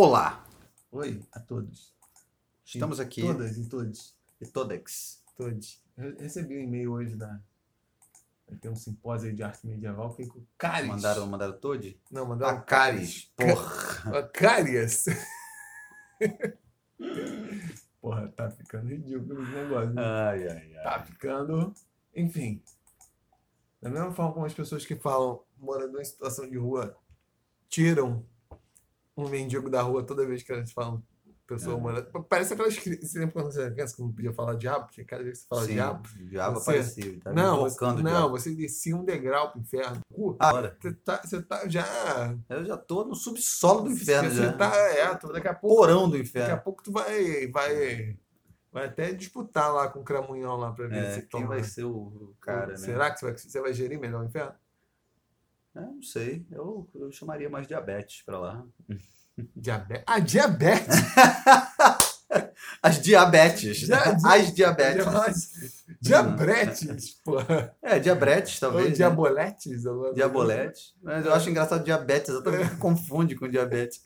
Olá, 0.00 0.46
Oi 0.92 1.20
a 1.32 1.40
todos. 1.40 1.92
estamos 2.64 3.00
aqui 3.00 3.20
Todas 3.20 3.58
e 3.58 3.68
todos. 3.68 4.16
e 4.40 4.46
todex. 4.46 5.24
Todos. 5.36 5.82
Eu 5.96 6.16
recebi 6.18 6.56
um 6.56 6.60
e-mail 6.60 6.92
hoje 6.92 7.16
da. 7.16 7.40
Vai 8.46 8.56
ter 8.60 8.68
um 8.68 8.76
simpósio 8.76 9.34
de 9.34 9.42
arte 9.42 9.66
medieval. 9.66 10.10
Fiquei 10.12 10.28
com 10.28 10.46
Caris. 10.56 10.86
Mandaram, 10.88 11.26
mandaram 11.26 11.58
Toad? 11.58 12.00
Não, 12.12 12.26
mandaram 12.26 12.58
A 12.58 12.60
Caris, 12.60 13.24
porra. 13.36 14.18
Ah, 14.20 14.22
Cárias. 14.22 15.06
Porra, 18.00 18.28
tá 18.28 18.48
ficando 18.52 18.90
ridículo 18.90 19.42
esse 19.42 19.50
negócio. 19.50 19.90
né? 19.94 20.00
Ai, 20.00 20.46
ai, 20.48 20.76
ai. 20.76 20.84
Tá 20.84 21.02
ficando. 21.02 21.74
Enfim. 22.14 22.62
Da 23.82 23.90
mesma 23.90 24.12
forma 24.12 24.32
como 24.32 24.46
as 24.46 24.54
pessoas 24.54 24.86
que 24.86 24.94
falam 24.94 25.42
morador 25.56 26.00
em 26.00 26.04
situação 26.04 26.48
de 26.48 26.56
rua 26.56 26.96
tiram 27.68 28.24
um 29.24 29.28
mendigo 29.28 29.68
da 29.70 29.82
rua 29.82 30.02
toda 30.04 30.26
vez 30.26 30.42
que 30.42 30.52
elas 30.52 30.70
falam 30.72 31.02
pessoa 31.46 31.78
É. 31.78 31.80
morando. 31.80 32.24
Parece 32.28 32.52
aquelas 32.52 32.76
crianças. 32.78 33.10
Você 33.10 33.18
lembra 33.20 33.32
quando 33.32 33.50
você 33.52 33.62
era 33.62 33.70
criança 33.70 33.96
que 33.96 34.02
não 34.02 34.12
podia 34.12 34.32
falar 34.34 34.54
diabo? 34.54 34.84
Porque 34.84 35.02
cada 35.02 35.24
vez 35.24 35.38
que 35.38 35.42
você 35.44 35.48
fala 35.48 35.62
Sim, 35.64 35.72
diabo. 35.72 36.08
diabo 36.28 36.54
Você- 36.60 36.70
apareceu. 36.70 37.20
Tá 37.20 37.32
não, 37.32 37.60
você, 37.60 37.84
não 37.86 37.96
diabo. 38.02 38.28
você 38.30 38.54
descia 38.54 38.94
um 38.94 39.02
degrau 39.04 39.50
pro 39.50 39.60
inferno. 39.62 40.00
Uh, 40.12 40.36
Agora, 40.38 40.76
você 40.78 40.92
tá, 40.92 41.22
você 41.24 41.40
tá 41.42 41.66
já. 41.66 42.34
eu 42.50 42.66
já 42.66 42.76
tô 42.76 43.04
no 43.06 43.14
subsolo 43.14 43.84
do 43.84 43.90
inferno 43.92 44.30
Você 44.30 44.42
já. 44.42 44.52
tá, 44.52 44.76
é, 44.76 45.14
tu- 45.14 45.32
daqui 45.32 45.48
a 45.48 45.54
pouco. 45.54 45.76
Porão 45.76 46.02
do 46.10 46.18
Daqui 46.18 46.36
a 46.36 46.42
inferno. 46.42 46.62
pouco 46.62 46.82
tu 46.82 46.92
vai, 46.92 47.46
vai, 47.46 48.18
vai 48.70 48.84
até 48.84 49.12
disputar 49.14 49.72
lá 49.72 49.88
com 49.88 50.00
o 50.00 50.04
Cramunhão 50.04 50.54
lá 50.56 50.70
pra 50.72 50.86
ver 50.86 50.96
É, 51.02 51.10
se 51.14 51.20
quem 51.22 51.40
toma. 51.40 51.46
vai 51.46 51.64
ser 51.64 51.84
o 51.84 51.92
o 51.96 52.34
cara, 52.42 52.72
né? 52.72 52.76
Será 52.76 53.10
que 53.10 53.20
você 53.20 53.24
vai, 53.26 53.38
você 53.38 53.60
vai 53.62 53.72
gerir 53.72 53.98
melhor 53.98 54.22
o 54.22 54.26
inferno? 54.26 54.52
É, 55.76 55.80
não 55.80 56.02
sei. 56.02 56.44
Eu, 56.50 56.88
eu 56.94 57.10
chamaria 57.12 57.48
mais 57.48 57.66
diabetes 57.66 58.22
pra 58.24 58.38
lá. 58.38 58.64
Diabetes. 59.54 60.04
Ah, 60.06 60.18
diabetes! 60.18 60.96
As 62.82 63.00
diabetes. 63.00 63.78
Dia- 63.78 64.16
As 64.24 64.52
diabetes. 64.54 65.84
Diabetes, 66.00 67.10
porra. 67.24 67.74
É, 67.82 67.98
diabetes, 67.98 68.62
Ou 68.62 68.68
talvez. 68.70 68.90
né? 68.90 68.94
diaboletes. 68.96 69.86
alguma 69.86 70.04
coisa. 70.04 70.14
Diabolete. 70.16 70.80
Mas 71.02 71.24
eu 71.26 71.32
acho 71.34 71.48
engraçado 71.50 71.84
diabetes. 71.84 72.28
Eu 72.28 72.42
também 72.42 72.68
confunde 72.76 73.34
com 73.34 73.48
diabetes. 73.48 74.02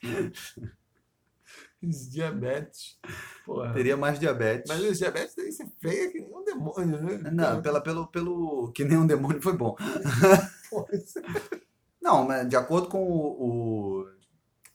Os 1.83 2.11
Diabetes. 2.11 2.99
Porra. 3.45 3.73
Teria 3.73 3.97
mais 3.97 4.19
diabetes. 4.19 4.69
Mas 4.69 4.83
os 4.83 4.99
diabetes 4.99 5.57
ser 5.57 5.67
feia 5.81 6.13
que 6.13 6.21
nem 6.21 6.35
um 6.35 6.45
demônio, 6.45 7.03
né? 7.03 7.31
Não, 7.33 7.61
pela, 7.61 7.81
pelo, 7.81 8.07
pelo 8.07 8.71
que 8.73 8.85
nem 8.85 8.97
um 8.97 9.07
demônio 9.07 9.43
foi 9.43 9.57
bom. 9.57 9.77
Não, 12.01 12.27
mas 12.27 12.49
de 12.49 12.57
acordo 12.57 12.89
com 12.89 13.05
o, 13.05 14.01
o, 14.01 14.07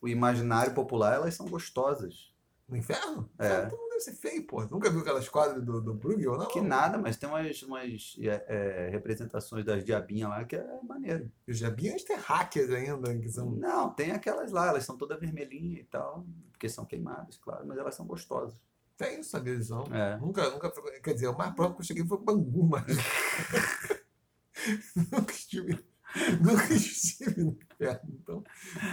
o 0.01 0.07
imaginário 0.07 0.73
popular, 0.73 1.15
elas 1.15 1.33
são 1.33 1.47
gostosas. 1.47 2.31
No 2.67 2.75
inferno? 2.75 3.29
É. 3.39 3.65
Então 3.65 3.77
não 3.77 3.89
deve 3.89 4.01
ser 4.01 4.13
feio, 4.13 4.45
pô. 4.45 4.61
Nunca 4.65 4.89
viu 4.89 4.99
aquelas 4.99 5.29
quadras 5.29 5.63
do, 5.63 5.81
do 5.81 5.93
Bruegel, 5.93 6.37
não? 6.37 6.47
Que 6.47 6.59
nada, 6.59 6.97
mas 6.97 7.15
tem 7.15 7.29
umas, 7.29 7.63
umas 7.63 8.17
é, 8.19 8.45
é, 8.47 8.89
representações 8.89 9.63
das 9.63 9.85
diabinhas 9.85 10.29
lá 10.29 10.43
que 10.43 10.57
é 10.57 10.79
maneiro. 10.83 11.31
Os 11.47 11.57
diabinhos 11.57 12.03
têm 12.03 12.17
hackers 12.17 12.69
ainda, 12.71 13.17
que 13.17 13.29
são... 13.29 13.51
Não, 13.51 13.93
tem 13.93 14.11
aquelas 14.11 14.51
lá, 14.51 14.67
elas 14.67 14.83
são 14.83 14.97
todas 14.97 15.17
vermelhinhas 15.17 15.79
e 15.79 15.85
tal, 15.85 16.25
porque 16.51 16.67
são 16.67 16.85
queimadas, 16.85 17.37
claro, 17.37 17.65
mas 17.65 17.77
elas 17.77 17.95
são 17.95 18.05
gostosas. 18.05 18.59
Tem, 18.97 19.23
sabia 19.23 19.55
disso? 19.55 19.81
É. 19.93 20.17
Nunca, 20.17 20.49
nunca... 20.49 20.69
Quer 21.01 21.13
dizer, 21.13 21.27
o 21.27 21.37
mais 21.37 21.53
próximo 21.53 21.77
que 21.77 21.83
eu 21.83 21.85
cheguei 21.85 22.05
foi 22.05 22.17
Bangu, 22.17 22.67
mas... 22.67 22.83
nunca 25.09 25.31
estive... 25.31 25.86
Nunca 26.41 26.73
estive 26.73 27.43
no 27.43 27.51
inferno, 27.51 28.09
então... 28.21 28.43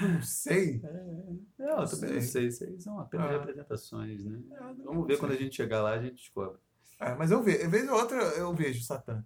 Não 0.02 0.22
sei. 0.22 0.80
É, 0.84 1.70
eu 1.70 1.86
também 1.86 2.14
não 2.14 2.20
sei, 2.20 2.20
sei. 2.20 2.46
isso 2.48 2.64
aí 2.64 2.80
são 2.80 2.98
apenas 2.98 3.26
Ah. 3.26 3.32
representações, 3.32 4.24
né? 4.24 4.42
não 4.48 4.74
Vamos 4.84 5.06
ver 5.06 5.18
quando 5.18 5.32
a 5.32 5.36
gente 5.36 5.54
chegar 5.56 5.82
lá, 5.82 5.92
a 5.92 6.02
gente 6.02 6.16
descobre. 6.16 6.58
Ah, 6.98 7.14
mas 7.14 7.30
eu 7.30 7.42
vejo, 7.42 7.68
vez 7.70 7.88
ou 7.88 7.96
outra 7.96 8.16
eu 8.16 8.52
vejo 8.54 8.82
Satã. 8.84 9.24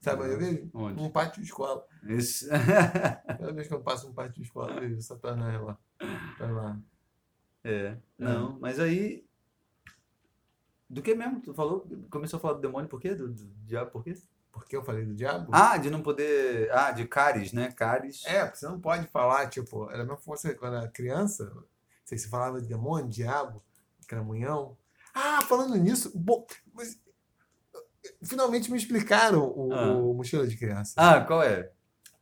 Sabe 0.00 0.22
eu 0.32 0.38
vejo? 0.38 0.70
Onde? 0.72 1.00
Num 1.02 1.10
pátio 1.10 1.40
de 1.42 1.48
escola. 1.48 1.84
Isso. 2.04 2.46
Toda 3.38 3.52
vez 3.52 3.66
que 3.66 3.74
eu 3.74 3.80
passo 3.82 4.06
num 4.06 4.14
pátio 4.14 4.34
de 4.34 4.42
escola, 4.42 4.72
eu 4.74 4.80
vejo 4.80 5.00
Satanás 5.02 5.60
lá. 5.60 5.78
Tá 6.38 6.46
lá. 6.50 6.80
É, 7.64 7.96
não, 8.16 8.58
mas 8.60 8.78
aí. 8.78 9.26
Do 10.88 11.02
que 11.02 11.14
mesmo? 11.14 11.40
Tu 11.42 11.52
falou? 11.52 11.86
Começou 12.10 12.38
a 12.38 12.40
falar 12.40 12.54
do 12.54 12.60
demônio 12.60 12.88
por 12.88 13.00
quê? 13.00 13.14
Do, 13.14 13.28
do 13.28 13.46
diabo 13.66 13.90
por 13.90 14.04
quê? 14.04 14.16
Por 14.52 14.64
que 14.64 14.76
eu 14.76 14.82
falei 14.82 15.04
do 15.04 15.14
diabo? 15.14 15.50
Ah, 15.52 15.76
de 15.76 15.88
não 15.90 16.02
poder. 16.02 16.70
Ah, 16.72 16.90
de 16.90 17.06
cáries, 17.06 17.52
né? 17.52 17.70
Cáries. 17.72 18.22
É, 18.26 18.44
porque 18.44 18.58
você 18.58 18.66
não 18.66 18.80
pode 18.80 19.06
falar, 19.08 19.48
tipo, 19.48 19.90
era 19.90 20.04
mesmo 20.04 20.20
você 20.24 20.54
quando 20.54 20.76
era 20.76 20.88
criança, 20.88 21.44
não 21.54 21.64
sei 22.04 22.18
se 22.18 22.28
falava 22.28 22.60
de 22.60 22.66
demônio, 22.68 23.08
diabo, 23.08 23.62
cramunhão. 24.06 24.76
Ah, 25.14 25.42
falando 25.42 25.76
nisso, 25.76 26.10
bom, 26.14 26.46
mas 26.74 26.98
finalmente 28.22 28.70
me 28.70 28.78
explicaram 28.78 29.44
o, 29.54 29.72
Ah. 29.72 29.92
o 29.96 30.14
mochila 30.14 30.46
de 30.46 30.56
criança. 30.56 30.94
Ah, 30.96 31.20
qual 31.20 31.42
é? 31.42 31.70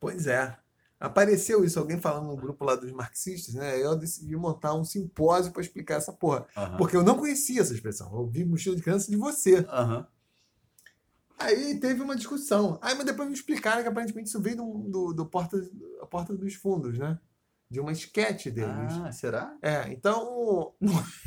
Pois 0.00 0.26
é. 0.26 0.56
Apareceu 0.98 1.62
isso, 1.62 1.78
alguém 1.78 2.00
falando 2.00 2.26
no 2.26 2.36
grupo 2.36 2.64
lá 2.64 2.74
dos 2.74 2.90
marxistas, 2.90 3.54
né? 3.54 3.78
Eu 3.82 3.94
decidi 3.96 4.34
montar 4.34 4.74
um 4.74 4.82
simpósio 4.84 5.52
para 5.52 5.60
explicar 5.60 5.96
essa 5.96 6.10
porra. 6.12 6.46
Porque 6.78 6.96
eu 6.96 7.02
não 7.04 7.18
conhecia 7.18 7.60
essa 7.60 7.74
expressão. 7.74 8.10
Eu 8.10 8.20
ouvi 8.20 8.44
mochila 8.46 8.74
de 8.74 8.80
criança 8.82 9.10
de 9.10 9.16
você. 9.16 9.58
Aham. 9.68 10.06
Aí 11.38 11.78
teve 11.78 12.02
uma 12.02 12.16
discussão. 12.16 12.78
Aí, 12.80 12.94
mas 12.94 13.04
depois 13.04 13.28
me 13.28 13.34
explicaram 13.34 13.82
que 13.82 13.88
aparentemente 13.88 14.28
isso 14.28 14.40
veio 14.40 14.56
do, 14.56 14.78
do, 14.88 15.12
do 15.12 15.26
porta, 15.26 15.56
a 16.00 16.06
Porta 16.06 16.34
dos 16.34 16.54
Fundos, 16.54 16.98
né? 16.98 17.18
De 17.70 17.80
uma 17.80 17.92
esquete 17.92 18.50
deles. 18.50 18.92
Ah, 19.04 19.12
será? 19.12 19.56
É, 19.62 19.92
então. 19.92 20.74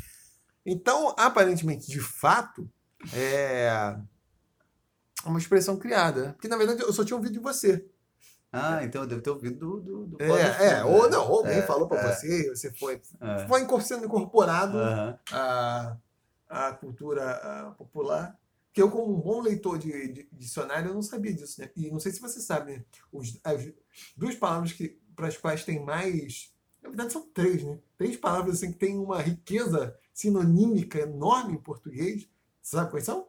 Então, 0.64 1.14
aparentemente, 1.16 1.88
de 1.88 2.00
fato, 2.00 2.68
é 3.14 3.96
uma 5.24 5.38
expressão 5.38 5.78
criada. 5.78 6.34
Porque, 6.34 6.48
na 6.48 6.56
verdade, 6.56 6.82
eu 6.82 6.92
só 6.92 7.04
tinha 7.04 7.16
ouvido 7.16 7.32
de 7.32 7.38
você. 7.38 7.88
Ah, 8.52 8.82
então 8.82 9.02
eu 9.02 9.08
devo 9.08 9.22
ter 9.22 9.30
ouvido 9.30 9.58
do. 9.58 9.80
do, 9.80 10.06
do 10.06 10.22
É, 10.22 10.72
é, 10.80 10.84
ou 10.84 11.04
né? 11.04 11.10
não, 11.10 11.28
ou 11.28 11.38
alguém 11.38 11.58
É, 11.58 11.62
falou 11.62 11.88
para 11.88 12.00
é, 12.00 12.12
você, 12.12 12.48
você 12.50 12.72
foi, 12.72 13.00
é. 13.20 13.46
foi 13.46 13.80
sendo 13.80 14.04
incorporado 14.04 14.76
Aham. 14.76 15.18
à, 15.30 15.96
à 16.48 16.72
cultura 16.72 17.74
popular. 17.78 18.36
Que 18.72 18.80
eu, 18.80 18.90
como 18.90 19.16
um 19.16 19.20
bom 19.20 19.40
leitor 19.40 19.78
de, 19.78 20.12
de 20.12 20.28
dicionário, 20.32 20.90
eu 20.90 20.94
não 20.94 21.02
sabia 21.02 21.32
disso, 21.32 21.60
né? 21.60 21.70
E 21.76 21.90
não 21.90 21.98
sei 21.98 22.12
se 22.12 22.20
você 22.20 22.40
sabe, 22.40 22.72
né? 22.72 22.84
Os, 23.12 23.40
as 23.42 23.72
duas 24.16 24.34
palavras 24.36 24.72
que, 24.72 24.98
para 25.16 25.28
as 25.28 25.36
quais 25.36 25.64
tem 25.64 25.84
mais. 25.84 26.54
Na 26.82 26.88
verdade, 26.88 27.12
são 27.12 27.28
três, 27.28 27.62
né? 27.62 27.78
Três 27.98 28.16
palavras 28.16 28.56
assim, 28.56 28.72
que 28.72 28.78
têm 28.78 28.96
uma 28.96 29.20
riqueza 29.20 29.96
sinonímica 30.14 31.00
enorme 31.00 31.54
em 31.54 31.60
português. 31.60 32.28
Você 32.62 32.76
sabe 32.76 32.90
quais 32.90 33.04
são? 33.04 33.28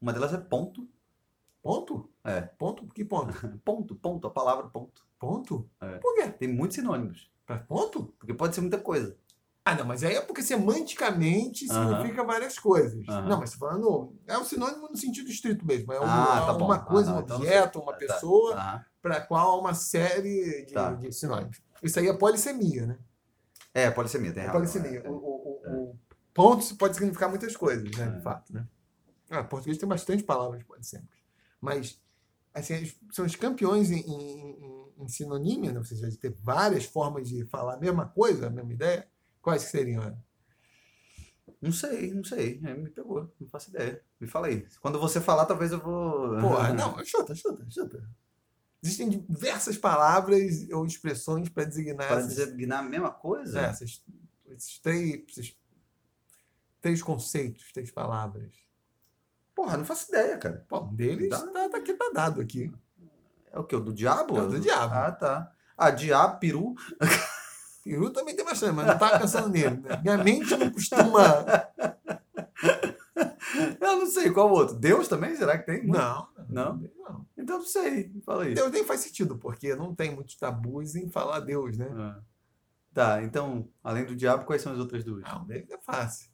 Uma 0.00 0.12
delas 0.12 0.34
é 0.34 0.38
ponto. 0.38 0.88
Ponto? 1.62 2.10
É. 2.24 2.40
Ponto? 2.40 2.86
Que 2.88 3.04
ponto? 3.04 3.32
Ponto, 3.64 3.94
ponto, 3.94 4.26
a 4.26 4.30
palavra 4.30 4.68
ponto. 4.68 5.06
Ponto? 5.18 5.70
É. 5.80 5.98
Por 5.98 6.14
quê? 6.16 6.28
Tem 6.28 6.48
muitos 6.48 6.74
sinônimos. 6.74 7.30
Pra 7.46 7.58
ponto? 7.58 8.14
Porque 8.18 8.34
pode 8.34 8.54
ser 8.54 8.60
muita 8.60 8.78
coisa. 8.78 9.16
Ah, 9.64 9.76
não, 9.76 9.84
mas 9.84 10.02
aí 10.02 10.16
é 10.16 10.20
porque 10.20 10.42
semanticamente 10.42 11.70
Aham. 11.70 11.88
significa 11.96 12.24
várias 12.24 12.58
coisas. 12.58 13.06
Aham. 13.08 13.28
Não, 13.28 13.38
mas 13.38 13.50
você 13.50 13.56
falando. 13.58 14.12
É 14.26 14.36
um 14.36 14.44
sinônimo 14.44 14.88
no 14.88 14.96
sentido 14.96 15.30
estrito 15.30 15.64
mesmo. 15.64 15.92
É 15.92 16.00
um- 16.00 16.04
Ah, 16.04 16.42
tá 16.46 16.52
bom. 16.54 16.64
uma 16.64 16.80
coisa, 16.80 17.12
Ah, 17.12 17.14
um 17.16 17.20
então 17.20 17.36
objeto, 17.36 17.72
sei. 17.78 17.82
uma 17.82 17.92
Ah, 17.92 17.94
tá. 17.94 17.98
pessoa, 17.98 18.54
Aham. 18.54 18.84
para 19.00 19.20
qual 19.20 19.50
há 19.50 19.60
uma 19.60 19.74
série 19.74 20.64
de, 20.66 20.72
Tá. 20.74 20.92
de 20.94 21.12
sinônimos. 21.12 21.60
Isso 21.82 21.98
aí 21.98 22.08
é 22.08 22.12
polissemia, 22.12 22.86
né? 22.86 22.98
É, 23.72 23.90
polissemia, 23.90 24.32
tem 24.32 24.42
É 24.42 24.46
razão. 24.46 24.60
polissemia. 24.60 25.00
é, 25.00 25.06
é. 25.06 25.08
O, 25.10 25.14
o- 25.14 25.60
o- 25.64 25.90
o 25.92 25.98
ponto 26.34 26.74
pode 26.76 26.94
significar 26.94 27.28
muitas 27.28 27.56
coisas, 27.56 27.88
né? 27.96 28.04
É. 28.04 28.10
De 28.10 28.22
fato, 28.22 28.52
né? 28.52 28.66
Ah, 29.30 29.44
português 29.44 29.78
tem 29.78 29.88
bastante 29.88 30.24
palavras 30.24 30.62
polissêmicas. 30.64 31.18
Mas, 31.60 31.98
assim, 32.52 32.92
são 33.12 33.24
os 33.24 33.36
campeões 33.36 33.90
em, 33.92 34.00
em, 34.00 34.50
em- 34.50 34.92
em 35.04 35.08
sinonímia, 35.08 35.72
né? 35.72 35.78
ou 35.78 35.84
seja, 35.84 36.08
de 36.10 36.18
ter 36.18 36.36
várias 36.42 36.84
formas 36.84 37.28
de 37.28 37.44
falar 37.46 37.74
a 37.74 37.78
mesma 37.78 38.06
coisa, 38.06 38.48
a 38.48 38.50
mesma 38.50 38.72
ideia. 38.72 39.08
Quais 39.42 39.64
que 39.64 39.70
seriam? 39.70 40.02
né? 40.04 40.16
Não 41.60 41.72
sei, 41.72 42.12
não 42.14 42.24
sei. 42.24 42.60
É, 42.64 42.74
me 42.74 42.88
pegou, 42.90 43.30
não 43.40 43.48
faço 43.48 43.70
ideia. 43.70 44.02
Me 44.20 44.26
fala 44.26 44.46
aí. 44.46 44.66
Quando 44.80 44.98
você 44.98 45.20
falar, 45.20 45.44
talvez 45.46 45.72
eu 45.72 45.80
vou. 45.80 46.38
Porra, 46.40 46.72
não, 46.74 47.04
chuta, 47.04 47.34
chuta, 47.34 47.66
chuta. 47.68 48.08
Existem 48.82 49.08
diversas 49.10 49.76
palavras 49.76 50.68
ou 50.72 50.84
expressões 50.86 51.48
para 51.48 51.64
designar 51.64 52.08
Para 52.08 52.18
essas, 52.20 52.34
designar 52.36 52.80
a 52.80 52.82
mesma 52.88 53.10
coisa? 53.12 53.60
é, 53.60 53.64
essas- 53.66 54.02
esses, 54.48 54.78
três, 54.80 55.22
esses 55.28 55.56
três 56.80 57.00
conceitos, 57.02 57.70
três 57.72 57.90
palavras. 57.92 58.52
Porra, 59.54 59.76
não 59.76 59.84
faço 59.84 60.08
ideia, 60.08 60.36
cara. 60.38 60.64
Pô, 60.68 60.80
um 60.80 60.94
deles 60.94 61.28
tá, 61.28 61.68
tá 61.68 61.76
aqui, 61.78 61.92
tá 61.94 62.10
dado 62.12 62.40
aqui. 62.40 62.72
É 63.52 63.58
o 63.58 63.64
que? 63.64 63.76
O 63.76 63.80
do 63.80 63.92
diabo? 63.92 64.36
É 64.36 64.42
o 64.42 64.48
do 64.48 64.58
diabo. 64.58 64.94
Ah, 64.94 65.12
tá. 65.12 65.52
Ah, 65.76 65.90
diabo, 65.90 66.38
peru. 66.40 66.74
Peru 67.82 68.10
também 68.10 68.36
tem 68.36 68.44
bastante, 68.44 68.74
mas 68.74 68.86
não 68.86 68.98
tava 68.98 69.18
pensando 69.18 69.48
nele. 69.48 69.76
Né? 69.78 70.00
Minha 70.02 70.18
mente 70.18 70.56
não 70.56 70.70
costuma. 70.70 71.44
Eu 73.80 73.96
não 73.98 74.06
sei 74.06 74.30
qual 74.30 74.50
outro. 74.50 74.76
Deus 74.76 75.08
também? 75.08 75.34
Será 75.36 75.58
que 75.58 75.66
tem? 75.66 75.86
Não, 75.86 76.28
Não? 76.48 76.80
não. 76.98 77.26
Então 77.36 77.58
não 77.58 77.66
sei. 77.66 78.12
Fala 78.24 78.44
aí. 78.44 78.54
Deus 78.54 78.70
nem 78.70 78.84
faz 78.84 79.00
sentido, 79.00 79.36
porque 79.36 79.74
não 79.74 79.94
tem 79.94 80.14
muitos 80.14 80.36
tabus 80.36 80.94
em 80.94 81.08
falar 81.08 81.40
Deus, 81.40 81.76
né? 81.76 81.88
Ah. 81.92 82.20
Tá, 82.94 83.22
então, 83.22 83.68
além 83.82 84.04
do 84.04 84.14
diabo, 84.14 84.44
quais 84.44 84.60
são 84.62 84.72
as 84.72 84.78
outras 84.78 85.02
duas? 85.02 85.24
Ah, 85.26 85.40
o 85.40 85.44
deles 85.46 85.70
é 85.70 85.78
fácil. 85.78 86.30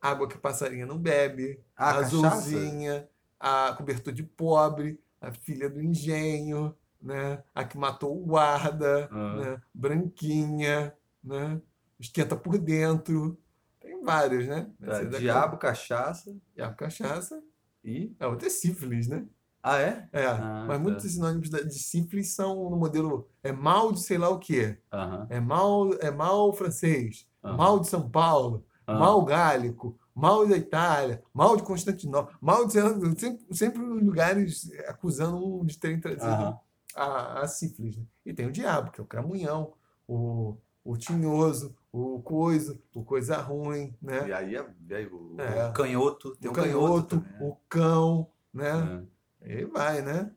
Água 0.00 0.28
que 0.28 0.38
passarinho 0.38 0.86
não 0.86 0.96
bebe, 0.96 1.60
Ah, 1.76 1.96
azulzinha, 1.98 3.08
a 3.38 3.74
cobertor 3.76 4.12
de 4.12 4.22
pobre, 4.22 4.98
a 5.20 5.32
filha 5.32 5.68
do 5.68 5.82
engenho, 5.82 6.74
né? 7.00 7.42
A 7.54 7.64
que 7.64 7.76
matou 7.78 8.16
o 8.20 8.24
guarda, 8.26 9.08
Ah. 9.10 9.36
né? 9.36 9.62
Branquinha, 9.74 10.94
né? 11.22 11.60
Esquenta 11.98 12.36
por 12.36 12.58
dentro. 12.58 13.38
Tem 13.80 14.02
vários, 14.02 14.46
né? 14.46 14.70
Tá, 14.80 15.00
daqui- 15.02 15.18
diabo, 15.20 15.56
cachaça 15.58 16.34
Diabo, 16.54 16.76
cachaça. 16.76 17.42
e. 17.84 18.14
A 18.20 18.28
outra 18.28 18.46
é 18.46 18.50
sífilis, 18.50 19.08
né? 19.08 19.24
Ah, 19.62 19.78
é? 19.78 20.08
É, 20.12 20.26
Ah, 20.26 20.64
mas 20.66 20.78
tá. 20.78 20.82
muitos 20.82 21.12
sinônimos 21.12 21.50
de 21.50 21.78
sífilis 21.78 22.34
são 22.34 22.70
no 22.70 22.76
modelo 22.76 23.28
é 23.42 23.52
mal 23.52 23.92
de 23.92 24.02
sei 24.02 24.16
lá 24.16 24.30
o 24.30 24.38
quê. 24.38 24.78
Aham. 24.92 25.26
É 25.28 25.38
mal, 25.40 25.92
é 26.00 26.10
mal 26.10 26.52
francês, 26.54 27.26
aham. 27.44 27.56
mal 27.56 27.78
de 27.78 27.88
São 27.88 28.08
Paulo, 28.08 28.64
Ah. 28.86 28.98
mal 28.98 29.22
gálico, 29.22 29.98
mal 30.14 30.46
da 30.48 30.56
Itália, 30.56 31.22
mal 31.32 31.56
de 31.58 31.62
Constantinopla, 31.62 32.34
mal 32.40 32.66
de 32.66 32.72
sempre, 32.72 33.54
sempre 33.54 33.82
lugares 33.82 34.70
acusando 34.88 35.60
um 35.60 35.64
de 35.64 35.78
terem 35.78 36.00
trazido. 36.00 36.58
A, 36.94 37.40
a 37.40 37.46
sífilis. 37.48 37.96
né? 37.96 38.04
E 38.26 38.32
tem 38.32 38.46
o 38.46 38.52
diabo, 38.52 38.90
que 38.90 39.00
é 39.00 39.04
o 39.04 39.06
cramunhão, 39.06 39.74
o, 40.06 40.56
o 40.84 40.96
tinhoso, 40.96 41.76
o 41.92 42.20
coiso, 42.22 42.80
o 42.94 43.04
coisa 43.04 43.36
ruim, 43.38 43.94
né? 44.00 44.28
E 44.28 44.32
aí, 44.32 44.54
e 44.88 44.94
aí 44.94 45.06
o, 45.06 45.36
É. 45.40 45.68
o 45.68 45.72
canhoto. 45.72 46.36
Tem 46.36 46.48
o 46.48 46.52
um 46.52 46.54
canhoto, 46.54 47.16
né? 47.16 47.38
o 47.40 47.56
cão, 47.68 48.30
né? 48.52 49.06
É. 49.42 49.52
Aí 49.54 49.64
vai, 49.64 50.02
né? 50.02 50.30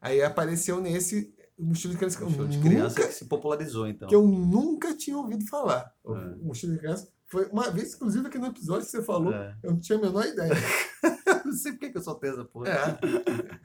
Aí 0.00 0.22
apareceu 0.22 0.80
nesse 0.80 1.34
mochila 1.58 1.92
de 1.92 1.98
criança 1.98 2.18
show 2.18 2.28
de 2.46 2.56
nunca, 2.56 2.68
criança 2.68 2.94
que 3.06 3.12
se 3.12 3.24
popularizou, 3.24 3.88
então. 3.88 4.08
que 4.08 4.14
eu 4.14 4.22
nunca 4.26 4.94
tinha 4.96 5.16
ouvido 5.16 5.44
falar. 5.46 5.92
O 6.04 6.14
É. 6.14 6.36
mochila 6.36 6.74
de 6.74 6.78
criança 6.78 7.08
foi 7.26 7.46
uma 7.46 7.70
vez, 7.70 7.94
inclusive, 7.94 8.26
aqui 8.26 8.38
no 8.38 8.46
episódio 8.46 8.84
que 8.86 8.90
você 8.92 9.02
falou, 9.02 9.32
É. 9.34 9.56
eu 9.62 9.72
não 9.72 9.80
tinha 9.80 9.98
a 9.98 10.00
menor 10.00 10.24
ideia. 10.24 10.52
Não 11.44 11.52
sei 11.54 11.72
por 11.72 11.78
que 11.78 11.90
que 11.90 11.96
eu 11.98 12.02
soltei 12.02 12.28
essa 12.30 12.44
porra. 12.44 12.68
É. 12.68 12.98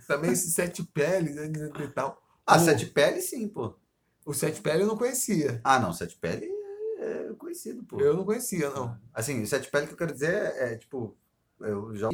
Também 0.07 0.31
esse 0.31 0.51
sete 0.51 0.81
peles 0.83 1.35
né, 1.35 1.51
e 1.83 1.87
tal. 1.89 2.22
Ah, 2.45 2.57
O- 2.57 2.59
Sete 2.59 2.85
Pele, 2.87 3.21
sim, 3.21 3.47
pô. 3.47 3.75
O 4.25 4.33
sete 4.33 4.61
peles 4.61 4.81
eu 4.81 4.87
não 4.87 4.97
conhecia. 4.97 5.59
Ah, 5.63 5.79
não, 5.79 5.91
Sete 5.91 6.15
Pele 6.17 6.49
é 6.99 7.33
conhecido, 7.37 7.83
pô. 7.83 7.99
Eu 7.99 8.13
não 8.15 8.23
conhecia, 8.23 8.69
não. 8.69 8.97
Assim, 9.13 9.45
Sete 9.45 9.69
Pele 9.69 9.87
que 9.87 9.93
eu 9.93 9.97
quero 9.97 10.13
dizer 10.13 10.33
é, 10.33 10.73
é, 10.73 10.77
tipo, 10.77 11.15
eu 11.59 11.93
já. 11.95 12.07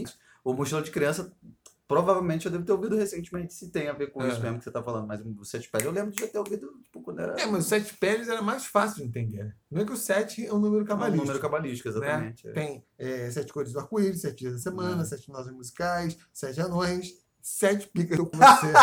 O 0.44 0.54
mochila 0.54 0.82
de 0.82 0.90
criança, 0.90 1.32
provavelmente 1.88 2.46
eu 2.46 2.52
devo 2.52 2.64
ter 2.66 2.72
ouvido 2.72 2.96
recentemente 2.96 3.54
se 3.54 3.70
tem 3.70 3.88
a 3.90 3.94
ver 3.94 4.12
com 4.12 4.24
É. 4.24 4.30
isso 4.30 4.42
mesmo 4.42 4.58
que 4.58 4.64
você 4.64 4.72
tá 4.72 4.82
falando. 4.82 5.08
Mas 5.08 5.22
o 5.24 5.46
Sete 5.46 5.70
Pele 5.70 5.86
eu 5.86 5.92
lembro 5.92 6.12
de 6.12 6.22
já 6.22 6.28
ter 6.28 6.38
ouvido, 6.40 6.80
tipo, 6.84 7.02
quando 7.02 7.20
era. 7.20 7.40
É, 7.40 7.46
mas 7.46 7.66
o 7.66 7.70
sete 7.70 7.94
peles 7.98 8.28
era 8.28 8.42
mais 8.42 8.66
fácil 8.66 8.98
de 9.04 9.10
entender. 9.10 9.44
né? 9.46 9.54
Não 9.70 9.82
é 9.82 9.86
que 9.86 9.92
o 9.92 9.98
sete 9.98 10.46
é 10.46 10.54
um 10.54 10.60
número 10.60 10.84
um 10.84 10.88
cabalístico. 10.88 11.26
número 11.28 11.40
cabalístico, 11.42 11.90
exatamente. 11.90 12.48
é. 12.48 12.52
Tem 12.54 12.84
é, 12.98 13.30
sete 13.30 13.52
cores 13.54 13.72
do 13.74 13.80
arco-íris, 13.80 14.22
sete 14.22 14.40
dias 14.40 14.54
da 14.54 14.60
semana, 14.60 15.02
É. 15.04 15.06
sete 15.06 15.30
nozes 15.30 15.52
musicais, 15.54 16.18
sete 16.34 16.60
anões, 16.62 17.14
sete 17.42 17.88
picas 17.88 18.18
cu 18.20 18.32
você. 18.34 18.74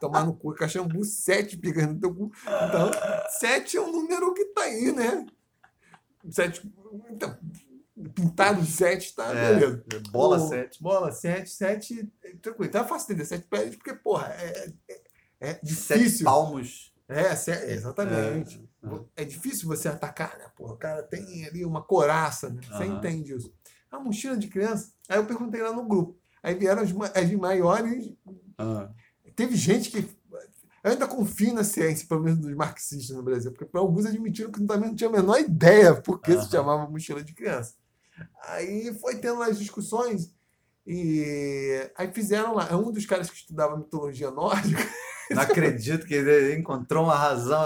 Tomar 0.00 0.24
no 0.26 0.34
cu, 0.34 0.54
cachambu, 0.54 1.04
sete 1.04 1.56
picas 1.58 1.86
no 1.86 2.00
teu 2.00 2.14
cu. 2.14 2.30
Então, 2.44 2.90
sete 3.38 3.76
é 3.76 3.80
um 3.80 3.92
número 3.92 4.32
que 4.34 4.46
tá 4.46 4.62
aí, 4.62 4.92
né? 4.92 5.26
Sete. 6.30 6.62
Então, 7.10 7.36
pintado 8.14 8.64
sete, 8.64 9.14
tá? 9.14 9.26
É, 9.34 9.54
Beleza. 9.54 9.84
bola 10.10 10.36
O- 10.38 10.48
7. 10.48 10.82
Bola, 10.82 11.12
sete, 11.12 11.50
sete. 11.50 12.10
é, 12.24 12.34
Tranquilo. 12.36 12.68
Então 12.68 12.82
é 12.84 12.88
fácil 12.88 13.12
entender. 13.12 13.24
Sete 13.26 13.46
peles, 13.46 13.76
porque, 13.76 13.94
porra, 13.94 14.28
é, 14.32 14.72
é, 14.88 15.00
é 15.40 15.54
Sete 15.64 15.98
difícil. 15.98 16.24
palmos. 16.24 16.94
É, 17.08 17.32
exatamente. 17.72 18.66
É. 19.16 19.22
É 19.22 19.24
difícil 19.24 19.66
você 19.68 19.88
atacar, 19.88 20.38
né? 20.38 20.46
Porra, 20.56 20.74
o 20.74 20.78
cara 20.78 21.02
tem 21.02 21.44
ali 21.44 21.64
uma 21.64 21.82
coraça, 21.82 22.48
né? 22.48 22.60
Você 22.62 22.84
Aham. 22.84 22.96
entende 22.98 23.34
isso. 23.34 23.52
A 23.90 23.98
mochila 23.98 24.36
de 24.36 24.46
criança. 24.48 24.92
Aí 25.08 25.18
eu 25.18 25.26
perguntei 25.26 25.60
lá 25.60 25.72
no 25.72 25.84
grupo. 25.86 26.16
Aí 26.42 26.54
vieram 26.54 26.80
as, 26.82 26.90
as 27.14 27.32
maiores. 27.32 28.12
Ah. 28.56 28.88
Teve 29.40 29.56
gente 29.56 29.90
que. 29.90 30.06
Eu 30.82 30.92
ainda 30.92 31.06
confio 31.06 31.54
na 31.54 31.64
ciência, 31.64 32.06
pelo 32.06 32.22
menos 32.22 32.38
dos 32.40 32.54
marxistas 32.54 33.14
no 33.16 33.22
Brasil, 33.22 33.52
porque 33.52 33.66
alguns 33.76 34.04
admitiram 34.06 34.50
que 34.50 34.62
também 34.66 34.88
não 34.90 34.94
tinha 34.96 35.08
a 35.08 35.12
menor 35.12 35.38
ideia 35.40 35.94
por 35.94 36.20
que 36.20 36.32
se 36.32 36.38
Aham. 36.38 36.50
chamava 36.50 36.90
mochila 36.90 37.22
de 37.22 37.34
criança. 37.34 37.74
Aí 38.44 38.92
foi 38.98 39.16
tendo 39.16 39.42
as 39.42 39.58
discussões 39.58 40.34
e 40.86 41.90
aí 41.96 42.10
fizeram 42.12 42.54
lá. 42.54 42.74
Um 42.76 42.90
dos 42.92 43.06
caras 43.06 43.30
que 43.30 43.36
estudava 43.36 43.76
mitologia 43.78 44.30
nórdica 44.30 44.82
Não 45.30 45.42
acredito 45.42 46.06
que 46.06 46.14
ele 46.14 46.56
encontrou 46.56 47.04
uma 47.04 47.14
razão. 47.14 47.62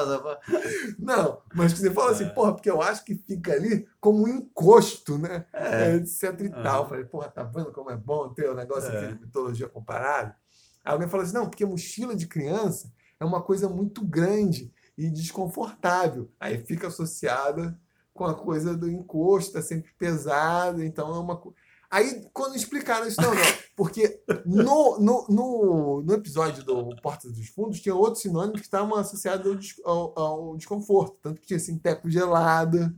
Não, 0.98 1.40
mas 1.54 1.72
você 1.72 1.90
fala 1.90 2.10
assim, 2.10 2.24
É. 2.24 2.28
porra, 2.28 2.52
porque 2.52 2.70
eu 2.70 2.82
acho 2.82 3.04
que 3.04 3.14
fica 3.14 3.52
ali 3.54 3.88
como 4.00 4.24
um 4.24 4.28
encosto, 4.28 5.16
né? 5.16 5.46
É. 5.52 5.92
É, 5.92 5.94
etc 5.96 6.40
e 6.42 6.46
É. 6.46 6.62
tal. 6.62 6.88
Falei, 6.88 7.04
porra, 7.04 7.28
tá 7.30 7.42
vendo 7.42 7.72
como 7.72 7.90
é 7.90 7.96
bom 7.96 8.28
ter 8.34 8.50
o 8.50 8.54
negócio 8.54 8.90
É. 8.90 8.98
aqui 8.98 9.14
de 9.14 9.20
mitologia 9.22 9.66
comparada? 9.68 10.36
Aí 10.84 10.92
alguém 10.92 11.08
falou 11.08 11.24
assim, 11.24 11.34
não, 11.34 11.48
porque 11.48 11.64
mochila 11.64 12.14
de 12.14 12.26
criança 12.26 12.92
é 13.18 13.24
uma 13.24 13.42
coisa 13.42 13.68
muito 13.68 14.04
grande 14.04 14.72
e 14.96 15.08
desconfortável. 15.10 16.30
Aí 16.38 16.58
fica 16.64 16.88
associada 16.88 17.78
com 18.12 18.24
a 18.24 18.34
coisa 18.34 18.76
do 18.76 18.88
encosto, 18.88 19.58
é 19.58 19.62
sempre 19.62 19.90
pesado, 19.98 20.82
então 20.82 21.12
é 21.14 21.18
uma 21.18 21.36
coisa. 21.36 21.56
Aí, 21.90 22.28
quando 22.32 22.56
explicaram 22.56 23.06
isso, 23.06 23.20
não, 23.20 23.34
não. 23.34 23.42
Porque 23.76 24.20
no, 24.44 24.98
no, 24.98 25.26
no, 25.28 26.02
no 26.02 26.14
episódio 26.14 26.64
do 26.64 26.94
Porta 27.00 27.28
dos 27.28 27.48
Fundos, 27.48 27.80
tinha 27.80 27.94
outros 27.94 28.22
sinônimos 28.22 28.60
que 28.60 28.66
estavam 28.66 28.96
associados 28.96 29.74
ao, 29.84 30.18
ao, 30.18 30.48
ao 30.48 30.56
desconforto. 30.56 31.18
Tanto 31.22 31.40
que 31.40 31.46
tinha 31.46 31.58
sinteco 31.58 32.10
gelado, 32.10 32.94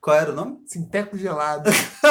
Qual 0.00 0.16
era 0.16 0.32
o 0.32 0.34
nome? 0.34 0.62
sinteco 0.66 1.16
gelado. 1.16 1.70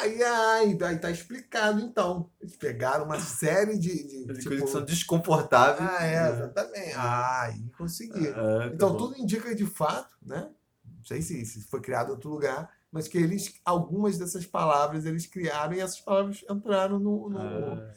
aí, 0.00 0.22
ai, 0.22 0.78
aí 0.82 0.98
tá 0.98 1.10
explicado, 1.10 1.80
então. 1.80 2.30
Eles 2.40 2.56
pegaram 2.56 3.04
uma 3.04 3.18
série 3.20 3.78
de. 3.78 3.90
de, 4.06 4.26
De 4.26 4.34
tipo, 4.34 4.48
coisas 4.48 4.64
que 4.66 4.72
são 4.72 4.84
desconfortáveis. 4.84 5.88
ah, 5.90 6.04
é, 6.04 6.30
exatamente. 6.30 6.92
Ah, 6.96 7.42
aí 7.42 7.70
consegui. 7.76 8.26
É, 8.28 8.32
tá 8.32 8.66
Então, 8.74 8.90
bom. 8.92 8.96
tudo 8.96 9.18
indica 9.18 9.54
de 9.54 9.66
fato, 9.66 10.14
né? 10.22 10.48
Não 10.84 11.04
sei 11.04 11.22
se, 11.22 11.44
se 11.46 11.62
foi 11.62 11.80
criado 11.80 12.08
em 12.08 12.12
outro 12.12 12.30
lugar, 12.30 12.70
mas 12.92 13.08
que 13.08 13.16
eles, 13.18 13.54
algumas 13.64 14.18
dessas 14.18 14.44
palavras 14.46 15.06
eles 15.06 15.26
criaram 15.26 15.72
e 15.74 15.80
essas 15.80 16.00
palavras 16.00 16.44
entraram 16.50 16.98
no, 16.98 17.30
no, 17.30 17.38
Ah, 17.40 17.94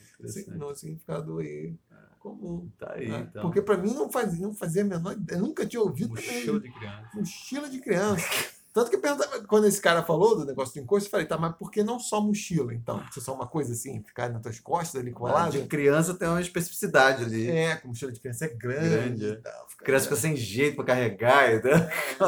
no 0.55 0.73
significado 0.75 1.39
aí 1.39 1.75
comum. 2.19 2.69
Tá 2.79 2.93
aí, 2.93 3.09
né? 3.09 3.27
então. 3.29 3.41
Porque 3.41 3.61
para 3.61 3.75
mim 3.77 3.93
não 3.93 4.09
fazia, 4.09 4.47
não 4.47 4.53
fazia 4.55 4.81
a 4.83 4.85
menor 4.85 5.11
ideia. 5.11 5.37
Eu 5.37 5.41
nunca 5.41 5.65
tinha 5.65 5.81
ouvido 5.81 6.15
também 6.15 6.33
Mochila 6.45 6.59
de 6.61 6.71
criança. 6.71 7.09
mochila 7.13 7.69
de 7.69 7.79
criança. 7.81 8.25
Tanto 8.73 8.89
que 8.89 8.97
perguntava, 8.97 9.39
quando 9.43 9.67
esse 9.67 9.79
cara 9.79 10.01
falou 10.01 10.35
do 10.35 10.45
negócio 10.45 10.73
do 10.73 10.83
encosto, 10.83 11.05
eu 11.07 11.11
falei, 11.11 11.27
tá, 11.27 11.37
mas 11.37 11.55
por 11.55 11.69
que 11.69 11.83
não 11.83 11.99
só 11.99 12.19
mochila, 12.19 12.73
então? 12.73 13.03
Se 13.11 13.19
é 13.19 13.21
só 13.21 13.33
uma 13.33 13.45
coisa 13.45 13.71
assim, 13.73 14.01
ficar 14.03 14.29
nas 14.29 14.41
tuas 14.41 14.59
costas 14.59 14.99
ali 14.99 15.11
Ah, 15.11 15.13
colada? 15.13 15.51
de 15.51 15.67
criança 15.67 16.15
tem 16.15 16.27
uma 16.27 16.41
especificidade 16.41 17.23
ali. 17.23 17.49
É, 17.51 17.75
com 17.75 17.89
mochila 17.89 18.11
de 18.11 18.19
criança 18.19 18.45
é 18.45 18.47
grande. 18.47 18.89
Grande, 18.89 19.29
é. 19.31 19.35
tal, 19.35 19.69
fica- 19.69 19.85
criança 19.85 20.05
fica 20.05 20.15
sem 20.15 20.35
jeito 20.35 20.75
pra 20.75 20.85
carregar, 20.85 21.49
né? 21.63 21.89
É. 22.19 22.23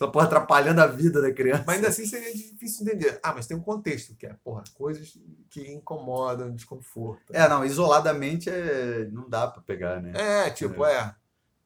Ela 0.00 0.10
porra 0.12 0.24
atrapalhando 0.26 0.80
a 0.80 0.86
vida 0.86 1.20
da 1.20 1.32
criança. 1.32 1.64
Mas 1.66 1.76
ainda 1.76 1.88
assim 1.88 2.06
seria 2.06 2.32
difícil 2.32 2.86
entender. 2.86 3.18
Ah, 3.22 3.32
mas 3.34 3.46
tem 3.48 3.56
um 3.56 3.60
contexto, 3.62 4.14
que 4.14 4.26
é, 4.26 4.34
porra, 4.44 4.62
coisas 4.74 5.18
que 5.50 5.72
incomodam, 5.72 6.54
desconforto. 6.54 7.32
É, 7.32 7.48
não, 7.48 7.64
isoladamente 7.64 8.48
é... 8.48 9.08
não 9.10 9.28
dá 9.28 9.48
pra 9.48 9.60
pegar, 9.62 10.00
né? 10.00 10.12
É, 10.14 10.50
tipo, 10.50 10.84
é. 10.84 11.14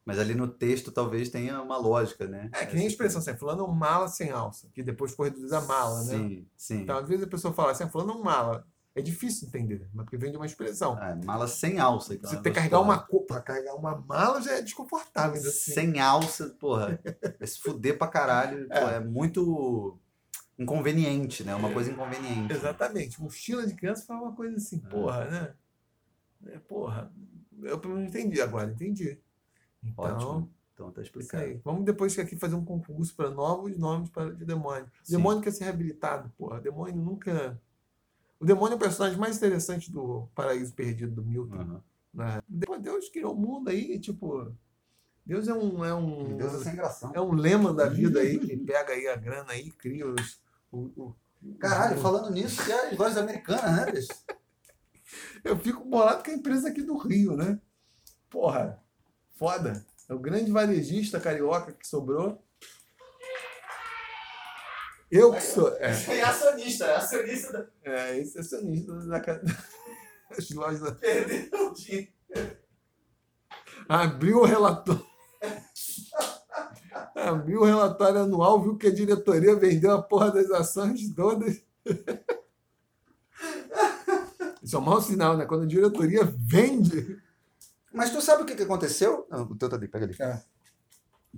Mas 0.05 0.19
ali 0.19 0.35
no 0.35 0.47
texto 0.47 0.91
talvez 0.91 1.29
tenha 1.29 1.61
uma 1.61 1.77
lógica, 1.77 2.27
né? 2.27 2.49
É, 2.53 2.65
que 2.65 2.75
nem 2.75 2.83
a 2.85 2.87
expressão 2.87 3.19
assim, 3.21 3.37
fulano 3.37 3.61
é 3.63 3.67
um 3.67 3.71
mala 3.71 4.07
sem 4.09 4.31
alça, 4.31 4.69
que 4.73 4.83
depois 4.83 5.13
foi 5.13 5.29
reduzida 5.29 5.59
a 5.59 5.61
mala, 5.61 6.03
né? 6.03 6.17
Sim, 6.17 6.47
sim. 6.57 6.81
Então, 6.81 6.97
às 6.97 7.07
vezes 7.07 7.23
a 7.23 7.27
pessoa 7.29 7.53
fala 7.53 7.71
assim, 7.71 7.85
ah, 7.85 7.89
fulano 7.89 8.11
é 8.11 8.15
um 8.15 8.23
mala. 8.23 8.67
É 8.95 9.01
difícil 9.01 9.47
entender, 9.47 9.89
mas 9.93 10.03
porque 10.05 10.17
vem 10.17 10.29
de 10.29 10.37
uma 10.37 10.45
expressão. 10.45 10.95
Ah, 11.01 11.17
mala 11.25 11.47
sem 11.47 11.79
alça. 11.79 12.13
Então 12.13 12.29
Você 12.29 12.35
é 12.35 12.39
ter 12.41 12.49
que 12.51 12.55
carregar 12.57 12.79
uma 12.81 12.97
gostoso. 12.97 13.19
co- 13.21 13.25
pra 13.25 13.41
carregar 13.41 13.73
uma 13.75 13.95
mala 14.01 14.39
já 14.41 14.51
é 14.51 14.61
desconfortável. 14.61 15.39
assim. 15.41 15.71
Sem 15.71 15.99
alça, 15.99 16.49
porra. 16.59 16.99
Vai 17.39 17.47
se 17.47 17.59
fuder 17.59 17.97
pra 17.97 18.07
caralho. 18.07 18.67
pô, 18.69 18.73
É. 18.75 18.99
muito 18.99 19.97
inconveniente, 20.59 21.43
né? 21.43 21.55
Uma 21.55 21.71
coisa 21.71 21.91
inconveniente. 21.91 22.53
Exatamente. 22.53 23.19
Mochila 23.21 23.65
de 23.65 23.73
criança 23.73 24.05
foi 24.05 24.15
uma 24.15 24.33
coisa 24.35 24.57
assim, 24.57 24.81
É. 24.85 24.89
porra, 24.89 25.25
né? 25.25 25.53
É, 26.47 26.59
porra. 26.59 27.11
Eu 27.63 27.79
menos 27.85 28.09
entendi 28.09 28.41
agora, 28.41 28.69
entendi. 28.69 29.17
Então, 29.83 30.05
Ótimo. 30.05 30.53
Então 30.73 30.91
tá 30.91 31.01
Isso 31.01 31.09
explicado. 31.09 31.61
Vamos 31.63 31.85
depois 31.85 32.17
aqui 32.17 32.35
fazer 32.35 32.55
um 32.55 32.65
concurso 32.65 33.15
para 33.15 33.29
novos 33.29 33.77
nomes 33.77 34.09
para 34.09 34.33
de 34.33 34.43
demônio. 34.43 34.89
Sim. 35.03 35.17
Demônio 35.17 35.41
quer 35.41 35.51
ser 35.51 35.65
reabilitado, 35.65 36.31
porra. 36.37 36.59
Demônio 36.59 36.95
nunca. 36.95 37.61
O 38.39 38.45
demônio 38.45 38.73
é 38.73 38.75
o 38.75 38.79
personagem 38.79 39.17
mais 39.19 39.37
interessante 39.37 39.91
do 39.91 40.27
Paraíso 40.33 40.73
Perdido 40.73 41.13
do 41.15 41.23
Milton. 41.23 41.55
Uhum. 41.55 41.81
Né? 42.13 42.41
Deus 42.81 43.09
criou 43.09 43.33
o 43.33 43.37
mundo 43.39 43.69
aí, 43.69 43.99
tipo. 43.99 44.51
Deus 45.25 45.47
é 45.47 45.53
um. 45.53 45.85
É 45.85 45.93
um, 45.93 46.35
Deus 46.35 46.53
é 46.55 46.63
sem 46.63 46.75
gração. 46.75 47.11
é 47.13 47.21
um 47.21 47.33
lema 47.33 47.73
da 47.73 47.87
vida 47.87 48.19
aí, 48.19 48.39
que 48.39 48.57
pega 48.57 48.93
aí 48.93 49.07
a 49.07 49.15
grana 49.15 49.53
aí, 49.53 49.71
cria 49.71 50.07
os. 50.07 50.41
O, 50.71 50.79
o- 50.97 51.15
Caralho, 51.59 51.99
falando 51.99 52.31
nisso, 52.31 52.61
e 52.67 52.71
as 52.71 52.97
vozes 52.97 53.17
americanas, 53.17 53.75
né, 53.75 53.91
bicho? 53.91 54.07
Eu 55.43 55.57
fico 55.59 55.83
bolado 55.85 56.23
com 56.23 56.31
a 56.31 56.33
empresa 56.33 56.69
aqui 56.69 56.81
do 56.81 56.97
Rio, 56.97 57.35
né? 57.35 57.59
Porra, 58.29 58.82
foda. 59.43 59.85
É 60.07 60.13
o 60.13 60.19
grande 60.19 60.49
varejista 60.51 61.19
carioca 61.19 61.73
que 61.73 61.85
sobrou. 61.85 62.41
Eu 65.11 65.33
que 65.33 65.41
sou. 65.41 65.67
É, 65.79 65.91
É 65.91 66.23
acionista, 66.23 66.85
é 66.85 66.95
acionista 66.95 67.51
da... 67.51 67.67
é 67.91 68.17
esse 68.19 68.37
é 68.37 68.41
acionista 68.41 68.93
da 69.05 69.19
das 70.31 70.49
lojas. 70.51 70.79
da- 70.79 70.93
Perdeu 70.93 71.67
o 71.67 71.73
dinheiro. 71.73 72.07
Abriu 73.89 74.37
o 74.39 74.45
relatório. 74.45 75.05
Abriu 77.13 77.59
o 77.61 77.65
relatório 77.65 78.21
anual, 78.21 78.63
viu 78.63 78.77
que 78.77 78.87
a 78.87 78.93
diretoria 78.93 79.55
vendeu 79.57 79.91
a 79.91 80.01
porra 80.01 80.31
das 80.31 80.49
ações 80.51 81.13
todas. 81.13 81.61
Isso 84.63 84.77
é 84.77 84.79
um 84.79 84.83
mau 84.83 85.01
sinal, 85.01 85.35
né? 85.35 85.45
Quando 85.45 85.63
a 85.63 85.67
diretoria 85.67 86.23
vende. 86.23 87.21
Mas 87.93 88.09
tu 88.09 88.21
sabe 88.21 88.43
o 88.43 88.45
que, 88.45 88.55
que 88.55 88.63
aconteceu? 88.63 89.27
Não, 89.29 89.43
o 89.43 89.55
teu 89.55 89.69
tá 89.69 89.75
ali, 89.75 89.87
pega 89.87 90.05
ali. 90.05 90.15
É. 90.19 90.41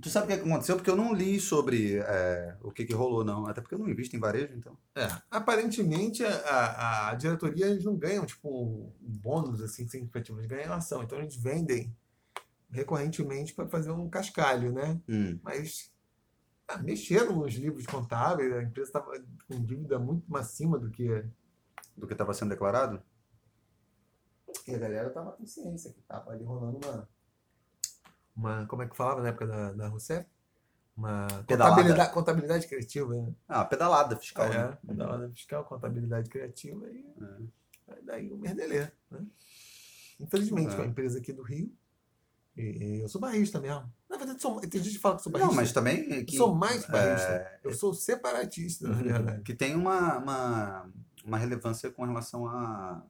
Tu 0.00 0.10
sabe 0.10 0.26
o 0.26 0.28
que, 0.28 0.42
que 0.42 0.48
aconteceu? 0.48 0.76
Porque 0.76 0.90
eu 0.90 0.96
não 0.96 1.14
li 1.14 1.40
sobre 1.40 1.96
é, 1.96 2.54
o 2.62 2.70
que, 2.70 2.84
que 2.84 2.92
rolou, 2.92 3.24
não. 3.24 3.46
Até 3.46 3.60
porque 3.60 3.74
eu 3.74 3.78
não 3.78 3.88
invisto 3.88 4.14
em 4.14 4.20
varejo, 4.20 4.54
então. 4.54 4.76
É, 4.94 5.08
aparentemente 5.30 6.22
a, 6.22 6.30
a, 6.30 7.10
a 7.10 7.14
diretoria 7.14 7.66
eles 7.66 7.84
não 7.84 7.96
ganham 7.96 8.26
tipo 8.26 8.48
um 8.48 8.92
bônus 9.00 9.62
assim 9.62 9.88
significativo, 9.88 10.38
eles 10.38 10.50
ganham 10.50 10.74
ação, 10.74 11.02
então 11.02 11.18
eles 11.18 11.34
vendem 11.34 11.94
recorrentemente 12.70 13.54
para 13.54 13.68
fazer 13.68 13.90
um 13.90 14.08
cascalho, 14.10 14.70
né? 14.70 15.00
Hum. 15.08 15.38
Mas 15.42 15.90
ah, 16.68 16.78
mexeram 16.78 17.36
nos 17.36 17.54
livros 17.54 17.86
contábeis, 17.86 18.52
a 18.52 18.62
empresa 18.62 18.88
estava 18.90 19.12
com 19.48 19.64
dívida 19.64 19.98
muito 19.98 20.36
acima 20.36 20.78
do 20.78 20.90
que 20.90 21.24
Do 21.96 22.06
que 22.06 22.12
estava 22.12 22.34
sendo 22.34 22.50
declarado? 22.50 23.02
E 24.66 24.74
a 24.74 24.78
galera 24.78 25.08
estava 25.08 25.32
com 25.32 25.46
ciência 25.46 25.92
que 25.92 26.00
estava 26.00 26.30
ali 26.30 26.44
rolando 26.44 26.78
uma 26.86 27.08
uma 28.36 28.66
como 28.66 28.82
é 28.82 28.88
que 28.88 28.96
falava 28.96 29.22
na 29.22 29.28
época 29.28 29.46
da, 29.46 29.72
da 29.72 29.88
Rousseff? 29.88 30.28
Uma 30.96 31.26
Pedalada. 31.46 31.74
contabilidade, 31.76 32.12
contabilidade 32.14 32.66
criativa, 32.66 33.14
né? 33.14 33.34
Ah, 33.48 33.64
pedalada 33.64 34.16
fiscal. 34.16 34.46
É, 34.46 34.68
né? 34.68 34.78
pedalada 34.86 35.28
fiscal, 35.30 35.64
contabilidade 35.64 36.28
criativa 36.30 36.86
e 36.90 37.06
É. 37.88 37.96
Daí 38.02 38.32
o 38.32 38.36
merdelê, 38.36 38.90
né? 39.10 39.24
Infelizmente, 40.18 40.72
É. 40.72 40.76
com 40.76 40.82
a 40.82 40.86
empresa 40.86 41.18
aqui 41.18 41.32
do 41.32 41.42
Rio, 41.42 41.70
e, 42.56 43.00
eu 43.02 43.08
sou 43.08 43.20
barrista 43.20 43.60
mesmo. 43.60 43.92
Na 44.08 44.16
verdade, 44.16 44.40
sou, 44.40 44.58
tem 44.60 44.82
gente 44.82 44.94
que 44.94 44.98
fala 44.98 45.16
que 45.16 45.22
sou 45.22 45.30
barrista. 45.30 45.50
Não, 45.50 45.54
mas 45.56 45.72
também. 45.72 46.10
eu 46.10 46.24
Que, 46.24 46.36
sou 46.36 46.54
mais 46.54 46.86
barrista. 46.86 47.28
é, 47.28 47.60
Eu 47.62 47.74
sou 47.74 47.92
separatista, 47.92 48.88
na 48.88 48.94
verdade. 48.94 49.42
que 49.42 49.54
tem 49.54 49.74
uma, 49.74 50.16
uma, 50.18 50.90
uma 51.24 51.36
relevância 51.38 51.90
com 51.90 52.04
relação 52.06 52.46
a, 52.48 53.02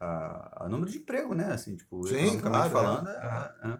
a, 0.00 0.64
a 0.64 0.68
número 0.68 0.90
de 0.90 0.98
emprego, 0.98 1.34
né? 1.34 1.52
Assim, 1.52 1.76
tipo, 1.76 2.06
Sim, 2.08 2.40
claro, 2.40 2.70
falando. 2.70 3.08
é. 3.08 3.12
é- 3.12 3.68
é. 3.72 3.78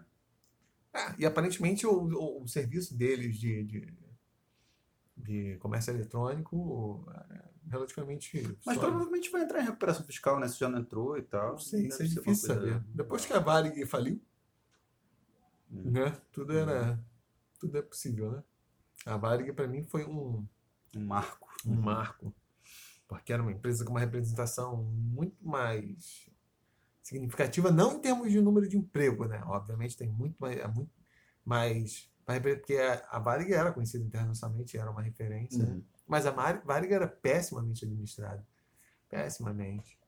Ah, 0.93 1.15
e 1.17 1.25
aparentemente 1.25 1.87
o, 1.87 1.91
o, 1.93 2.43
o 2.43 2.47
serviço 2.49 2.95
deles 2.97 3.37
de, 3.37 3.63
de, 3.63 3.93
de 5.15 5.57
comércio 5.57 5.91
eletrônico 5.93 7.05
é 7.31 7.41
relativamente. 7.69 8.43
Mas 8.65 8.75
sólido. 8.75 8.81
provavelmente 8.81 9.29
vai 9.31 9.43
entrar 9.43 9.61
em 9.61 9.65
recuperação 9.65 10.05
fiscal, 10.05 10.37
né? 10.39 10.47
Se 10.49 10.59
já 10.59 10.67
não 10.67 10.79
entrou 10.79 11.17
e 11.17 11.21
tal. 11.21 11.57
Sei, 11.57 11.87
isso 11.87 12.01
é 12.01 12.05
difícil 12.05 12.23
coisa- 12.23 12.47
saber. 12.47 12.83
Depois 12.93 13.25
que 13.25 13.31
a 13.33 13.39
Varig 13.39 13.85
faliu, 13.85 14.21
Hum. 15.71 15.91
né? 15.91 16.11
Tudo 16.33 16.51
era. 16.57 16.99
Tudo 17.57 17.77
é 17.77 17.81
possível, 17.81 18.31
né? 18.31 18.43
A 19.05 19.15
Varig, 19.15 19.53
para 19.53 19.67
mim, 19.67 19.83
foi 19.83 20.03
um. 20.05 20.45
Um 20.95 21.05
marco. 21.05 21.47
um 21.65 21.73
marco, 21.75 22.33
porque 23.11 23.33
era 23.33 23.41
uma 23.43 23.51
empresa 23.51 23.83
com 23.83 23.91
uma 23.91 23.99
representação 23.99 24.77
muito 24.85 25.35
mais 25.45 26.29
significativa, 27.03 27.69
não 27.69 27.95
em 27.97 27.99
termos 27.99 28.31
de 28.31 28.39
número 28.39 28.69
de 28.69 28.77
emprego, 28.77 29.25
né? 29.25 29.43
Obviamente 29.47 29.97
tem 29.97 30.07
muito 30.07 30.37
mais, 30.39 30.57
é 30.57 30.65
muito 30.65 30.89
mais 31.43 32.09
porque 32.25 32.77
a 33.09 33.19
Varig 33.19 33.51
era 33.51 33.73
conhecida 33.73 34.05
internacionalmente, 34.05 34.77
era 34.77 34.89
uma 34.89 35.01
referência, 35.01 35.65
né? 35.65 35.73
Uhum. 35.73 35.83
mas 36.07 36.25
a 36.25 36.31
Varig 36.31 36.93
era 36.93 37.05
pessimamente 37.05 37.83
administrada, 37.83 38.47
pessimamente. 39.09 39.99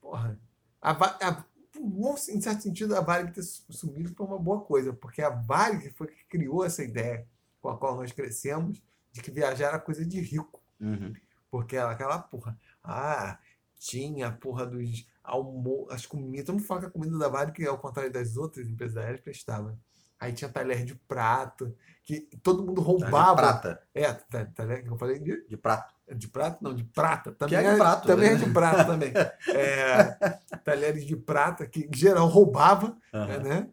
Porra, 0.00 0.40
a, 0.80 0.92
a, 0.92 1.44
em 1.76 2.40
certo 2.40 2.62
sentido, 2.62 2.96
a 2.96 3.02
Varig 3.02 3.30
ter 3.30 3.42
su- 3.42 3.70
sumido 3.70 4.14
foi 4.14 4.24
uma 4.26 4.38
boa 4.38 4.62
coisa, 4.62 4.94
porque 4.94 5.20
a 5.20 5.28
Varig 5.28 5.90
foi 5.90 6.06
que 6.06 6.24
criou 6.24 6.64
essa 6.64 6.82
ideia 6.82 7.28
com 7.60 7.68
a 7.68 7.76
qual 7.76 7.94
nós 7.94 8.10
crescemos 8.10 8.82
de 9.12 9.20
que 9.20 9.30
viajar 9.30 9.68
era 9.68 9.78
coisa 9.78 10.06
de 10.06 10.18
rico. 10.18 10.62
Uhum. 10.80 11.12
Porque 11.50 11.76
ela- 11.76 11.92
aquela 11.92 12.18
porra. 12.18 12.58
Ah, 12.82 13.38
tinha 13.78 14.28
a 14.28 14.32
porra 14.32 14.66
dos 14.66 15.06
almo 15.22 15.86
as 15.90 16.04
comidas. 16.06 16.46
Todo 16.46 16.56
mundo 16.56 16.66
fala 16.66 16.80
que 16.80 16.86
a 16.86 16.90
comida 16.90 17.16
da 17.18 17.28
Vale, 17.28 17.52
que 17.52 17.66
ao 17.66 17.78
contrário 17.78 18.12
das 18.12 18.36
outras 18.36 18.66
empresas 18.68 18.96
aéreas, 18.96 19.20
prestava. 19.20 19.78
Aí 20.18 20.32
tinha 20.32 20.50
talher 20.50 20.84
de 20.84 20.94
prato, 20.96 21.72
que 22.04 22.22
todo 22.42 22.64
mundo 22.64 22.76
Tá 22.76 22.80
de 22.80 22.86
roubava. 22.86 23.36
prata. 23.36 23.82
É, 23.94 24.12
ta- 24.12 24.46
talher 24.46 24.82
que 24.82 24.90
eu 24.90 24.98
falei 24.98 25.20
de, 25.20 25.46
De 25.46 25.56
prato. 25.56 25.94
de 26.16 26.26
prato, 26.26 26.64
não, 26.64 26.74
de 26.74 26.82
prata. 26.82 27.30
Também 27.32 27.58
é 27.58 27.70
de 27.72 27.76
prato, 27.78 28.06
Também 28.06 28.30
né? 28.30 28.34
é 28.34 28.38
de 28.46 28.50
prata 28.52 28.84
também. 28.84 29.12
É, 29.54 30.18
talheres 30.64 31.04
de 31.06 31.14
prata 31.16 31.66
que 31.66 31.88
em 31.92 31.96
geral 31.96 32.26
roubava, 32.26 32.96
Aham. 33.14 33.38
né? 33.38 33.68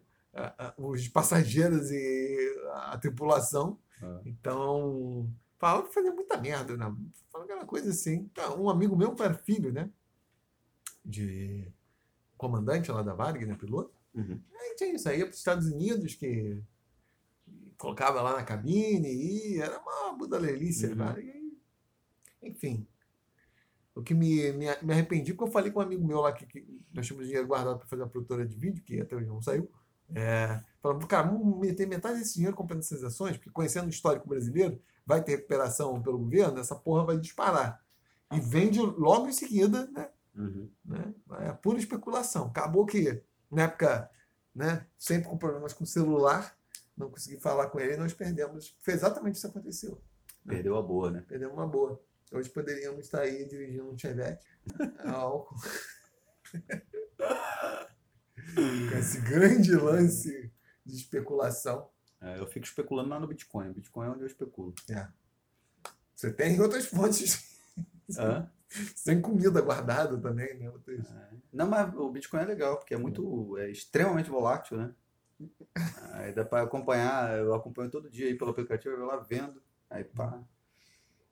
Os 0.76 1.08
passageiros 1.08 1.90
e 1.90 2.60
a 2.90 2.96
tripulação. 2.98 3.78
Ah. 4.02 4.20
Então, 4.26 5.28
falava 5.58 5.86
fazia 5.88 6.12
muita 6.12 6.36
merda, 6.40 6.76
né? 6.76 6.94
Falava 7.30 7.50
aquela 7.50 7.66
coisa 7.66 7.90
assim. 7.90 8.28
Tá, 8.28 8.54
Um 8.54 8.68
amigo 8.68 8.96
meu 8.96 9.14
que 9.14 9.22
era 9.22 9.34
filho, 9.34 9.72
né? 9.72 9.90
De 11.04 11.70
comandante 12.36 12.90
lá 12.90 13.02
da 13.02 13.14
Varig, 13.14 13.46
né? 13.46 13.54
Piloto. 13.54 13.94
Uhum. 14.14 14.40
Aí 14.60 14.74
tinha 14.76 14.94
isso, 14.94 15.08
aí 15.08 15.18
ia 15.18 15.24
para 15.26 15.32
os 15.32 15.38
Estados 15.38 15.66
Unidos, 15.66 16.14
que 16.14 16.62
colocava 17.76 18.22
lá 18.22 18.36
na 18.36 18.42
cabine 18.44 19.08
e 19.08 19.60
era 19.60 19.78
uma 19.78 20.12
budalelice, 20.14 20.86
Uhum. 20.86 20.96
cara. 20.96 21.20
E, 21.22 21.52
enfim. 22.42 22.86
O 23.94 24.02
que 24.02 24.12
me, 24.14 24.52
me, 24.52 24.66
me 24.82 24.92
arrependi, 24.92 25.32
porque 25.32 25.48
eu 25.48 25.52
falei 25.52 25.70
com 25.72 25.80
um 25.80 25.82
amigo 25.82 26.06
meu 26.06 26.20
lá 26.20 26.32
que, 26.32 26.44
que 26.46 26.66
nós 26.92 27.06
tínhamos 27.06 27.26
dinheiro 27.26 27.46
guardado 27.48 27.78
para 27.78 27.86
fazer 27.88 28.02
a 28.02 28.06
produtora 28.06 28.46
de 28.46 28.54
vídeo, 28.56 28.82
que 28.84 29.00
até 29.00 29.16
hoje 29.16 29.26
não 29.26 29.40
saiu. 29.40 29.70
É, 30.14 30.60
falando, 30.80 31.06
cara, 31.06 31.28
vamos 31.28 31.58
meter 31.58 31.86
metade 31.86 32.18
desse 32.18 32.34
dinheiro 32.34 32.56
comprando 32.56 32.80
essas 32.80 33.02
ações, 33.02 33.36
porque 33.36 33.50
conhecendo 33.50 33.86
o 33.86 33.90
histórico 33.90 34.28
brasileiro, 34.28 34.80
vai 35.04 35.22
ter 35.22 35.36
recuperação 35.36 36.00
pelo 36.02 36.18
governo, 36.18 36.58
essa 36.58 36.74
porra 36.74 37.04
vai 37.04 37.18
disparar. 37.18 37.84
E 38.32 38.40
vende 38.40 38.80
logo 38.80 39.28
em 39.28 39.32
seguida, 39.32 39.86
né? 39.92 40.10
Uhum. 40.34 40.70
né? 40.84 41.14
É 41.40 41.52
pura 41.52 41.78
especulação. 41.78 42.46
Acabou 42.46 42.84
que, 42.84 43.22
na 43.50 43.62
época, 43.62 44.10
né, 44.54 44.86
sempre 44.98 45.28
com 45.28 45.38
problemas 45.38 45.72
com 45.72 45.86
celular, 45.86 46.56
não 46.96 47.10
consegui 47.10 47.38
falar 47.40 47.68
com 47.68 47.78
ele 47.78 47.94
e 47.94 47.96
nós 47.96 48.12
perdemos. 48.12 48.76
Foi 48.80 48.94
exatamente 48.94 49.36
isso 49.36 49.46
que 49.46 49.58
aconteceu. 49.58 50.00
Perdeu 50.44 50.76
a 50.76 50.82
boa, 50.82 51.10
né? 51.10 51.24
Perdemos 51.26 51.54
uma 51.54 51.66
boa. 51.66 52.00
Hoje 52.32 52.48
poderíamos 52.50 53.00
estar 53.00 53.20
aí 53.20 53.46
dirigindo 53.46 53.90
um 53.90 53.98
Chevette 53.98 54.46
álcool. 55.04 55.56
com 58.54 58.98
esse 58.98 59.20
grande 59.20 59.72
lance 59.74 60.50
de 60.84 60.96
especulação. 60.96 61.88
É, 62.20 62.38
eu 62.40 62.46
fico 62.46 62.64
especulando 62.66 63.10
lá 63.10 63.20
no 63.20 63.26
Bitcoin. 63.26 63.72
Bitcoin 63.72 64.06
é 64.06 64.10
onde 64.10 64.20
eu 64.22 64.26
especulo. 64.26 64.74
Você 66.14 66.32
tem 66.32 66.60
outras 66.60 66.86
fontes. 66.86 67.56
Tem 69.04 69.20
comida 69.20 69.60
guardada 69.60 70.16
também, 70.18 70.58
né? 70.58 70.70
Outras- 70.70 71.06
Não, 71.52 71.66
mas 71.68 71.94
o 71.94 72.10
Bitcoin 72.10 72.40
é 72.40 72.44
legal, 72.44 72.76
porque 72.78 72.94
é 72.94 72.96
muito, 72.96 73.56
é 73.58 73.70
extremamente 73.70 74.30
volátil, 74.30 74.76
né? 74.76 74.94
Aí 76.14 76.32
dá 76.32 76.44
pra 76.44 76.62
acompanhar, 76.62 77.38
eu 77.38 77.54
acompanho 77.54 77.90
todo 77.90 78.08
dia 78.10 78.26
aí 78.26 78.34
pelo 78.36 78.50
aplicativo, 78.50 78.94
eu 78.94 78.98
vou 79.00 79.06
lá 79.08 79.16
vendo, 79.18 79.62
aí 79.90 80.02
pá, 80.04 80.42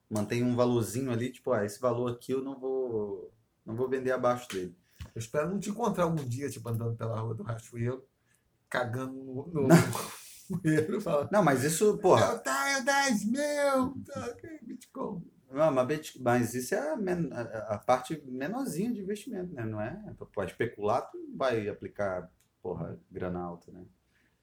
mantém 0.09 0.43
um 0.43 0.55
valorzinho 0.55 1.11
ali, 1.11 1.31
tipo, 1.31 1.51
ah, 1.51 1.65
esse 1.65 1.79
valor 1.79 2.11
aqui 2.13 2.31
eu 2.31 2.41
não 2.43 2.59
vou, 2.59 3.33
não 3.65 3.75
vou 3.75 3.89
vender 3.89 4.11
abaixo 4.11 4.47
dele. 4.49 4.75
Eu 5.13 5.19
espero 5.19 5.49
não 5.49 5.59
te 5.59 5.69
encontrar 5.69 6.03
algum 6.05 6.23
dia, 6.27 6.49
tipo, 6.49 6.67
andando 6.69 6.95
pela 6.95 7.19
rua 7.19 7.33
do 7.35 7.43
Rachoeiro, 7.43 8.03
cagando 8.69 9.13
no, 9.13 9.47
no 9.47 9.67
bueiro, 10.61 10.99
falando, 11.01 11.29
Não, 11.31 11.43
mas 11.43 11.63
isso, 11.63 11.97
porra, 11.99 12.25
eu 12.33 12.39
tenho 12.39 12.83
10 12.85 13.25
mil, 13.25 13.95
Bitcoin. 14.63 15.23
não, 15.51 15.71
mas, 15.73 16.15
mas 16.19 16.53
isso 16.53 16.75
é 16.75 16.89
a, 16.91 16.95
men- 16.97 17.31
a- 17.31 17.75
a 17.75 17.77
parte 17.77 18.21
menorzinha 18.25 18.91
de 18.93 18.99
investimento, 19.01 19.53
né? 19.53 19.63
Não 19.65 19.79
é? 19.79 20.01
Pode 20.33 20.51
especular, 20.51 21.01
tu 21.09 21.17
vai 21.35 21.67
aplicar, 21.69 22.29
porra, 22.61 22.99
grana 23.09 23.39
alta, 23.39 23.71
né? 23.71 23.85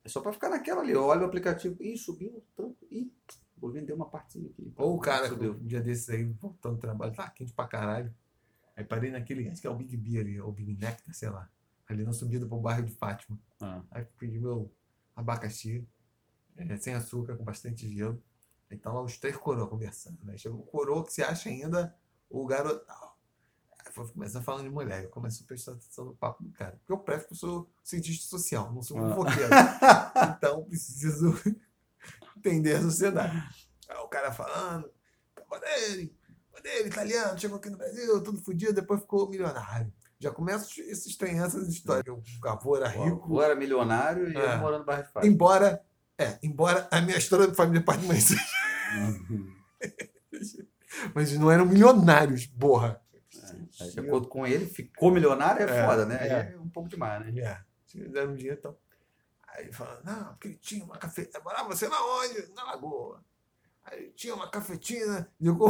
É 0.04 0.08
só 0.08 0.20
pra 0.20 0.32
ficar 0.32 0.48
naquela 0.50 0.80
ali, 0.80 0.92
eu 0.92 1.04
olho 1.04 1.22
o 1.22 1.26
aplicativo, 1.26 1.76
ih, 1.82 1.96
subiu 1.96 2.42
tanto, 2.56 2.76
ih, 2.90 3.12
vou 3.56 3.70
vender 3.70 3.92
uma 3.92 4.08
partezinha 4.08 4.48
aqui. 4.50 4.72
Ou 4.76 4.96
o 4.96 5.00
cara, 5.00 5.28
subiu. 5.28 5.52
um 5.52 5.66
dia 5.66 5.80
desses 5.80 6.08
aí, 6.08 6.24
voltando 6.24 6.74
do 6.76 6.80
trabalho, 6.80 7.14
tá 7.14 7.28
quente 7.30 7.52
pra 7.52 7.68
caralho. 7.68 8.12
Aí 8.76 8.84
parei 8.84 9.10
naquele, 9.10 9.48
acho 9.48 9.60
que 9.60 9.66
é 9.66 9.70
o 9.70 9.74
Big 9.76 9.96
B 9.96 10.18
ali, 10.18 10.40
ou 10.40 10.50
Big 10.52 10.72
Nectar, 10.74 11.14
sei 11.14 11.28
lá, 11.28 11.48
ali 11.88 12.04
na 12.04 12.12
subida 12.12 12.46
pro 12.46 12.58
bairro 12.60 12.82
de 12.84 12.92
Fátima. 12.92 13.38
Ah, 13.60 13.82
Aí 13.90 14.04
pedi 14.18 14.38
meu 14.38 14.72
abacaxi, 15.14 15.86
é, 16.56 16.76
sem 16.78 16.94
açúcar, 16.94 17.36
com 17.36 17.44
bastante 17.44 17.88
gelo. 17.88 18.22
Aí 18.70 18.78
tá 18.78 18.90
lá 18.92 19.02
os 19.02 19.18
três 19.18 19.36
coroas 19.36 19.68
conversando, 19.68 20.18
né? 20.24 20.36
Chegou 20.38 20.60
o 20.60 20.64
coroa 20.66 21.04
que 21.04 21.12
se 21.12 21.22
acha 21.22 21.50
ainda 21.50 21.94
o 22.30 22.46
garoto. 22.46 22.84
foi 23.90 24.08
começar 24.08 24.40
falando 24.40 24.64
de 24.64 24.70
mulher, 24.70 25.04
eu 25.04 25.10
começo 25.10 25.42
a 25.42 25.46
prestar 25.46 25.72
atenção 25.72 26.06
no 26.06 26.14
papo 26.16 26.42
do 26.42 26.50
cara. 26.52 26.76
Porque 26.78 26.92
eu 26.92 26.98
presto 26.98 27.26
que 27.26 27.32
eu 27.34 27.36
sou 27.36 27.70
cientista 27.84 28.26
social, 28.26 28.72
não 28.72 28.82
sou 28.82 28.96
Ah. 28.98 29.10
fofoqueiro. 29.14 29.50
então 30.38 30.64
preciso 30.64 31.34
entender 32.38 32.76
a 32.76 32.80
sociedade. 32.82 33.36
Aí 33.88 33.96
o 33.98 34.08
cara 34.08 34.32
falando, 34.32 34.90
Bonelli, 35.48 36.16
Bonelli, 36.52 36.88
italiano, 36.88 37.38
chegou 37.38 37.56
aqui 37.58 37.70
no 37.70 37.76
Brasil, 37.78 38.22
tudo 38.22 38.40
fodido, 38.42 38.72
depois 38.74 39.00
ficou 39.00 39.28
milionário. 39.28 39.92
Já 40.18 40.30
começa 40.30 40.66
a 40.66 40.82
estranhar 40.92 41.46
essas 41.46 41.68
histórias. 41.68 42.14
O 42.16 42.48
avô 42.48 42.76
era 42.76 42.86
O 42.86 43.04
rico, 43.04 43.24
avô 43.24 43.42
era 43.42 43.54
milionário 43.56 44.28
e 44.30 44.36
É. 44.36 44.56
morando 44.56 44.80
no 44.80 44.84
bairro 44.86 45.04
de 45.04 45.12
Fábio. 45.12 45.28
embora, 45.30 45.82
é, 46.18 46.38
embora 46.42 46.86
a 46.90 47.00
minha 47.00 47.16
história 47.18 47.46
da 47.48 47.54
família 47.54 47.82
pai 47.84 47.98
de 47.98 48.06
mãe 48.06 48.20
seja, 48.20 48.40
mas 51.14 51.32
não 51.38 51.50
eram 51.50 51.66
milionários, 51.66 52.46
porra. 52.46 53.00
É, 53.80 53.86
De 53.88 54.00
acordo 54.00 54.28
com 54.28 54.46
ele, 54.46 54.66
ficou 54.66 55.10
milionário 55.10 55.66
é, 55.68 55.78
É, 55.80 55.86
foda, 55.86 56.04
né? 56.06 56.28
É. 56.28 56.52
É 56.54 56.58
um 56.58 56.68
pouco 56.68 56.88
demais, 56.88 57.24
né? 57.34 57.40
É, 57.40 57.60
fizeram 57.86 58.32
um 58.32 58.36
dinheiro 58.36 58.58
então. 58.58 58.76
Aí 59.48 59.64
ele 59.64 59.72
falou, 59.72 59.98
não, 60.04 60.26
porque 60.34 60.48
ele 60.48 60.56
tinha 60.56 60.84
uma 60.84 60.96
cafetina. 60.98 61.40
Morava 61.42 61.68
você 61.68 61.88
na 61.88 62.00
onde? 62.00 62.52
Na 62.54 62.64
Lagoa. 62.64 63.24
Aí 63.84 63.98
ele 63.98 64.12
tinha 64.12 64.34
uma 64.34 64.48
cafetina 64.48 65.28
de 65.40 65.50
co- 65.52 65.68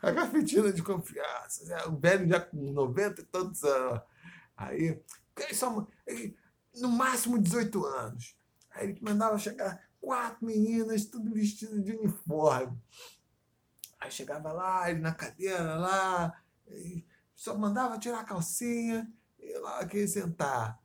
A 0.00 0.12
cafetina 0.12 0.72
de 0.72 0.82
confiança. 0.82 1.88
O 1.88 1.96
velho 1.96 2.28
já 2.28 2.40
com 2.40 2.72
90 2.72 3.20
e 3.20 3.24
tantos 3.24 3.62
anos. 3.64 4.02
Aí, 4.56 5.00
ele, 6.06 6.36
no 6.74 6.88
máximo 6.88 7.38
18 7.38 7.84
anos. 7.84 8.36
Aí 8.70 8.88
ele 8.88 9.00
mandava 9.02 9.38
chegar 9.38 9.80
quatro 10.00 10.44
meninas, 10.44 11.04
tudo 11.04 11.32
vestidas 11.32 11.84
de 11.84 11.92
uniforme. 11.92 12.76
Aí 14.00 14.10
chegava 14.10 14.52
lá, 14.52 14.90
ele 14.90 15.00
na 15.00 15.14
cadeira 15.14 15.76
lá, 15.76 16.42
só 17.36 17.56
mandava 17.56 17.98
tirar 17.98 18.20
a 18.20 18.24
calcinha 18.24 19.08
e 19.38 19.58
lá 19.58 19.84
queria 19.86 20.08
sentar. 20.08 20.82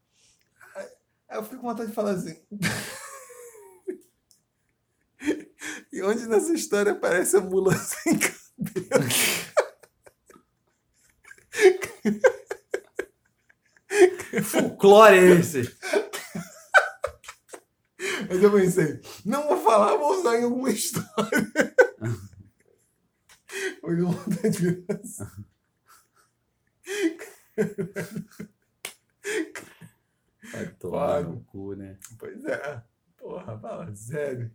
Aí 1.28 1.38
eu 1.38 1.44
fico 1.44 1.62
com 1.62 1.68
vontade 1.68 1.90
de 1.90 1.96
falar 1.96 2.12
assim. 2.12 2.40
e 5.92 6.04
onde 6.04 6.28
nessa 6.28 6.54
história 6.54 6.92
aparece 6.92 7.38
a 7.38 7.42
mula 7.42 7.76
sem 7.76 8.18
cabelo? 8.68 9.10
Folclore 14.44 15.18
é 15.18 15.40
esse? 15.40 15.64
Mas 18.30 18.44
eu 18.44 18.52
pensei, 18.52 19.02
não 19.26 19.48
vou 19.48 19.58
falar, 19.58 19.96
vou 19.96 20.20
usar 20.20 20.38
em 20.40 20.44
alguma 20.44 20.70
história. 20.70 21.52
Foi 23.82 24.02
com 24.02 24.12
vontade 24.12 24.60
de. 24.60 24.86
Vai 30.52 30.68
tomar 30.80 31.24
Pode. 31.24 31.30
no 31.30 31.44
cu, 31.46 31.74
né? 31.74 31.98
Pois 32.20 32.46
é. 32.46 32.84
Porra, 33.18 33.60
fala 33.60 33.96
sério. 33.96 34.52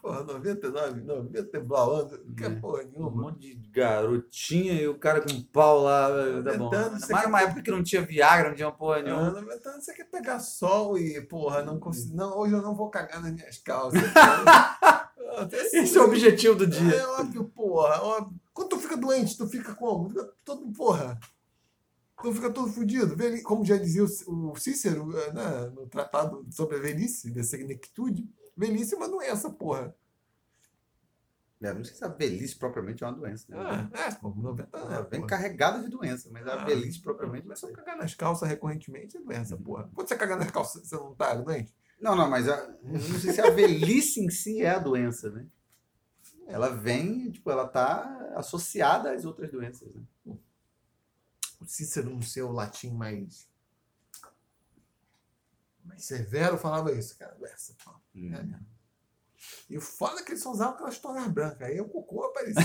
Porra, 0.00 0.22
99, 0.24 1.00
90 1.02 1.60
blau 1.60 1.94
anos, 1.96 2.20
não 2.26 2.34
quer 2.34 2.50
É. 2.50 2.54
porra 2.56 2.82
Um 2.82 2.86
nenhuma. 2.88 3.10
monte 3.22 3.40
de 3.40 3.54
garotinha 3.70 4.72
e 4.74 4.88
o 4.88 4.98
cara 4.98 5.20
com 5.20 5.32
um 5.32 5.42
pau 5.42 5.82
lá. 5.82 6.08
Tá 6.44 6.56
bom. 6.56 6.70
Mas 6.70 7.04
quer- 7.06 7.24
numa 7.24 7.42
época 7.42 7.62
que 7.62 7.70
não 7.70 7.82
tinha 7.82 8.02
Viagra, 8.02 8.48
não 8.50 8.56
tinha 8.56 8.70
porra 8.70 8.98
Ah, 8.98 9.02
nenhuma. 9.02 9.30
90 9.30 9.68
anos 9.70 9.84
você 9.84 9.94
quer 9.94 10.04
pegar 10.10 10.38
sol 10.40 10.98
e, 10.98 11.20
porra, 11.22 11.62
não 11.62 11.78
consigo. 11.80 12.14
Não, 12.16 12.36
hoje 12.38 12.54
eu 12.54 12.62
não 12.62 12.74
vou 12.74 12.90
cagar 12.90 13.20
nas 13.22 13.32
minhas 13.32 13.58
calças. 13.58 14.00
Até 15.36 15.56
Esse 15.78 15.96
é 15.96 16.00
o 16.00 16.04
objetivo 16.04 16.54
do 16.56 16.66
dia. 16.66 16.94
É 16.94 17.06
óbvio, 17.06 17.44
porra. 17.44 18.02
Óbvio. 18.02 18.38
Quando 18.52 18.68
tu 18.68 18.78
fica 18.78 18.96
doente, 18.96 19.36
tu 19.36 19.46
fica 19.48 19.74
como? 19.74 20.08
Tu 20.08 20.14
fica 20.20 20.32
todo, 20.44 20.70
porra. 20.72 21.18
Tu 22.22 22.32
fica 22.34 22.50
todo 22.50 22.68
fudido. 22.70 23.16
Como 23.42 23.64
já 23.64 23.76
dizia 23.78 24.04
o 24.04 24.50
o 24.52 24.56
Cícero 24.56 25.06
né, 25.06 25.72
no 25.74 25.86
tratado 25.86 26.46
sobre 26.50 26.76
a 26.76 26.80
velhice, 26.80 27.30
da 27.30 27.42
senectude, 27.42 28.28
velhice 28.56 28.94
é 28.94 28.96
uma 28.96 29.08
doença, 29.08 29.50
porra. 29.50 29.94
É, 31.60 31.72
não 31.72 31.84
sei 31.84 31.94
se 31.94 32.04
a 32.04 32.08
velhice 32.08 32.56
propriamente 32.56 33.04
é 33.04 33.06
uma 33.06 33.12
doença. 33.12 33.46
Né? 33.48 33.56
Ah, 33.94 33.98
é, 34.08 34.14
pô, 34.16 34.30
90 34.30 34.76
anos. 34.76 34.90
Ela 34.92 35.02
vem 35.04 35.24
carregada 35.24 35.80
de 35.80 35.88
doença, 35.88 36.28
mas 36.32 36.44
a 36.46 36.54
Ah, 36.60 36.64
velhice 36.64 37.00
propriamente 37.00 37.46
Mas 37.46 37.60
se 37.60 37.66
eu 37.66 37.68
sei. 37.68 37.76
cagar 37.76 37.96
nas 37.96 38.14
calças 38.14 38.48
recorrentemente, 38.48 39.16
é 39.16 39.20
doença, 39.20 39.56
porra. 39.56 39.88
Quando 39.94 40.08
você 40.08 40.16
cagar 40.16 40.36
nas 40.38 40.50
calças, 40.50 40.88
você 40.88 40.96
não 40.96 41.14
tá 41.14 41.34
doente? 41.36 41.72
Não, 42.00 42.16
não, 42.16 42.28
mas 42.28 42.48
a- 42.48 42.56
eu 42.82 42.92
não 43.08 43.20
sei 43.20 43.32
se 43.32 43.40
a 43.40 43.48
velhice 43.50 44.20
em 44.20 44.28
si 44.28 44.60
é 44.60 44.70
a 44.70 44.78
doença, 44.80 45.30
né? 45.30 45.46
Ela 46.48 46.68
vem, 46.70 47.30
tipo, 47.30 47.48
ela 47.48 47.68
tá 47.68 48.32
associada 48.34 49.12
às 49.12 49.24
outras 49.24 49.50
doenças, 49.52 49.88
né? 49.94 50.02
O 51.60 51.64
Cícero, 51.64 52.10
no 52.10 52.22
seu 52.24 52.50
latim 52.50 52.90
mais. 52.90 53.48
mais 55.84 56.04
severo, 56.04 56.58
falava 56.58 56.90
isso, 56.92 57.16
cara. 57.16 57.36
Doença, 57.36 57.76
pô. 57.84 57.92
Né? 58.14 58.60
E 59.68 59.76
o 59.76 59.80
foda 59.80 60.20
é 60.20 60.24
que 60.24 60.32
eles 60.32 60.42
só 60.42 60.52
usavam 60.52 60.74
aquelas 60.74 60.98
toalhas 60.98 61.28
brancas. 61.28 61.68
Aí 61.68 61.80
o 61.80 61.88
cocô 61.88 62.24
aparecia. 62.24 62.62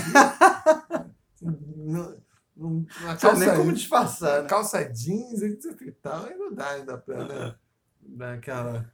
na 1.42 2.16
Não 2.58 2.84
tinha 2.84 3.34
nem 3.34 3.46
calça, 3.46 3.56
como 3.56 3.72
disfarçar, 3.72 4.42
né? 4.42 4.48
calça 4.48 4.82
jeans 4.82 5.42
etc 5.42 5.80
e 5.80 5.92
tal. 5.92 6.24
Aí 6.24 6.34
não 6.34 6.52
dá 6.52 6.70
ainda 6.70 6.98
pra 6.98 7.24
né, 7.24 7.54
dar 8.00 8.34
aquela. 8.34 8.92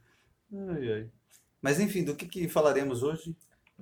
Ai, 0.53 0.93
ai. 0.93 1.11
Mas 1.59 1.79
enfim, 1.79 2.03
do 2.03 2.15
que, 2.15 2.27
que 2.27 2.47
falaremos 2.47 3.01
hoje, 3.01 3.35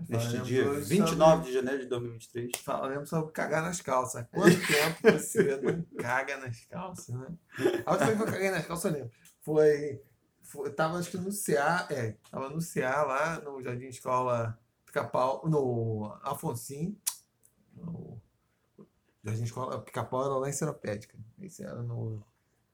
neste 0.08 0.40
dia 0.40 0.70
hoje 0.70 0.88
29 0.88 1.44
de 1.44 1.54
janeiro 1.54 1.82
de 1.82 1.88
2023? 1.88 2.52
Falaremos 2.64 3.10
sobre 3.10 3.34
cagar 3.34 3.62
nas 3.62 3.82
calças. 3.82 4.26
Quanto 4.32 4.56
tempo 4.66 5.20
você 5.20 5.58
não 5.58 5.86
caga 6.00 6.38
nas 6.38 6.64
calças, 6.64 7.14
né? 7.14 7.28
A 7.86 7.92
última 7.92 8.08
vez 8.08 8.18
que 8.18 8.24
eu 8.24 8.32
caguei 8.32 8.52
nas 8.52 8.66
calças, 8.66 8.86
eu 8.86 9.00
lembro. 9.00 9.12
Foi. 9.42 10.02
Tava 10.76 10.98
acho 10.98 11.12
que 11.12 11.18
no 11.18 11.32
CA, 11.32 11.88
é. 11.90 12.16
Tava 12.30 12.50
no 12.50 12.60
CA 12.62 13.04
lá, 13.04 13.40
no 13.42 13.62
Jardim 13.62 13.88
Escola 13.88 14.58
Pica-Pau, 14.86 15.48
no 15.48 16.18
Afonsim. 16.22 16.98
No 17.76 18.22
Jardim 19.24 19.44
Escola 19.44 19.82
Pica-Pau 19.82 20.26
era 20.26 20.36
lá 20.36 20.50
em 20.50 20.54
Seropédica. 20.54 21.18
Esse 21.42 21.64
era 21.64 21.82
no, 21.82 22.22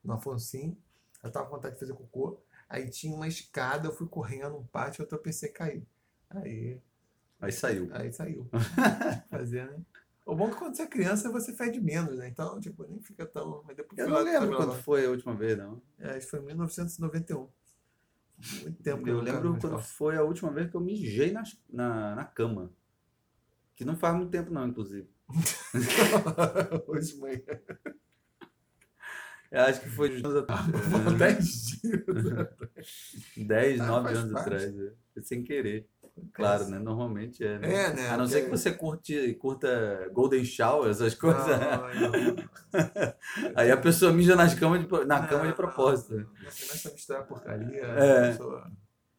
no 0.04 0.12
Afonsim. 0.14 0.76
Eu 1.22 1.30
tava 1.30 1.46
com 1.46 1.56
vontade 1.56 1.74
de 1.74 1.80
fazer 1.80 1.94
cocô. 1.94 2.40
Aí 2.68 2.88
tinha 2.88 3.14
uma 3.14 3.28
escada, 3.28 3.88
eu 3.88 3.92
fui 3.92 4.06
correndo 4.06 4.50
no 4.50 4.64
pátio, 4.64 5.02
eu 5.02 5.06
tropecei 5.06 5.50
e 5.50 5.52
caí. 5.52 5.86
Aí 6.30 6.80
Aí 7.40 7.52
saiu. 7.52 7.88
Aí 7.92 8.12
saiu. 8.12 8.48
Fazer, 9.30 9.66
né? 9.70 9.80
O 10.26 10.34
bom 10.34 10.48
é 10.48 10.50
que 10.50 10.56
quando 10.56 10.76
você 10.76 10.82
é 10.82 10.86
criança 10.86 11.30
você 11.30 11.54
fede 11.54 11.80
menos, 11.80 12.16
né? 12.18 12.28
Então, 12.28 12.60
tipo, 12.60 12.84
nem 12.86 13.00
fica 13.00 13.24
tão. 13.26 13.62
Mas 13.66 13.76
depois 13.76 13.98
Eu 13.98 14.08
não 14.08 14.20
lembro 14.22 14.56
quando 14.56 14.70
lá. 14.72 14.76
foi 14.76 15.06
a 15.06 15.10
última 15.10 15.34
vez, 15.34 15.56
não. 15.56 15.80
É, 15.98 16.20
foi 16.20 16.40
em 16.40 16.44
1991. 16.44 17.48
Muito 18.62 18.82
tempo 18.82 19.08
Eu 19.08 19.20
lembro 19.20 19.58
quando 19.60 19.78
foi 19.80 20.16
a 20.16 20.22
última 20.22 20.50
vez 20.50 20.70
que 20.70 20.76
eu 20.76 20.80
mijei 20.80 21.30
nas- 21.32 21.60
na, 21.68 22.14
na 22.14 22.24
cama. 22.24 22.72
Que 23.76 23.84
não 23.84 23.96
faz 23.96 24.14
muito 24.16 24.30
tempo, 24.30 24.50
não, 24.50 24.66
inclusive. 24.68 25.08
Hoje 26.86 27.14
de 27.14 27.20
manhã. 27.20 27.40
Eu 29.50 29.60
acho 29.62 29.80
que 29.80 29.88
foi 29.90 30.16
uns 30.16 30.24
anos 30.24 30.36
atrás. 30.36 30.66
Por 31.04 31.14
10 31.18 31.44
dias. 31.80 33.46
10, 33.46 33.80
Ah, 33.80 33.86
9 33.86 34.04
faz 34.04 34.18
anos 34.18 34.34
atrás. 34.36 34.62
é. 35.16 35.22
Sem 35.22 35.42
querer. 35.42 35.88
Claro, 36.32 36.68
né? 36.68 36.78
Normalmente 36.78 37.44
é, 37.44 37.58
né? 37.58 37.72
É, 37.74 37.92
né? 37.94 38.10
A 38.10 38.16
não 38.16 38.26
ser 38.26 38.36
que 38.42 38.48
Porque- 38.48 38.56
você 38.58 38.72
curte, 38.72 39.34
curta 39.34 40.08
Golden 40.12 40.44
Shower, 40.44 40.90
essas 40.90 41.14
coisas. 41.14 41.46
Não, 41.46 42.32
não. 42.34 42.36
Aí 43.56 43.70
a 43.70 43.76
pessoa 43.76 44.12
mija 44.12 44.34
nas 44.36 44.54
camas 44.54 44.80
de 44.80 45.04
na 45.06 45.26
cama 45.26 45.42
de 45.42 45.48
Não, 45.48 45.54
propósito. 45.56 46.14
não, 46.14 46.20
não. 46.24 46.50
Você 46.50 46.66
começa 46.66 46.88
a 46.88 46.92
misturar 46.92 47.26
porcaria. 47.26 47.80
É. 47.82 48.30
pessoa- 48.32 48.70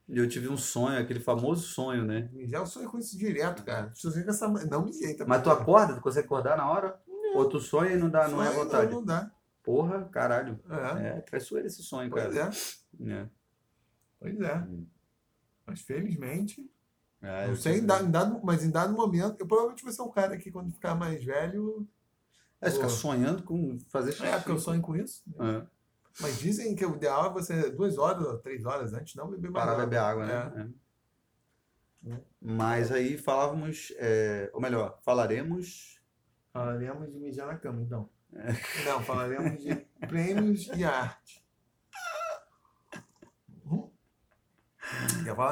E 0.07 0.17
eu 0.17 0.27
tive 0.27 0.49
um 0.49 0.57
sonho, 0.57 0.99
aquele 0.99 1.19
famoso 1.19 1.63
sonho, 1.67 2.03
né? 2.05 2.29
Já 2.47 2.57
eu 2.59 2.65
sonho 2.65 2.89
com 2.89 2.97
isso 2.97 3.17
direto, 3.17 3.63
cara. 3.63 3.91
Estou 3.95 4.11
com 4.11 4.19
essa. 4.29 4.47
Não 4.47 4.83
me 4.85 4.91
jeita. 4.93 5.25
Mas 5.25 5.41
tu 5.43 5.49
acorda, 5.49 5.93
tu 5.95 6.01
consegue 6.01 6.25
acordar 6.25 6.57
na 6.57 6.69
hora? 6.69 6.99
Ou 7.35 7.47
tu 7.47 7.59
sonha 7.59 7.93
e 7.93 7.97
não 7.97 8.09
dá, 8.09 8.27
não 8.27 8.43
é 8.43 8.49
vontade? 8.51 8.91
Não, 8.91 8.99
não 8.99 9.05
dá. 9.05 9.31
Porra, 9.63 10.03
caralho. 10.11 10.59
É. 10.99 11.07
É 11.07 11.21
traiçoeiro 11.21 11.67
esse 11.67 11.81
sonho, 11.83 12.09
Pois 12.09 12.33
cara. 12.33 12.51
é. 13.05 13.11
É. 13.11 13.25
Pois 14.19 14.39
é. 14.41 14.55
Hum. 14.57 14.85
Mas 15.65 15.81
felizmente. 15.81 16.69
Ah, 17.23 17.47
Não 17.47 17.55
sei, 17.55 17.77
em 17.79 17.85
dado, 17.85 18.05
em 18.05 18.11
dado- 18.11 18.39
mas 18.43 18.63
em 18.63 18.71
dado 18.71 18.93
momento, 18.93 19.39
eu 19.39 19.47
provavelmente 19.47 19.83
vou 19.83 19.91
ser 19.93 20.01
um 20.01 20.09
cara 20.11 20.37
que 20.37 20.51
quando 20.51 20.71
ficar 20.73 20.95
mais 20.95 21.23
velho. 21.23 21.87
É, 22.59 22.69
ficar 22.69 22.89
sonhando 22.89 23.43
com 23.43 23.77
fazer 23.89 24.11
xixi. 24.11 24.25
É, 24.25 24.37
porque 24.37 24.51
eu 24.51 24.59
sonho 24.59 24.81
com 24.81 24.95
isso. 24.95 25.23
É. 25.39 25.65
Mas 26.19 26.39
dizem 26.39 26.75
que 26.75 26.85
o 26.85 26.95
ideal 26.95 27.27
é 27.27 27.29
você 27.33 27.69
duas 27.71 27.97
horas 27.97 28.25
ou 28.25 28.37
três 28.39 28.65
horas 28.65 28.93
antes 28.93 29.15
não 29.15 29.29
beber 29.29 29.49
mais 29.49 29.65
Parar 29.65 29.71
água. 29.73 29.85
beber 29.85 29.97
água, 29.99 30.25
né? 30.25 30.73
É. 32.07 32.17
Mas 32.41 32.91
aí 32.91 33.17
falávamos, 33.17 33.93
é, 33.97 34.49
ou 34.53 34.59
melhor, 34.61 34.99
falaremos. 35.03 36.01
Falaremos 36.51 37.11
de 37.11 37.19
mijar 37.19 37.47
na 37.47 37.55
cama, 37.57 37.81
então. 37.81 38.09
É. 38.33 38.51
Não, 38.85 39.03
falaremos 39.03 39.61
de 39.61 39.75
prêmios 40.07 40.67
e 40.75 40.83
arte. 40.83 41.43
Uhum. 43.65 43.89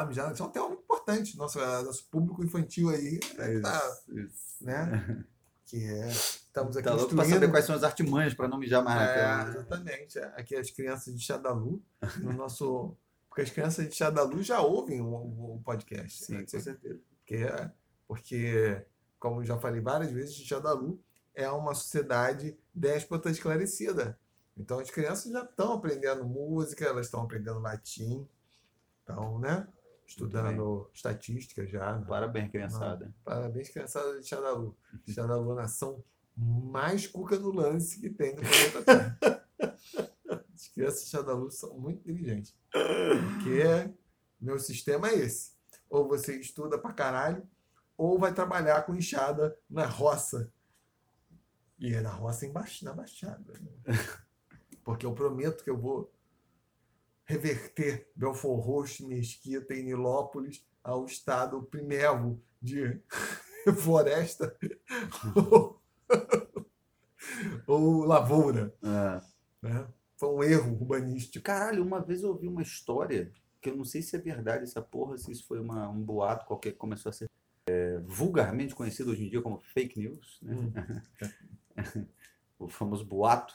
Mijar 0.05 0.27
na 0.27 0.33
Isso 0.33 0.43
é 0.43 0.45
um 0.45 0.49
tema 0.51 0.67
muito 0.67 0.81
importante. 0.83 1.37
Nosso, 1.37 1.59
nosso 1.59 2.05
público 2.09 2.43
infantil 2.43 2.89
aí, 2.89 3.19
É 3.37 3.59
tá, 3.59 3.97
isso, 4.09 4.63
né? 4.63 5.25
Que 5.65 5.83
é 5.85 6.07
estamos 6.07 6.75
aqui 6.75 6.85
Tá 6.87 6.93
louco 6.95 7.05
instruindo. 7.13 7.33
saber 7.33 7.49
quais 7.51 7.65
são 7.65 7.75
as 7.75 7.83
artimanhas 7.83 8.33
pra 8.33 8.47
não 8.47 8.57
mijar 8.57 8.83
mais 8.83 8.97
na 8.97 9.05
É, 9.05 9.15
cama. 9.15 9.43
né? 9.43 9.49
exatamente. 9.51 10.19
Aqui 10.19 10.55
as 10.55 10.71
crianças 10.71 11.13
de 11.15 11.23
Xadalu, 11.23 11.81
no 12.17 12.33
nosso. 12.33 12.95
Porque 13.29 13.41
as 13.41 13.49
crianças 13.51 13.87
de 13.87 13.95
Xadalu 13.95 14.41
já 14.41 14.59
ouvem 14.61 14.99
o, 15.01 15.05
o 15.55 15.61
podcast. 15.63 16.25
Sim, 16.25 16.33
né? 16.33 16.41
com 16.41 16.59
certeza. 16.59 16.99
Porque, 17.19 17.45
porque, 18.07 18.85
como 19.19 19.43
já 19.45 19.57
falei 19.59 19.79
várias 19.81 20.11
vezes, 20.11 20.35
Xadalu 20.35 20.99
é 21.35 21.47
uma 21.49 21.73
sociedade 21.75 22.57
déspota 22.73 23.29
esclarecida. 23.29 24.17
Então 24.57 24.79
as 24.79 24.89
crianças 24.89 25.31
já 25.31 25.43
estão 25.43 25.73
aprendendo 25.73 26.25
música, 26.25 26.83
elas 26.83 27.05
estão 27.05 27.21
aprendendo 27.21 27.59
latim, 27.59 28.27
estão, 29.09 29.39
né? 29.39 29.67
Estudando 30.05 30.89
estatística 30.93 31.65
já. 31.67 31.97
né? 31.97 32.05
Parabéns, 32.07 32.49
criançada. 32.51 33.13
Parabéns, 33.23 33.69
criançada 33.69 34.19
de 34.19 34.27
Xadalu. 34.27 34.75
Xadalu 35.07 35.51
é 35.51 35.55
nação 35.55 36.03
mais 36.35 37.05
cuca 37.05 37.37
do 37.37 37.51
lance 37.51 37.99
que 37.99 38.09
tem 38.09 38.35
no 38.35 38.41
planeta 38.41 38.83
Terra. 38.83 39.19
As 40.53 40.67
crianças 40.69 41.03
de 41.03 41.09
Xadalu 41.09 41.51
são 41.51 41.77
muito 41.77 41.99
inteligentes. 41.99 42.55
Porque 42.71 43.93
meu 44.39 44.57
sistema 44.57 45.09
é 45.09 45.15
esse. 45.15 45.51
Ou 45.89 46.07
você 46.07 46.39
estuda 46.39 46.77
pra 46.77 46.93
caralho, 46.93 47.47
ou 47.97 48.17
vai 48.17 48.33
trabalhar 48.33 48.83
com 48.83 48.95
enxada 48.95 49.57
na 49.69 49.85
roça. 49.85 50.51
E 51.77 51.93
é 51.93 52.01
na 52.01 52.11
roça 52.11 52.45
embaixo, 52.45 52.83
na 52.83 52.93
baixada. 52.93 53.53
né? 53.53 53.71
Porque 54.83 55.05
eu 55.05 55.13
prometo 55.13 55.63
que 55.63 55.69
eu 55.69 55.77
vou 55.77 56.11
reverter 57.29 58.09
Belfort 58.15 58.65
Roxo, 58.65 59.07
Mesquita 59.07 59.75
e 59.75 59.83
Nilópolis 59.83 60.65
ao 60.83 61.05
estado 61.05 61.61
primevo 61.61 62.41
de 62.59 62.99
floresta 63.77 64.57
ou, 65.35 65.79
ou 67.67 68.03
lavoura. 68.03 68.73
É. 68.81 69.21
Né? 69.61 69.87
Foi 70.17 70.29
um 70.29 70.43
erro 70.43 70.71
urbanístico. 70.71 71.45
Caralho, 71.45 71.83
uma 71.85 72.01
vez 72.01 72.23
eu 72.23 72.29
ouvi 72.29 72.47
uma 72.47 72.63
história 72.63 73.31
que 73.61 73.69
eu 73.69 73.77
não 73.77 73.85
sei 73.85 74.01
se 74.01 74.15
é 74.15 74.19
verdade 74.19 74.63
essa 74.63 74.81
porra, 74.81 75.15
se 75.17 75.31
isso 75.31 75.45
foi 75.45 75.59
uma- 75.59 75.87
um 75.87 76.01
boato 76.01 76.47
qualquer 76.47 76.71
que 76.71 76.77
começou 76.77 77.11
a 77.11 77.13
ser 77.13 77.29
é, 77.67 77.99
vulgarmente 77.99 78.73
conhecido 78.73 79.11
hoje 79.11 79.25
em 79.25 79.29
dia 79.29 79.43
como 79.43 79.59
fake 79.59 79.99
news, 79.99 80.39
né? 80.41 80.55
Hum. 80.55 80.73
o 82.57 82.67
famoso 82.67 83.05
boato. 83.05 83.53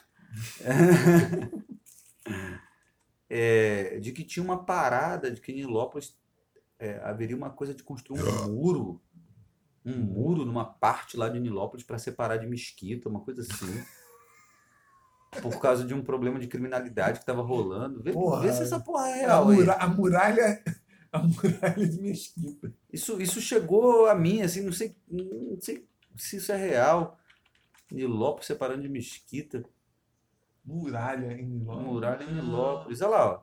É, 3.36 3.98
de 3.98 4.12
que 4.12 4.22
tinha 4.22 4.44
uma 4.44 4.64
parada 4.64 5.28
de 5.28 5.40
que 5.40 5.50
em 5.50 5.56
Nilópolis 5.56 6.16
é, 6.78 6.98
haveria 7.02 7.36
uma 7.36 7.50
coisa 7.50 7.74
de 7.74 7.82
construir 7.82 8.22
um 8.22 8.48
muro, 8.52 9.02
um 9.84 9.96
muro 9.98 10.44
numa 10.44 10.64
parte 10.64 11.16
lá 11.16 11.28
de 11.28 11.40
Nilópolis 11.40 11.84
para 11.84 11.98
separar 11.98 12.36
de 12.36 12.46
Mesquita, 12.46 13.08
uma 13.08 13.20
coisa 13.20 13.40
assim. 13.42 13.66
Por 15.42 15.58
causa 15.60 15.84
de 15.84 15.92
um 15.92 16.00
problema 16.00 16.38
de 16.38 16.46
criminalidade 16.46 17.14
que 17.18 17.22
estava 17.24 17.42
rolando. 17.42 18.00
Vê, 18.00 18.12
Porra. 18.12 18.42
vê 18.42 18.52
se 18.52 18.62
essa 18.62 18.78
porra 18.78 19.08
é 19.08 19.24
A, 19.24 19.26
real. 19.26 19.48
aí. 19.48 19.56
mura- 19.56 19.74
a 19.74 19.88
muralha 19.88 20.62
a 21.10 21.18
muralha 21.18 21.88
de 21.88 22.00
Mesquita. 22.00 22.72
Isso, 22.92 23.20
isso 23.20 23.40
chegou 23.40 24.06
a 24.06 24.14
mim, 24.14 24.42
assim, 24.42 24.60
não 24.62 24.72
sei, 24.72 24.96
não 25.10 25.60
sei 25.60 25.84
se 26.16 26.36
isso 26.36 26.52
é 26.52 26.56
real. 26.56 27.18
Nilópolis 27.90 28.46
separando 28.46 28.82
de 28.82 28.88
Mesquita. 28.88 29.64
Muralha 30.64 31.32
em 31.32 31.44
Nilópolis. 31.46 31.86
Muralha 31.86 32.24
em 32.24 32.34
Nilópolis. 32.34 33.00
Olha 33.02 33.10
lá, 33.10 33.26
ó. 33.32 33.42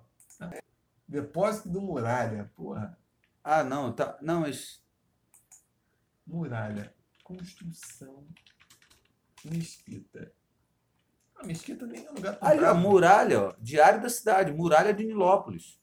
Depósito 1.08 1.70
do 1.70 1.82
Muralha. 1.82 2.52
Porra. 2.56 2.98
Ah, 3.44 3.64
não, 3.64 3.92
tá. 3.92 4.18
Não, 4.22 4.42
mas. 4.42 4.84
Muralha. 6.26 6.94
Construção. 7.24 8.26
Mesquita. 9.46 10.32
A 11.36 11.46
Mesquita 11.46 11.86
nem 11.88 12.06
é 12.06 12.10
lugar 12.12 12.36
tão 12.38 12.48
Aí, 12.48 12.58
ó, 12.58 12.62
bravo. 12.62 12.80
muralha, 12.80 13.42
ó. 13.42 13.56
Diário 13.60 14.02
da 14.02 14.10
cidade, 14.10 14.52
muralha 14.52 14.94
de 14.94 15.04
Nilópolis. 15.04 15.80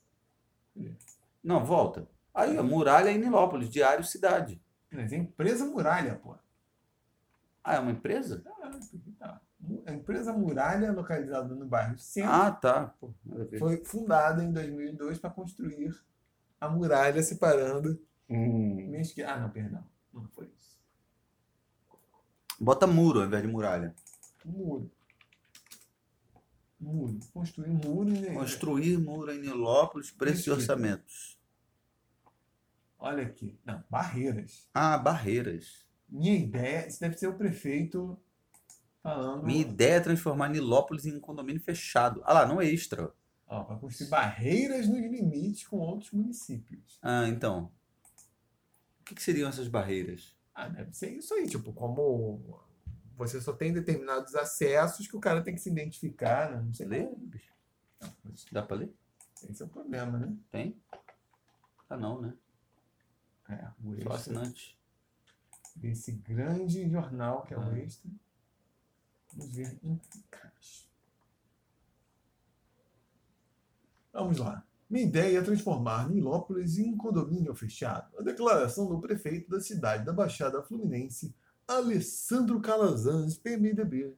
Não, 1.42 1.64
volta. 1.64 2.08
Aí, 2.32 2.56
ó, 2.56 2.62
muralha 2.62 3.10
em 3.10 3.18
Nilópolis, 3.18 3.68
diário 3.68 4.04
cidade. 4.04 4.62
Mas 4.90 5.12
é 5.12 5.16
empresa 5.16 5.66
Muralha, 5.66 6.14
pô. 6.16 6.36
Ah, 7.68 7.74
é 7.74 7.80
uma 7.80 7.90
empresa? 7.90 8.42
Ah, 8.46 8.70
tá. 9.18 9.40
A 9.84 9.92
empresa 9.92 10.32
Muralha, 10.32 10.90
localizada 10.90 11.54
no 11.54 11.66
bairro 11.66 11.98
Centro, 11.98 12.30
Ah, 12.32 12.50
tá. 12.50 12.94
Pô, 12.98 13.12
foi 13.58 13.84
fundada 13.84 14.42
em 14.42 14.50
2002 14.50 15.18
para 15.18 15.28
construir 15.28 15.94
a 16.58 16.66
muralha 16.66 17.22
separando 17.22 18.00
Hum. 18.30 18.88
Mesquita. 18.88 19.30
Ah, 19.30 19.38
não, 19.38 19.50
perdão. 19.50 19.84
Não 20.14 20.26
foi 20.28 20.46
isso. 20.46 20.78
Bota 22.58 22.86
muro 22.86 23.20
ao 23.20 23.26
invés 23.26 23.42
de 23.42 23.48
muralha. 23.48 23.94
Muro. 24.46 24.90
Muro. 26.80 27.18
Construir 27.34 27.68
muro 27.68 28.08
e 28.10 28.32
Construir 28.32 28.96
muro 28.98 29.30
em 29.32 29.40
Nilópolis, 29.40 30.10
preços 30.10 30.46
e 30.46 30.50
orçamentos. 30.50 31.38
Olha 32.98 33.24
aqui. 33.24 33.58
Não, 33.64 33.84
barreiras. 33.90 34.66
Ah, 34.72 34.96
barreiras. 34.96 35.86
Minha 36.08 36.36
ideia, 36.36 36.88
isso 36.88 37.00
deve 37.00 37.16
ser 37.16 37.28
o 37.28 37.36
prefeito 37.36 38.18
falando. 39.02 39.44
Minha 39.44 39.60
ideia 39.60 39.94
é 39.94 40.00
transformar 40.00 40.48
Nilópolis 40.48 41.04
em 41.06 41.16
um 41.16 41.20
condomínio 41.20 41.60
fechado. 41.60 42.22
Ah 42.24 42.32
lá, 42.32 42.46
não 42.46 42.60
é 42.60 42.66
extra. 42.66 43.12
Ó, 43.46 43.64
para 43.64 43.76
construir 43.76 44.08
barreiras 44.08 44.88
nos 44.88 45.00
limites 45.00 45.66
com 45.66 45.78
outros 45.78 46.10
municípios. 46.10 46.98
Ah, 47.02 47.26
então. 47.28 47.72
O 49.00 49.04
que, 49.04 49.14
que 49.14 49.22
seriam 49.22 49.48
essas 49.48 49.68
barreiras? 49.68 50.36
Ah, 50.54 50.68
deve 50.68 50.92
ser 50.92 51.10
isso 51.10 51.32
aí, 51.34 51.46
tipo, 51.46 51.72
como 51.72 52.62
você 53.16 53.40
só 53.40 53.52
tem 53.52 53.72
determinados 53.72 54.34
acessos 54.34 55.06
que 55.06 55.16
o 55.16 55.20
cara 55.20 55.42
tem 55.42 55.54
que 55.54 55.60
se 55.60 55.70
identificar, 55.70 56.50
né? 56.50 56.62
Não 56.62 56.74
sei 56.74 56.86
Lê? 56.86 57.04
como. 57.04 57.30
Não, 58.00 58.14
mas 58.24 58.46
Dá 58.52 58.62
pra 58.62 58.76
ler? 58.76 58.94
Esse 59.48 59.62
é 59.62 59.66
o 59.66 59.68
problema, 59.68 60.18
né? 60.18 60.36
Tem? 60.50 60.80
Ah, 61.88 61.96
não, 61.96 62.20
né? 62.20 62.34
É, 63.48 63.68
o 63.82 64.02
Só 64.02 64.12
assinante. 64.12 64.77
Desse 65.78 66.12
grande 66.12 66.88
jornal 66.88 67.42
que 67.42 67.54
é 67.54 67.58
o 67.58 67.62
Ah. 67.62 67.78
Extra. 67.78 68.10
Vamos 69.32 69.54
ver 69.54 69.78
em 69.82 70.00
caixa. 70.30 70.86
Vamos 74.12 74.38
lá. 74.38 74.64
Minha 74.88 75.04
ideia 75.04 75.38
é 75.38 75.42
transformar 75.42 76.08
Nilópolis 76.08 76.78
em 76.78 76.88
um 76.90 76.96
condomínio 76.96 77.54
fechado. 77.54 78.08
A 78.18 78.22
declaração 78.22 78.88
do 78.88 78.98
prefeito 78.98 79.50
da 79.50 79.60
cidade 79.60 80.04
da 80.04 80.12
Baixada 80.12 80.62
Fluminense, 80.62 81.34
Alessandro 81.66 82.58
Calazans, 82.60 83.36
PMDB, 83.36 84.14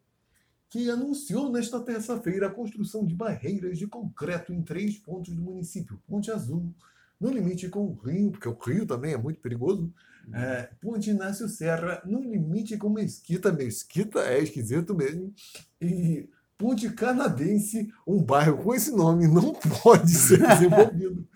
que 0.68 0.88
anunciou 0.88 1.50
nesta 1.50 1.80
terça-feira 1.80 2.46
a 2.46 2.54
construção 2.54 3.04
de 3.04 3.14
barreiras 3.14 3.76
de 3.76 3.88
concreto 3.88 4.52
em 4.52 4.62
três 4.62 4.96
pontos 4.96 5.34
do 5.34 5.42
município. 5.42 6.00
Ponte 6.06 6.30
Azul, 6.30 6.72
no 7.18 7.28
limite 7.28 7.68
com 7.68 7.86
o 7.86 7.94
Rio, 7.94 8.30
porque 8.30 8.48
o 8.48 8.56
Rio 8.56 8.86
também 8.86 9.12
é 9.12 9.18
muito 9.18 9.40
perigoso. 9.40 9.92
É, 10.32 10.70
Ponte 10.80 11.10
Inácio 11.10 11.48
Serra, 11.48 12.02
no 12.04 12.20
limite 12.20 12.76
com 12.76 12.88
Mesquita. 12.88 13.52
Mesquita 13.52 14.20
é 14.20 14.42
esquisito 14.42 14.94
mesmo. 14.94 15.32
E 15.80 16.28
Ponte 16.56 16.90
Canadense, 16.90 17.90
um 18.06 18.22
bairro 18.22 18.62
com 18.62 18.74
esse 18.74 18.90
nome 18.90 19.26
não 19.26 19.54
pode 19.82 20.10
ser 20.10 20.46
desenvolvido. 20.46 21.26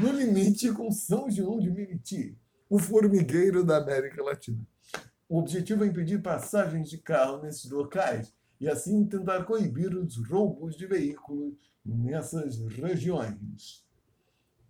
No 0.00 0.12
limite 0.12 0.72
com 0.72 0.90
São 0.90 1.30
João 1.30 1.60
de 1.60 1.70
Meriti, 1.70 2.36
o 2.68 2.78
formigueiro 2.78 3.64
da 3.64 3.76
América 3.76 4.22
Latina. 4.22 4.58
O 5.28 5.38
objetivo 5.38 5.84
é 5.84 5.86
impedir 5.86 6.20
passagens 6.20 6.90
de 6.90 6.98
carro 6.98 7.40
nesses 7.40 7.70
locais 7.70 8.34
e 8.60 8.68
assim 8.68 9.04
tentar 9.06 9.44
coibir 9.44 9.96
os 9.96 10.16
roubos 10.28 10.76
de 10.76 10.86
veículos 10.86 11.54
nessas 11.84 12.58
regiões. 12.68 13.84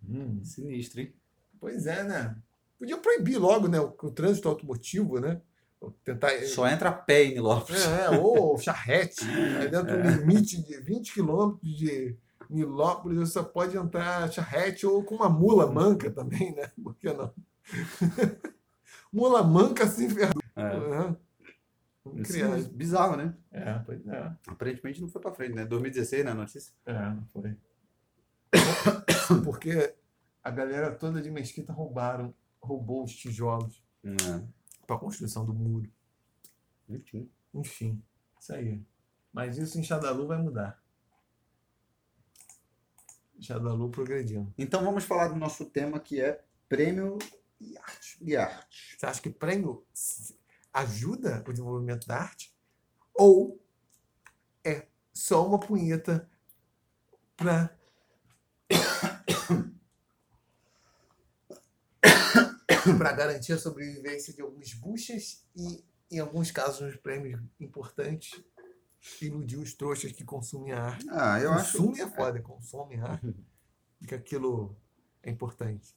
Hum, 0.07 0.43
Sinistro, 0.43 1.01
hein? 1.01 1.13
Pois 1.59 1.85
é, 1.85 2.03
né? 2.03 2.35
Podia 2.83 2.97
proibir 2.97 3.37
logo 3.37 3.69
né, 3.69 3.79
o, 3.79 3.95
o 4.03 4.11
trânsito 4.11 4.49
automotivo, 4.49 5.17
né? 5.17 5.39
Tentar. 6.03 6.31
Só 6.43 6.67
entra 6.67 6.89
a 6.89 6.91
pé 6.91 7.23
em 7.23 7.35
Nilópolis. 7.35 7.85
É, 7.85 8.09
ou 8.09 8.57
charrete. 8.57 9.23
Aí 9.57 9.69
dentro 9.69 10.03
do 10.03 10.09
limite 10.09 10.61
de 10.61 10.81
20 10.81 11.13
quilômetros 11.13 11.77
de 11.77 12.17
Nilópolis, 12.49 13.19
você 13.19 13.31
só 13.31 13.43
pode 13.43 13.77
entrar 13.77 14.29
charrete 14.29 14.85
ou 14.85 15.01
com 15.01 15.15
uma 15.15 15.29
mula 15.29 15.71
manca 15.71 16.11
também, 16.11 16.53
né? 16.53 16.69
Por 16.83 16.93
que 16.95 17.13
não? 17.13 17.33
mula 19.13 19.41
manca 19.43 19.87
se 19.87 20.09
ferrou. 20.09 20.43
É. 20.53 20.75
Uhum. 20.75 21.15
Vamos 22.03 22.27
criar. 22.27 22.57
Isso 22.57 22.67
é 22.67 22.69
bizarro, 22.69 23.15
né? 23.15 23.33
É, 23.49 23.79
pois 23.79 24.05
é. 24.05 24.31
Aparentemente 24.45 24.99
não 25.01 25.07
foi 25.07 25.21
pra 25.21 25.31
frente, 25.31 25.53
né? 25.53 25.63
2016, 25.63 26.25
né? 26.25 26.31
A 26.31 26.35
notícia. 26.35 26.73
É, 26.85 26.93
não 26.93 27.25
foi. 27.31 27.55
Porque 29.45 29.95
a 30.43 30.51
galera 30.51 30.91
toda 30.91 31.21
de 31.21 31.31
Mesquita 31.31 31.71
roubaram, 31.71 32.33
roubou 32.63 33.03
os 33.03 33.13
tijolos 33.15 33.83
É. 34.03 34.15
para 34.87 34.95
a 34.95 34.99
construção 34.99 35.45
do 35.45 35.53
muro. 35.53 35.89
Enfim. 36.89 37.29
Enfim, 37.53 38.03
isso 38.39 38.53
aí. 38.53 38.81
Mas 39.31 39.57
isso 39.57 39.77
em 39.79 39.83
Xadalu 39.83 40.27
vai 40.27 40.41
mudar. 40.41 40.81
Xadalu 43.39 43.89
progredindo. 43.89 44.53
Então 44.57 44.83
vamos 44.83 45.03
falar 45.03 45.27
do 45.27 45.35
nosso 45.35 45.65
tema 45.65 45.99
que 45.99 46.21
é 46.21 46.43
prêmio 46.69 47.17
e 47.59 47.77
arte. 47.77 48.17
E 48.21 48.35
arte. 48.35 48.95
Você 48.97 49.05
acha 49.05 49.21
que 49.21 49.29
prêmio 49.29 49.85
ajuda 50.71 51.43
o 51.47 51.51
desenvolvimento 51.51 52.07
da 52.07 52.17
arte? 52.17 52.55
Ou 53.13 53.59
é 54.63 54.87
só 55.13 55.45
uma 55.45 55.59
punheta 55.59 56.29
para 57.35 57.75
para 62.97 63.11
garantir 63.13 63.53
a 63.53 63.57
sobrevivência 63.57 64.33
de 64.33 64.41
alguns 64.41 64.73
buchas 64.73 65.45
e, 65.55 65.83
em 66.11 66.19
alguns 66.19 66.51
casos, 66.51 66.81
uns 66.81 66.95
prêmios 66.97 67.41
importantes, 67.59 68.43
iludir 69.21 69.57
os 69.57 69.73
trouxas 69.73 70.11
que 70.11 70.23
consumem 70.23 70.71
a 70.71 70.83
arte. 70.83 71.05
Ah, 71.09 71.39
eu 71.39 71.51
acho. 71.51 71.77
Consumem 71.77 72.01
é 72.01 72.09
foda, 72.09 72.41
consomem 72.41 72.99
a 72.99 73.11
arte, 73.11 73.35
que 74.07 74.15
aquilo 74.15 74.77
é 75.21 75.29
importante. 75.29 75.95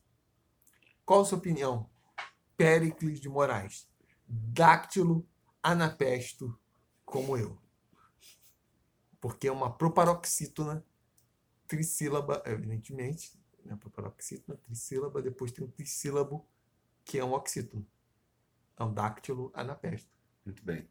Qual 1.04 1.22
a 1.22 1.24
sua 1.24 1.38
opinião? 1.38 1.88
Péricles 2.56 3.20
de 3.20 3.28
Moraes, 3.28 3.88
dáctilo 4.26 5.26
anapesto 5.62 6.58
como 7.04 7.36
eu. 7.36 7.58
Porque 9.20 9.48
é 9.48 9.52
uma 9.52 9.76
proparoxítona 9.76 10.84
trissílaba, 11.66 12.42
evidentemente, 12.46 13.38
né? 13.64 13.76
proparoxítona, 13.76 14.58
trissílaba, 14.58 15.20
depois 15.20 15.52
tem 15.52 15.64
um 15.64 15.70
trissílabo, 15.70 16.46
que 17.06 17.18
é 17.18 17.24
um 17.24 17.32
oxítono. 17.32 17.86
É 18.76 18.84
um 18.84 18.92
dáctilo 18.92 19.50
anapesto. 19.54 20.10
Muito 20.44 20.62
bem. 20.62 20.86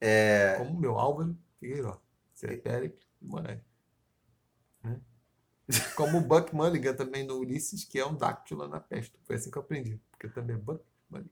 É... 0.00 0.54
Como 0.56 0.70
o 0.70 0.80
meu 0.80 0.98
Álvaro 0.98 1.36
Figueiró. 1.58 2.00
É 2.42 2.56
Péricles 2.56 3.06
de 3.20 3.28
Moraes. 3.28 3.60
Né? 4.82 5.00
Como 5.96 6.18
o 6.18 6.20
Buck 6.20 6.54
Mulligan 6.54 6.94
também 6.94 7.26
no 7.26 7.38
Ulisses, 7.38 7.84
que 7.84 7.98
é 7.98 8.06
um 8.06 8.16
dáctilo 8.16 8.62
anapesto. 8.62 9.18
Foi 9.24 9.36
assim 9.36 9.50
que 9.50 9.58
eu 9.58 9.62
aprendi. 9.62 10.00
Porque 10.10 10.28
também 10.28 10.56
é 10.56 10.58
Buck 10.58 10.84
Mulligan. 11.10 11.30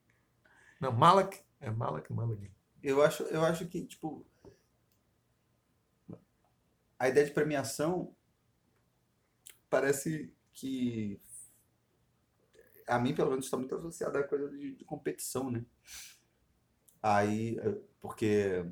Não, 0.80 0.92
Malak 0.92 1.40
é 1.60 1.70
Malak 1.70 2.12
Mulligan. 2.12 2.50
Eu 2.82 3.02
acho, 3.02 3.22
eu 3.24 3.44
acho 3.44 3.66
que, 3.68 3.86
tipo, 3.86 4.26
a 6.98 7.08
ideia 7.08 7.26
de 7.26 7.32
premiação 7.32 8.14
parece 9.70 10.34
que 10.52 11.20
a 12.86 12.98
mim 12.98 13.14
pelo 13.14 13.30
menos 13.30 13.44
está 13.46 13.56
muito 13.56 13.74
associada 13.74 14.20
à 14.20 14.22
coisa 14.22 14.48
de, 14.50 14.74
de, 14.74 14.84
competição, 14.84 15.50
né? 15.50 15.64
Aí, 17.02 17.56
porque 18.00 18.64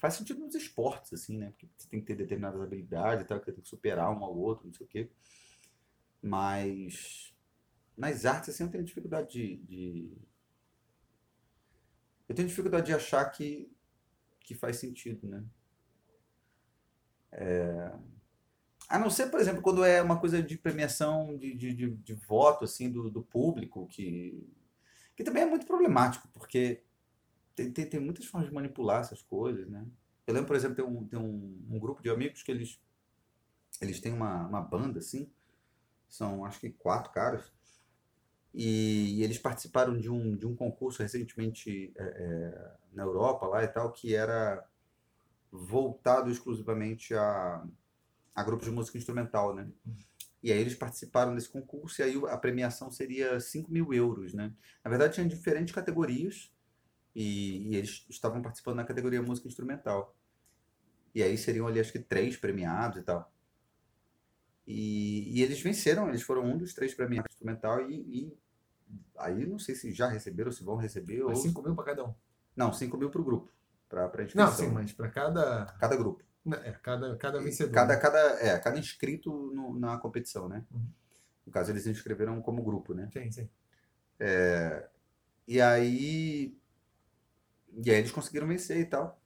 faz 0.00 0.14
sentido 0.14 0.40
nos 0.40 0.54
esportes, 0.54 1.12
assim, 1.12 1.38
né? 1.38 1.50
Porque 1.50 1.68
você 1.76 1.88
tem 1.88 2.00
que 2.00 2.06
ter 2.06 2.16
determinadas 2.16 2.60
habilidades 2.60 3.26
tal, 3.26 3.40
que 3.40 3.52
tem 3.52 3.62
que 3.62 3.68
superar 3.68 4.10
um 4.10 4.24
ao 4.24 4.36
outro, 4.36 4.66
não 4.66 4.72
sei 4.72 4.86
o 4.86 4.88
quê. 4.88 5.10
Mas 6.22 7.34
nas 7.96 8.24
artes, 8.24 8.48
assim, 8.50 8.64
eu 8.64 8.70
tenho 8.70 8.84
dificuldade 8.84 9.30
de, 9.30 9.56
de... 9.56 10.16
Eu 12.28 12.34
tenho 12.34 12.48
dificuldade 12.48 12.86
de 12.86 12.94
achar 12.94 13.24
que, 13.26 13.70
que 14.40 14.54
faz 14.54 14.76
sentido, 14.76 15.28
né? 15.28 15.44
É... 17.32 17.92
A 18.90 18.98
não 18.98 19.08
ser, 19.08 19.30
por 19.30 19.38
exemplo, 19.38 19.62
quando 19.62 19.84
é 19.84 20.02
uma 20.02 20.18
coisa 20.18 20.42
de 20.42 20.58
premiação 20.58 21.38
de, 21.38 21.54
de, 21.54 21.72
de, 21.72 21.90
de 21.90 22.12
voto 22.12 22.64
assim 22.64 22.90
do, 22.90 23.08
do 23.08 23.22
público, 23.22 23.86
que, 23.86 24.44
que 25.16 25.22
também 25.22 25.44
é 25.44 25.46
muito 25.46 25.64
problemático, 25.64 26.26
porque 26.32 26.82
tem, 27.54 27.70
tem, 27.70 27.86
tem, 27.86 28.00
muitas 28.00 28.26
formas 28.26 28.48
de 28.48 28.54
manipular 28.54 29.00
essas 29.00 29.22
coisas, 29.22 29.68
né? 29.68 29.86
Eu 30.26 30.34
lembro, 30.34 30.48
por 30.48 30.56
exemplo, 30.56 30.74
tem 30.74 30.84
um, 30.84 31.06
tem 31.06 31.20
um, 31.20 31.64
um 31.70 31.78
grupo 31.78 32.02
de 32.02 32.10
amigos 32.10 32.42
que 32.42 32.50
eles, 32.50 32.80
eles 33.80 34.00
têm 34.00 34.12
uma, 34.12 34.48
uma 34.48 34.60
banda, 34.60 34.98
assim, 34.98 35.30
são 36.08 36.44
acho 36.44 36.58
que 36.58 36.70
quatro 36.70 37.12
caras, 37.12 37.52
e, 38.52 39.18
e 39.18 39.22
eles 39.22 39.38
participaram 39.38 39.96
de 39.96 40.10
um, 40.10 40.36
de 40.36 40.48
um 40.48 40.56
concurso 40.56 41.00
recentemente 41.00 41.92
é, 41.96 42.02
é, 42.02 42.72
na 42.92 43.04
Europa 43.04 43.46
lá 43.46 43.62
e 43.62 43.68
tal, 43.68 43.92
que 43.92 44.16
era 44.16 44.66
voltado 45.52 46.28
exclusivamente 46.28 47.14
a, 47.14 47.64
a 48.34 48.42
grupos 48.42 48.66
de 48.66 48.72
música 48.72 48.98
instrumental, 48.98 49.54
né? 49.54 49.68
E 50.42 50.50
aí 50.50 50.58
eles 50.58 50.74
participaram 50.74 51.34
desse 51.34 51.48
concurso 51.48 52.00
e 52.00 52.04
aí 52.04 52.22
a 52.28 52.36
premiação 52.36 52.90
seria 52.90 53.38
5 53.38 53.70
mil 53.70 53.92
euros, 53.92 54.32
né? 54.32 54.52
Na 54.82 54.88
verdade 54.88 55.14
tinha 55.14 55.28
diferentes 55.28 55.74
categorias 55.74 56.50
e, 57.14 57.68
e, 57.68 57.76
eles 57.76 58.06
estavam 58.08 58.40
participando 58.40 58.76
na 58.76 58.84
categoria 58.84 59.22
música 59.22 59.48
instrumental. 59.48 60.16
E 61.14 61.22
aí 61.22 61.36
seriam 61.36 61.66
ali 61.66 61.80
acho 61.80 61.92
que 61.92 61.98
três 61.98 62.36
premiados 62.36 62.98
e 62.98 63.02
tal. 63.02 63.30
E, 64.66 65.38
e 65.38 65.42
eles 65.42 65.60
venceram, 65.60 66.08
eles 66.08 66.22
foram 66.22 66.44
um 66.44 66.56
dos 66.56 66.72
três 66.72 66.94
premiados 66.94 67.32
instrumental 67.34 67.90
e, 67.90 67.94
e 67.94 68.38
aí 69.18 69.44
não 69.44 69.58
sei 69.58 69.74
se 69.74 69.92
já 69.92 70.08
receberam, 70.08 70.52
se 70.52 70.64
vão 70.64 70.76
receber. 70.76 71.22
Mas 71.24 71.38
ou... 71.38 71.44
5 71.44 71.62
mil 71.62 71.74
para 71.74 71.84
cada 71.84 72.04
um? 72.04 72.14
Não, 72.56 72.72
5 72.72 72.96
mil 72.96 73.10
para 73.10 73.20
o 73.20 73.24
grupo 73.24 73.52
para 73.90 74.22
inscrição. 74.22 74.46
Não, 74.46 74.52
sim, 74.52 74.68
mas 74.68 74.92
para 74.92 75.08
cada... 75.10 75.66
Cada 75.78 75.96
grupo. 75.96 76.22
É, 76.64 76.72
cada, 76.82 77.16
cada 77.16 77.38
vencedor. 77.40 77.72
Cada, 77.72 77.96
cada, 77.98 78.18
é, 78.40 78.58
cada 78.58 78.78
inscrito 78.78 79.30
no, 79.54 79.78
na 79.78 79.98
competição, 79.98 80.48
né? 80.48 80.64
Uhum. 80.72 80.86
No 81.46 81.52
caso, 81.52 81.70
eles 81.70 81.82
se 81.82 81.90
inscreveram 81.90 82.40
como 82.40 82.62
grupo, 82.62 82.94
né? 82.94 83.08
Sim, 83.12 83.30
sim. 83.30 83.48
É, 84.18 84.88
e 85.46 85.60
aí... 85.60 86.56
E 87.84 87.90
aí 87.90 87.98
eles 87.98 88.10
conseguiram 88.12 88.48
vencer 88.48 88.78
e 88.78 88.84
tal. 88.84 89.20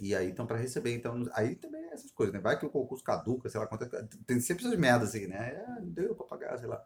E 0.00 0.14
aí 0.14 0.30
estão 0.30 0.46
para 0.46 0.56
receber. 0.56 0.94
Então, 0.94 1.28
aí 1.34 1.54
também 1.56 1.82
é 1.84 1.94
essas 1.94 2.10
coisas, 2.10 2.32
né? 2.34 2.40
Vai 2.40 2.58
que 2.58 2.66
o 2.66 2.70
concurso 2.70 3.04
caduca, 3.04 3.48
sei 3.48 3.60
lá 3.60 3.66
quanto. 3.66 3.86
Tem 4.26 4.40
sempre 4.40 4.66
essas 4.66 4.78
merdas 4.78 5.10
assim, 5.10 5.26
né? 5.26 5.62
Ah, 5.68 5.80
não 5.80 5.90
deu 5.90 6.14
para 6.14 6.26
pagar, 6.26 6.58
sei 6.58 6.68
lá. 6.68 6.84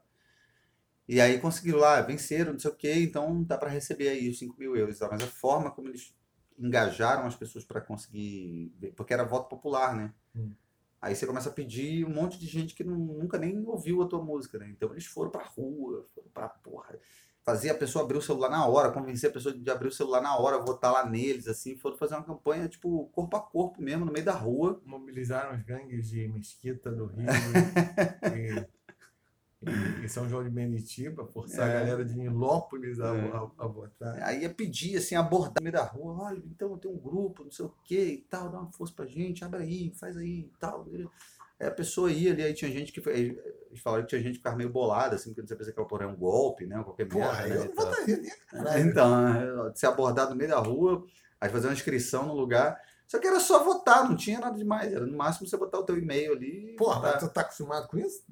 E 1.07 1.21
aí 1.21 1.39
conseguiram 1.39 1.79
lá, 1.79 2.01
venceram, 2.01 2.53
não 2.53 2.59
sei 2.59 2.71
o 2.71 2.75
quê, 2.75 2.95
então 2.95 3.43
dá 3.45 3.59
para 3.59 3.69
receber 3.71 4.09
aí 4.09 4.29
os 4.29 4.39
5 4.39 4.59
mil 4.59 4.75
euros. 4.77 4.99
Mas 5.01 5.23
a 5.23 5.27
forma 5.27 5.71
como 5.71 5.89
eles 5.89 6.15
engajaram 6.59 7.27
as 7.27 7.35
pessoas 7.35 7.65
para 7.65 7.81
conseguir. 7.81 8.73
Porque 8.97 9.13
era 9.13 9.25
voto 9.25 9.49
popular, 9.49 9.95
né? 9.95 10.13
Hum. 10.35 10.53
Aí 11.01 11.15
você 11.15 11.27
começa 11.27 11.51
a 11.51 11.53
pedir 11.53 12.07
um 12.07 12.11
monte 12.11 12.39
de 12.39 12.47
gente 12.47 12.75
que 12.75 12.83
não, 12.83 12.97
nunca 12.97 13.37
nem 13.37 13.63
ouviu 13.67 14.01
a 14.01 14.07
tua 14.07 14.23
música, 14.23 14.59
né? 14.59 14.71
Então 14.71 14.91
eles 14.93 15.05
foram 15.05 15.31
pra 15.31 15.45
rua, 15.45 16.07
foram 16.15 16.29
pra 16.33 16.49
porra. 16.49 16.99
Fazia 17.43 17.73
a 17.73 17.77
pessoa 17.77 18.03
abrir 18.03 18.17
o 18.17 18.23
celular 18.23 18.49
na 18.49 18.67
hora, 18.67 18.91
convencer 18.91 19.29
a 19.29 19.33
pessoa 19.33 19.55
de 19.55 19.71
abrir 19.71 19.89
o 19.89 19.93
celular 19.93 20.23
na 20.23 20.35
hora, 20.35 20.65
votar 20.65 20.91
lá 20.91 21.05
neles, 21.05 21.47
assim. 21.47 21.77
Foram 21.77 21.99
fazer 21.99 22.15
uma 22.15 22.25
campanha, 22.25 22.67
tipo, 22.69 23.07
corpo 23.13 23.37
a 23.37 23.41
corpo 23.41 23.83
mesmo, 23.83 24.07
no 24.07 24.13
meio 24.13 24.25
da 24.25 24.33
rua. 24.33 24.81
Mobilizaram 24.87 25.55
os 25.55 25.63
gangues 25.63 26.09
de 26.09 26.27
Mesquita 26.27 26.91
do 26.91 27.05
Rio. 27.05 27.27
e 28.35 28.67
em 30.03 30.09
São 30.09 30.29
João 30.29 30.45
de 30.45 30.51
Meriti 30.51 31.11
para 31.11 31.27
forçar 31.27 31.69
é. 31.69 31.77
a 31.77 31.81
galera 31.81 32.05
de 32.05 32.17
Nilópolis 32.17 33.01
a, 33.01 33.15
é. 33.15 33.31
a, 33.33 33.51
a, 33.59 33.67
votar. 33.67 34.23
Aí 34.23 34.43
ia 34.43 34.51
pedir, 34.51 34.97
assim, 34.97 35.15
abordar 35.15 35.55
no 35.59 35.63
meio 35.63 35.73
da 35.73 35.85
rua, 35.85 36.29
olha, 36.29 36.43
então 36.47 36.77
tem 36.79 36.91
um 36.91 36.99
grupo, 36.99 37.45
não 37.45 37.51
sei 37.51 37.65
o 37.65 37.75
que 37.85 38.01
e 38.01 38.19
tal, 38.23 38.51
dá 38.51 38.59
uma 38.59 38.73
força 38.73 38.93
pra 38.95 39.07
gente, 39.07 39.45
abre 39.45 39.63
aí, 39.63 39.93
faz 39.95 40.17
aí 40.17 40.41
e 40.41 40.53
tal. 40.59 40.87
Aí 41.61 41.67
a 41.67 41.71
pessoa 41.71 42.11
ia 42.11 42.33
ali, 42.33 42.43
aí 42.43 42.55
tinha 42.55 42.71
gente 42.71 42.93
que 42.93 43.09
eles 43.09 43.81
falaram 43.83 44.05
que 44.05 44.11
tinha 44.11 44.21
gente 44.21 44.33
que 44.33 44.39
ficava 44.39 44.57
meio 44.57 44.71
bolada, 44.71 45.17
assim, 45.17 45.31
porque 45.31 45.43
não 45.43 45.49
sabia 45.49 45.65
se 45.65 45.71
aquela 45.71 45.87
porra 45.87 46.05
era 46.05 46.13
um 46.13 46.17
golpe, 46.17 46.67
né, 46.67 46.83
qualquer 46.83 47.07
Porra, 47.07 47.43
merda. 47.43 47.55
eu 47.55 47.61
né, 47.61 47.67
não 47.69 47.75
votaria 47.75 48.17
nem 48.17 48.89
Então, 48.89 49.71
de 49.71 49.79
ser 49.79 49.87
abordado 49.87 50.31
no 50.31 50.37
meio 50.37 50.51
da 50.51 50.59
rua, 50.59 51.05
aí 51.41 51.49
fazer 51.49 51.69
uma 51.69 51.73
inscrição 51.73 52.27
no 52.27 52.35
lugar... 52.35 52.81
Só 53.07 53.19
que 53.19 53.27
era 53.27 53.39
só 53.39 53.63
votar, 53.63 54.09
não 54.09 54.17
tinha 54.17 54.41
nada 54.41 54.57
demais. 54.57 54.93
Era 54.93 55.07
no 55.07 55.17
máximo 55.17 55.47
você 55.47 55.57
botar 55.57 55.79
o 55.79 55.85
teu 55.85 55.97
e-mail 55.97 56.33
ali. 56.33 56.75
Porra, 56.77 57.01
mas 57.01 57.21
tu 57.21 57.29
tá 57.29 57.43
acostumado 57.43 57.87
com 57.87 57.99
isso? 57.99 58.25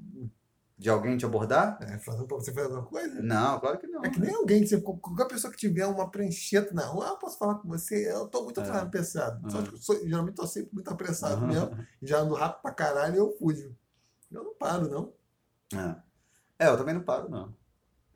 De 0.83 0.91
alguém 0.91 1.17
te 1.17 1.25
abordar? 1.25 1.79
É, 1.81 1.97
falando 2.01 2.27
pra 2.27 2.37
você 2.37 2.53
fazer 2.53 2.67
alguma 2.67 2.85
coisa? 2.85 3.23
Não, 3.23 3.61
claro 3.61 3.79
que 3.79 3.87
não. 3.87 4.05
É 4.05 4.11
que 4.11 4.19
nem 4.19 4.35
alguém, 4.35 4.67
você, 4.67 4.81
qualquer 4.81 5.29
pessoa 5.29 5.53
que 5.53 5.57
tiver 5.57 5.87
uma 5.87 6.11
prancheta 6.11 6.75
na 6.75 6.85
rua, 6.85 7.13
ah, 7.13 7.17
posso 7.17 7.39
falar 7.39 7.55
com 7.55 7.69
você? 7.69 8.13
Eu 8.13 8.27
tô 8.27 8.43
muito 8.43 8.61
é. 8.61 8.69
apressado. 8.69 9.49
Só 9.49 9.63
que 9.63 9.79
sou, 9.79 9.97
geralmente 10.05 10.35
tô 10.35 10.45
sempre 10.45 10.75
muito 10.75 10.91
apressado 10.91 11.47
mesmo. 11.47 11.71
Já 12.03 12.19
ando 12.19 12.35
rápido 12.35 12.63
pra 12.63 12.73
caralho 12.73 13.15
e 13.15 13.19
eu 13.19 13.31
fujo. 13.39 13.73
Eu 14.29 14.43
não 14.43 14.55
paro, 14.55 14.89
não. 14.89 15.13
É. 16.59 16.67
é, 16.67 16.69
eu 16.69 16.77
também 16.77 16.95
não 16.95 17.03
paro, 17.03 17.29
não. 17.29 17.55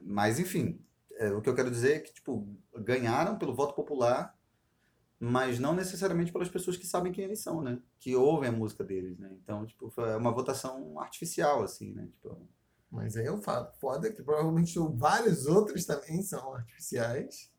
Mas, 0.00 0.40
enfim, 0.40 0.84
é, 1.18 1.30
o 1.30 1.40
que 1.40 1.48
eu 1.48 1.54
quero 1.54 1.70
dizer 1.70 1.94
é 1.94 1.98
que, 2.00 2.12
tipo, 2.12 2.48
ganharam 2.74 3.38
pelo 3.38 3.54
voto 3.54 3.74
popular, 3.74 4.36
mas 5.20 5.60
não 5.60 5.72
necessariamente 5.72 6.32
pelas 6.32 6.48
pessoas 6.48 6.76
que 6.76 6.86
sabem 6.86 7.12
quem 7.12 7.24
eles 7.24 7.38
são, 7.38 7.62
né? 7.62 7.78
Que 8.00 8.16
ouvem 8.16 8.48
a 8.48 8.52
música 8.52 8.82
deles, 8.82 9.16
né? 9.18 9.30
Então, 9.40 9.64
tipo, 9.64 9.88
foi 9.88 10.16
uma 10.16 10.32
votação 10.32 10.98
artificial, 10.98 11.62
assim, 11.62 11.92
né? 11.92 12.06
Tipo, 12.06 12.36
mas 12.90 13.16
aí 13.16 13.26
eu 13.26 13.40
falo, 13.40 13.68
foda 13.80 14.12
que 14.12 14.22
provavelmente 14.22 14.78
vários 14.94 15.46
outros 15.46 15.84
também 15.84 16.22
são 16.22 16.54
artificiais. 16.54 17.50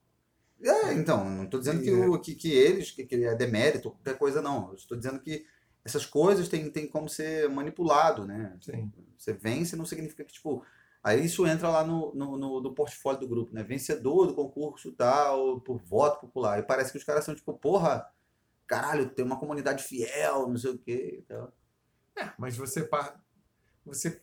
É, 0.62 0.94
então, 0.94 1.24
não 1.30 1.44
estou 1.44 1.60
dizendo 1.60 1.82
que, 1.84 1.92
o, 1.92 2.20
que, 2.20 2.34
que 2.34 2.52
eles, 2.52 2.92
que, 2.92 3.06
que 3.06 3.16
é 3.24 3.36
demérito, 3.36 3.92
qualquer 3.92 4.18
coisa, 4.18 4.42
não. 4.42 4.74
Estou 4.74 4.98
dizendo 4.98 5.20
que 5.20 5.46
essas 5.86 6.06
coisas 6.06 6.50
têm, 6.50 6.70
têm 6.70 6.88
como 6.88 7.08
ser 7.08 7.50
manipulado, 7.50 8.26
né? 8.26 8.58
Sim. 8.62 8.92
Você 9.18 9.34
vence 9.34 9.76
não 9.76 9.86
significa 9.86 10.24
que, 10.24 10.34
tipo, 10.34 10.66
aí 11.04 11.24
isso 11.24 11.46
entra 11.46 11.70
lá 11.70 11.84
no, 11.84 12.14
no, 12.16 12.38
no, 12.38 12.62
no 12.62 12.74
portfólio 12.74 13.20
do 13.20 13.28
grupo, 13.28 13.54
né? 13.54 13.64
Vencedor 13.64 14.28
do 14.28 14.34
concurso 14.34 14.92
tal, 14.92 15.62
por 15.62 15.78
voto 15.78 16.22
popular. 16.22 16.60
E 16.60 16.64
parece 16.64 16.92
que 16.92 16.98
os 16.98 17.04
caras 17.04 17.24
são, 17.24 17.36
tipo, 17.36 17.54
porra, 17.54 18.10
caralho, 18.66 19.10
tem 19.10 19.24
uma 19.24 19.40
comunidade 19.40 19.84
fiel, 19.84 20.48
não 20.48 20.58
sei 20.58 20.72
o 20.72 20.78
quê. 20.78 21.24
Então... 21.24 21.52
É, 22.18 22.32
mas 22.38 22.58
você, 22.58 22.90
você 23.86 24.22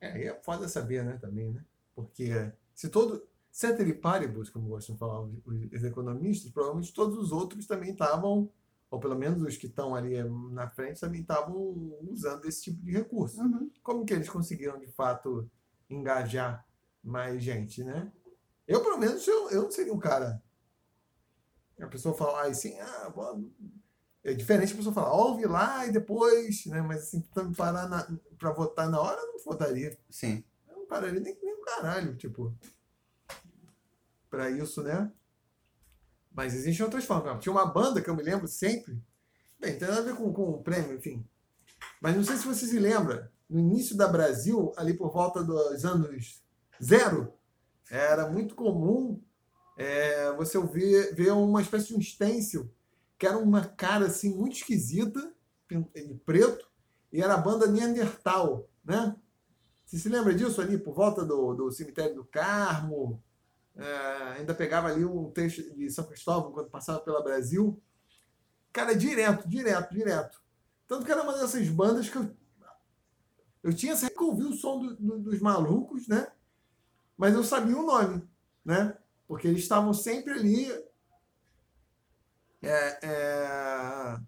é, 0.00 0.26
é 0.26 0.40
foda 0.42 0.68
saber, 0.68 1.04
né, 1.04 1.18
também, 1.20 1.52
né? 1.52 1.64
Porque 1.94 2.52
se 2.74 2.88
todo. 2.88 3.28
Ceteris 3.52 3.98
paribus, 3.98 4.48
como 4.48 4.68
gostam 4.68 4.94
de 4.94 5.00
falar 5.00 5.22
os, 5.22 5.82
economistas, 5.82 6.52
provavelmente 6.52 6.94
todos 6.94 7.18
os 7.18 7.32
outros 7.32 7.66
também 7.66 7.90
estavam, 7.90 8.48
ou 8.88 9.00
pelo 9.00 9.16
menos 9.16 9.42
os 9.42 9.56
que 9.56 9.66
estão 9.66 9.92
ali 9.92 10.22
na 10.52 10.68
frente, 10.68 11.00
também 11.00 11.22
estavam 11.22 11.58
usando 12.08 12.44
esse 12.44 12.62
tipo 12.62 12.80
de 12.80 12.92
recurso. 12.92 13.42
Uhum. 13.42 13.68
Como 13.82 14.04
que 14.06 14.14
eles 14.14 14.28
conseguiram, 14.28 14.78
de 14.78 14.86
fato, 14.86 15.50
engajar 15.90 16.64
mais 17.02 17.42
gente, 17.42 17.82
né? 17.82 18.12
Eu, 18.68 18.84
pelo 18.84 18.98
menos, 18.98 19.26
eu, 19.26 19.50
eu 19.50 19.62
não 19.62 19.70
seria 19.72 19.92
um 19.92 19.98
cara. 19.98 20.40
A 21.80 21.88
pessoa 21.88 22.14
falar 22.14 22.46
assim, 22.46 22.78
ah, 22.78 23.10
bom, 23.12 23.50
é 24.22 24.32
diferente 24.32 24.72
a 24.72 24.76
pessoa 24.76 24.94
falar, 24.94 25.12
ouve 25.12 25.44
lá 25.44 25.86
e 25.86 25.92
depois, 25.92 26.66
né? 26.66 26.80
Mas 26.82 27.02
assim, 27.02 27.24
me 27.36 27.54
parar 27.54 27.88
para 28.40 28.50
votar 28.50 28.88
na 28.88 28.98
hora, 28.98 29.20
eu 29.20 29.34
não 29.34 29.38
votaria. 29.44 29.96
Sim. 30.08 30.42
Eu 30.66 30.78
não 30.78 30.86
pararia 30.86 31.20
nem 31.20 31.38
nem 31.40 31.54
um 31.54 31.62
caralho, 31.62 32.16
tipo. 32.16 32.52
Pra 34.30 34.50
isso, 34.50 34.82
né? 34.82 35.12
Mas 36.32 36.54
existem 36.54 36.84
outras 36.84 37.04
formas. 37.04 37.42
Tinha 37.42 37.52
uma 37.52 37.66
banda 37.66 38.00
que 38.00 38.08
eu 38.08 38.16
me 38.16 38.22
lembro 38.22 38.48
sempre. 38.48 39.00
Bem, 39.58 39.78
tem 39.78 39.86
nada 39.86 40.00
a 40.00 40.04
ver 40.04 40.16
com, 40.16 40.32
com 40.32 40.50
o 40.50 40.62
prêmio, 40.62 40.96
enfim. 40.96 41.24
Mas 42.00 42.16
não 42.16 42.24
sei 42.24 42.36
se 42.36 42.46
você 42.46 42.66
se 42.66 42.78
lembra, 42.78 43.30
no 43.48 43.58
início 43.58 43.96
da 43.96 44.08
Brasil, 44.08 44.72
ali 44.76 44.94
por 44.94 45.12
volta 45.12 45.44
dos 45.44 45.84
anos 45.84 46.42
zero, 46.82 47.34
era 47.90 48.30
muito 48.30 48.54
comum 48.54 49.20
é, 49.76 50.32
você 50.32 50.56
ouvir, 50.56 51.14
ver 51.14 51.32
uma 51.32 51.60
espécie 51.60 51.88
de 51.88 51.96
um 51.96 52.00
stencil, 52.00 52.72
que 53.18 53.26
era 53.26 53.36
uma 53.36 53.66
cara 53.66 54.06
assim 54.06 54.34
muito 54.34 54.56
esquisita, 54.56 55.34
de 55.68 56.14
preto, 56.24 56.69
e 57.12 57.22
era 57.22 57.34
a 57.34 57.38
banda 57.38 57.66
Neandertal, 57.66 58.68
né? 58.84 59.16
Você 59.84 59.98
se 59.98 60.08
lembra 60.08 60.32
disso 60.32 60.60
ali 60.60 60.78
por 60.78 60.94
volta 60.94 61.24
do, 61.24 61.54
do 61.54 61.72
cemitério 61.72 62.14
do 62.14 62.24
Carmo? 62.24 63.22
É, 63.74 64.38
ainda 64.38 64.54
pegava 64.54 64.88
ali 64.88 65.04
um 65.04 65.30
texto 65.30 65.74
de 65.74 65.90
São 65.90 66.04
Cristóvão 66.04 66.52
quando 66.52 66.70
passava 66.70 67.00
pela 67.00 67.22
Brasil. 67.22 67.80
Cara, 68.72 68.94
direto, 68.94 69.48
direto, 69.48 69.92
direto. 69.92 70.40
Tanto 70.86 71.04
que 71.04 71.10
era 71.10 71.22
uma 71.22 71.36
dessas 71.36 71.68
bandas 71.68 72.08
que 72.08 72.16
eu, 72.16 72.30
eu 73.62 73.74
tinha 73.74 73.96
sempre 73.96 74.22
ouvir 74.22 74.44
o 74.44 74.52
som 74.52 74.78
do, 74.78 74.96
do, 74.96 75.18
dos 75.18 75.40
malucos, 75.40 76.06
né? 76.06 76.30
Mas 77.16 77.34
eu 77.34 77.42
sabia 77.42 77.76
o 77.76 77.84
nome, 77.84 78.22
né? 78.64 78.96
Porque 79.26 79.48
eles 79.48 79.62
estavam 79.62 79.92
sempre 79.92 80.32
ali 80.32 80.70
é, 82.62 82.98
é, 83.02 84.20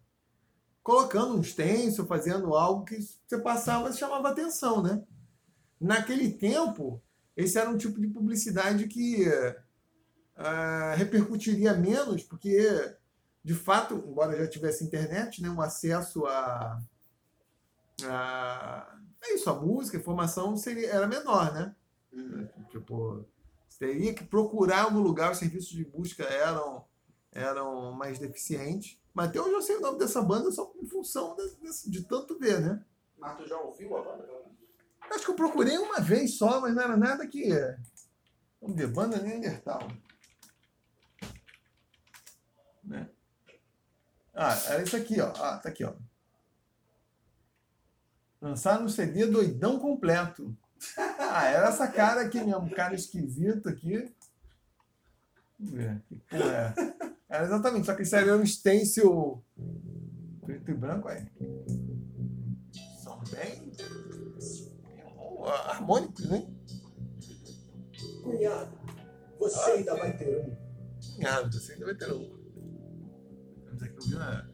colocando 0.82 1.36
um 1.36 1.42
stencil, 1.42 2.06
fazendo 2.06 2.54
algo 2.54 2.84
que 2.84 2.98
você 3.00 3.38
passava 3.38 3.88
e 3.88 3.94
chamava 3.94 4.30
atenção, 4.30 4.82
né? 4.82 5.02
Naquele 5.80 6.32
tempo, 6.32 7.02
esse 7.36 7.58
era 7.58 7.70
um 7.70 7.78
tipo 7.78 8.00
de 8.00 8.08
publicidade 8.08 8.86
que 8.88 9.28
uh, 9.28 10.96
repercutiria 10.96 11.74
menos, 11.74 12.22
porque, 12.22 12.96
de 13.44 13.54
fato, 13.54 13.94
embora 13.94 14.36
já 14.36 14.48
tivesse 14.48 14.84
internet, 14.84 15.42
né, 15.42 15.50
um 15.50 15.60
acesso 15.60 16.26
a, 16.26 16.80
a 18.04 18.98
é 19.24 19.34
isso, 19.34 19.48
a 19.48 19.54
música, 19.54 19.96
a 19.96 20.00
informação 20.00 20.56
seria, 20.56 20.88
era 20.88 21.06
menor, 21.06 21.54
né? 21.54 21.74
Uhum. 22.12 22.48
Tipo, 22.70 23.24
você 23.68 23.86
teria 23.86 24.12
que 24.12 24.24
procurar 24.24 24.82
algum 24.82 24.98
lugar, 24.98 25.30
os 25.30 25.38
serviços 25.38 25.70
de 25.70 25.84
busca 25.84 26.24
eram, 26.24 26.84
eram 27.30 27.92
mais 27.92 28.18
deficientes. 28.18 28.98
Mas 29.14 29.28
até 29.28 29.40
hoje 29.40 29.52
eu 29.52 29.62
sei 29.62 29.76
o 29.76 29.80
nome 29.80 29.98
dessa 29.98 30.22
banda 30.22 30.50
só 30.50 30.72
em 30.80 30.86
função 30.86 31.36
de, 31.36 31.90
de 31.90 32.04
tanto 32.04 32.38
ver, 32.38 32.60
né? 32.60 32.84
Mas 33.18 33.36
tu 33.36 33.46
já 33.46 33.58
ouviu 33.58 33.96
a 33.96 34.02
banda? 34.02 34.26
Acho 35.10 35.24
que 35.26 35.30
eu 35.30 35.36
procurei 35.36 35.76
uma 35.76 36.00
vez 36.00 36.38
só, 36.38 36.60
mas 36.60 36.74
não 36.74 36.82
era 36.82 36.96
nada 36.96 37.26
que. 37.26 37.48
Vamos 38.60 38.76
ver, 38.76 38.86
banda 38.88 39.20
Neandertal. 39.20 39.88
Né? 42.82 43.08
Ah, 44.34 44.56
era 44.68 44.82
isso 44.82 44.96
aqui, 44.96 45.20
ó. 45.20 45.28
Ah, 45.28 45.58
tá 45.58 45.68
aqui, 45.68 45.84
ó. 45.84 45.92
Lançaram 48.40 48.86
um 48.86 48.88
CD 48.88 49.26
doidão 49.26 49.78
completo. 49.78 50.56
Ah, 51.34 51.46
era 51.46 51.68
essa 51.68 51.88
cara 51.88 52.20
aqui 52.20 52.38
mesmo, 52.44 52.68
cara 52.74 52.94
esquisito 52.94 53.66
aqui. 53.66 54.12
Vamos 55.58 55.72
ver, 55.74 56.02
que 56.06 56.16
porra 56.16 56.44
é? 56.44 57.11
Era 57.32 57.44
exatamente, 57.44 57.86
só 57.86 57.94
que 57.94 58.02
isso 58.02 58.14
era 58.14 58.36
um 58.36 58.44
stencil 58.44 59.42
preto 60.42 60.70
e 60.70 60.74
branco 60.74 61.08
aí. 61.08 61.26
São 63.02 63.18
bem 63.30 63.72
harmônicos, 65.66 66.26
né? 66.26 66.46
Cunhado, 68.22 68.78
você 69.40 69.58
ah, 69.58 69.72
ainda 69.72 69.96
vai 69.96 70.14
ter 70.14 70.28
um. 70.28 70.54
Cunhado, 71.14 71.58
você 71.58 71.72
ainda 71.72 71.86
vai 71.86 71.94
ter 71.94 72.12
um. 72.12 72.30
Vamos 73.64 73.82
aqui 73.82 73.96
ouvir 73.96 74.14
uma. 74.16 74.52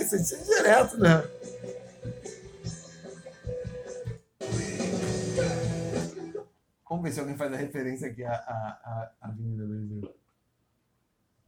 Isso 0.00 0.34
é 0.34 0.42
direto, 0.42 0.98
né? 0.98 1.22
Vamos 6.92 7.04
ver 7.04 7.12
se 7.12 7.20
alguém 7.20 7.38
faz 7.38 7.50
a 7.50 7.56
referência 7.56 8.08
aqui 8.08 8.22
à, 8.22 8.34
à, 8.34 9.12
à 9.18 9.28
Avenida 9.28 9.64
Brasil. 9.64 10.14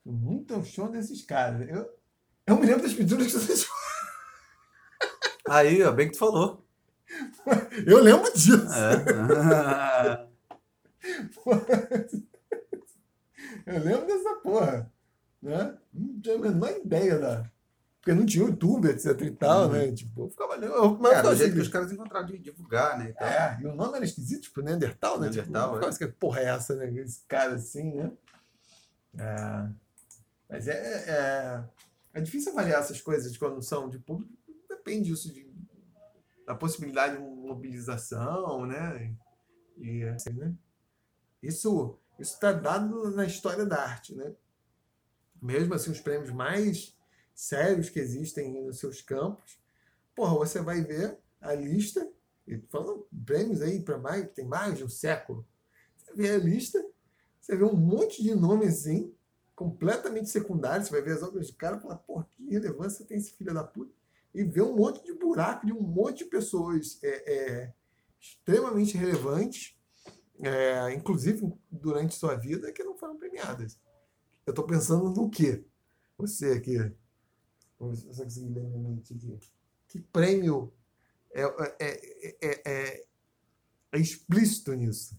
Muito 0.02 0.64
show 0.64 0.88
desses 0.88 1.20
caras. 1.20 1.68
Eu, 1.68 1.86
eu 2.46 2.56
me 2.56 2.64
lembro 2.64 2.82
das 2.82 2.94
pinturas 2.94 3.26
que 3.26 3.32
vocês 3.34 3.68
Aí, 5.46 5.82
ó, 5.82 5.92
bem 5.92 6.06
que 6.06 6.14
tu 6.14 6.18
falou. 6.20 6.66
Eu 7.86 8.02
lembro 8.02 8.32
disso. 8.32 8.66
É. 8.72 10.26
Eu 13.66 13.84
lembro 13.84 14.06
dessa 14.06 14.36
porra. 14.36 14.90
Né? 15.42 15.76
Não 15.92 16.20
tinha 16.22 16.36
a 16.36 16.38
menor 16.38 16.70
ideia 16.70 17.18
da. 17.18 17.50
Porque 18.04 18.12
não 18.12 18.26
tinha 18.26 18.44
YouTube, 18.44 18.86
etc 18.90 19.18
e 19.22 19.30
tal, 19.30 19.62
uhum. 19.64 19.72
né? 19.72 19.90
Tipo, 19.92 20.24
eu 20.24 20.28
ficava. 20.28 20.56
Eu, 20.56 20.98
mas 20.98 21.14
Cara, 21.14 21.30
o 21.30 21.34
jeito 21.34 21.54
que 21.54 21.60
os 21.60 21.68
caras 21.68 21.90
encontraram 21.90 22.26
de 22.26 22.38
divulgar, 22.38 22.98
né? 22.98 23.08
Então... 23.08 23.26
É, 23.26 23.58
e 23.62 23.66
o 23.66 23.74
nome 23.74 23.96
era 23.96 24.04
esquisito, 24.04 24.42
tipo, 24.42 24.60
Neandertal, 24.60 25.18
né? 25.18 25.30
Neandertal, 25.30 25.80
tipo, 25.80 26.04
é. 26.04 26.06
que 26.06 26.12
porra 26.12 26.40
é 26.40 26.44
essa, 26.44 26.76
né? 26.76 26.92
Esse 27.00 27.22
cara 27.26 27.54
assim, 27.54 27.94
né? 27.94 28.12
É. 29.16 29.68
Mas 30.50 30.68
é, 30.68 30.74
é, 30.74 31.64
é 32.12 32.20
difícil 32.20 32.52
avaliar 32.52 32.80
essas 32.80 33.00
coisas 33.00 33.34
quando 33.38 33.62
são 33.62 33.88
de 33.88 33.98
público 33.98 34.30
depende 34.68 35.08
disso 35.08 35.32
de, 35.32 35.50
da 36.46 36.54
possibilidade 36.54 37.16
de 37.16 37.22
mobilização, 37.22 38.66
né? 38.66 39.16
E 39.78 40.04
assim, 40.04 40.34
né? 40.34 40.54
Isso 41.42 41.98
isso 42.18 42.34
está 42.34 42.52
dado 42.52 43.10
na 43.12 43.24
história 43.24 43.64
da 43.64 43.82
arte, 43.82 44.14
né? 44.14 44.34
Mesmo 45.40 45.72
assim, 45.72 45.90
os 45.90 46.00
prêmios 46.00 46.30
mais 46.30 46.93
sérios 47.34 47.88
que 47.90 47.98
existem 47.98 48.62
nos 48.62 48.78
seus 48.78 49.02
campos, 49.02 49.58
porra, 50.14 50.34
você 50.34 50.60
vai 50.60 50.82
ver 50.82 51.18
a 51.40 51.54
lista, 51.54 52.08
e 52.46 52.58
falando 52.70 53.06
prêmios 53.24 53.60
aí 53.60 53.80
para 53.80 53.98
mais, 53.98 54.30
tem 54.32 54.46
mais 54.46 54.78
de 54.78 54.84
um 54.84 54.88
século. 54.88 55.46
Você 55.96 56.12
vê 56.14 56.30
a 56.30 56.38
lista, 56.38 56.84
você 57.40 57.56
vê 57.56 57.64
um 57.64 57.76
monte 57.76 58.22
de 58.22 58.34
nomes 58.34 58.80
assim, 58.80 59.12
completamente 59.54 60.28
secundários, 60.28 60.88
você 60.88 60.92
vai 60.92 61.02
ver 61.02 61.12
as 61.12 61.22
obras 61.22 61.50
do 61.50 61.56
cara 61.56 61.76
e 61.76 61.80
fala, 61.80 61.96
porra, 61.96 62.28
que 62.36 62.48
relevância 62.50 63.04
tem 63.04 63.18
esse 63.18 63.32
filho 63.32 63.52
da 63.52 63.64
puta 63.64 63.92
e 64.34 64.42
ver 64.42 64.62
um 64.62 64.74
monte 64.74 65.04
de 65.04 65.12
buraco 65.14 65.64
de 65.64 65.72
um 65.72 65.80
monte 65.80 66.18
de 66.18 66.24
pessoas 66.24 66.98
é, 67.02 67.32
é, 67.32 67.72
extremamente 68.20 68.96
relevantes, 68.96 69.76
é, 70.40 70.92
inclusive 70.92 71.52
durante 71.70 72.16
sua 72.16 72.34
vida, 72.34 72.72
que 72.72 72.82
não 72.82 72.96
foram 72.96 73.16
premiadas. 73.16 73.78
Eu 74.44 74.50
estou 74.50 74.66
pensando 74.66 75.08
no 75.10 75.30
quê? 75.30 75.64
Você 76.18 76.52
aqui. 76.52 76.76
Que 79.88 80.00
prêmio 80.00 80.72
é, 81.32 81.42
é, 81.42 82.60
é, 82.64 83.06
é 83.92 83.98
explícito 83.98 84.72
nisso? 84.74 85.18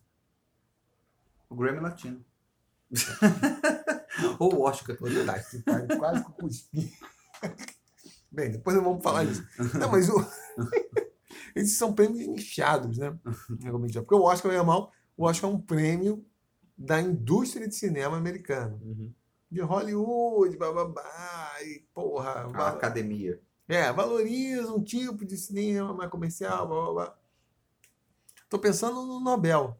O 1.50 1.56
Grammy 1.56 1.80
Latino. 1.80 2.26
Ou 4.40 4.56
o 4.56 4.62
Oscar, 4.62 4.98
quase 4.98 6.26
que 6.26 6.32
cuspi. 6.34 6.94
Bem, 8.32 8.52
depois 8.52 8.76
vamos 8.76 9.02
falar 9.02 9.26
disso. 9.26 9.46
Não, 9.80 9.90
mas 9.90 10.10
o... 10.10 10.16
esses 11.56 11.78
são 11.78 11.94
prêmios 11.94 12.28
nichados, 12.28 12.98
né? 12.98 13.18
Porque 14.02 14.16
o 14.16 14.24
Oscar, 14.24 14.52
meu 14.52 14.60
irmão, 14.60 14.92
o 15.16 15.26
Oscar 15.26 15.50
é 15.50 15.54
um 15.54 15.62
prêmio 15.62 16.26
da 16.78 17.02
indústria 17.02 17.68
de 17.68 17.76
cinema 17.76 18.18
americano. 18.18 18.80
Uhum. 18.84 19.14
De 19.50 19.62
Hollywood, 19.62 20.58
bababá, 20.58 21.45
e 21.64 21.86
porra. 21.94 22.32
A 22.32 22.48
val... 22.48 22.68
academia. 22.68 23.40
É, 23.68 23.92
valoriza 23.92 24.72
um 24.74 24.84
tipo 24.84 25.26
de 25.26 25.36
cinema 25.38 25.94
mais 25.94 26.10
comercial, 26.10 26.68
bababá. 26.68 27.16
Tô 28.50 28.60
pensando 28.60 29.06
no 29.06 29.20
Nobel. 29.20 29.80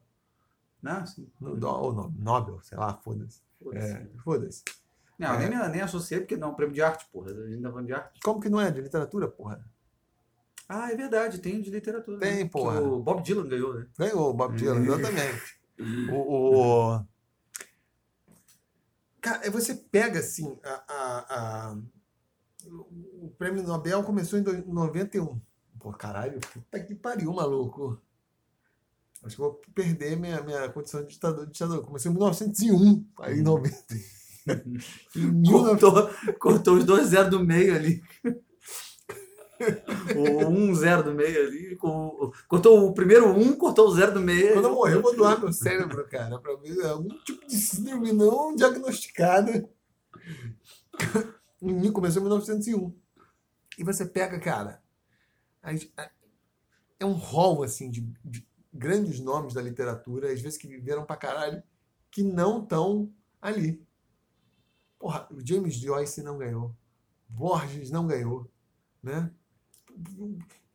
Ah, 0.84 1.06
sim. 1.06 1.28
No, 1.40 1.56
no, 1.56 2.14
Nobel, 2.18 2.60
sei 2.62 2.78
lá, 2.78 2.94
foda-se. 3.04 3.42
Foda-se. 3.62 3.92
É, 3.94 4.08
foda-se. 4.24 4.64
Não, 5.18 5.34
é. 5.36 5.48
nem, 5.50 5.70
nem 5.70 5.82
associei 5.82 6.20
porque 6.20 6.36
não 6.36 6.50
é 6.50 6.52
um 6.52 6.56
prêmio 6.56 6.74
de 6.76 6.82
arte, 6.82 7.06
porra. 7.12 7.32
A 7.32 7.48
gente 7.50 7.62
tá 7.62 7.70
falando 7.70 7.86
de 7.88 7.94
arte. 7.94 8.20
Como 8.22 8.40
que 8.40 8.50
não 8.50 8.60
é? 8.60 8.70
De 8.72 8.82
literatura, 8.82 9.28
porra. 9.28 9.64
Ah, 10.68 10.92
é 10.92 10.96
verdade, 10.96 11.40
tem 11.40 11.62
de 11.62 11.70
literatura. 11.70 12.18
né? 12.18 12.26
Tem, 12.28 12.46
Que 12.46 12.52
porra. 12.52 12.82
O 12.82 13.02
Bob 13.02 13.22
Dylan 13.22 13.48
ganhou, 13.48 13.74
né? 13.76 13.88
Ganhou 13.98 14.30
o 14.30 14.34
Bob 14.34 14.56
Dylan, 14.56 14.82
Ih. 14.84 14.88
exatamente. 14.88 15.56
O, 16.10 16.96
o- 16.96 17.06
Cara, 19.26 19.42
aí 19.44 19.50
você 19.50 19.74
pega 19.74 20.20
assim, 20.20 20.56
a, 20.64 20.84
a- 20.88 21.26
a- 21.72 21.78
o 22.68 23.28
prêmio 23.40 23.64
Nobel 23.64 24.04
começou 24.04 24.38
em 24.38 24.44
do- 24.44 24.72
91. 24.72 25.42
Pô, 25.80 25.92
caralho, 25.92 26.40
puta 26.54 26.80
que 26.80 26.94
pariu, 26.94 27.34
maluco. 27.34 28.00
Acho 29.24 29.36
que 29.36 29.42
vou 29.42 29.60
perder 29.74 30.16
minha, 30.16 30.44
minha 30.44 30.70
condição 30.70 31.02
de 31.02 31.08
ditador. 31.08 31.48
ditador. 31.48 31.84
Comecei 31.84 32.12
em 32.12 32.14
1901, 32.14 33.04
aí 33.22 33.40
em 33.40 33.42
90. 33.42 33.76
em 35.16 35.42
19... 35.42 35.80
Cortou, 35.80 36.10
cortou 36.40 36.78
os 36.78 36.84
dois 36.86 37.08
zeros 37.08 37.32
do 37.32 37.44
meio 37.44 37.76
ali. 37.76 38.04
o 40.16 40.48
um 40.48 40.74
zero 40.76 41.04
do 41.04 41.14
meio 41.14 41.48
ali. 41.48 41.76
com- 41.76 42.32
cortou 42.48 42.88
o 42.88 42.94
primeiro 42.94 43.30
um, 43.30 43.56
cortou 43.56 43.88
o 43.88 43.96
zero 43.96 44.14
do 44.14 44.22
meio. 44.22 44.54
Quando 44.54 44.66
eu 44.66 44.74
morrer, 44.74 44.96
eu 44.96 45.02
vou 45.02 45.16
doar 45.16 45.40
meu 45.40 45.52
cérebro, 45.54 46.08
cara, 46.08 46.40
pra 46.40 46.56
ver 46.56 46.86
algum 46.86 47.10
tipo 47.24 47.46
de 47.48 47.56
síndrome 47.56 48.12
não 48.12 48.56
diagnosticada. 48.56 49.70
Mim 51.62 51.92
começou 51.92 52.22
em 52.22 52.26
1901. 52.26 52.94
E 53.78 53.84
você 53.84 54.06
pega, 54.06 54.40
cara, 54.40 54.82
é 57.00 57.06
um 57.06 57.14
hall, 57.14 57.64
assim, 57.64 57.90
de, 57.90 58.02
de 58.24 58.48
grandes 58.74 59.20
nomes 59.20 59.54
da 59.54 59.62
literatura, 59.62 60.32
às 60.32 60.42
vezes 60.42 60.58
que 60.58 60.68
viveram 60.68 61.06
pra 61.06 61.18
caralho, 61.18 61.64
que 62.12 62.24
não 62.24 62.64
estão 62.64 63.12
ali. 63.42 63.86
Porra, 65.00 65.28
o 65.32 65.46
James 65.46 65.76
Joyce 65.76 66.22
não 66.22 66.38
ganhou. 66.38 66.76
Borges 67.28 67.92
não 67.92 68.08
ganhou, 68.08 68.50
né? 69.02 69.32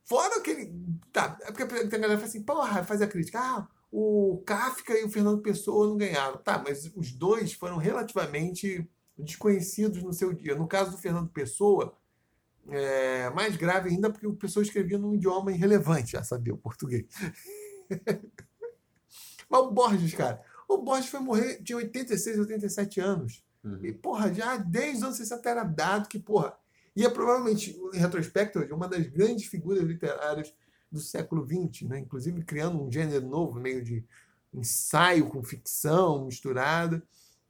Fora 0.05 0.39
aquele. 0.39 0.75
Tá, 1.12 1.39
é 1.43 1.53
porque 1.53 1.66
tem 1.66 1.99
a 1.99 2.03
galera 2.03 2.16
fala 2.16 2.29
assim, 2.29 2.43
porra, 2.43 2.85
faz 2.85 3.01
a 3.01 3.07
crítica. 3.07 3.39
Ah, 3.41 3.68
o 3.93 4.43
Kafka 4.45 4.99
e 4.99 5.05
o 5.05 5.11
Fernando 5.11 5.41
Pessoa 5.41 5.87
não 5.87 5.97
ganharam. 5.97 6.39
Tá, 6.39 6.62
mas 6.64 6.91
os 6.95 7.12
dois 7.12 7.53
foram 7.53 7.77
relativamente 7.77 8.89
desconhecidos 9.16 10.03
no 10.03 10.12
seu 10.12 10.33
dia. 10.33 10.55
No 10.55 10.66
caso 10.66 10.93
do 10.93 10.99
Fernando 10.99 11.29
Pessoa, 11.29 11.97
é 12.68 13.31
mais 13.31 13.57
grave 13.57 13.91
ainda 13.91 14.11
porque 14.11 14.27
o 14.27 14.35
Pessoa 14.35 14.62
escrevia 14.62 14.99
num 14.99 15.14
idioma 15.14 15.53
irrelevante, 15.53 16.12
já 16.12 16.23
sabia, 16.23 16.55
o 16.55 16.59
português. 16.59 17.07
mas 19.49 19.61
o 19.61 19.71
Borges, 19.71 20.14
cara, 20.14 20.43
o 20.68 20.79
Borges 20.79 21.11
foi 21.11 21.21
morrer, 21.21 21.62
tinha 21.62 21.77
86, 21.77 22.39
87 22.39 23.01
anos. 23.01 23.45
Uhum. 23.62 23.85
E, 23.85 23.93
porra, 23.93 24.33
já 24.33 24.57
desde 24.57 24.99
os 24.99 25.03
anos 25.03 25.16
60 25.16 25.49
era 25.49 25.64
dado 25.64 26.09
que, 26.09 26.18
porra, 26.18 26.57
ia 26.95 27.11
provavelmente, 27.11 27.78
em 27.93 27.99
retrospecto, 27.99 28.59
uma 28.74 28.88
das 28.88 29.07
grandes 29.07 29.47
figuras 29.47 29.82
literárias 29.82 30.53
do 30.91 30.99
século 30.99 31.47
XX, 31.47 31.88
né? 31.88 31.99
inclusive 31.99 32.43
criando 32.43 32.82
um 32.82 32.91
gênero 32.91 33.26
novo, 33.26 33.61
meio 33.61 33.82
de 33.82 34.05
ensaio 34.53 35.28
com 35.28 35.43
ficção 35.43 36.24
misturada, 36.24 37.03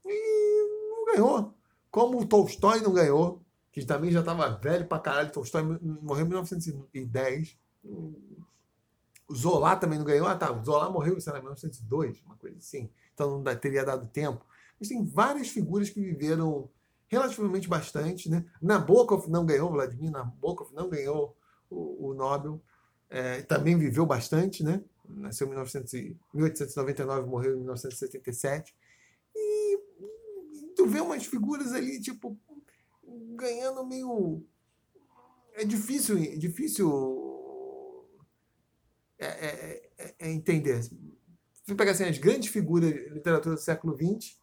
e 0.05 0.91
não 0.91 1.05
ganhou. 1.07 1.55
Como 1.91 2.21
o 2.21 2.27
Tolstói 2.27 2.81
não 2.81 2.93
ganhou, 2.93 3.43
que 3.73 3.85
também 3.85 4.11
já 4.11 4.21
estava 4.21 4.49
velho 4.59 4.87
pra 4.87 4.99
caralho, 4.99 5.33
Tolstói 5.33 5.63
morreu 5.63 6.27
em 6.27 6.29
1910. 6.29 7.57
O 7.83 9.35
Zola 9.35 9.77
também 9.77 9.99
não 9.99 10.05
ganhou. 10.05 10.27
Ah, 10.27 10.37
tá, 10.37 10.53
o 10.53 10.65
Zola 10.65 10.91
morreu, 10.91 11.17
em 11.17 11.43
1902, 11.43 12.21
uma 12.23 12.37
coisa 12.37 12.59
assim. 12.59 12.91
Então 13.15 13.41
não 13.41 13.57
teria 13.57 13.85
dado 13.85 14.07
tempo. 14.09 14.45
Mas 14.79 14.89
tem 14.89 15.05
várias 15.05 15.49
figuras 15.49 15.89
que 15.89 16.01
viveram 16.01 16.69
relativamente 17.11 17.69
bastante, 17.69 18.31
né? 18.31 18.45
Nabokov 18.63 19.29
não 19.29 19.45
ganhou, 19.45 19.69
Vladimir 19.71 20.13
Nabokov 20.13 20.73
não 20.73 20.89
ganhou 20.89 21.37
o, 21.69 22.11
o 22.11 22.15
Nobel. 22.15 22.63
É, 23.11 23.43
também 23.43 23.77
viveu 23.77 24.07
bastante, 24.07 24.63
né? 24.63 24.81
Nasceu 25.09 25.49
em 25.49 25.51
1900 25.51 25.93
e- 25.95 26.17
1899, 26.33 27.29
morreu 27.29 27.55
em 27.55 27.59
1977. 27.59 28.73
E 29.35 29.79
tu 30.77 30.87
vê 30.87 31.01
umas 31.01 31.27
figuras 31.27 31.73
ali, 31.73 32.01
tipo, 32.01 32.39
ganhando 33.35 33.85
meio. 33.85 34.45
É 35.55 35.65
difícil, 35.65 36.17
é 36.17 36.37
difícil 36.37 38.07
é, 39.19 39.27
é- 39.27 39.91
é- 39.99 40.15
é 40.21 40.31
entender. 40.31 40.81
Se 40.85 41.75
pegar 41.77 41.91
assim, 41.91 42.05
as 42.05 42.19
grandes 42.19 42.49
figuras 42.51 42.89
de 42.93 43.09
literatura 43.11 43.57
do 43.57 43.61
século 43.61 43.97
XX, 43.97 44.39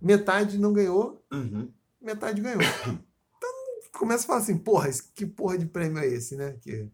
metade 0.00 0.58
não 0.58 0.72
ganhou, 0.72 1.24
Uhum. 1.32 1.72
metade 2.00 2.40
ganhou. 2.40 2.60
Então 2.62 3.50
começa 3.92 4.24
a 4.24 4.26
falar 4.26 4.38
assim, 4.40 4.58
porra, 4.58 4.88
que 5.14 5.26
porra 5.26 5.58
de 5.58 5.66
prêmio 5.66 5.98
é 5.98 6.06
esse, 6.06 6.36
né? 6.36 6.56
Que, 6.60 6.88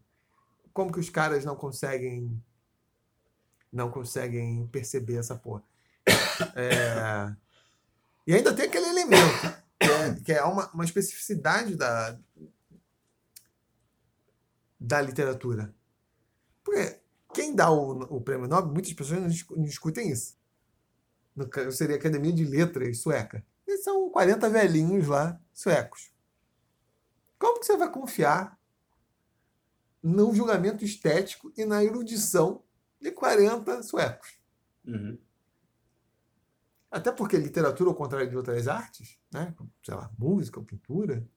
como 0.73 0.91
que 0.91 0.99
os 0.99 1.09
caras 1.09 1.45
não 1.45 1.55
conseguem 1.55 2.41
não 3.71 3.91
conseguem 3.91 4.67
perceber 4.67 5.17
essa 5.17 5.35
porra? 5.35 5.63
É, 6.55 7.33
e 8.27 8.33
ainda 8.33 8.53
tem 8.53 8.65
aquele 8.65 8.87
elemento, 8.87 9.55
que 9.79 9.87
é, 9.89 10.13
que 10.15 10.31
é 10.33 10.43
uma, 10.43 10.69
uma 10.71 10.83
especificidade 10.83 11.75
da, 11.75 12.19
da 14.79 15.01
literatura. 15.01 15.73
Porque 16.63 16.99
quem 17.33 17.55
dá 17.55 17.69
o, 17.69 17.91
o 18.15 18.19
prêmio 18.19 18.47
Nobel, 18.47 18.73
muitas 18.73 18.91
pessoas 18.93 19.21
não 19.21 19.63
discutem 19.63 20.11
isso. 20.11 20.35
No 21.35 21.49
seria 21.71 21.97
Academia 21.97 22.31
de 22.31 22.45
Letras 22.45 22.99
sueca. 22.99 23.45
E 23.67 23.77
são 23.77 24.09
40 24.09 24.49
velhinhos 24.49 25.07
lá, 25.07 25.39
suecos. 25.53 26.13
Como 27.37 27.59
que 27.59 27.65
você 27.65 27.75
vai 27.75 27.91
confiar 27.91 28.57
no 30.01 30.33
julgamento 30.33 30.85
estético 30.85 31.51
e 31.57 31.65
na 31.65 31.83
erudição 31.83 32.63
de 33.01 33.11
40 33.11 33.83
suecos? 33.83 34.39
Uhum. 34.85 35.17
Até 36.89 37.11
porque 37.11 37.37
literatura, 37.37 37.89
ao 37.89 37.95
contrário 37.95 38.29
de 38.29 38.37
outras 38.37 38.67
artes, 38.67 39.19
né? 39.33 39.53
sei 39.83 39.95
lá, 39.95 40.09
música, 40.17 40.61
pintura, 40.61 41.27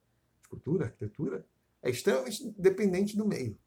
escultura, 0.40 0.84
arquitetura, 0.84 1.44
é 1.82 1.90
extremamente 1.90 2.54
dependente 2.56 3.16
do 3.16 3.26
meio. 3.26 3.58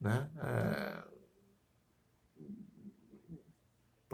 Né? 0.00 0.30
Para 0.36 1.07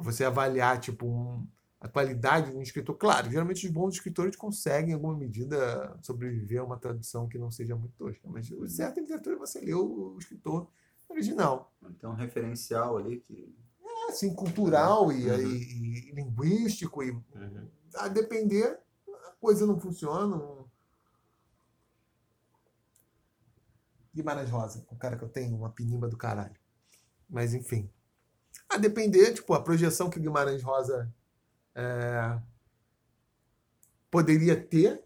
você 0.04 0.24
avaliar 0.24 0.78
tipo, 0.78 1.06
um- 1.06 1.46
a 1.80 1.88
qualidade 1.88 2.50
de 2.50 2.56
um 2.56 2.62
escritor, 2.62 2.96
claro, 2.96 3.30
geralmente 3.30 3.66
os 3.66 3.72
bons 3.72 3.94
escritores 3.94 4.36
conseguem, 4.36 4.90
em 4.92 4.94
alguma 4.94 5.16
medida, 5.16 5.98
sobreviver 6.02 6.60
a 6.60 6.64
uma 6.64 6.78
tradução 6.78 7.28
que 7.28 7.36
não 7.38 7.50
seja 7.50 7.76
muito 7.76 7.94
tosca. 7.96 8.26
Mas 8.28 8.50
o 8.50 8.66
certo 8.68 8.98
em 8.98 9.02
literatura 9.02 9.36
é 9.36 9.38
você 9.38 9.60
ler 9.60 9.74
o, 9.74 10.14
o 10.14 10.18
escritor 10.18 10.66
original 11.08 11.72
Tem 12.00 12.08
um 12.08 12.14
referencial 12.14 12.96
ali 12.96 13.20
que. 13.20 13.54
assim, 14.08 14.34
cultural 14.34 15.10
e, 15.12 15.28
Uhum. 15.30 15.38
e- 15.38 16.08
e 16.10 16.12
linguístico, 16.12 17.02
e 17.02 17.10
Uhum. 17.10 17.68
a 17.96 18.08
depender, 18.08 18.78
a 19.26 19.32
coisa 19.40 19.66
não 19.66 19.78
funciona. 19.80 20.26
não- 20.36 20.64
Guimarães 24.14 24.48
Rosa, 24.50 24.84
o 24.90 24.96
cara 24.96 25.16
que 25.16 25.24
eu 25.24 25.28
tenho, 25.28 25.56
uma 25.56 25.70
pinimba 25.70 26.08
do 26.08 26.16
caralho. 26.16 26.54
Mas 27.28 27.52
enfim. 27.54 27.90
A 28.68 28.76
depender, 28.76 29.32
tipo, 29.34 29.52
a 29.54 29.62
projeção 29.62 30.10
que 30.10 30.18
o 30.18 30.22
Guimarães 30.22 30.62
Rosa 30.62 31.12
é, 31.74 32.38
poderia 34.10 34.60
ter, 34.60 35.02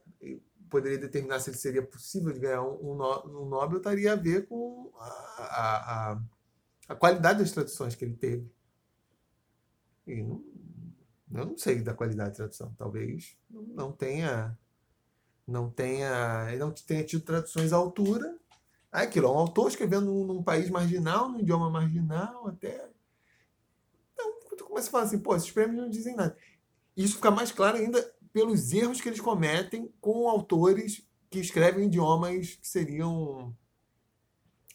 poderia 0.69 0.99
determinar 0.99 1.41
se 1.41 1.51
ele 1.51 1.57
seria 1.57 1.83
possível 1.83 2.33
de 2.33 2.41
ganhar 2.41 2.63
um, 2.63 2.93
um 2.93 3.43
um 3.43 3.49
Nobel, 3.49 3.79
estaria 3.79 4.13
a 4.13 4.17
ver 4.17 4.47
com 4.47 4.93
a, 4.99 5.07
a, 5.39 6.21
a, 6.89 6.95
qualidade 6.95 7.39
das 7.41 7.53
traduções 7.53 7.95
que 7.95 8.05
ele 8.05 8.17
teve. 8.17 8.51
E 10.07 10.23
não, 10.23 10.45
eu 11.33 11.47
não 11.47 11.59
sei 11.59 11.81
da 11.83 11.95
qualidade 11.95 12.31
da 12.31 12.37
tradução. 12.37 12.73
Talvez 12.77 13.37
não 13.51 13.93
tenha. 13.93 14.59
Não 15.47 15.71
tenha. 15.71 16.57
Não 16.57 16.73
tenha 16.73 17.05
tido 17.05 17.25
traduções 17.25 17.73
à 17.73 17.77
altura. 17.77 18.37
É 18.93 19.01
aquilo, 19.03 19.31
um 19.31 19.39
autor 19.39 19.69
escrevendo 19.69 20.07
num, 20.07 20.25
num 20.25 20.43
país 20.43 20.71
marginal, 20.71 21.29
num 21.29 21.41
idioma 21.41 21.71
marginal, 21.71 22.49
até. 22.49 22.88
Então, 24.79 24.85
tu 24.87 24.89
começa 24.89 24.89
a 24.89 24.91
falar 24.91 25.05
assim, 25.05 25.19
pô, 25.19 25.35
esses 25.35 25.51
prêmios 25.51 25.77
não 25.77 25.91
dizem 25.91 26.15
nada. 26.15 26.37
Isso 26.97 27.17
fica 27.17 27.31
mais 27.31 27.51
claro 27.51 27.79
ainda 27.79 28.03
pelos 28.33 28.73
erros 28.73 29.01
que 29.01 29.09
eles 29.09 29.21
cometem 29.21 29.93
com 30.01 30.29
autores 30.29 31.07
que 31.31 31.39
escrevem 31.39 31.87
idiomas 31.87 32.55
que 32.55 32.67
seriam 32.67 33.57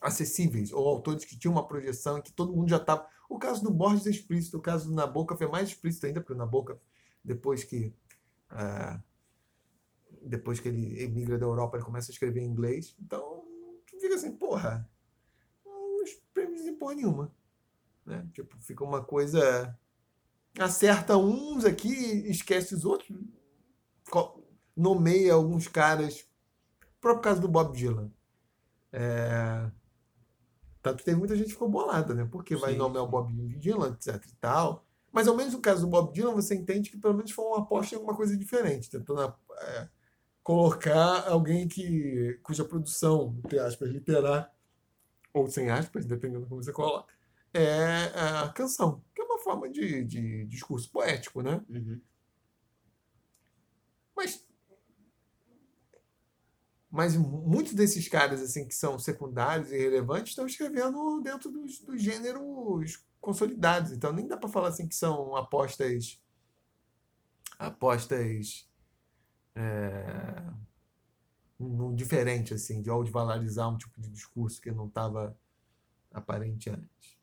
acessíveis, 0.02 0.72
ou 0.74 0.88
autores 0.88 1.24
que 1.24 1.38
tinham 1.38 1.54
uma 1.54 1.68
projeção 1.68 2.22
que 2.22 2.32
todo 2.32 2.54
mundo 2.54 2.70
já 2.70 2.78
estava. 2.78 3.08
O 3.30 3.40
caso 3.40 3.64
do 3.64 3.72
Borges 3.72 4.06
é 4.06 4.10
explícito, 4.10 4.58
o 4.58 4.62
caso 4.62 4.90
do 4.90 4.96
Nabokov 4.96 5.42
é 5.42 5.48
mais 5.48 5.70
explícito 5.70 6.06
ainda, 6.06 6.20
porque 6.20 6.34
o 6.34 6.38
Nabokov, 6.38 6.78
depois 7.24 7.64
que. 7.64 7.94
ah, 8.50 9.02
depois 10.26 10.60
que 10.60 10.70
ele 10.70 11.02
emigra 11.02 11.38
da 11.38 11.46
Europa, 11.46 11.76
ele 11.76 11.86
começa 11.86 12.12
a 12.12 12.14
escrever 12.14 12.42
em 12.42 12.46
inglês. 12.46 12.96
Então, 13.00 13.44
fica 14.00 14.16
assim, 14.16 14.32
porra, 14.32 14.90
os 15.66 16.12
prêmios 16.34 16.64
de 16.64 16.72
porra 16.74 16.96
nenhuma. 16.96 17.34
Né? 18.06 18.28
Tipo, 18.34 18.58
fica 18.60 18.84
uma 18.84 19.04
coisa. 19.04 19.78
Acerta 20.60 21.18
uns 21.18 21.66
aqui, 21.66 21.94
esquece 22.30 22.76
os 22.76 22.86
outros, 22.86 23.18
nomeia 24.76 25.34
alguns 25.34 25.68
caras 25.68 26.28
próprio 27.04 27.22
caso 27.22 27.42
do 27.42 27.50
Bob 27.50 27.76
Dylan. 27.76 28.10
É... 28.94 29.70
Tanto 30.82 30.98
que 31.00 31.06
teve 31.06 31.18
muita 31.18 31.36
gente 31.36 31.48
que 31.48 31.54
ficou 31.54 31.70
bolada, 31.70 32.14
né? 32.14 32.28
Porque 32.32 32.56
vai 32.56 32.76
nomear 32.76 33.04
o. 33.04 33.08
Bob 33.08 33.32
Dylan, 33.60 33.90
etc 33.90 34.26
e 34.26 34.36
tal. 34.36 34.86
Mas 35.12 35.28
ao 35.28 35.36
menos 35.36 35.54
no 35.54 35.62
caso 35.62 35.82
do 35.82 35.88
Bob 35.88 36.14
Dylan, 36.14 36.34
você 36.34 36.56
entende 36.56 36.90
que 36.90 36.98
pelo 36.98 37.14
menos 37.14 37.32
foi 37.32 37.46
uma 37.46 37.60
aposta 37.60 37.94
em 37.94 37.98
alguma 37.98 38.16
coisa 38.16 38.36
diferente, 38.36 38.90
tentando 38.90 39.22
é, 39.58 39.90
colocar 40.42 41.28
alguém 41.28 41.68
que 41.68 42.40
cuja 42.42 42.66
produção, 42.66 43.36
entre 43.46 43.60
aspas, 43.60 43.90
literar, 43.90 44.52
ou 45.34 45.48
sem 45.48 45.70
aspas, 45.70 46.06
dependendo 46.06 46.48
como 46.48 46.64
você 46.64 46.72
coloca, 46.72 47.14
é 47.54 48.12
a 48.16 48.50
canção, 48.50 49.04
que 49.14 49.23
forma 49.44 49.70
de, 49.70 50.04
de 50.04 50.46
discurso 50.46 50.90
poético, 50.92 51.42
né? 51.42 51.62
Uhum. 51.70 52.02
Mas, 54.16 54.46
mas 56.90 57.16
muitos 57.16 57.74
desses 57.74 58.08
caras 58.08 58.42
assim 58.42 58.68
que 58.68 58.76
são 58.76 58.98
secundários 59.00 59.72
e 59.72 59.78
relevantes 59.78 60.30
estão 60.32 60.46
escrevendo 60.46 61.22
dentro 61.22 61.52
dos, 61.52 61.80
dos 61.80 62.02
gêneros 62.02 63.04
consolidados. 63.20 63.92
Então 63.92 64.14
nem 64.14 64.28
dá 64.28 64.38
para 64.38 64.50
falar 64.50 64.70
assim 64.70 64.88
que 64.88 64.96
são 64.96 65.36
apostas 65.36 66.22
apostas 67.58 68.70
é, 69.56 70.52
um, 71.60 71.94
diferente 71.96 72.54
assim 72.54 72.82
de 72.82 72.90
ou 72.90 73.04
de 73.04 73.12
valorizar 73.12 73.68
um 73.68 73.78
tipo 73.78 74.00
de 74.00 74.10
discurso 74.10 74.60
que 74.62 74.72
não 74.72 74.88
estava 74.88 75.38
aparente 76.12 76.70
antes. 76.70 77.23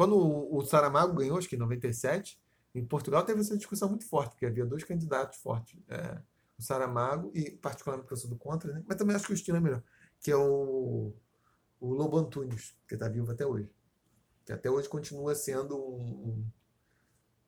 Quando 0.00 0.16
o, 0.16 0.64
Saramago 0.64 1.12
ganhou, 1.12 1.36
acho 1.36 1.46
que 1.46 1.56
em 1.56 1.58
97, 1.58 2.40
em 2.74 2.82
Portugal 2.82 3.22
teve 3.22 3.38
essa 3.38 3.54
discussão 3.54 3.86
muito 3.86 4.08
forte, 4.08 4.30
porque 4.30 4.46
havia 4.46 4.64
dois 4.64 4.82
candidatos 4.82 5.38
fortes, 5.40 5.78
é, 5.90 6.18
o 6.58 6.62
Saramago 6.62 7.30
e, 7.34 7.50
particularmente 7.50 8.06
porque 8.06 8.14
eu 8.14 8.16
sou 8.16 8.30
do 8.30 8.38
contra, 8.38 8.72
né? 8.72 8.82
mas 8.86 8.96
também 8.96 9.14
acho 9.14 9.26
que 9.26 9.32
o 9.32 9.34
estilo 9.34 9.58
é 9.58 9.60
melhor, 9.60 9.82
que 10.18 10.30
é 10.30 10.36
o, 10.36 11.12
o 11.78 11.92
Lobo 11.92 12.16
Antunes, 12.16 12.74
que 12.88 12.94
está 12.94 13.10
vivo 13.10 13.30
até 13.30 13.44
hoje. 13.44 13.70
Que 14.46 14.54
até 14.54 14.70
hoje 14.70 14.88
continua 14.88 15.34
sendo 15.34 15.76
um, 15.76 16.00
um... 16.00 16.46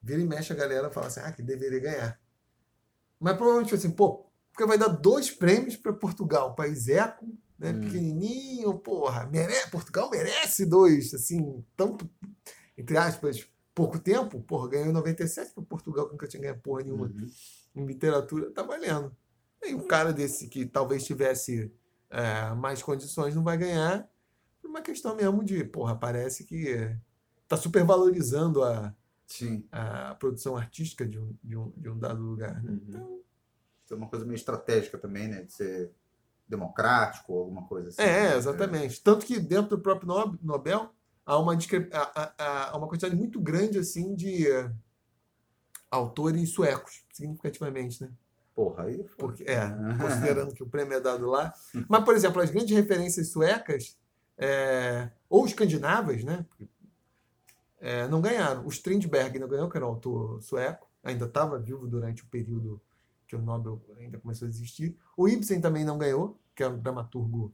Vira 0.03 0.21
e 0.21 0.27
mexe 0.27 0.53
a 0.53 0.57
galera 0.57 0.91
fala 0.91 1.07
assim, 1.07 1.21
ah, 1.21 1.33
que 1.33 1.43
deveria 1.43 1.81
ganhar. 1.81 2.21
Mas 3.19 3.35
provavelmente 3.35 3.75
assim, 3.75 3.91
pô, 3.91 4.27
porque 4.53 4.67
vai 4.67 4.77
dar 4.77 4.89
dois 4.89 5.31
prêmios 5.31 5.75
para 5.75 5.95
Portugal, 5.95 6.55
país 6.55 6.87
eco, 6.87 7.35
né, 7.63 7.73
Hum. 7.73 7.81
pequenininho, 7.81 8.79
porra, 8.79 9.27
mere... 9.27 9.55
Portugal 9.71 10.11
merece 10.11 10.67
dois, 10.67 11.15
assim, 11.15 11.65
tanto, 11.77 12.09
entre 12.77 12.97
aspas, 12.97 13.47
pouco 13.75 13.99
tempo, 13.99 14.41
porra, 14.43 14.69
ganhou 14.69 14.89
em 14.89 14.93
97 14.93 15.53
para 15.55 15.63
Portugal, 15.65 16.07
que 16.07 16.13
nunca 16.13 16.27
tinha 16.29 16.43
ganho 16.43 16.59
porra 16.61 16.83
nenhuma 16.83 17.07
Uhum. 17.07 17.27
em 17.77 17.87
literatura, 17.87 18.51
tá 18.51 18.63
valendo. 18.63 19.17
E 19.63 19.75
um 19.75 19.87
cara 19.87 20.13
desse 20.13 20.49
que 20.49 20.67
talvez 20.67 21.05
tivesse 21.05 21.73
é, 22.11 22.53
mais 22.55 22.83
condições 22.83 23.35
não 23.35 23.43
vai 23.45 23.57
ganhar, 23.57 24.11
por 24.61 24.69
uma 24.69 24.83
questão 24.83 25.15
mesmo 25.17 25.43
de, 25.45 25.65
porra, 25.65 25.97
parece 25.97 26.45
que 26.45 26.95
tá 27.49 27.57
supervalorizando 27.57 28.63
a, 28.63 28.95
Sim. 29.27 29.67
a 29.73 30.15
produção 30.17 30.57
artística 30.57 31.07
de 31.07 31.19
um, 31.19 31.35
de 31.43 31.57
um, 31.57 31.71
de 31.77 31.89
um 31.89 31.99
dado 31.99 32.21
lugar, 32.23 32.63
né? 32.63 32.71
Uhum. 32.73 32.81
Então, 32.89 33.21
Isso 33.85 33.95
é 33.95 33.97
uma 33.97 34.09
coisa 34.09 34.25
meio 34.27 34.35
estratégica 34.37 34.99
também, 34.99 35.29
né? 35.29 35.43
De 35.43 35.53
ser 35.53 35.91
democrático, 36.53 37.37
alguma 37.37 37.67
coisa 37.67 37.89
assim. 37.89 38.03
É, 38.03 38.31
né? 38.31 38.37
exatamente. 38.37 39.03
Tanto 39.03 39.27
que 39.27 39.41
dentro 39.41 39.77
do 39.77 39.83
próprio 39.83 40.07
Nob- 40.07 40.39
Nobel 40.43 40.91
há 41.27 41.39
uma, 41.39 41.57
discre- 41.57 41.89
há- 41.93 42.33
há- 42.39 42.71
há 42.71 42.77
uma 42.77 42.87
quantidade 42.87 43.17
muito 43.17 43.41
grande 43.41 43.79
assim 43.79 44.15
de 44.15 44.47
eh, 44.49 44.71
autores 45.91 46.51
suecos, 46.51 47.05
significativamente, 47.13 48.03
né? 48.03 48.11
Porra, 48.55 48.85
aí. 48.85 48.99
foda. 48.99 49.15
Porque, 49.19 49.45
é, 49.45 49.61
considerando 50.01 50.55
que 50.55 50.63
o 50.63 50.69
prêmio 50.69 50.95
é 50.95 51.01
dado 51.01 51.27
lá. 51.27 51.53
Mas, 51.89 52.05
por 52.05 52.15
exemplo, 52.15 52.41
as 52.43 52.51
grandes 52.51 52.75
referências 52.77 53.29
suecas, 53.29 53.97
é, 54.39 55.11
ou 55.29 55.47
escandinavas, 55.47 56.23
né? 56.25 56.45
é, 57.81 58.07
não 58.09 58.21
ganharam. 58.21 58.65
O 58.65 58.69
Strindberg 58.69 59.39
não 59.39 59.49
ganhou, 59.49 59.69
que 59.69 59.77
era 59.77 59.87
um 59.87 59.91
autor 59.91 60.41
sueco, 60.43 60.89
ainda 61.03 61.25
estava 61.25 61.59
vivo 61.59 61.87
durante 61.87 62.23
o 62.23 62.27
período 62.27 62.81
que 63.27 63.35
o 63.35 63.41
Nobel 63.43 63.81
ainda 63.99 64.19
começou 64.19 64.47
a 64.47 64.49
existir. 64.51 64.97
O 65.17 65.27
Ibsen 65.29 65.61
também 65.61 65.85
não 65.85 65.97
ganhou, 65.99 66.39
que 66.55 66.63
era 66.63 66.73
um 66.75 66.81
dramaturgo 66.81 67.53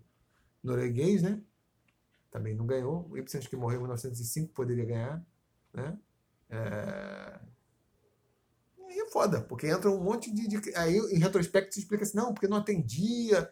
norueguês, 0.62 1.22
né? 1.22 1.42
Também 2.30 2.55
não 2.55 2.66
ganhou. 2.66 3.09
O 3.11 3.18
Ibsen 3.18 3.40
que 3.42 3.57
morreu 3.57 3.78
em 3.78 3.82
1905, 3.82 4.53
poderia 4.55 4.84
ganhar, 4.84 5.26
né? 5.74 5.99
É, 6.51 7.40
é 8.90 9.11
foda, 9.11 9.40
porque 9.42 9.66
entra 9.66 9.90
um 9.90 10.03
monte 10.03 10.32
de. 10.32 10.46
de- 10.49 10.74
aí, 10.76 10.96
em 11.12 11.18
retrospecto, 11.18 11.74
se 11.74 11.80
explica 11.80 12.05
assim, 12.05 12.16
não, 12.16 12.32
porque 12.32 12.49
não 12.49 12.57
atendia 12.59 13.51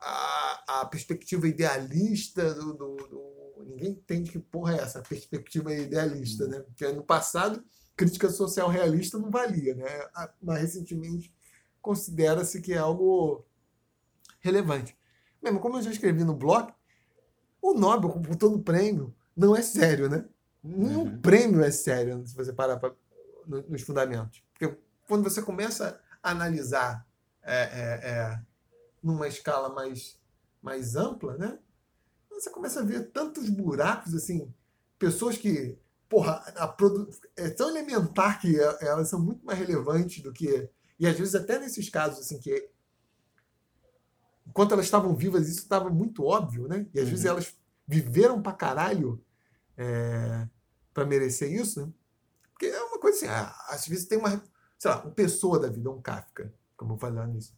a, 0.00 0.80
a 0.82 0.86
perspectiva 0.86 1.48
idealista 1.48 2.54
do, 2.54 2.74
do- 2.74 2.96
do- 2.96 3.34
Ninguém 3.66 3.90
entende 3.92 4.30
que 4.32 4.38
porra 4.38 4.74
é 4.76 4.80
essa, 4.82 5.02
perspectiva 5.02 5.74
idealista, 5.74 6.46
né? 6.48 6.60
Porque 6.60 6.86
no 6.92 7.04
passado, 7.04 7.64
crítica 7.96 8.30
social 8.30 8.68
realista 8.68 9.18
não 9.18 9.30
valia, 9.30 9.74
né? 9.74 9.86
A- 10.14 10.32
Mas 10.42 10.60
recentemente 10.62 11.34
considera-se 11.82 12.60
que 12.62 12.72
é 12.74 12.78
algo 12.78 13.44
relevante. 14.40 14.96
Mesmo 15.42 15.60
como 15.60 15.78
eu 15.78 15.82
já 15.82 15.90
escrevi 15.90 16.24
no 16.24 16.34
blog, 16.34 16.72
o 17.62 17.74
Nobel, 17.74 18.10
com 18.10 18.22
todo 18.22 18.56
o 18.56 18.62
prêmio, 18.62 19.14
não 19.36 19.54
é 19.56 19.62
sério, 19.62 20.08
né? 20.08 20.24
Nenhum 20.62 21.02
Uhum. 21.04 21.20
prêmio 21.20 21.62
é 21.62 21.70
sério, 21.70 22.26
se 22.26 22.34
você 22.34 22.52
parar 22.52 22.78
pra, 22.78 22.92
no- 23.46 23.62
nos 23.62 23.82
fundamentos. 23.82 24.42
Porque 24.52 24.76
quando 25.06 25.24
você 25.24 25.40
começa 25.42 26.00
a 26.22 26.30
analisar 26.30 27.06
é, 27.42 27.54
é, 27.62 28.10
é, 28.10 28.40
numa 29.02 29.26
escala 29.26 29.70
mais, 29.70 30.18
mais 30.60 30.94
ampla, 30.96 31.36
né? 31.38 31.58
Você 32.30 32.50
começa 32.50 32.80
a 32.80 32.84
ver 32.84 33.10
tantos 33.10 33.48
buracos, 33.48 34.14
assim, 34.14 34.52
pessoas 34.98 35.36
que, 35.38 35.78
porra, 36.08 36.34
a 36.56 36.68
produ... 36.68 37.08
é 37.36 37.48
tão 37.50 37.70
elementar 37.70 38.38
que 38.40 38.58
é- 38.60 38.78
elas 38.86 39.08
são 39.08 39.18
muito 39.20 39.44
mais 39.44 39.58
relevantes 39.58 40.22
do 40.22 40.32
que. 40.32 40.68
E 40.98 41.06
às 41.06 41.18
vezes, 41.18 41.34
até 41.34 41.58
nesses 41.58 41.88
casos, 41.88 42.18
assim, 42.20 42.38
que 42.38 42.68
enquanto 44.50 44.72
elas 44.72 44.84
estavam 44.84 45.14
vivas, 45.14 45.48
isso 45.48 45.60
estava 45.60 45.88
muito 45.88 46.24
óbvio, 46.24 46.68
né? 46.68 46.86
E 46.92 47.00
às 47.00 47.08
vezes 47.08 47.24
Uhum. 47.24 47.30
elas 47.32 47.56
viveram 47.86 48.42
pra 48.42 48.52
caralho 48.52 49.20
é, 49.76 50.46
para 50.92 51.06
merecer 51.06 51.50
isso, 51.50 51.86
né? 51.86 51.92
Porque 52.52 52.66
é 52.66 52.82
uma 52.82 52.98
coisa 52.98 53.16
assim, 53.16 53.26
ah, 53.26 53.54
às 53.70 53.86
vezes 53.88 54.04
tem 54.06 54.18
uma, 54.18 54.30
sei 54.78 54.90
lá, 54.90 55.00
uma 55.02 55.10
pessoa 55.12 55.58
da 55.58 55.68
vida, 55.68 55.90
um 55.90 56.00
Kafka, 56.02 56.52
como 56.76 56.92
eu 56.94 56.98
falei 56.98 57.24
nisso. 57.26 57.54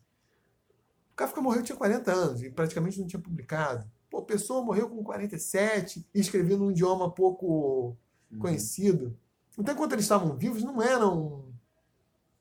O 1.13 1.17
Kafka 1.17 1.41
morreu, 1.41 1.63
tinha 1.63 1.77
40 1.77 2.13
anos 2.13 2.43
e 2.43 2.51
praticamente 2.51 3.01
não 3.01 3.07
tinha 3.07 3.21
publicado. 3.21 3.91
Pô, 4.09 4.19
a 4.19 4.23
pessoa 4.25 4.63
morreu 4.65 4.89
com 4.89 5.03
47 5.03 6.07
e 6.15 6.21
escrevia 6.21 6.57
num 6.57 6.71
idioma 6.71 7.11
pouco 7.11 7.97
Uhum. 8.31 8.39
conhecido. 8.39 9.19
Então, 9.59 9.75
enquanto 9.75 9.93
eles 9.93 10.05
estavam 10.05 10.35
vivos, 10.37 10.63
não 10.63 10.81
eram 10.81 11.53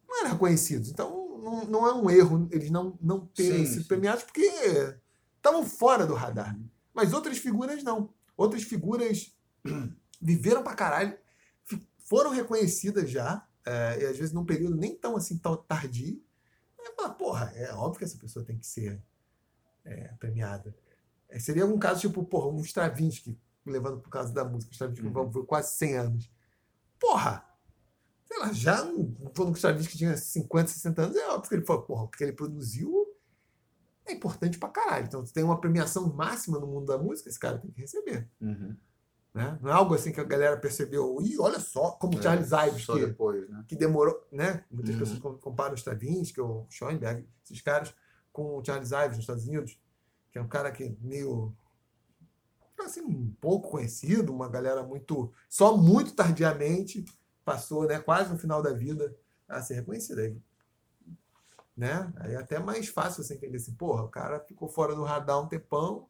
não 0.08 0.20
eram 0.22 0.32
reconhecidos. 0.32 0.90
Então, 0.90 1.21
não, 1.52 1.66
não 1.66 1.88
é 1.88 1.94
um 1.94 2.10
erro 2.10 2.48
eles 2.52 2.70
não, 2.70 2.98
não 3.02 3.26
terem 3.28 3.66
sido 3.66 3.86
premiados, 3.86 4.24
porque 4.24 4.42
estavam 5.38 5.66
fora 5.66 6.06
do 6.06 6.14
radar. 6.14 6.58
Mas 6.94 7.14
outras 7.14 7.38
figuras 7.38 7.84
não. 7.84 8.14
Outras 8.38 8.64
figuras 8.64 9.36
viveram 10.22 10.64
pra 10.64 10.76
caralho, 10.76 11.18
foram 12.06 12.32
reconhecidas 12.32 13.10
já, 13.10 13.46
é, 13.66 14.02
e 14.02 14.06
às 14.06 14.18
vezes 14.18 14.34
num 14.34 14.46
período 14.46 14.76
nem 14.76 14.96
tão 14.96 15.16
assim 15.16 15.38
tão 15.38 15.56
tardio. 15.56 16.22
Fala, 16.96 17.14
porra, 17.14 17.52
é 17.56 17.74
óbvio 17.74 18.00
que 18.00 18.04
essa 18.06 18.18
pessoa 18.18 18.44
tem 18.44 18.58
que 18.58 18.66
ser 18.66 19.02
é, 19.86 20.10
premiada. 20.20 20.76
É, 21.30 21.40
seria 21.40 21.64
algum 21.64 21.80
caso 21.80 22.02
tipo, 22.02 22.24
porra, 22.24 22.48
um 22.48 22.60
Stravinsky, 22.62 23.40
levando 23.66 24.00
pro 24.00 24.10
caso 24.10 24.34
da 24.34 24.44
música, 24.44 24.72
Stravinsky 24.74 25.06
Uhum. 25.08 25.28
viveu 25.28 25.46
quase 25.46 25.76
100 25.76 25.98
anos. 25.98 26.32
Porra! 27.00 27.46
Sei 28.32 28.40
lá, 28.40 28.54
já 28.54 28.84
não- 28.86 29.12
quando 29.36 29.50
o 29.50 29.54
Stravinsky 29.56 29.98
tinha 29.98 30.16
50, 30.16 30.70
60 30.70 31.02
anos, 31.02 31.18
é 31.18 31.28
óbvio 31.28 31.50
que 31.50 31.56
ele 31.56 31.66
falou, 31.66 31.82
porra, 31.84 32.08
porque 32.08 32.24
ele 32.24 32.32
produziu 32.32 33.06
é 34.06 34.14
importante 34.14 34.58
pra 34.58 34.70
caralho. 34.70 35.06
Então, 35.06 35.26
se 35.26 35.34
tem 35.34 35.44
uma 35.44 35.60
premiação 35.60 36.12
máxima 36.14 36.58
no 36.60 36.66
mundo 36.68 36.86
da 36.88 36.98
música, 36.98 37.30
esse 37.30 37.40
cara 37.40 37.58
tem 37.60 37.70
que 37.72 37.82
receber. 37.82 38.28
Uhum. 38.42 38.76
Né? 39.34 39.58
Não 39.62 39.70
é 39.70 39.74
algo 39.74 39.94
assim 39.94 40.12
que 40.12 40.20
a 40.20 40.24
galera 40.24 40.58
percebeu, 40.58 41.18
ih, 41.22 41.38
olha 41.40 41.60
só, 41.60 41.92
como 41.92 42.18
É, 42.18 42.22
Charles 42.22 42.50
Ives, 42.52 42.86
que, 42.86 43.06
depois, 43.06 43.50
né? 43.50 43.64
que 43.68 43.76
demorou, 43.76 44.26
né? 44.32 44.66
Muitas 44.72 44.94
Uhum. 44.96 45.00
pessoas 45.00 45.20
com- 45.20 45.38
comparam 45.38 45.74
o 45.74 45.78
Stravinsky, 45.78 46.42
o 46.42 46.66
Schoenberg, 46.70 47.26
esses 47.46 47.62
caras, 47.62 47.94
com 48.34 48.58
o 48.58 48.66
Charles 48.66 48.92
Ives 48.92 49.12
nos 49.18 49.20
Estados 49.20 49.46
Unidos, 49.48 49.80
que 50.32 50.38
é 50.40 50.42
um 50.42 50.48
cara 50.48 50.72
que 50.72 50.98
meio 51.02 51.54
assim, 52.84 53.02
um 53.02 53.32
pouco 53.40 53.70
conhecido, 53.70 54.34
uma 54.34 54.50
galera 54.50 54.82
muito, 54.84 55.32
só 55.48 55.78
muito 55.78 56.16
tardiamente 56.16 57.06
passou, 57.44 57.88
né, 57.88 58.00
quase 58.00 58.32
no 58.32 58.40
final 58.40 58.62
da 58.62 58.74
vida 58.74 59.16
a 59.48 59.62
ser 59.62 59.76
reconhecida. 59.76 60.22
Aí, 60.22 60.38
né? 61.76 62.12
Aí 62.18 62.34
é 62.34 62.38
até 62.38 62.60
mais 62.60 62.88
fácil 62.88 63.24
você 63.24 63.34
entender 63.34 63.58
assim, 63.58 63.74
porra, 63.74 64.04
o 64.04 64.10
cara 64.10 64.40
ficou 64.40 64.68
fora 64.68 64.96
do 64.96 65.04
radar 65.04 65.42
um 65.42 65.48
tempão, 65.48 66.08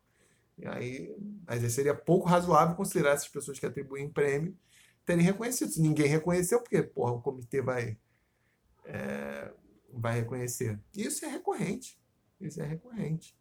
e 0.57 0.67
aí, 0.67 1.15
mas 1.47 1.63
aí 1.63 1.69
seria 1.69 1.95
pouco 1.95 2.27
razoável 2.27 2.75
considerar 2.75 3.11
essas 3.11 3.27
pessoas 3.27 3.57
que 3.57 3.65
atribuem 3.65 4.09
prêmio 4.09 4.55
terem 5.05 5.23
reconhecido. 5.25 5.71
Se 5.71 5.81
ninguém 5.81 6.07
reconheceu, 6.07 6.59
porque 6.61 6.83
porra, 6.83 7.13
o 7.13 7.21
comitê 7.21 7.61
vai, 7.61 7.97
é, 8.85 9.51
vai 9.91 10.19
reconhecer. 10.19 10.79
Isso 10.95 11.25
é 11.25 11.29
recorrente. 11.29 11.99
Isso 12.39 12.61
é 12.61 12.65
recorrente. 12.65 13.35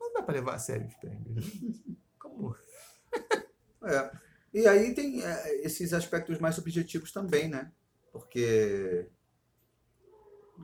Não 0.00 0.12
dá 0.12 0.22
para 0.22 0.34
levar 0.34 0.54
a 0.54 0.58
sério 0.58 0.86
os 0.86 0.94
prêmios. 0.94 1.34
né? 1.34 1.96
Como? 2.18 2.56
É. 3.82 4.25
E 4.56 4.66
aí 4.66 4.94
tem 4.94 5.22
é, 5.22 5.66
esses 5.66 5.92
aspectos 5.92 6.38
mais 6.38 6.54
subjetivos 6.54 7.12
também, 7.12 7.46
né? 7.46 7.70
Porque 8.10 9.06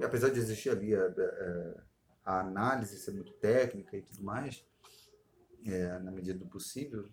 apesar 0.02 0.30
de 0.30 0.38
existir 0.38 0.70
ali 0.70 0.94
a, 0.94 1.04
a- 1.06 1.82
a 2.24 2.40
análise 2.40 2.96
ser 2.98 3.10
muito 3.12 3.32
técnica 3.34 3.96
e 3.96 4.02
tudo 4.02 4.22
mais, 4.22 4.64
é, 5.66 5.98
na 5.98 6.10
medida 6.12 6.38
do 6.38 6.46
possível, 6.46 7.08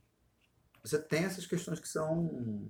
você 0.83 1.01
tem 1.01 1.25
essas 1.25 1.47
questões 1.47 1.79
que 1.79 1.87
são 1.89 2.69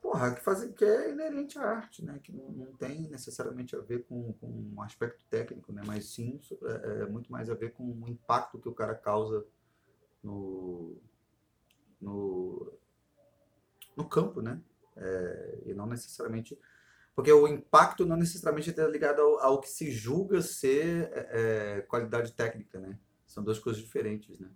porra, 0.00 0.34
que 0.34 0.40
fazem 0.40 0.72
que 0.72 0.84
é 0.84 1.10
inerente 1.10 1.58
à 1.58 1.62
arte, 1.62 2.04
né? 2.04 2.18
Que 2.22 2.32
não, 2.32 2.50
não 2.50 2.72
tem 2.76 3.08
necessariamente 3.08 3.76
a 3.76 3.80
ver 3.80 4.04
com, 4.06 4.32
com 4.34 4.46
um 4.48 4.82
aspecto 4.82 5.24
técnico, 5.28 5.72
né? 5.72 5.82
Mas 5.86 6.06
sim 6.06 6.40
é, 6.62 7.02
é 7.02 7.06
muito 7.06 7.30
mais 7.30 7.50
a 7.50 7.54
ver 7.54 7.72
com 7.72 7.84
o 7.84 8.08
impacto 8.08 8.58
que 8.58 8.68
o 8.68 8.74
cara 8.74 8.94
causa 8.94 9.44
no 10.22 10.96
no, 12.00 12.72
no 13.96 14.08
campo, 14.08 14.40
né? 14.40 14.60
É, 14.96 15.62
e 15.66 15.74
não 15.74 15.86
necessariamente. 15.86 16.58
Porque 17.14 17.32
o 17.32 17.46
impacto 17.46 18.06
não 18.06 18.16
necessariamente 18.16 18.70
está 18.70 18.86
ligado 18.86 19.20
ao, 19.20 19.40
ao 19.40 19.60
que 19.60 19.68
se 19.68 19.90
julga 19.90 20.40
ser 20.40 21.10
é, 21.12 21.78
é, 21.78 21.80
qualidade 21.82 22.32
técnica, 22.32 22.78
né? 22.78 22.98
São 23.26 23.44
duas 23.44 23.58
coisas 23.58 23.80
diferentes, 23.80 24.38
né? 24.38 24.48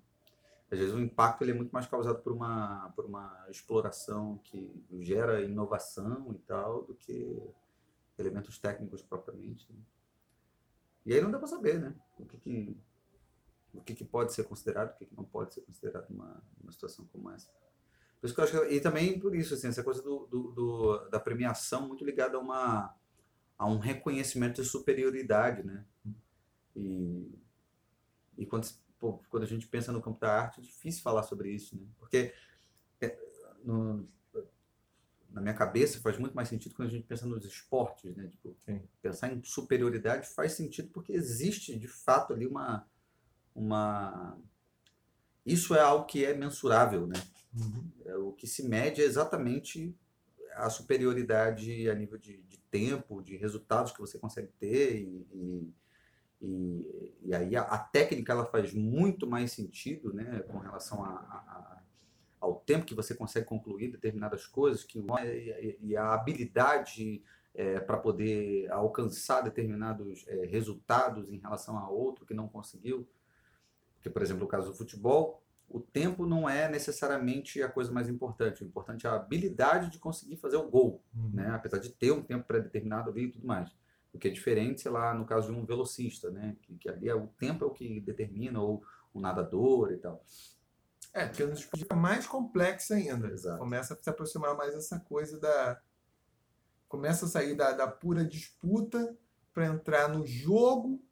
Às 0.70 0.78
vezes 0.78 0.94
o 0.94 1.00
impacto 1.00 1.42
ele 1.42 1.52
é 1.52 1.54
muito 1.54 1.70
mais 1.70 1.86
causado 1.86 2.20
por 2.20 2.32
uma, 2.32 2.92
por 2.96 3.04
uma 3.04 3.46
exploração 3.48 4.40
que 4.42 4.84
gera 5.00 5.42
inovação 5.42 6.32
e 6.32 6.38
tal, 6.38 6.82
do 6.82 6.94
que 6.94 7.40
elementos 8.18 8.58
técnicos 8.58 9.02
propriamente. 9.02 9.70
né? 9.72 9.78
E 11.06 11.14
aí 11.14 11.20
não 11.20 11.30
dá 11.30 11.38
para 11.38 11.46
saber, 11.48 11.78
né? 11.80 11.94
O 12.18 12.24
que, 12.24 12.38
que, 12.38 12.76
o 13.74 13.80
que, 13.82 13.94
que 13.94 14.04
pode 14.04 14.32
ser 14.32 14.44
considerado, 14.44 14.92
o 14.94 14.98
que, 14.98 15.06
que 15.06 15.16
não 15.16 15.24
pode 15.24 15.54
ser 15.54 15.62
considerado 15.62 16.10
numa, 16.10 16.42
numa 16.60 16.72
situação 16.72 17.06
como 17.12 17.30
essa. 17.30 17.48
Por 18.20 18.26
isso 18.26 18.34
que 18.34 18.40
eu 18.40 18.44
acho 18.44 18.52
que, 18.60 18.74
e 18.74 18.80
também 18.80 19.18
por 19.20 19.34
isso, 19.36 19.54
assim, 19.54 19.68
essa 19.68 19.84
coisa 19.84 20.02
do, 20.02 20.26
do, 20.26 20.52
do- 20.52 21.08
da 21.10 21.20
premiação 21.20 21.88
muito 21.88 22.04
ligada 22.04 22.36
a, 22.36 22.40
uma, 22.40 22.94
a 23.58 23.66
um 23.66 23.78
reconhecimento 23.78 24.62
de 24.62 24.68
superioridade, 24.68 25.64
né? 25.64 25.84
E, 26.76 27.30
e 28.36 28.46
quando, 28.46 28.68
pô, 28.98 29.18
quando 29.28 29.44
a 29.44 29.46
gente 29.46 29.66
pensa 29.66 29.92
no 29.92 30.02
campo 30.02 30.20
da 30.20 30.32
arte, 30.32 30.60
é 30.60 30.62
difícil 30.62 31.02
falar 31.02 31.22
sobre 31.22 31.50
isso, 31.50 31.76
né? 31.76 31.86
Porque 31.98 32.34
é, 33.00 33.18
no- 33.64 34.08
na 35.30 35.40
minha 35.40 35.54
cabeça 35.54 36.00
faz 36.00 36.16
muito 36.18 36.34
mais 36.34 36.48
sentido 36.48 36.74
quando 36.74 36.88
a 36.88 36.90
gente 36.90 37.06
pensa 37.06 37.26
nos 37.26 37.44
esportes, 37.44 38.14
né? 38.16 38.28
Tipo, 38.28 38.54
Sim. 38.64 38.80
pensar 39.02 39.32
em 39.32 39.42
superioridade 39.42 40.28
faz 40.28 40.52
sentido 40.52 40.88
porque 40.90 41.12
existe 41.12 41.76
de 41.76 41.88
fato 41.88 42.32
ali 42.32 42.46
uma 42.46 42.86
uma 43.54 44.38
isso 45.44 45.74
é 45.74 45.80
algo 45.80 46.06
que 46.06 46.24
é 46.24 46.34
mensurável, 46.34 47.06
né? 47.06 47.16
É, 48.06 48.16
o 48.16 48.32
que 48.32 48.46
se 48.46 48.66
mede 48.68 49.02
é 49.02 49.04
exatamente 49.04 49.94
a 50.54 50.70
superioridade 50.70 51.88
a 51.90 51.94
nível 51.94 52.18
de, 52.18 52.42
de 52.42 52.58
tempo, 52.70 53.22
de 53.22 53.36
resultados 53.36 53.92
que 53.92 54.00
você 54.00 54.18
consegue 54.18 54.48
ter 54.58 54.96
e, 55.02 55.26
e, 55.32 55.74
e, 56.40 57.14
e 57.22 57.34
aí 57.34 57.56
a, 57.56 57.62
a 57.62 57.78
técnica 57.78 58.32
ela 58.32 58.46
faz 58.46 58.72
muito 58.72 59.26
mais 59.26 59.52
sentido, 59.52 60.12
né, 60.12 60.40
com 60.48 60.58
relação 60.58 61.04
a, 61.04 61.10
a- 61.10 61.82
ao 62.40 62.56
tempo 62.60 62.84
que 62.84 62.94
você 62.94 63.14
consegue 63.14 63.46
concluir 63.46 63.90
determinadas 63.90 64.46
coisas 64.46 64.84
que 64.84 64.98
e, 64.98 65.78
e 65.80 65.96
a 65.96 66.12
habilidade 66.12 67.22
para 67.86 67.96
poder 67.96 68.70
alcançar 68.70 69.40
determinados 69.42 70.24
é, 70.26 70.44
resultados 70.46 71.30
em 71.30 71.38
relação 71.38 71.78
a 71.78 71.88
outro 71.88 72.26
que 72.26 72.34
não 72.34 72.48
conseguiu. 72.48 73.06
Porque, 74.04 74.10
por 74.10 74.20
exemplo, 74.20 74.42
no 74.42 74.48
caso 74.48 74.70
do 74.70 74.76
futebol, 74.76 75.42
o 75.66 75.80
tempo 75.80 76.26
não 76.26 76.46
é 76.46 76.68
necessariamente 76.68 77.62
a 77.62 77.70
coisa 77.70 77.90
mais 77.90 78.06
importante. 78.06 78.62
O 78.62 78.66
importante 78.66 79.06
é 79.06 79.10
a 79.10 79.14
habilidade 79.14 79.90
de 79.90 79.98
conseguir 79.98 80.36
fazer 80.36 80.58
o 80.58 80.68
gol, 80.68 81.02
né? 81.32 81.48
Apesar 81.54 81.78
de 81.78 81.88
ter 81.88 82.12
um 82.12 82.22
tempo 82.22 82.44
pré-determinado 82.46 83.10
ali 83.10 83.24
e 83.24 83.32
tudo 83.32 83.46
mais. 83.46 83.74
O 84.12 84.18
que 84.18 84.28
é 84.28 84.30
diferente, 84.30 84.82
sei 84.82 84.90
lá, 84.90 85.14
no 85.14 85.24
caso 85.24 85.50
de 85.50 85.58
um 85.58 85.64
velocista, 85.64 86.30
né? 86.30 86.54
Que, 86.60 86.76
que 86.76 86.86
ali 86.86 87.08
é, 87.08 87.14
o 87.14 87.28
tempo 87.28 87.64
é 87.64 87.66
o 87.66 87.70
que 87.70 87.98
determina, 88.02 88.60
ou 88.60 88.84
um 89.14 89.20
nadador 89.20 89.90
e 89.90 89.96
tal. 89.96 90.22
É, 91.14 91.26
porque 91.26 91.42
esportes 91.44 91.80
fica 91.80 91.96
mais 91.96 92.26
complexa 92.26 92.96
ainda. 92.96 93.28
Exato. 93.28 93.58
Começa 93.58 93.94
a 93.94 94.02
se 94.02 94.10
aproximar 94.10 94.54
mais 94.54 94.74
dessa 94.74 95.00
coisa 95.00 95.40
da. 95.40 95.80
Começa 96.88 97.24
a 97.24 97.28
sair 97.28 97.54
da, 97.54 97.72
da 97.72 97.88
pura 97.88 98.22
disputa 98.22 99.16
para 99.54 99.66
entrar 99.66 100.08
no 100.08 100.26
jogo. 100.26 101.02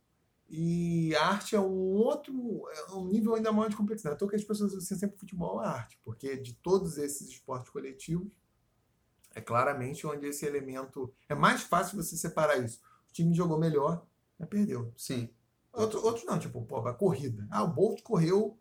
E 0.54 1.16
a 1.16 1.28
arte 1.28 1.56
é 1.56 1.60
um 1.60 1.94
outro. 1.94 2.62
É 2.90 2.92
um 2.92 3.06
nível 3.06 3.34
ainda 3.34 3.50
maior 3.50 3.70
de 3.70 3.76
complexidade. 3.76 4.16
Então 4.16 4.28
que 4.28 4.36
as 4.36 4.44
pessoas 4.44 4.72
associam 4.74 4.98
sempre 5.00 5.18
futebol 5.18 5.58
à 5.60 5.68
arte, 5.70 5.98
porque 6.04 6.36
de 6.36 6.52
todos 6.52 6.98
esses 6.98 7.26
esportes 7.28 7.70
coletivos, 7.70 8.28
é 9.34 9.40
claramente 9.40 10.06
onde 10.06 10.26
esse 10.26 10.44
elemento. 10.44 11.10
É 11.26 11.34
mais 11.34 11.62
fácil 11.62 11.96
você 11.96 12.16
separar 12.18 12.58
isso. 12.58 12.80
O 13.08 13.12
time 13.14 13.34
jogou 13.34 13.58
melhor, 13.58 14.04
mas 14.38 14.46
perdeu. 14.48 14.92
Sim. 14.94 15.30
Outro, 15.72 16.04
outros 16.04 16.26
não, 16.26 16.38
tipo, 16.38 16.60
pô, 16.66 16.86
a 16.86 16.92
corrida. 16.92 17.46
Ah, 17.50 17.62
o 17.64 17.68
Bolt 17.68 18.02
correu 18.02 18.58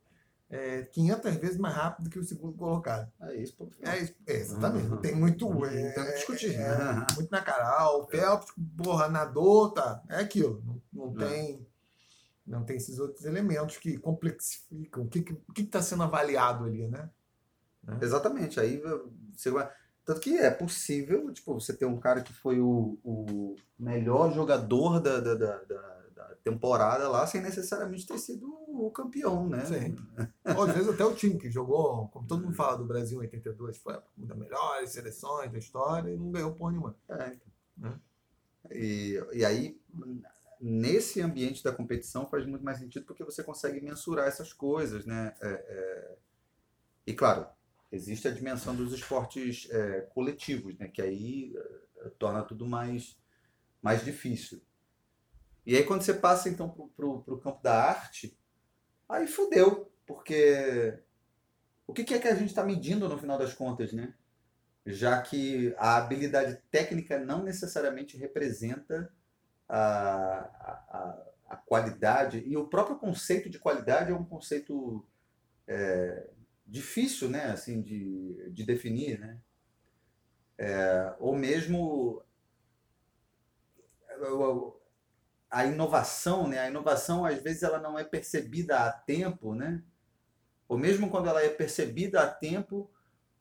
é, 0.49 0.83
500 0.83 1.35
vezes 1.35 1.57
mais 1.57 1.75
rápido 1.75 2.09
que 2.09 2.17
o 2.17 2.23
segundo 2.23 2.57
colocado. 2.57 3.11
É 3.19 3.35
isso, 3.35 3.53
final. 3.69 3.93
É, 3.93 3.99
isso, 4.01 4.15
é, 4.25 4.33
exatamente. 4.37 4.87
Não 4.87 4.97
tem 4.97 5.13
muito. 5.13 5.49
Não 5.49 5.65
É, 5.65 5.91
tem 5.91 6.05
que 6.05 6.11
discutir. 6.13 6.55
é, 6.55 7.13
muito 7.15 7.29
na 7.29 7.41
cara. 7.41 7.67
Ah, 7.67 7.97
o 7.97 8.07
Phelps, 8.07 8.47
porra, 8.81 9.09
nadou, 9.09 9.71
tá. 9.73 10.01
É 10.07 10.21
aquilo. 10.21 10.63
Não, 10.93 11.11
não 11.13 11.21
É. 11.21 11.27
tem. 11.27 11.67
Não 12.45 12.63
tem 12.63 12.77
esses 12.77 12.99
outros 12.99 13.25
elementos 13.25 13.77
que 13.77 13.97
complexificam. 13.97 15.03
O 15.03 15.07
que 15.09 15.19
está 15.57 15.79
tá 15.79 15.81
sendo 15.81 16.03
avaliado 16.03 16.65
ali, 16.65 16.87
né? 16.87 17.09
Exatamente. 18.01 18.59
Aí 18.59 18.81
você 19.35 19.49
vai. 19.51 19.69
Tanto 20.03 20.19
que 20.19 20.35
é 20.37 20.49
possível, 20.49 21.31
tipo, 21.31 21.53
você 21.53 21.73
ter 21.75 21.85
um 21.85 21.99
cara 21.99 22.21
que 22.21 22.33
foi 22.33 22.59
o, 22.59 22.97
o 23.03 23.55
melhor 23.77 24.33
jogador 24.33 24.99
da, 24.99 25.19
da, 25.19 25.35
da, 25.35 25.63
da- 25.63 26.01
da 26.15 26.35
temporada 26.43 27.07
lá, 27.07 27.25
sem 27.27 27.39
necessariamente 27.41 28.05
ter 28.05 28.17
sido 28.17 28.47
o 28.67 28.89
campeão, 28.91 29.47
né? 29.47 29.63
Sim. 29.65 29.95
Ou 30.57 30.63
às 30.63 30.73
vezes 30.73 30.89
até 30.89 31.05
o 31.05 31.13
time 31.13 31.37
que 31.37 31.51
jogou, 31.51 32.07
como 32.09 32.27
todo 32.27 32.43
mundo 32.43 32.55
fala 32.55 32.77
do 32.77 32.85
Brasil 32.85 33.19
em 33.19 33.25
82, 33.25 33.77
foi 33.77 33.93
uma 34.17 34.27
das 34.27 34.37
melhores 34.37 34.89
seleções 34.91 35.51
da 35.51 35.59
história 35.59 36.09
e 36.11 36.17
não 36.17 36.31
ganhou 36.31 36.53
porra 36.53 36.71
nenhuma. 36.71 36.95
É. 37.09 37.37
Né? 37.77 37.99
E, 38.71 39.23
e 39.33 39.45
aí, 39.45 39.79
nesse 40.61 41.21
ambiente 41.21 41.63
da 41.63 41.71
competição, 41.71 42.29
faz 42.29 42.45
muito 42.45 42.63
mais 42.63 42.77
sentido 42.77 43.05
porque 43.05 43.23
você 43.23 43.43
consegue 43.43 43.81
mensurar 43.81 44.27
essas 44.27 44.53
coisas, 44.53 45.05
né? 45.05 45.33
É, 45.41 45.49
é, 45.49 46.17
E 47.07 47.13
claro, 47.13 47.47
existe 47.91 48.27
a 48.27 48.31
dimensão 48.31 48.75
dos 48.75 48.93
esportes 48.93 49.67
é, 49.71 50.01
coletivos, 50.13 50.77
né? 50.77 50.87
Que 50.87 51.01
aí 51.01 51.53
é, 51.97 52.09
torna 52.19 52.43
tudo 52.43 52.67
mais, 52.67 53.17
mais 53.81 54.05
difícil. 54.05 54.61
E 55.65 55.75
aí, 55.75 55.83
quando 55.83 56.03
você 56.03 56.13
passa 56.13 56.49
então 56.49 56.69
pro, 56.69 57.21
pro, 57.21 57.39
campo 57.39 57.61
da 57.61 57.83
arte, 57.83 58.37
aí 59.07 59.27
fudeu, 59.27 59.91
porque 60.05 60.99
o 61.85 61.93
que 61.93 62.03
que 62.03 62.13
é 62.13 62.19
que 62.19 62.27
a 62.27 62.35
gente 62.35 62.49
está 62.49 62.63
medindo 62.63 63.07
no 63.07 63.17
final 63.17 63.37
das 63.37 63.53
contas, 63.53 63.93
né? 63.93 64.13
já 64.85 65.21
que 65.21 65.75
a 65.77 65.97
habilidade 65.97 66.59
técnica 66.71 67.19
não 67.19 67.43
necessariamente 67.43 68.17
representa 68.17 69.11
a, 69.73 70.39
a, 70.89 71.23
a 71.49 71.55
qualidade, 71.55 72.43
e 72.45 72.57
o 72.57 72.67
próprio 72.67 72.97
conceito 72.97 73.49
de 73.49 73.57
qualidade 73.57 74.11
é 74.11 74.15
um 74.15 74.25
conceito 74.25 75.07
é, 75.65 76.29
difícil 76.67 77.29
né, 77.29 77.45
assim, 77.45 77.81
de, 77.81 78.49
de 78.51 78.65
definir, 78.65 79.17
né? 79.17 79.39
É, 80.57 81.15
ou 81.19 81.35
mesmo 81.35 82.21
a 85.49 85.65
inovação, 85.65 86.47
né? 86.47 86.59
A 86.59 86.69
inovação 86.69 87.25
às 87.25 87.41
vezes 87.41 87.63
ela 87.63 87.79
não 87.79 87.97
é 87.97 88.03
percebida 88.03 88.79
a 88.79 88.91
tempo, 88.91 89.55
né? 89.55 89.81
Ou 90.67 90.77
mesmo 90.77 91.09
quando 91.09 91.29
ela 91.29 91.41
é 91.41 91.49
percebida 91.49 92.21
a 92.21 92.27
tempo, 92.27 92.91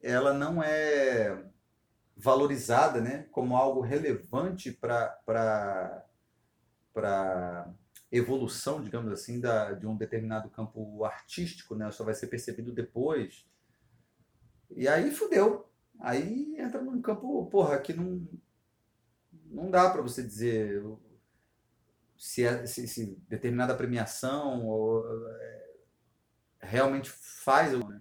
ela 0.00 0.32
não 0.32 0.62
é 0.62 1.44
valorizada 2.16 3.00
né, 3.00 3.26
como 3.30 3.56
algo 3.56 3.80
relevante 3.80 4.70
para 4.70 6.04
a 7.08 7.74
evolução, 8.12 8.82
digamos 8.82 9.12
assim, 9.12 9.40
da, 9.40 9.72
de 9.72 9.86
um 9.86 9.96
determinado 9.96 10.50
campo 10.50 11.04
artístico, 11.04 11.74
né, 11.74 11.90
só 11.90 12.04
vai 12.04 12.14
ser 12.14 12.26
percebido 12.26 12.72
depois. 12.72 13.46
E 14.70 14.88
aí 14.88 15.10
fudeu. 15.10 15.68
Aí 16.00 16.56
entra 16.58 16.80
num 16.80 17.00
campo, 17.00 17.46
porra, 17.46 17.78
que 17.78 17.92
não, 17.92 18.26
não 19.46 19.70
dá 19.70 19.90
para 19.90 20.02
você 20.02 20.22
dizer 20.22 20.82
se, 22.16 22.44
é, 22.44 22.66
se, 22.66 22.86
se, 22.86 23.16
determinada 23.28 23.74
premiação 23.74 24.66
ou, 24.66 25.06
é, 25.28 25.70
realmente 26.60 27.10
faz. 27.10 27.72
Né? 27.72 28.00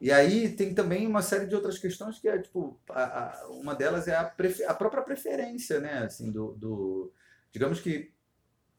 E 0.00 0.10
aí 0.10 0.54
tem 0.54 0.74
também 0.74 1.06
uma 1.06 1.22
série 1.22 1.46
de 1.46 1.54
outras 1.54 1.78
questões 1.78 2.18
que 2.18 2.28
é, 2.28 2.38
tipo, 2.38 2.80
a, 2.88 3.02
a, 3.02 3.48
uma 3.48 3.74
delas 3.74 4.08
é 4.08 4.16
a, 4.16 4.24
prefer, 4.24 4.68
a 4.68 4.74
própria 4.74 5.02
preferência, 5.02 5.80
né? 5.80 6.04
Assim, 6.04 6.30
do, 6.30 6.52
do, 6.52 7.12
digamos 7.54 7.80
que 7.80 8.12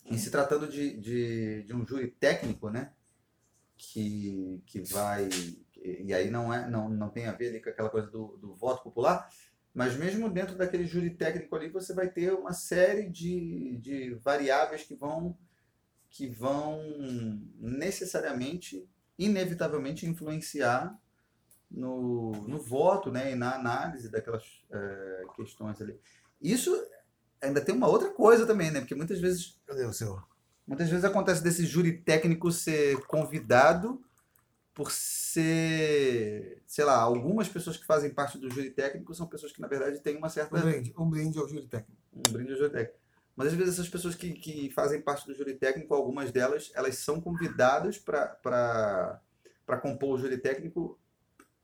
em 0.05 0.17
se 0.17 0.29
tratando 0.29 0.67
de, 0.67 0.97
de, 0.97 1.63
de 1.63 1.73
um 1.73 1.87
júri 1.87 2.11
técnico, 2.11 2.69
né? 2.69 2.91
Que, 3.77 4.61
que 4.65 4.81
vai. 4.81 5.29
E 5.81 6.13
aí 6.13 6.29
não, 6.29 6.53
é, 6.53 6.69
não, 6.69 6.89
não 6.89 7.09
tem 7.09 7.25
a 7.25 7.31
ver 7.31 7.61
com 7.61 7.69
aquela 7.69 7.89
coisa 7.89 8.07
do, 8.07 8.37
do 8.37 8.53
voto 8.53 8.83
popular, 8.83 9.29
mas 9.73 9.95
mesmo 9.95 10.29
dentro 10.29 10.57
daquele 10.57 10.85
júri 10.85 11.09
técnico 11.09 11.55
ali, 11.55 11.69
você 11.69 11.93
vai 11.93 12.09
ter 12.09 12.33
uma 12.33 12.51
série 12.53 13.09
de, 13.09 13.77
de 13.77 14.13
variáveis 14.15 14.83
que 14.83 14.93
vão, 14.93 15.37
que 16.09 16.27
vão 16.27 16.81
necessariamente, 17.57 18.87
inevitavelmente 19.17 20.05
influenciar 20.05 20.99
no, 21.71 22.31
no 22.47 22.59
voto 22.59 23.09
né, 23.11 23.31
e 23.31 23.35
na 23.35 23.55
análise 23.55 24.09
daquelas 24.09 24.65
é, 24.69 25.23
questões 25.35 25.81
ali. 25.81 25.99
Isso 26.41 26.73
ainda 27.41 27.61
tem 27.61 27.75
uma 27.75 27.87
outra 27.87 28.09
coisa 28.09 28.45
também, 28.45 28.71
né? 28.71 28.79
Porque 28.79 28.95
muitas 28.95 29.19
vezes. 29.19 29.59
Cadê 29.65 29.85
o 29.85 29.93
seu? 29.93 30.21
Muitas 30.67 30.89
vezes 30.89 31.05
acontece 31.05 31.43
desse 31.43 31.65
júri 31.65 31.93
técnico 31.93 32.51
ser 32.51 32.97
convidado 33.05 34.01
por 34.73 34.91
ser, 34.91 36.61
sei 36.67 36.83
lá, 36.83 36.97
algumas 36.97 37.47
pessoas 37.47 37.77
que 37.77 37.85
fazem 37.85 38.09
parte 38.09 38.37
do 38.37 38.49
júri 38.49 38.71
técnico 38.71 39.13
são 39.13 39.25
pessoas 39.25 39.51
que, 39.51 39.61
na 39.61 39.67
verdade, 39.67 40.01
têm 40.01 40.17
uma 40.17 40.27
certa. 40.27 40.57
Um 40.57 40.61
brinde, 40.61 40.93
um 40.97 41.09
brinde 41.09 41.39
ao 41.39 41.47
júri 41.47 41.67
técnico. 41.67 42.01
Um 42.13 42.31
brinde 42.31 42.51
ao 42.51 42.57
júri 42.57 42.71
técnico. 42.71 42.99
Mas 43.35 43.47
às 43.47 43.53
vezes 43.53 43.73
essas 43.73 43.89
pessoas 43.89 44.15
que, 44.15 44.33
que 44.33 44.69
fazem 44.71 45.01
parte 45.01 45.27
do 45.27 45.33
júri 45.33 45.53
técnico, 45.55 45.93
algumas 45.93 46.31
delas, 46.31 46.71
elas 46.73 46.97
são 46.97 47.21
convidadas 47.21 47.97
para 47.97 49.21
compor 49.81 50.15
o 50.15 50.17
júri 50.17 50.37
técnico 50.37 50.99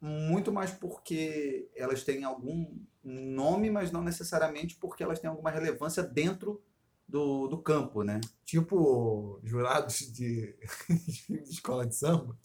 muito 0.02 0.52
mais 0.52 0.72
porque 0.72 1.70
elas 1.76 2.04
têm 2.04 2.24
algum 2.24 2.68
nome, 3.04 3.70
mas 3.70 3.92
não 3.92 4.04
necessariamente 4.04 4.76
porque 4.76 5.04
elas 5.04 5.20
têm 5.20 5.30
alguma 5.30 5.50
relevância 5.50 6.04
dentro 6.04 6.62
do, 7.08 7.48
do 7.48 7.58
campo, 7.58 8.04
né? 8.04 8.22
Tipo 8.46 9.40
jurados 9.44 10.12
de, 10.12 10.56
de 11.28 11.44
escola 11.50 11.86
de 11.86 11.96
samba. 11.96 12.38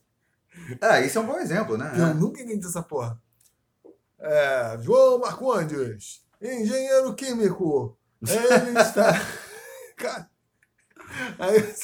Ah, 0.81 1.01
isso 1.01 1.19
é 1.19 1.21
um 1.21 1.27
bom 1.27 1.39
exemplo, 1.39 1.77
né? 1.77 1.93
Eu 1.99 2.15
nunca 2.15 2.43
entendi 2.43 2.67
essa 2.67 2.83
porra. 2.83 3.21
É, 4.19 4.79
João 4.81 5.19
Marcondes, 5.19 6.25
engenheiro 6.41 7.15
químico. 7.15 7.99
Ele 8.23 8.79
está. 8.81 9.13
cara, 9.97 10.31
aí, 11.39 11.75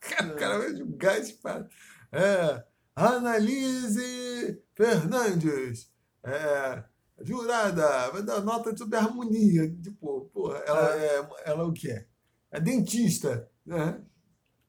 cara, 0.00 0.32
o 0.32 0.36
cara 0.36 0.58
vai 0.58 0.74
julgar 0.74 1.18
esse 1.18 1.34
cara. 1.34 1.68
É, 2.10 2.64
Analise 2.96 4.62
Fernandes. 4.74 5.92
É, 6.22 6.84
jurada, 7.20 8.10
vai 8.10 8.22
dar 8.22 8.40
nota 8.40 8.76
sobre 8.76 8.96
harmonia. 8.96 9.70
Tipo, 9.82 10.30
porra, 10.32 10.58
ela 10.58 10.96
é, 10.96 11.28
ela 11.44 11.62
é 11.62 11.66
o 11.66 11.72
que 11.72 11.90
é? 11.90 12.06
É 12.50 12.60
dentista, 12.60 13.48
né? 13.64 14.00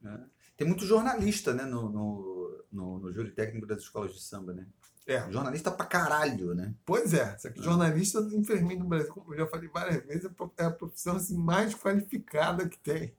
É. 0.04 0.18
Tem 0.56 0.66
muito 0.66 0.86
jornalista, 0.86 1.52
né, 1.52 1.64
no, 1.64 1.90
no, 1.90 2.64
no, 2.72 2.98
no 2.98 3.12
júri 3.12 3.30
técnico 3.30 3.66
das 3.66 3.80
escolas 3.82 4.14
de 4.14 4.22
samba, 4.22 4.54
né? 4.54 4.66
É. 5.06 5.30
Jornalista 5.30 5.70
pra 5.70 5.86
caralho, 5.86 6.52
né? 6.54 6.74
Pois 6.84 7.14
é, 7.14 7.38
só 7.38 7.48
que 7.48 7.62
jornalista, 7.62 8.18
infelizmente, 8.32 8.80
no 8.80 8.88
Brasil, 8.88 9.12
como 9.12 9.32
eu 9.34 9.38
já 9.38 9.46
falei 9.46 9.68
várias 9.68 10.04
vezes, 10.04 10.28
é 10.56 10.64
a 10.64 10.70
profissão 10.70 11.16
assim, 11.16 11.36
mais 11.36 11.74
qualificada 11.74 12.68
que 12.68 12.78
tem. 12.78 13.14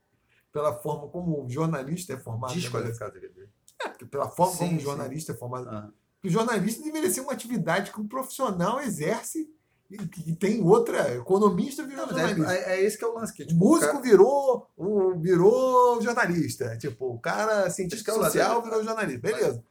Pela 0.52 0.74
forma 0.74 1.08
como 1.08 1.46
o 1.46 1.50
jornalista 1.50 2.14
é 2.14 2.18
formado. 2.18 2.52
Brasil. 2.52 2.62
Desqualificado, 2.62 3.20
quer 3.20 3.30
dizer. 3.30 3.50
É, 3.80 3.90
pela 4.06 4.30
forma 4.30 4.54
Sim, 4.54 4.60
como 4.60 4.76
o 4.76 4.80
sim. 4.80 4.86
jornalista 4.86 5.32
é 5.32 5.36
formado. 5.36 5.70
Ah. 5.70 5.92
O 6.24 6.30
jornalista 6.30 6.84
deveria 6.84 7.10
ser 7.10 7.22
uma 7.22 7.32
atividade 7.34 7.92
que 7.92 8.02
um 8.02 8.08
profissional 8.08 8.82
exerce 8.82 9.50
e 9.90 9.98
que 9.98 10.36
tem 10.36 10.62
outra. 10.62 11.16
Economista 11.16 11.86
virou 11.86 12.08
Não, 12.08 12.14
mas 12.14 12.22
jornalista. 12.30 12.54
é, 12.54 12.76
é, 12.76 12.80
é 12.80 12.84
esse 12.84 12.98
que 12.98 13.04
é 13.04 13.08
o 13.08 13.14
lance. 13.14 13.34
Que, 13.34 13.46
tipo, 13.46 13.60
Músico 13.60 13.94
cara- 13.94 14.02
virou, 14.04 14.70
o, 14.76 15.20
virou 15.20 16.02
jornalista. 16.02 16.78
Tipo, 16.78 17.14
o 17.14 17.20
cara 17.20 17.70
cientista 17.70 17.96
Esse 17.96 18.04
que 18.04 18.12
é 18.12 18.14
social 18.30 18.62
virou 18.62 18.84
jornalista. 18.84 19.22
Beleza. 19.22 19.64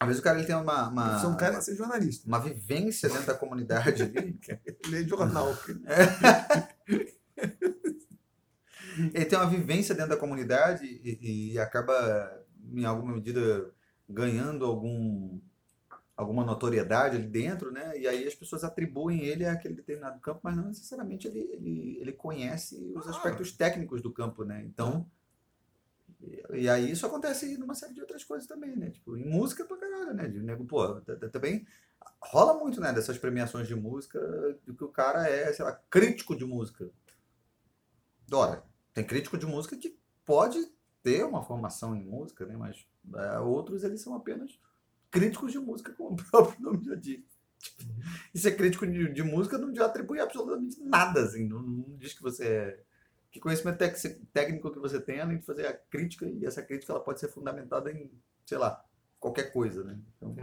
Às 0.00 0.08
vezes 0.08 0.20
o 0.20 0.24
cara 0.24 0.38
ele 0.38 0.46
tem 0.46 0.56
uma, 0.56 0.88
uma, 0.88 1.18
do 1.18 1.36
cara 1.36 1.58
é 1.58 1.60
ser 1.60 1.76
jornalista. 1.76 2.26
uma 2.26 2.40
vivência 2.40 3.08
dentro 3.08 3.26
da 3.26 3.34
comunidade 3.34 4.02
ali. 4.02 4.38
Ler 4.88 5.08
jornal. 5.08 5.56
ele 8.96 9.24
tem 9.24 9.38
uma 9.38 9.48
vivência 9.48 9.94
dentro 9.94 10.10
da 10.10 10.16
comunidade 10.16 10.84
e, 10.84 11.52
e 11.52 11.58
acaba, 11.58 12.44
em 12.72 12.84
alguma 12.84 13.14
medida, 13.14 13.72
ganhando 14.08 14.64
algum, 14.64 15.38
alguma 16.16 16.44
notoriedade 16.44 17.16
ali 17.16 17.26
dentro, 17.26 17.70
né? 17.70 17.98
E 17.98 18.06
aí 18.06 18.26
as 18.26 18.34
pessoas 18.34 18.64
atribuem 18.64 19.24
ele 19.24 19.44
àquele 19.46 19.74
determinado 19.74 20.20
campo, 20.20 20.40
mas 20.42 20.56
não 20.56 20.68
necessariamente 20.68 21.26
ele, 21.26 21.40
ele, 21.52 21.98
ele 22.00 22.12
conhece 22.12 22.92
os 22.94 23.08
aspectos 23.08 23.52
técnicos 23.52 24.02
do 24.02 24.12
campo, 24.12 24.44
né? 24.44 24.62
Então, 24.64 25.06
e, 26.20 26.62
e 26.62 26.68
aí 26.68 26.90
isso 26.90 27.06
acontece 27.06 27.56
numa 27.58 27.74
série 27.74 27.94
de 27.94 28.00
outras 28.00 28.24
coisas 28.24 28.46
também, 28.46 28.76
né? 28.76 28.90
Tipo, 28.90 29.16
em 29.16 29.24
música 29.24 29.64
pra 29.64 29.76
caralho, 29.76 30.14
né? 30.14 30.28
De 30.28 30.40
nego, 30.40 30.64
pô, 30.64 31.00
também 31.32 31.66
rola 32.20 32.54
muito, 32.54 32.80
né? 32.80 32.92
Dessas 32.92 33.18
premiações 33.18 33.66
de 33.66 33.74
música, 33.74 34.20
do 34.64 34.74
que 34.74 34.84
o 34.84 34.88
cara 34.88 35.28
é, 35.28 35.52
sei 35.52 35.64
lá, 35.64 35.72
crítico 35.90 36.36
de 36.36 36.44
música. 36.44 36.90
Ora, 38.32 38.64
tem 38.92 39.04
crítico 39.04 39.36
de 39.36 39.46
música 39.46 39.76
que 39.76 39.98
pode 40.24 40.58
ter 41.02 41.24
uma 41.24 41.42
formação 41.42 41.94
em 41.94 42.04
música, 42.04 42.46
né? 42.46 42.56
Mas 42.56 42.86
é, 42.86 42.93
outros, 43.42 43.84
eles 43.84 44.00
são 44.00 44.14
apenas 44.14 44.58
críticos 45.10 45.52
de 45.52 45.58
música, 45.58 45.92
como 45.92 46.12
o 46.12 46.16
próprio 46.30 46.60
nome 46.60 46.84
já 46.84 46.94
diz. 46.94 47.20
Tipo, 47.58 47.82
E 48.34 48.38
ser 48.38 48.56
crítico 48.56 48.86
de, 48.86 49.12
de 49.12 49.22
música 49.22 49.56
não 49.58 49.72
te 49.72 49.80
atribui 49.80 50.20
absolutamente 50.20 50.80
nada, 50.82 51.22
assim. 51.24 51.46
Não, 51.48 51.62
não 51.62 51.96
diz 51.96 52.12
que 52.14 52.22
você 52.22 52.46
é... 52.46 52.84
Que 53.30 53.40
conhecimento 53.40 53.78
tec- 53.78 54.20
técnico 54.32 54.70
que 54.70 54.78
você 54.78 55.00
tem, 55.00 55.20
além 55.20 55.38
de 55.38 55.44
fazer 55.46 55.66
a 55.66 55.72
crítica, 55.76 56.24
e 56.24 56.46
essa 56.46 56.62
crítica 56.62 56.92
ela 56.92 57.02
pode 57.02 57.18
ser 57.18 57.28
fundamentada 57.28 57.90
em, 57.90 58.08
sei 58.46 58.58
lá, 58.58 58.84
qualquer 59.18 59.52
coisa, 59.52 59.82
né? 59.82 59.98
Então, 60.16 60.36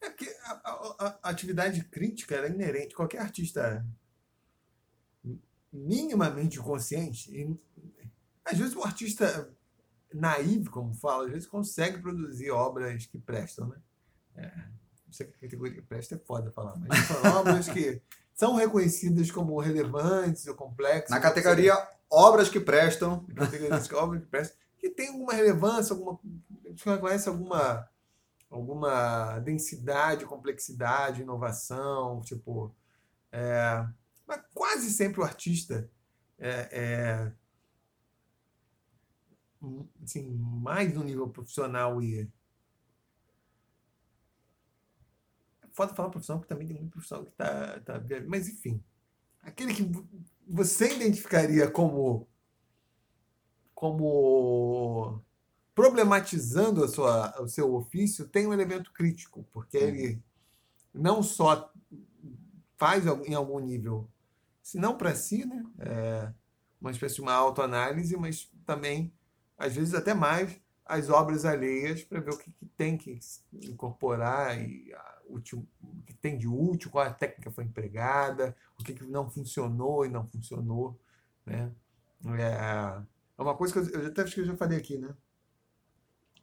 É 0.00 0.08
porque 0.08 0.34
a, 0.44 0.52
a- 0.70 1.18
a 1.22 1.28
atividade 1.30 1.84
crítica 1.84 2.34
era 2.36 2.48
inerente. 2.48 2.94
Qualquer 2.94 3.18
artista 3.20 3.84
minimamente 5.72 6.58
consciente, 6.58 7.30
e, 7.32 7.56
às 8.44 8.58
vezes 8.58 8.74
o 8.74 8.82
artista 8.82 9.52
naivo, 10.12 10.70
como 10.70 10.94
fala, 10.94 11.24
às 11.24 11.30
vezes 11.32 11.48
consegue 11.48 11.98
produzir 11.98 12.50
obras 12.50 13.06
que 13.06 13.18
prestam, 13.18 13.68
né? 13.68 13.76
É, 14.36 14.46
não 15.06 15.12
sei 15.12 15.26
que 15.26 15.38
categoria 15.38 15.74
que 15.74 15.82
presta 15.82 16.14
é 16.14 16.18
foda 16.18 16.50
falar, 16.50 16.76
mas 16.76 17.04
são 17.06 17.38
obras 17.38 17.68
que 17.68 18.00
são 18.34 18.54
reconhecidas 18.54 19.30
como 19.30 19.58
relevantes 19.60 20.46
ou 20.46 20.54
complexas. 20.54 21.10
na 21.10 21.20
categoria 21.20 21.74
obras 22.08 22.48
que 22.48 22.58
prestam, 22.58 23.24
categoria 23.34 23.78
de 23.78 23.94
obra 23.94 24.18
que 24.18 24.26
presta, 24.26 24.56
que 24.78 24.88
tem 24.88 25.08
alguma 25.08 25.32
relevância, 25.32 25.92
alguma, 25.92 26.18
a 26.64 26.68
gente 26.68 26.88
reconhece 26.88 27.28
alguma, 27.28 27.88
alguma 28.50 29.38
densidade, 29.40 30.24
complexidade, 30.24 31.22
inovação, 31.22 32.20
tipo, 32.22 32.74
é, 33.30 33.84
mas 34.26 34.40
quase 34.54 34.90
sempre 34.90 35.20
o 35.20 35.24
artista 35.24 35.88
é, 36.38 36.68
é 36.72 37.32
assim, 40.02 40.28
mais 40.30 40.94
no 40.94 41.04
nível 41.04 41.28
profissional 41.28 42.02
e 42.02 42.20
é 42.20 42.28
foda 45.72 45.94
falar 45.94 46.10
profissional 46.10 46.40
porque 46.40 46.52
também 46.52 46.66
tem 46.66 46.76
muito 46.76 46.92
profissional 46.92 47.24
que 47.24 47.32
tá, 47.32 47.80
tá 47.80 48.00
mas 48.26 48.48
enfim 48.48 48.82
aquele 49.42 49.74
que 49.74 49.84
vo- 49.84 50.06
você 50.48 50.94
identificaria 50.96 51.70
como 51.70 52.28
como 53.74 55.22
problematizando 55.74 56.84
a 56.84 56.88
sua, 56.88 57.42
o 57.42 57.48
seu 57.48 57.74
ofício 57.74 58.28
tem 58.28 58.46
um 58.46 58.52
elemento 58.52 58.92
crítico, 58.92 59.46
porque 59.52 59.76
ele 59.78 60.22
não 60.94 61.22
só 61.22 61.72
faz 62.76 63.04
em 63.06 63.34
algum 63.34 63.58
nível, 63.58 64.08
se 64.62 64.78
não 64.78 64.96
para 64.96 65.14
si, 65.14 65.44
né, 65.46 65.64
é, 65.78 66.32
uma 66.80 66.90
espécie 66.90 67.16
de 67.16 67.22
uma 67.22 67.32
autoanálise, 67.34 68.16
mas 68.16 68.50
também, 68.66 69.12
às 69.60 69.74
vezes 69.76 69.94
até 69.94 70.14
mais, 70.14 70.60
as 70.86 71.08
obras 71.10 71.44
alheias 71.44 72.04
para 72.04 72.20
ver 72.20 72.32
o 72.32 72.38
que, 72.38 72.50
que 72.52 72.66
tem 72.76 72.98
que 72.98 73.18
incorporar 73.52 74.60
e 74.60 74.92
a, 74.94 75.18
o 75.28 75.40
que 75.40 76.14
tem 76.20 76.38
de 76.38 76.48
útil, 76.48 76.90
qual 76.90 77.06
a 77.06 77.12
técnica 77.14 77.50
foi 77.50 77.64
empregada, 77.64 78.56
o 78.78 78.84
que, 78.84 78.94
que 78.94 79.04
não 79.06 79.30
funcionou 79.30 80.04
e 80.04 80.08
não 80.08 80.26
funcionou, 80.26 80.98
né? 81.46 81.72
É, 82.26 83.02
é 83.38 83.42
uma 83.42 83.56
coisa 83.56 83.72
que 83.72 83.96
eu, 83.96 84.02
eu 84.02 84.08
até 84.08 84.22
acho 84.22 84.34
que 84.34 84.40
eu 84.40 84.46
já 84.46 84.56
falei 84.56 84.78
aqui, 84.78 84.98
né? 84.98 85.14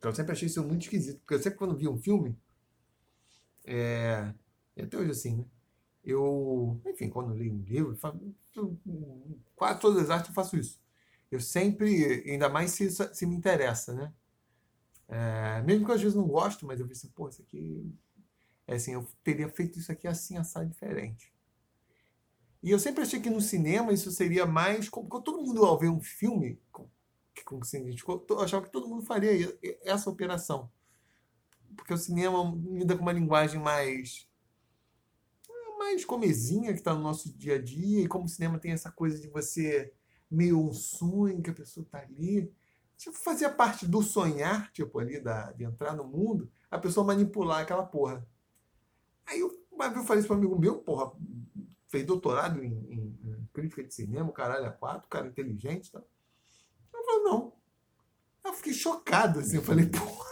Eu 0.01 0.11
sempre 0.15 0.31
achei 0.31 0.47
isso 0.47 0.63
muito 0.65 0.81
esquisito, 0.85 1.19
porque 1.19 1.35
eu 1.35 1.39
sempre 1.39 1.59
quando 1.59 1.75
vi 1.77 1.87
um 1.87 1.99
filme, 1.99 2.35
é, 3.65 4.33
até 4.81 4.97
hoje 4.97 5.11
assim, 5.11 5.37
né? 5.37 5.45
Eu, 6.03 6.81
enfim, 6.87 7.09
quando 7.09 7.31
eu 7.31 7.37
leio 7.37 7.53
um 7.53 7.61
livro, 7.63 7.93
eu 7.93 7.97
fa- 7.97 8.15
eu- 8.55 8.77
quase 9.55 9.79
todas 9.81 10.03
as 10.03 10.09
artes 10.09 10.29
eu 10.29 10.35
faço 10.35 10.57
isso. 10.57 10.79
Eu 11.31 11.39
sempre, 11.41 12.23
ainda 12.29 12.49
mais 12.49 12.71
se, 12.71 12.89
se 12.91 13.25
me 13.25 13.35
interessa, 13.35 13.93
né? 13.93 14.13
É, 15.09 15.61
mesmo 15.63 15.85
que 15.85 15.91
eu 15.91 15.95
às 15.95 16.01
vezes 16.01 16.15
não 16.15 16.27
gosto, 16.27 16.65
mas 16.65 16.79
eu 16.79 16.85
assim, 16.91 17.09
pô, 17.09 17.27
isso 17.27 17.41
aqui, 17.41 17.93
é 18.67 18.75
assim, 18.75 18.93
eu 18.93 19.07
teria 19.23 19.49
feito 19.49 19.79
isso 19.79 19.91
aqui 19.91 20.07
assim, 20.07 20.37
assado 20.37 20.69
diferente. 20.69 21.33
E 22.61 22.71
eu 22.71 22.79
sempre 22.79 23.01
achei 23.03 23.19
que 23.19 23.29
no 23.29 23.41
cinema 23.41 23.93
isso 23.93 24.11
seria 24.11 24.45
mais. 24.45 24.89
Quando 24.89 25.21
todo 25.21 25.41
mundo 25.41 25.63
ao 25.65 25.77
ver 25.79 25.89
um 25.89 26.01
filme, 26.01 26.59
com- 26.71 26.89
com 27.45 27.57
o 27.59 27.65
eu 28.29 28.39
achava 28.41 28.65
que 28.65 28.71
todo 28.71 28.87
mundo 28.87 29.03
faria 29.05 29.57
essa 29.83 30.09
operação. 30.09 30.69
Porque 31.77 31.93
o 31.93 31.97
cinema 31.97 32.43
lida 32.73 32.95
com 32.95 33.03
uma 33.03 33.13
linguagem 33.13 33.59
mais 33.61 34.27
mais 35.77 36.03
comezinha 36.03 36.73
que 36.73 36.79
está 36.79 36.93
no 36.93 37.01
nosso 37.01 37.31
dia 37.33 37.55
a 37.55 37.61
dia, 37.61 38.01
e 38.01 38.07
como 38.07 38.25
o 38.25 38.29
cinema 38.29 38.59
tem 38.59 38.71
essa 38.71 38.91
coisa 38.91 39.19
de 39.19 39.27
você 39.27 39.93
meio 40.29 40.59
um 40.59 40.73
sonho 40.73 41.41
que 41.41 41.49
a 41.49 41.53
pessoa 41.53 41.83
está 41.83 41.99
ali. 41.99 42.51
Tipo, 42.97 43.17
fazia 43.17 43.49
parte 43.49 43.85
do 43.87 44.01
sonhar, 44.01 44.71
tipo, 44.71 44.99
ali, 44.99 45.19
da, 45.19 45.51
de 45.51 45.63
entrar 45.63 45.95
no 45.95 46.03
mundo, 46.03 46.49
a 46.71 46.77
pessoa 46.79 47.05
manipular 47.05 47.61
aquela 47.61 47.85
porra. 47.85 48.25
Aí 49.25 49.39
eu, 49.39 49.49
eu 49.49 50.03
falei 50.03 50.19
isso 50.19 50.27
para 50.27 50.35
um 50.35 50.39
amigo 50.39 50.57
meu, 50.59 50.79
porra, 50.79 51.11
fez 51.89 52.05
doutorado 52.05 52.63
em, 52.63 52.71
em- 52.91 53.19
em 53.25 53.49
crítica 53.53 53.83
de 53.83 53.93
cinema, 53.93 54.31
caralho 54.31 54.65
é 54.65 54.71
quatro, 54.71 55.07
cara 55.09 55.27
inteligente 55.27 55.87
e 55.87 55.91
tal. 55.91 56.07
Eu 56.93 57.03
falei, 57.05 57.23
não. 57.23 57.53
Eu 58.45 58.53
fiquei 58.53 58.73
chocado, 58.73 59.39
assim, 59.39 59.57
eu 59.57 59.63
falei, 59.63 59.85
porra. 59.87 60.25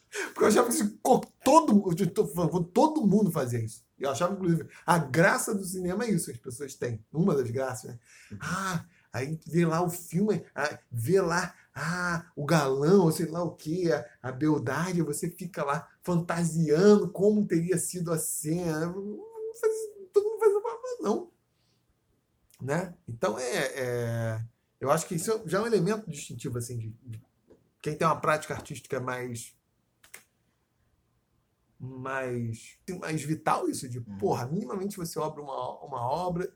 Porque 0.32 0.44
eu 0.44 0.48
achava 0.48 0.68
que 0.68 0.74
assim, 0.74 0.98
todo, 1.02 2.64
todo 2.64 3.06
mundo 3.06 3.30
fazia 3.30 3.60
isso. 3.64 3.83
Eu 3.98 4.10
achava, 4.10 4.34
inclusive, 4.34 4.68
a 4.84 4.98
graça 4.98 5.54
do 5.54 5.64
cinema 5.64 6.04
é 6.04 6.10
isso 6.10 6.26
que 6.26 6.32
as 6.32 6.38
pessoas 6.38 6.74
têm. 6.74 7.04
Uma 7.12 7.34
das 7.34 7.50
graças, 7.50 7.90
né? 7.90 7.98
Ah, 8.40 8.84
aí 9.12 9.38
vê 9.46 9.64
lá 9.64 9.82
o 9.82 9.88
filme, 9.90 10.44
ah, 10.54 10.78
vê 10.90 11.20
lá 11.20 11.54
ah, 11.74 12.26
o 12.36 12.44
galão, 12.44 13.02
ou 13.04 13.12
sei 13.12 13.26
lá 13.26 13.42
o 13.42 13.52
que, 13.54 13.90
a, 13.92 14.04
a 14.22 14.32
beldade, 14.32 15.02
você 15.02 15.30
fica 15.30 15.64
lá 15.64 15.88
fantasiando 16.02 17.10
como 17.10 17.46
teria 17.46 17.78
sido 17.78 18.12
a 18.12 18.18
cena. 18.18 18.86
Não 18.86 19.54
faz- 19.60 19.94
Todo 20.12 20.24
mundo 20.24 20.38
faz 20.40 20.52
uma 20.52 20.74
não. 21.08 21.30
Né? 22.60 22.94
Então, 23.08 23.38
é, 23.38 23.56
é- 23.76 24.44
eu 24.80 24.90
acho 24.90 25.06
que 25.06 25.14
isso 25.14 25.42
já 25.46 25.58
é 25.58 25.60
um 25.62 25.66
elemento 25.66 26.10
distintivo, 26.10 26.58
assim, 26.58 26.78
de, 26.78 26.88
de 27.04 27.22
quem 27.80 27.96
tem 27.96 28.06
uma 28.06 28.20
prática 28.20 28.54
artística 28.54 29.00
mais 29.00 29.54
mais, 31.84 32.78
mais 33.00 33.22
vital 33.22 33.68
isso 33.68 33.88
de, 33.88 33.98
Uhum. 33.98 34.18
porra, 34.18 34.46
minimamente 34.46 34.96
você 34.96 35.18
obra 35.18 35.42
uma, 35.42 35.84
uma 35.84 36.00
obra 36.08 36.52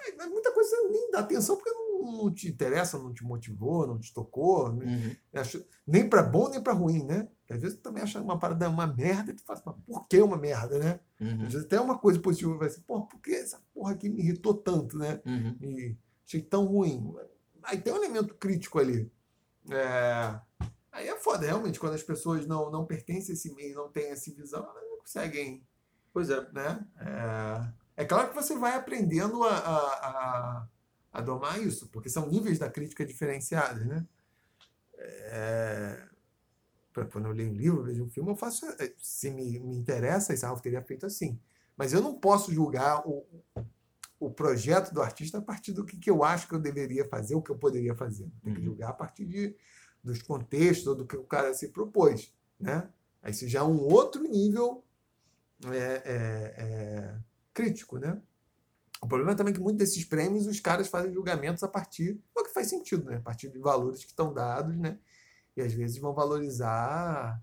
é, 0.00 0.26
muita 0.26 0.52
coisa 0.52 0.76
nem 0.90 1.10
dá 1.12 1.20
atenção 1.20 1.56
porque 1.56 1.70
não, 1.70 2.24
não 2.24 2.34
te 2.34 2.48
interessa, 2.48 2.98
não 2.98 3.12
te 3.12 3.22
motivou, 3.24 3.86
não 3.86 3.98
te 4.00 4.12
tocou, 4.12 4.70
Uhum. 4.70 5.14
Acho- 5.34 5.64
nem 5.86 6.08
para 6.08 6.22
bom 6.22 6.48
nem 6.48 6.60
para 6.62 6.72
ruim, 6.72 7.04
né? 7.04 7.28
Às 7.48 7.60
vezes 7.60 7.76
tu 7.76 7.82
também 7.82 8.02
acha 8.02 8.20
uma 8.20 8.38
parada 8.38 8.68
uma 8.68 8.86
merda 8.86 9.30
e 9.30 9.34
tu 9.34 9.42
fala, 9.44 9.62
mas 9.64 9.76
por 9.86 10.08
que 10.08 10.18
uma 10.20 10.36
merda, 10.36 10.78
né? 10.78 11.00
Uhum. 11.20 11.46
Às 11.46 11.52
vezes 11.52 11.66
até 11.66 11.80
uma 11.80 11.98
coisa 11.98 12.18
positiva 12.18 12.56
vai 12.58 12.68
ser, 12.70 12.80
pô, 12.80 13.02
por 13.02 13.20
que 13.20 13.30
essa 13.32 13.62
porra 13.72 13.92
aqui 13.92 14.08
me 14.08 14.20
irritou 14.22 14.54
tanto, 14.54 14.98
né? 14.98 15.20
Uhum. 15.24 15.56
e 15.60 15.96
achei 16.26 16.40
tão 16.42 16.64
ruim. 16.66 17.14
Aí 17.62 17.80
tem 17.80 17.92
um 17.92 17.96
elemento 17.96 18.34
crítico 18.34 18.78
ali. 18.80 19.08
É, 19.70 20.40
Aí 20.92 21.08
é 21.08 21.16
foda, 21.18 21.46
realmente, 21.46 21.80
quando 21.80 21.94
as 21.94 22.02
pessoas 22.02 22.46
não, 22.46 22.70
não 22.70 22.84
pertencem 22.86 23.32
a 23.32 23.34
esse 23.34 23.52
meio, 23.54 23.74
não 23.74 23.90
têm 23.90 24.10
essa 24.10 24.30
visão, 24.30 24.62
elas 24.62 24.88
não 24.90 24.98
conseguem, 24.98 25.66
Pois 26.12 26.28
é. 26.28 26.46
né? 26.52 26.86
É, 27.96 28.02
é 28.02 28.04
claro 28.04 28.28
que 28.28 28.34
você 28.34 28.56
vai 28.58 28.74
aprendendo 28.76 29.42
a, 29.42 29.56
a, 29.56 29.78
a, 30.08 30.68
a 31.14 31.20
domar 31.22 31.60
isso, 31.62 31.88
porque 31.88 32.10
são 32.10 32.28
níveis 32.28 32.58
da 32.58 32.68
crítica 32.70 33.04
diferenciados, 33.06 33.86
né? 33.86 34.06
É, 34.98 36.08
quando 37.10 37.26
eu 37.26 37.32
leio 37.32 37.50
um 37.50 37.54
livro, 37.56 37.82
vejo 37.84 38.04
um 38.04 38.10
filme, 38.10 38.30
eu 38.30 38.36
faço. 38.36 38.66
é, 38.78 38.92
Se 38.98 39.30
me, 39.30 39.58
me 39.60 39.76
interessa, 39.76 40.34
esse 40.34 40.44
Ralph 40.44 40.60
teria 40.60 40.82
feito 40.82 41.06
assim. 41.06 41.38
Mas 41.76 41.92
eu 41.92 42.02
não 42.02 42.18
posso 42.18 42.52
julgar 42.52 43.02
o, 43.08 43.26
o 44.20 44.30
projeto 44.30 44.92
do 44.92 45.00
artista 45.00 45.38
a 45.38 45.42
partir 45.42 45.72
do 45.72 45.84
que, 45.86 45.96
que 45.96 46.10
eu 46.10 46.22
acho 46.22 46.46
que 46.46 46.54
eu 46.54 46.58
deveria 46.60 47.08
fazer, 47.08 47.34
o 47.34 47.42
que 47.42 47.50
eu 47.50 47.56
poderia 47.56 47.94
fazer. 47.94 48.30
Tem 48.44 48.52
que 48.52 48.60
Uhum. 48.60 48.66
julgar 48.66 48.90
a 48.90 48.92
partir 48.92 49.24
de, 49.24 49.56
dos 50.02 50.20
contextos, 50.22 50.86
ou 50.88 50.94
do 50.94 51.06
que 51.06 51.16
o 51.16 51.24
cara 51.24 51.54
se 51.54 51.68
propôs. 51.68 52.32
Né? 52.58 52.88
Aí 53.22 53.30
isso 53.32 53.46
já 53.48 53.60
é 53.60 53.62
um 53.62 53.80
outro 53.80 54.22
nível 54.22 54.84
é, 55.66 55.76
é, 55.76 56.54
é, 56.56 57.14
crítico. 57.54 57.98
Né? 57.98 58.20
O 59.00 59.06
problema 59.06 59.34
também 59.34 59.52
é 59.52 59.56
que 59.56 59.60
muitos 59.62 59.78
desses 59.78 60.04
prêmios 60.04 60.46
os 60.46 60.60
caras 60.60 60.88
fazem 60.88 61.12
julgamentos 61.12 61.62
a 61.62 61.68
partir 61.68 62.20
do 62.34 62.42
que 62.44 62.50
faz 62.52 62.68
sentido, 62.68 63.04
né? 63.04 63.16
a 63.16 63.20
partir 63.20 63.48
de 63.50 63.58
valores 63.58 64.00
que 64.04 64.10
estão 64.10 64.32
dados, 64.32 64.76
né? 64.76 64.98
e 65.56 65.60
às 65.62 65.72
vezes 65.72 65.98
vão 65.98 66.14
valorizar. 66.14 67.40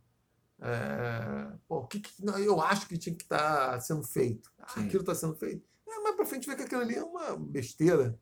é, 0.62 1.51
pô, 1.68 1.78
o 1.78 1.88
que, 1.88 1.99
que- 2.01 2.12
eu 2.45 2.60
acho 2.62 2.88
que 2.88 2.97
tinha 2.97 3.16
que 3.16 3.24
estar 3.24 3.80
sendo 3.82 4.03
feito. 4.03 4.51
Ah, 4.57 4.68
Sim. 4.74 4.86
aquilo 4.86 5.01
está 5.03 5.16
sendo 5.16 5.36
feito. 5.36 5.66
É, 5.88 5.99
mais 6.01 6.16
para 6.16 6.26
frente 6.26 6.47
vê 6.47 6.55
que 6.55 6.64
aquilo 6.64 6.82
ali 6.82 6.95
é 6.95 7.03
uma 7.03 7.38
besteira. 7.38 8.20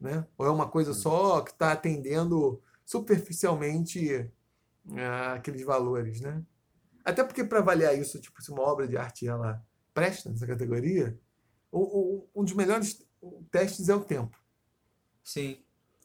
Né? 0.00 0.26
Ou 0.36 0.46
é 0.46 0.50
uma 0.50 0.68
coisa 0.68 0.92
só 0.92 1.40
que 1.40 1.52
está 1.52 1.72
atendendo 1.72 2.60
superficialmente 2.86 4.10
é, 4.94 5.06
aqueles 5.34 5.62
valores. 5.62 6.20
Né? 6.22 6.42
Até 7.04 7.22
porque 7.24 7.44
para 7.44 7.58
avaliar 7.58 7.98
isso, 7.98 8.20
tipo, 8.20 8.40
se 8.42 8.50
uma 8.50 8.62
obra 8.62 8.88
de 8.88 8.96
arte 8.96 9.26
ela 9.28 9.62
presta 9.92 10.30
nessa 10.30 10.46
categoria, 10.46 11.18
o, 11.70 11.80
o- 11.80 12.30
um 12.34 12.44
dos 12.44 12.54
melhores 12.54 13.04
testes 13.50 13.88
é 13.88 13.94
o 13.94 14.04
tempo. 14.04 14.38
Sim. 15.22 15.62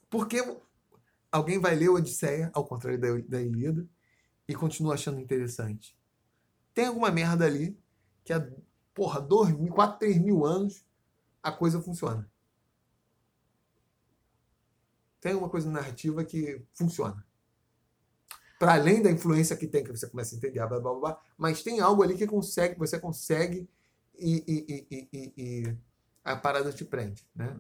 Porque 0.10 0.38
alguém 1.32 1.60
vai 1.60 1.76
ler 1.76 1.90
Odisseia, 1.90 2.50
ao 2.54 2.66
contrário 2.66 3.00
da, 3.00 3.08
da 3.28 3.42
Ilíada, 3.42 3.88
e 4.48 4.56
continua 4.56 4.96
achando 4.96 5.20
interessante. 5.20 5.96
Tem 6.74 6.88
alguma 6.88 7.12
merda 7.12 7.46
ali 7.46 7.78
que 8.24 8.34
há, 8.34 8.50
porra, 8.94 9.22
dois, 9.22 9.56
mil, 9.58 9.72
quatro, 9.74 10.00
três 10.00 10.18
mil 10.18 10.46
anos 10.46 10.86
a 11.44 11.52
coisa 11.52 11.82
funciona. 11.82 12.31
Tem 15.22 15.34
alguma 15.34 15.50
coisa 15.50 15.70
narrativa 15.70 16.26
que 16.26 16.62
funciona. 16.74 17.26
Para 18.60 18.74
além 18.74 19.02
da 19.02 19.10
influência 19.12 19.56
que 19.56 19.68
tem, 19.68 19.84
que 19.84 19.92
você 19.92 20.08
começa 20.10 20.36
a 20.36 20.38
entender, 20.38 20.68
blá, 20.68 20.80
blá, 20.80 20.94
blá, 20.94 21.22
mas 21.38 21.64
tem 21.64 21.80
algo 21.80 22.04
ali 22.04 22.18
que 22.18 22.28
consegue, 22.28 22.78
você 22.78 23.00
consegue 23.00 23.70
e- 24.16 24.44
e- 24.48 25.08
e- 25.12 25.34
e 25.38 25.78
a 26.24 26.36
parada 26.36 26.72
te 26.72 26.86
prende, 26.86 27.26
né? 27.36 27.58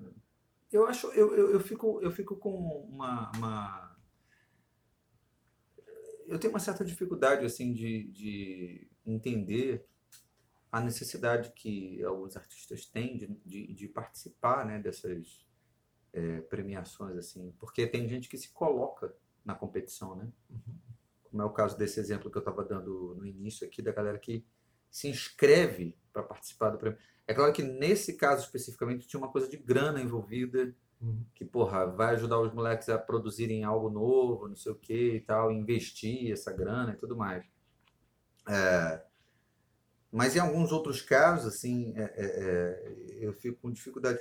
Eu 0.71 0.85
acho, 0.87 1.07
eu, 1.07 1.35
eu, 1.35 1.51
eu 1.51 1.59
fico, 1.59 1.99
eu 2.01 2.11
fico 2.11 2.35
com 2.35 2.55
uma, 2.89 3.31
uma- 3.35 3.97
eu 6.27 6.39
tenho 6.39 6.53
uma 6.53 6.59
certa 6.59 6.85
dificuldade 6.85 7.45
assim 7.45 7.73
de, 7.73 8.03
de 8.11 8.87
entender 9.05 9.85
a 10.71 10.79
necessidade 10.79 11.51
que 11.51 12.01
alguns 12.03 12.37
artistas 12.37 12.85
têm 12.85 13.17
de, 13.17 13.27
de, 13.45 13.73
de 13.73 13.87
participar, 13.87 14.65
né, 14.65 14.79
dessas 14.79 15.45
eh, 16.13 16.41
premiações 16.41 17.17
assim, 17.17 17.53
porque 17.59 17.87
tem 17.87 18.07
gente 18.07 18.29
que 18.29 18.37
se 18.37 18.49
coloca 18.49 19.13
na 19.43 19.55
competição, 19.55 20.15
né? 20.15 20.27
Como 21.23 21.41
é 21.41 21.45
o 21.45 21.49
caso 21.49 21.77
desse 21.77 21.99
exemplo 21.99 22.29
que 22.29 22.37
eu 22.37 22.41
estava 22.41 22.63
dando 22.63 23.15
no 23.17 23.25
início 23.25 23.65
aqui 23.65 23.81
da 23.81 23.91
galera 23.91 24.19
que 24.19 24.45
se 24.89 25.07
inscreve 25.07 25.97
para 26.11 26.23
participar 26.23 26.69
do 26.71 26.77
prêmio. 26.77 26.99
É 27.25 27.33
claro 27.33 27.53
que 27.53 27.63
nesse 27.63 28.13
caso 28.13 28.43
especificamente 28.43 29.07
tinha 29.07 29.19
uma 29.19 29.31
coisa 29.31 29.47
de 29.47 29.57
grana 29.57 30.01
envolvida, 30.01 30.75
Uhum. 31.01 31.25
que, 31.33 31.43
porra, 31.43 31.87
vai 31.87 32.13
ajudar 32.13 32.39
os 32.39 32.53
moleques 32.53 32.87
a 32.87 32.95
produzirem 32.95 33.63
algo 33.63 33.89
novo, 33.89 34.47
não 34.47 34.55
sei 34.55 34.71
o 34.71 34.75
que 34.75 35.15
e 35.15 35.19
tal, 35.19 35.51
investir 35.51 36.31
essa 36.31 36.53
grana 36.53 36.93
e 36.93 36.95
tudo 36.95 37.17
mais. 37.17 37.43
É, 38.47 39.01
mas 40.11 40.35
em 40.35 40.39
alguns 40.39 40.71
outros 40.71 41.01
casos, 41.01 41.55
assim, 41.55 41.93
é, 41.95 42.03
é, 42.03 42.25
é, 42.25 43.25
eu 43.25 43.33
fico 43.33 43.57
com 43.61 43.71
dificuldade. 43.71 44.19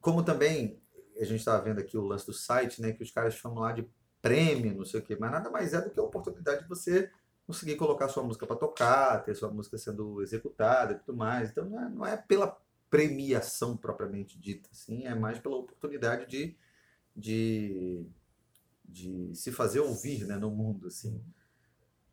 Como 0.00 0.22
também 0.22 0.82
a 1.18 1.24
gente 1.24 1.40
estava 1.40 1.62
vendo 1.62 1.80
aqui 1.80 1.96
o 1.96 2.04
lance 2.04 2.26
do 2.26 2.32
site, 2.32 2.80
né, 2.80 2.92
que 2.92 3.02
os 3.02 3.10
caras 3.10 3.34
chamam 3.34 3.60
lá 3.60 3.72
de 3.72 3.88
prêmio, 4.20 4.74
não 4.74 4.84
sei 4.84 5.00
o 5.00 5.02
quê, 5.02 5.16
mas 5.18 5.30
nada 5.30 5.50
mais 5.50 5.72
é 5.74 5.80
do 5.80 5.90
que 5.90 6.00
a 6.00 6.02
oportunidade 6.02 6.62
de 6.62 6.68
você 6.68 7.10
conseguir 7.46 7.76
colocar 7.76 8.08
sua 8.08 8.22
música 8.22 8.46
para 8.46 8.56
tocar, 8.56 9.24
ter 9.24 9.34
sua 9.34 9.50
música 9.50 9.78
sendo 9.78 10.20
executada 10.20 10.92
e 10.92 10.98
tudo 10.98 11.16
mais. 11.16 11.50
Então 11.50 11.64
não 11.64 11.80
é, 11.80 11.88
não 11.88 12.06
é 12.06 12.16
pela 12.16 12.58
premiação 12.90 13.76
propriamente 13.76 14.38
dita, 14.38 14.68
assim, 14.72 15.04
é 15.04 15.14
mais 15.14 15.38
pela 15.38 15.56
oportunidade 15.56 16.26
de, 16.26 16.56
de, 17.14 18.06
de 18.84 19.34
se 19.34 19.52
fazer 19.52 19.80
ouvir 19.80 20.26
né, 20.26 20.36
no 20.36 20.50
mundo, 20.50 20.88
assim. 20.88 21.22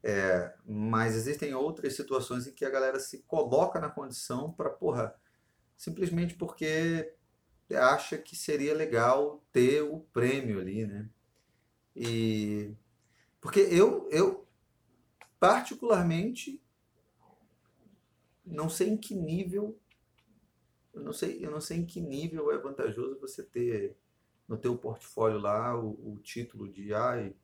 É, 0.04 0.54
mas 0.66 1.16
existem 1.16 1.54
outras 1.54 1.96
situações 1.96 2.46
em 2.46 2.54
que 2.54 2.64
a 2.64 2.70
galera 2.70 3.00
se 3.00 3.24
coloca 3.24 3.80
na 3.80 3.90
condição 3.90 4.52
para, 4.54 4.70
porra, 4.70 5.16
simplesmente 5.76 6.36
porque 6.36 7.15
acha 7.74 8.18
que 8.18 8.36
seria 8.36 8.74
legal 8.74 9.44
ter 9.52 9.82
o 9.82 10.00
prêmio 10.14 10.60
ali, 10.60 10.86
né? 10.86 11.10
E 11.96 12.74
porque 13.42 13.60
eu, 13.60 14.08
eu 14.12 14.48
particularmente 15.40 16.62
não 18.46 18.70
sei 18.70 18.90
em 18.90 18.98
que 18.98 19.16
nível 19.16 19.80
eu 20.94 21.02
não 21.02 21.12
sei, 21.12 21.46
eu 21.46 21.52
não 21.52 21.60
sei 21.60 21.78
em 21.78 21.86
que 21.86 22.00
nível 22.00 22.52
é 22.52 22.58
vantajoso 22.58 23.20
você 23.20 23.44
ter 23.44 23.98
no 24.48 24.58
teu 24.58 24.78
portfólio 24.78 25.40
lá 25.40 25.78
o, 25.78 26.14
o 26.14 26.20
título 26.20 26.72
de 26.72 26.94
ai, 26.94 27.36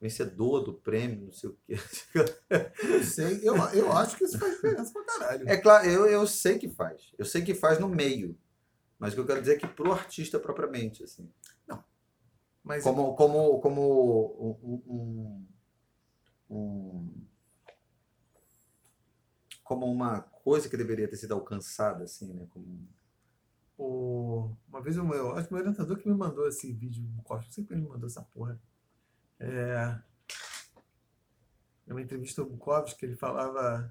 vencedor 0.00 0.60
do 0.60 0.72
prêmio, 0.72 1.26
não 1.26 1.32
sei 1.32 1.50
o 1.50 1.58
quê. 1.66 1.74
Não 2.88 3.02
sei, 3.02 3.40
eu, 3.42 3.54
eu 3.74 3.92
acho 3.92 4.16
que 4.16 4.24
isso 4.24 4.38
faz 4.38 4.54
diferença 4.54 4.92
pra 4.92 5.04
caralho. 5.04 5.48
É 5.48 5.56
claro, 5.56 5.86
eu, 5.88 6.06
eu 6.06 6.26
sei 6.26 6.58
que 6.58 6.68
faz. 6.68 7.12
Eu 7.18 7.24
sei 7.24 7.42
que 7.42 7.54
faz 7.54 7.78
no 7.78 7.88
meio. 7.88 8.36
Mas 9.00 9.12
o 9.12 9.16
que 9.16 9.22
eu 9.22 9.26
quero 9.26 9.40
dizer 9.40 9.56
é 9.56 9.58
que 9.58 9.66
pro 9.66 9.92
artista 9.92 10.38
propriamente, 10.38 11.02
assim. 11.02 11.28
Mas 12.62 12.84
Como, 12.84 13.14
como, 13.16 13.58
como 13.60 14.60
um, 14.62 14.82
um- 14.86 15.46
um- 16.50 17.26
como 19.64 19.86
uma 19.90 20.20
coisa 20.20 20.68
que 20.68 20.76
deveria 20.76 21.08
ter 21.08 21.16
sido 21.16 21.32
alcançada, 21.32 22.04
assim, 22.04 22.34
né? 22.34 22.46
Como, 22.50 22.86
o, 23.78 24.54
uma 24.68 24.82
vez 24.82 24.98
o 24.98 25.04
meu, 25.04 25.34
acho 25.34 25.48
que 25.48 25.54
o 25.54 25.56
meu 25.56 25.64
orientador 25.64 25.96
que 25.96 26.06
me 26.08 26.14
mandou 26.14 26.46
esse 26.46 26.70
vídeo 26.70 27.02
do 27.02 27.42
sempre 27.50 27.74
ele 27.74 27.82
me 27.82 27.88
mandou 27.88 28.06
essa 28.06 28.22
porra. 28.22 28.60
É, 29.38 29.98
numa 31.86 32.02
entrevista 32.02 32.42
ao 32.42 32.48
Bukowski, 32.48 33.06
ele 33.06 33.16
falava 33.16 33.90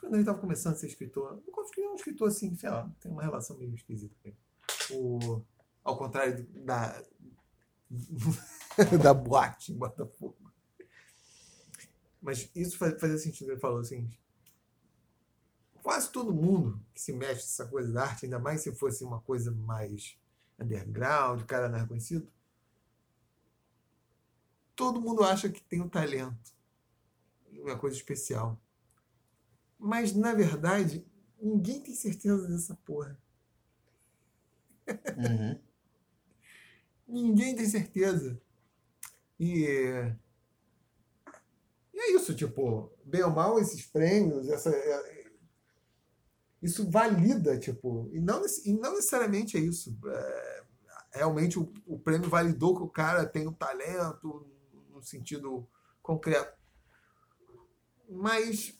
quando 0.00 0.14
ele 0.14 0.22
estava 0.22 0.38
começando 0.38 0.74
a 0.74 0.76
ser 0.76 0.86
escritor. 0.86 1.32
O 1.34 1.40
Bukowski 1.42 1.80
é 1.80 1.88
um 1.90 1.94
escritor 1.94 2.28
assim, 2.28 2.54
sei 2.56 2.70
lá, 2.70 2.90
tem 3.00 3.10
uma 3.10 3.22
relação 3.22 3.56
meio 3.58 3.74
esquisita 3.74 4.14
com 4.22 4.28
ele. 4.28 4.38
O, 4.90 5.42
ao 5.84 5.96
contrário 5.96 6.46
da 6.64 7.02
da 9.02 9.14
boate 9.14 9.72
em 9.72 9.76
Botafogo. 9.76 10.36
Mas 12.20 12.48
isso 12.54 12.78
faz- 12.78 13.00
fazia 13.00 13.18
sentido. 13.18 13.50
Ele 13.52 13.60
falou 13.60 13.80
assim: 13.80 14.08
quase 15.82 16.10
todo 16.10 16.32
mundo 16.32 16.80
que 16.94 17.00
se 17.00 17.12
mexe 17.12 17.42
nessa 17.42 17.66
coisa 17.66 17.92
da 17.92 18.02
arte, 18.04 18.26
ainda 18.26 18.38
mais 18.38 18.60
se 18.60 18.72
fosse 18.74 19.02
uma 19.04 19.20
coisa 19.20 19.50
mais 19.50 20.16
underground, 20.58 21.42
cara 21.44 21.68
não 21.68 21.78
é 21.78 21.82
reconhecido, 21.82 22.30
todo 24.74 25.00
mundo 25.00 25.22
acha 25.24 25.48
que 25.50 25.60
tem 25.62 25.80
um 25.82 25.88
talento, 25.88 26.52
uma 27.52 27.78
coisa 27.78 27.96
especial. 27.96 28.58
Mas, 29.78 30.14
na 30.14 30.34
verdade, 30.34 31.04
ninguém 31.40 31.80
tem 31.82 31.94
certeza 31.94 32.46
dessa 32.48 32.74
porra. 32.84 33.18
Uhum. 35.16 35.58
Ninguém 37.08 37.56
tem 37.56 37.66
certeza. 37.66 38.40
E, 39.38 39.64
e 41.92 42.00
é 42.00 42.12
isso, 42.12 42.34
tipo, 42.34 42.90
bem 43.04 43.22
ou 43.22 43.30
mal, 43.30 43.58
esses 43.58 43.84
prêmios, 43.86 44.48
essa, 44.48 44.70
é- 44.70 45.28
isso 46.60 46.90
valida, 46.90 47.58
tipo, 47.58 48.08
e 48.12 48.20
não, 48.20 48.42
e 48.64 48.72
não 48.72 48.94
necessariamente 48.96 49.56
é 49.56 49.60
isso. 49.60 49.96
É, 50.06 50.62
realmente 51.12 51.58
o, 51.58 51.72
o 51.86 51.98
prêmio 51.98 52.28
validou 52.28 52.76
que 52.76 52.82
o 52.82 52.88
cara 52.88 53.24
tem 53.26 53.46
um 53.46 53.52
talento 53.52 54.46
no 54.92 55.02
sentido 55.02 55.66
concreto. 56.02 56.56
Mas 58.08 58.77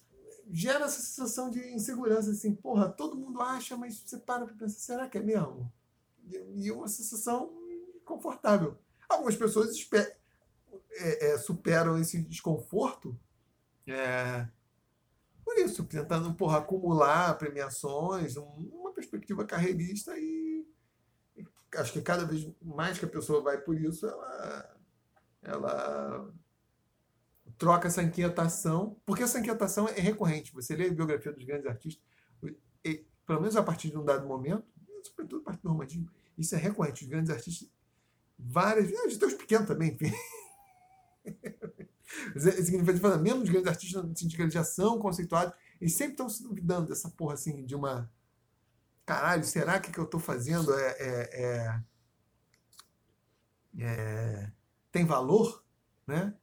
gera 0.50 0.84
essa 0.86 1.00
sensação 1.00 1.50
de 1.50 1.60
insegurança, 1.74 2.30
assim, 2.30 2.54
porra, 2.54 2.88
todo 2.88 3.16
mundo 3.18 3.40
acha, 3.40 3.76
mas 3.76 3.98
você 4.00 4.18
para 4.18 4.46
pra 4.46 4.54
pensar, 4.54 4.78
será 4.80 5.08
que 5.08 5.18
é 5.18 5.22
mesmo? 5.22 5.72
E 6.24 6.66
e 6.66 6.72
uma 6.72 6.88
sensação 6.88 7.52
confortável. 8.04 8.78
Algumas 9.08 9.36
pessoas 9.36 9.76
é, 10.92 11.32
é, 11.34 11.38
superam 11.38 11.98
esse 11.98 12.20
desconforto 12.22 13.18
é, 13.86 14.48
por 15.44 15.56
isso, 15.58 15.84
tentando 15.84 16.34
porra, 16.34 16.58
acumular 16.58 17.36
premiações, 17.38 18.36
um- 18.36 18.70
uma 18.72 18.92
perspectiva 18.92 19.44
carreirista 19.46 20.18
e, 20.18 20.66
e 21.36 21.46
acho 21.76 21.92
que 21.92 22.02
cada 22.02 22.24
vez 22.26 22.48
mais 22.62 22.98
que 22.98 23.04
a 23.06 23.08
pessoa 23.08 23.42
vai 23.42 23.58
por 23.60 23.80
isso, 23.80 24.06
ela, 24.06 24.76
ela 25.42 26.34
troca 27.58 27.88
essa 27.88 28.02
inquietação, 28.02 28.96
porque 29.04 29.22
essa 29.22 29.38
inquietação 29.40 29.88
é 29.88 30.00
recorrente. 30.00 30.52
Você 30.54 30.76
lê 30.76 30.86
a 30.88 30.92
biografia 30.92 31.32
dos 31.32 31.44
grandes 31.44 31.66
artistas, 31.66 32.02
e, 32.84 33.04
pelo 33.26 33.40
menos 33.40 33.56
a 33.56 33.62
partir 33.62 33.90
de 33.90 33.98
um 33.98 34.04
dado 34.04 34.26
momento, 34.26 34.64
sobretudo 35.02 35.42
a 35.42 35.44
partir 35.44 35.62
do 35.62 35.68
romantismo, 35.70 36.08
isso 36.36 36.54
é 36.54 36.58
recorrente. 36.58 37.04
Os 37.04 37.10
grandes 37.10 37.30
artistas, 37.30 37.68
várias 38.38 38.88
vezes, 38.90 39.18
de 39.18 39.24
os 39.24 39.34
pequenos 39.34 39.66
também, 39.68 39.92
enfim. 39.92 40.12
Mas 42.34 42.46
é- 42.46 42.62
Significa 42.62 43.16
mesmo 43.18 43.42
os 43.42 43.48
grandes 43.50 43.68
artistas 43.68 44.02
no 44.04 44.16
sentido 44.16 44.36
que 44.36 44.42
eles 44.42 44.54
já 44.54 44.64
são 44.64 44.98
conceituados, 44.98 45.54
eles 45.80 45.94
sempre 45.94 46.12
estão 46.12 46.28
se 46.28 46.42
duvidando 46.42 46.88
dessa 46.88 47.08
porra 47.10 47.34
assim, 47.34 47.64
de 47.64 47.74
uma. 47.74 48.10
Caralho, 49.06 49.44
será 49.44 49.78
que 49.80 49.90
o 49.90 49.92
que 49.92 49.98
eu 50.00 50.04
estou 50.04 50.20
fazendo 50.20 50.72
é, 50.74 50.96
é, 50.98 51.42
é- 51.42 51.82
é- 53.78 54.50
tem 54.90 55.04
valor? 55.04 55.62
Né? 56.06 56.34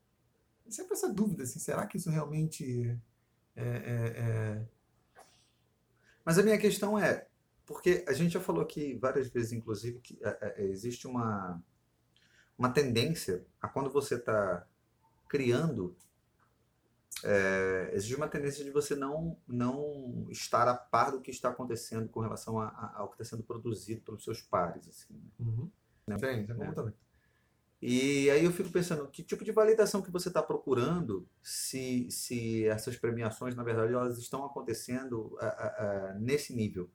Sempre 0.69 0.93
essa 0.93 1.11
dúvida, 1.13 1.43
assim, 1.43 1.59
será 1.59 1.85
que 1.85 1.97
isso 1.97 2.09
realmente 2.09 2.97
é, 3.55 3.63
é- 3.63 4.19
é- 4.19 4.65
Mas 6.25 6.37
a 6.39 6.43
minha 6.43 6.57
questão 6.57 6.97
é, 6.97 7.27
porque 7.65 8.03
a 8.07 8.13
gente 8.13 8.33
já 8.33 8.41
falou 8.41 8.61
aqui 8.63 8.95
várias 8.95 9.27
vezes, 9.29 9.51
inclusive, 9.51 9.99
que 9.99 10.17
é, 10.23 10.55
é, 10.57 10.63
existe 10.65 11.07
uma, 11.07 11.61
uma 12.57 12.69
tendência 12.71 13.45
a 13.61 13.67
quando 13.67 13.89
você 13.91 14.15
está 14.15 14.67
criando, 15.29 15.95
é, 17.23 17.91
existe 17.93 18.15
uma 18.15 18.27
tendência 18.27 18.63
de 18.63 18.71
você 18.71 18.95
não, 18.95 19.37
não 19.47 20.27
estar 20.29 20.67
a 20.67 20.75
par 20.75 21.11
do 21.11 21.21
que 21.21 21.31
está 21.31 21.49
acontecendo 21.49 22.09
com 22.09 22.19
relação 22.19 22.59
a- 22.59 22.67
a- 22.67 22.93
ao 22.99 23.07
que 23.09 23.15
está 23.21 23.35
sendo 23.35 23.43
produzido 23.43 24.01
pelos 24.01 24.23
seus 24.23 24.41
pares. 24.41 24.87
Assim, 24.87 25.13
né? 25.13 25.29
Uhum. 25.39 25.71
Sim, 26.19 26.41
isso 26.41 26.51
é 26.51 26.55
comum 26.55 26.89
É. 26.89 26.93
E 27.87 28.31
aí 28.31 28.43
eu 28.43 28.51
fico 28.51 28.71
pensando, 28.71 29.07
que 29.07 29.21
tipo 29.21 29.45
de 29.45 29.51
validação 29.51 30.01
que 30.01 30.09
você 30.09 30.29
está 30.29 30.41
procurando 30.41 31.29
se, 31.43 32.09
se 32.09 32.65
essas 32.67 32.97
premiações, 32.97 33.55
na 33.55 33.63
verdade, 33.63 33.93
elas 33.93 34.17
estão 34.17 34.43
acontecendo 34.43 35.37
ah, 35.39 35.45
ah, 35.45 35.75
ah, 35.77 36.13
nesse 36.19 36.55
nível, 36.55 36.89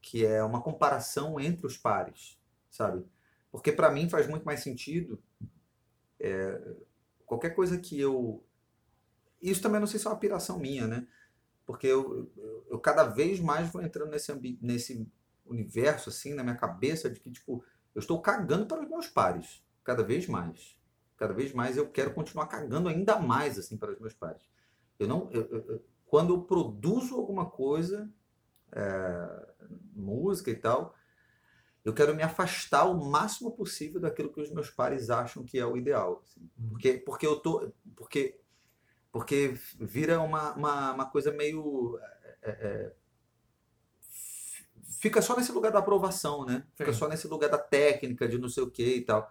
que 0.00 0.24
é 0.24 0.42
uma 0.42 0.62
comparação 0.62 1.38
entre 1.38 1.66
os 1.66 1.76
pares, 1.76 2.38
sabe? 2.70 3.04
Porque 3.52 3.70
para 3.70 3.90
mim 3.90 4.08
faz 4.08 4.26
muito 4.26 4.44
mais 4.44 4.60
sentido 4.60 5.22
é, 6.18 6.74
qualquer 7.26 7.50
coisa 7.50 7.76
que 7.78 8.00
eu... 8.00 8.42
Isso 9.42 9.60
também 9.60 9.78
não 9.78 9.86
sei 9.86 10.00
se 10.00 10.06
é 10.06 10.10
uma 10.10 10.18
piração 10.18 10.58
minha, 10.58 10.86
né? 10.86 11.06
Porque 11.66 11.86
eu, 11.86 12.30
eu, 12.38 12.66
eu 12.70 12.80
cada 12.80 13.04
vez 13.04 13.40
mais 13.40 13.70
vou 13.70 13.82
entrando 13.82 14.10
nesse, 14.10 14.32
ambi- 14.32 14.58
nesse 14.62 15.06
universo, 15.44 16.08
assim, 16.08 16.32
na 16.32 16.42
minha 16.42 16.56
cabeça, 16.56 17.10
de 17.10 17.20
que, 17.20 17.30
tipo, 17.30 17.62
eu 17.94 18.00
estou 18.00 18.22
cagando 18.22 18.66
para 18.66 18.82
os 18.82 18.88
meus 18.88 19.06
pares 19.06 19.62
cada 19.84 20.02
vez 20.02 20.26
mais. 20.26 20.76
Cada 21.16 21.34
vez 21.34 21.52
mais 21.52 21.76
eu 21.76 21.88
quero 21.90 22.14
continuar 22.14 22.46
cagando 22.46 22.88
ainda 22.88 23.18
mais 23.18 23.58
assim 23.58 23.76
para 23.76 23.92
os 23.92 23.98
meus 23.98 24.14
pares. 24.14 24.42
Eu 24.98 25.06
não, 25.08 25.28
eu- 25.32 25.48
eu- 25.50 25.64
eu- 25.68 25.84
quando 26.06 26.34
eu 26.34 26.42
produzo 26.42 27.14
alguma 27.16 27.46
coisa, 27.48 28.10
é, 28.72 29.46
música 29.94 30.50
e 30.50 30.56
tal, 30.56 30.94
eu 31.84 31.94
quero 31.94 32.14
me 32.14 32.22
afastar 32.22 32.84
o 32.86 33.04
máximo 33.10 33.52
possível 33.52 34.00
daquilo 34.00 34.32
que 34.32 34.40
os 34.40 34.50
meus 34.50 34.70
pares 34.70 35.10
acham 35.10 35.44
que 35.44 35.58
é 35.58 35.66
o 35.66 35.76
ideal. 35.76 36.22
assim. 36.24 36.48
Porque, 36.68 36.94
porque 36.98 37.26
eu 37.26 37.40
tô, 37.40 37.72
porque, 37.96 38.38
porque 39.12 39.54
vira 39.78 40.20
uma, 40.20 40.54
uma, 40.54 40.92
uma 40.92 41.06
coisa 41.10 41.32
meio 41.32 41.98
é, 42.42 42.50
é, 42.50 42.92
fica 45.00 45.22
só 45.22 45.36
nesse 45.36 45.52
lugar 45.52 45.72
da 45.72 45.78
aprovação, 45.78 46.44
né? 46.44 46.66
Fica 46.74 46.92
Sim. 46.92 46.98
só 46.98 47.08
nesse 47.08 47.26
lugar 47.26 47.48
da 47.50 47.58
técnica, 47.58 48.28
de 48.28 48.38
não 48.38 48.48
sei 48.48 48.62
o 48.62 48.70
que 48.70 48.96
e 48.96 49.02
tal. 49.02 49.30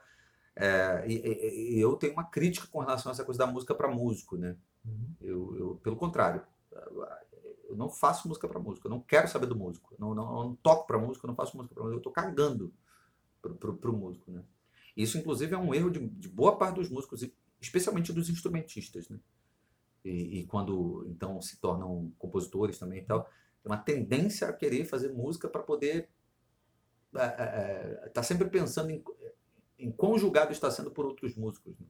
É, 0.56 1.06
e, 1.08 1.76
e- 1.76 1.80
eu 1.80 1.96
tenho 1.96 2.14
uma 2.14 2.26
crítica 2.26 2.68
com 2.68 2.80
relação 2.80 3.12
a 3.12 3.14
essa 3.14 3.24
coisa 3.26 3.40
da 3.40 3.48
música 3.48 3.74
para 3.76 3.88
músico, 3.90 4.38
né? 4.38 4.56
Uhum. 4.86 5.16
Eu, 5.22 5.58
eu, 5.58 5.76
pelo 5.84 5.96
contrário, 5.96 6.42
eu 7.68 7.76
não 7.76 7.90
faço 7.90 8.28
música 8.28 8.48
para 8.48 8.60
músico, 8.60 8.88
eu 8.88 8.92
não 8.92 9.02
quero 9.02 9.28
saber 9.28 9.46
do 9.46 9.56
músico, 9.56 9.94
eu 9.94 9.98
não, 10.00 10.16
não, 10.16 10.38
eu 10.38 10.44
não 10.46 10.56
toco 10.56 10.88
para 10.88 10.98
músico, 10.98 11.26
eu 11.26 11.30
não 11.30 11.36
faço 11.36 11.56
música 11.56 11.76
para 11.76 11.84
músico, 11.84 12.00
eu 12.00 12.04
tô 12.04 12.12
cagando 12.12 12.74
pro, 13.42 13.76
pro 13.76 13.94
músico, 13.94 14.32
né? 14.32 14.44
Isso, 14.98 15.18
inclusive, 15.18 15.54
é 15.54 15.58
um 15.58 15.74
erro 15.74 15.92
de, 15.92 16.08
de 16.08 16.30
boa 16.30 16.58
parte 16.58 16.76
dos 16.76 16.90
músicos, 16.90 17.26
especialmente 17.62 18.14
dos 18.14 18.30
instrumentistas, 18.30 19.10
né? 19.10 19.20
E, 20.04 20.40
e 20.40 20.46
quando, 20.48 21.06
então, 21.10 21.42
se 21.42 21.58
tornam 21.60 22.12
compositores 22.18 22.80
também 22.80 23.00
e 23.00 23.06
tal, 23.06 23.24
tem 23.64 23.72
uma 23.72 23.78
tendência 23.78 24.48
a 24.48 24.54
querer 24.54 24.86
fazer 24.86 25.12
música 25.14 25.48
para 25.50 25.62
poder 25.64 26.10
estar 28.08 28.24
sempre 28.24 28.50
pensando 28.50 28.92
em, 28.92 29.04
em 29.80 29.92
quão 29.92 30.18
julgado 30.18 30.52
está 30.52 30.70
sendo 30.70 30.92
por 30.92 31.06
outros 31.06 31.36
músicos. 31.36 31.74
né? 31.80 31.88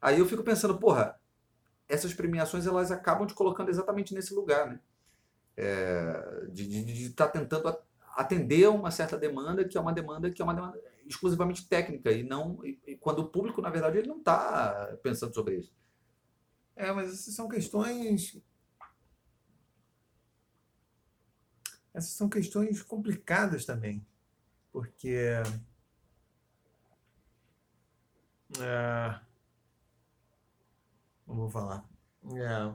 Aí 0.00 0.18
eu 0.18 0.26
fico 0.26 0.42
pensando, 0.44 0.78
porra, 0.78 1.20
essas 1.88 2.14
premiações 2.14 2.66
elas 2.66 2.90
acabam 2.90 3.26
te 3.26 3.34
colocando 3.34 3.68
exatamente 3.68 4.14
nesse 4.14 4.32
lugar, 4.32 4.68
né? 4.68 4.80
É, 5.56 6.46
de 6.52 7.06
estar 7.06 7.28
tentando 7.28 7.68
a- 7.68 7.82
atender 8.14 8.68
uma 8.68 8.90
certa 8.92 9.18
demanda 9.18 9.64
que 9.66 9.76
é 9.76 9.80
uma 9.80 9.92
demanda 9.92 10.30
que 10.30 10.40
é 10.40 10.44
uma 10.44 10.54
demanda 10.54 10.80
exclusivamente 11.04 11.66
técnica 11.68 12.12
e 12.12 12.22
não 12.22 12.64
e- 12.64 12.78
e 12.86 12.96
quando 12.96 13.20
o 13.20 13.28
público 13.28 13.60
na 13.60 13.70
verdade 13.70 13.98
ele 13.98 14.06
não 14.08 14.18
está 14.18 14.96
pensando 15.02 15.34
sobre 15.34 15.56
isso. 15.58 15.72
É, 16.76 16.92
mas 16.92 17.12
essas 17.12 17.34
são 17.34 17.48
questões. 17.48 18.40
Essas 21.92 22.10
são 22.12 22.28
questões 22.28 22.82
complicadas 22.82 23.64
também. 23.64 24.06
Porque. 24.70 25.16
É, 28.56 29.20
eu 31.26 31.34
vou 31.34 31.50
falar? 31.50 31.84
É, 32.34 32.74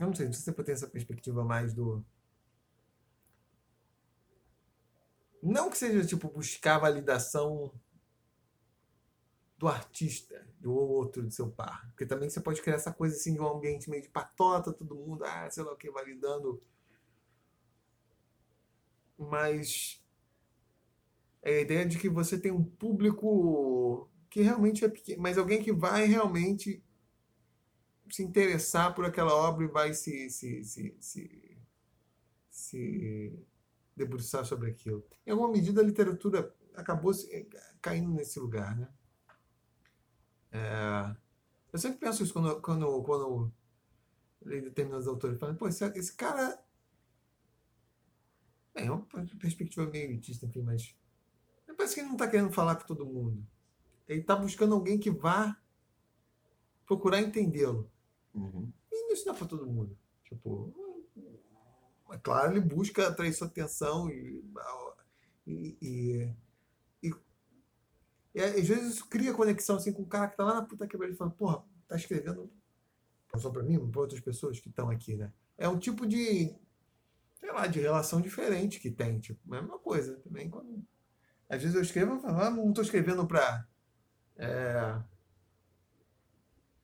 eu 0.00 0.06
não 0.06 0.14
sei, 0.14 0.32
se 0.32 0.42
você 0.42 0.52
tem 0.52 0.72
essa 0.72 0.86
perspectiva 0.86 1.44
mais 1.44 1.74
do. 1.74 2.04
Não 5.42 5.70
que 5.70 5.78
seja 5.78 6.06
tipo 6.06 6.28
buscar 6.28 6.78
validação 6.78 7.72
do 9.58 9.68
artista, 9.68 10.46
do 10.60 10.72
outro, 10.72 11.22
do 11.22 11.30
seu 11.30 11.50
par. 11.50 11.86
Porque 11.88 12.06
também 12.06 12.28
você 12.28 12.40
pode 12.40 12.60
criar 12.62 12.76
essa 12.76 12.92
coisa 12.92 13.16
assim 13.16 13.34
de 13.34 13.40
um 13.40 13.48
ambiente 13.48 13.88
meio 13.88 14.02
de 14.02 14.08
patota, 14.08 14.72
todo 14.72 14.94
mundo, 14.94 15.24
ah, 15.24 15.48
sei 15.50 15.64
lá 15.64 15.72
o 15.72 15.76
que, 15.76 15.90
validando. 15.90 16.62
Mas 19.18 20.02
é 21.42 21.58
a 21.58 21.60
ideia 21.60 21.86
de 21.86 21.98
que 21.98 22.08
você 22.08 22.38
tem 22.38 22.52
um 22.52 22.64
público 22.64 24.10
que 24.30 24.42
realmente 24.42 24.84
é 24.84 24.88
pequeno, 24.88 25.22
mas 25.22 25.38
alguém 25.38 25.62
que 25.62 25.72
vai 25.72 26.06
realmente 26.06 26.82
se 28.10 28.22
interessar 28.22 28.94
por 28.94 29.04
aquela 29.04 29.34
obra 29.34 29.64
e 29.64 29.68
vai 29.68 29.92
se, 29.94 30.30
se, 30.30 30.64
se, 30.64 30.96
se, 31.00 31.58
se 32.50 33.38
debruçar 33.96 34.44
sobre 34.44 34.70
aquilo. 34.70 35.04
Em 35.26 35.30
alguma 35.32 35.50
medida, 35.50 35.80
a 35.80 35.84
literatura 35.84 36.54
acabou 36.74 37.12
se- 37.14 37.48
caindo 37.80 38.10
nesse 38.12 38.38
lugar, 38.38 38.76
né? 38.76 38.88
É, 40.52 41.16
eu 41.72 41.78
sempre 41.78 41.98
penso 42.00 42.22
isso 42.22 42.32
quando, 42.32 42.60
quando, 42.60 43.02
quando 43.02 43.52
leio 44.42 44.64
determinados 44.64 45.06
autores, 45.08 45.38
falando, 45.38 45.58
pô, 45.58 45.68
esse, 45.68 45.84
esse 45.98 46.14
cara... 46.14 46.58
Bem, 48.74 48.86
é 48.86 48.90
uma 48.90 49.06
perspectiva 49.40 49.86
meio 49.90 50.04
elitista, 50.04 50.46
enfim, 50.46 50.62
mas 50.62 50.94
parece 51.76 51.94
que 51.94 52.00
ele 52.00 52.08
não 52.08 52.16
está 52.16 52.28
querendo 52.28 52.52
falar 52.52 52.76
com 52.76 52.86
todo 52.86 53.06
mundo. 53.06 53.46
Ele 54.08 54.20
está 54.20 54.36
buscando 54.36 54.74
alguém 54.74 54.98
que 54.98 55.10
vá 55.10 55.56
procurar 56.86 57.20
entendê-lo. 57.20 57.90
Uhum. 58.34 58.72
E 58.92 59.12
isso 59.12 59.26
não 59.26 59.34
é 59.34 59.38
para 59.38 59.46
todo 59.46 59.66
mundo. 59.66 59.96
Tipo, 60.24 60.72
é 62.10 62.18
claro, 62.18 62.52
ele 62.52 62.60
busca 62.60 63.08
atrair 63.08 63.32
sua 63.32 63.46
atenção 63.46 64.08
e, 64.10 64.44
e, 65.46 65.76
e, 67.02 67.14
e, 68.34 68.40
às 68.40 68.66
vezes 68.66 68.94
isso 68.94 69.08
cria 69.08 69.34
conexão 69.34 69.76
assim, 69.76 69.92
com 69.92 70.02
o 70.02 70.06
cara 70.06 70.28
que 70.28 70.36
tá 70.36 70.44
lá 70.44 70.54
na 70.54 70.62
puta 70.62 70.86
quebrada 70.86 71.12
e 71.12 71.16
fala, 71.16 71.30
porra, 71.30 71.64
tá 71.88 71.96
escrevendo 71.96 72.50
não 73.32 73.40
só 73.40 73.50
para 73.50 73.62
mim, 73.62 73.78
mas 73.78 73.90
para 73.90 74.00
outras 74.00 74.20
pessoas 74.20 74.60
que 74.60 74.68
estão 74.68 74.88
aqui, 74.88 75.16
né? 75.16 75.32
É 75.58 75.68
um 75.68 75.78
tipo 75.78 76.06
de, 76.06 76.54
sei 77.34 77.52
lá, 77.52 77.66
de 77.66 77.80
relação 77.80 78.20
diferente 78.20 78.80
que 78.80 78.90
tem, 78.90 79.18
tipo, 79.18 79.54
é 79.54 79.60
mesma 79.60 79.78
coisa 79.78 80.16
também 80.20 80.48
quando 80.48 80.84
às 81.48 81.62
vezes 81.62 81.76
eu 81.76 81.82
escrevo 81.82 82.16
e 82.16 82.20
falo, 82.20 82.40
ah, 82.40 82.50
não 82.50 82.70
estou 82.70 82.82
escrevendo 82.82 83.26
para 83.26 83.66
é, 84.36 85.02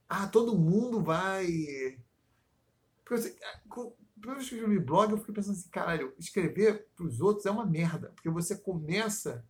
ah, 0.09 0.27
todo 0.29 0.59
mundo 0.59 1.03
vai. 1.03 1.47
Porque 3.05 3.35
primeira 4.21 4.39
vez 4.39 4.49
que 4.49 4.55
eu 4.55 4.59
escrevi 4.61 4.79
blog, 4.79 5.11
eu 5.13 5.19
fiquei 5.19 5.35
pensando 5.35 5.57
assim, 5.59 5.69
caralho, 5.69 6.15
escrever 6.19 6.87
para 6.95 7.07
os 7.07 7.21
outros 7.21 7.47
é 7.47 7.51
uma 7.51 7.67
merda. 7.67 8.11
Porque 8.15 8.31
você 8.31 8.57
começa 8.57 9.45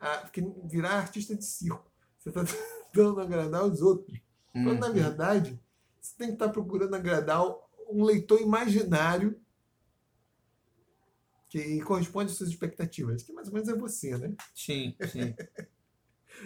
a 0.00 0.28
virar 0.64 0.92
artista 0.98 1.34
de 1.36 1.44
circo. 1.44 1.90
Você 2.18 2.30
está 2.30 2.42
tentando 2.92 3.20
agradar 3.20 3.64
os 3.64 3.82
outros. 3.82 4.18
Quando, 4.52 4.80
na 4.80 4.88
Uhum. 4.88 4.94
verdade, 4.94 5.60
você 6.00 6.14
tem 6.16 6.28
que 6.28 6.34
estar 6.34 6.48
procurando 6.48 6.94
agradar 6.94 7.44
um 7.88 8.02
leitor 8.04 8.40
imaginário 8.40 9.38
que 11.48 11.80
corresponde 11.82 12.32
às 12.32 12.38
suas 12.38 12.50
expectativas. 12.50 13.22
Que 13.22 13.32
mais 13.32 13.48
ou 13.48 13.54
menos 13.54 13.68
é 13.68 13.74
você, 13.76 14.16
né? 14.16 14.34
Sim, 14.54 14.96
sim. 15.10 15.34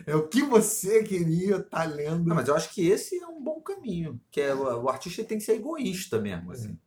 É 0.06 0.14
o 0.14 0.28
que 0.28 0.42
você 0.42 1.02
queria 1.02 1.56
estar 1.56 1.84
lendo. 1.84 2.26
Não, 2.26 2.36
mas 2.36 2.48
eu 2.48 2.54
acho 2.54 2.72
que 2.72 2.88
esse 2.88 3.18
é 3.18 3.26
um 3.26 3.42
bom 3.42 3.60
caminho. 3.60 4.20
Que 4.30 4.40
é, 4.40 4.54
o, 4.54 4.88
artista 4.88 5.24
tem 5.24 5.38
que 5.38 5.44
ser 5.44 5.54
egoísta 5.56 6.20
mesmo, 6.20 6.52
assim. 6.52 6.78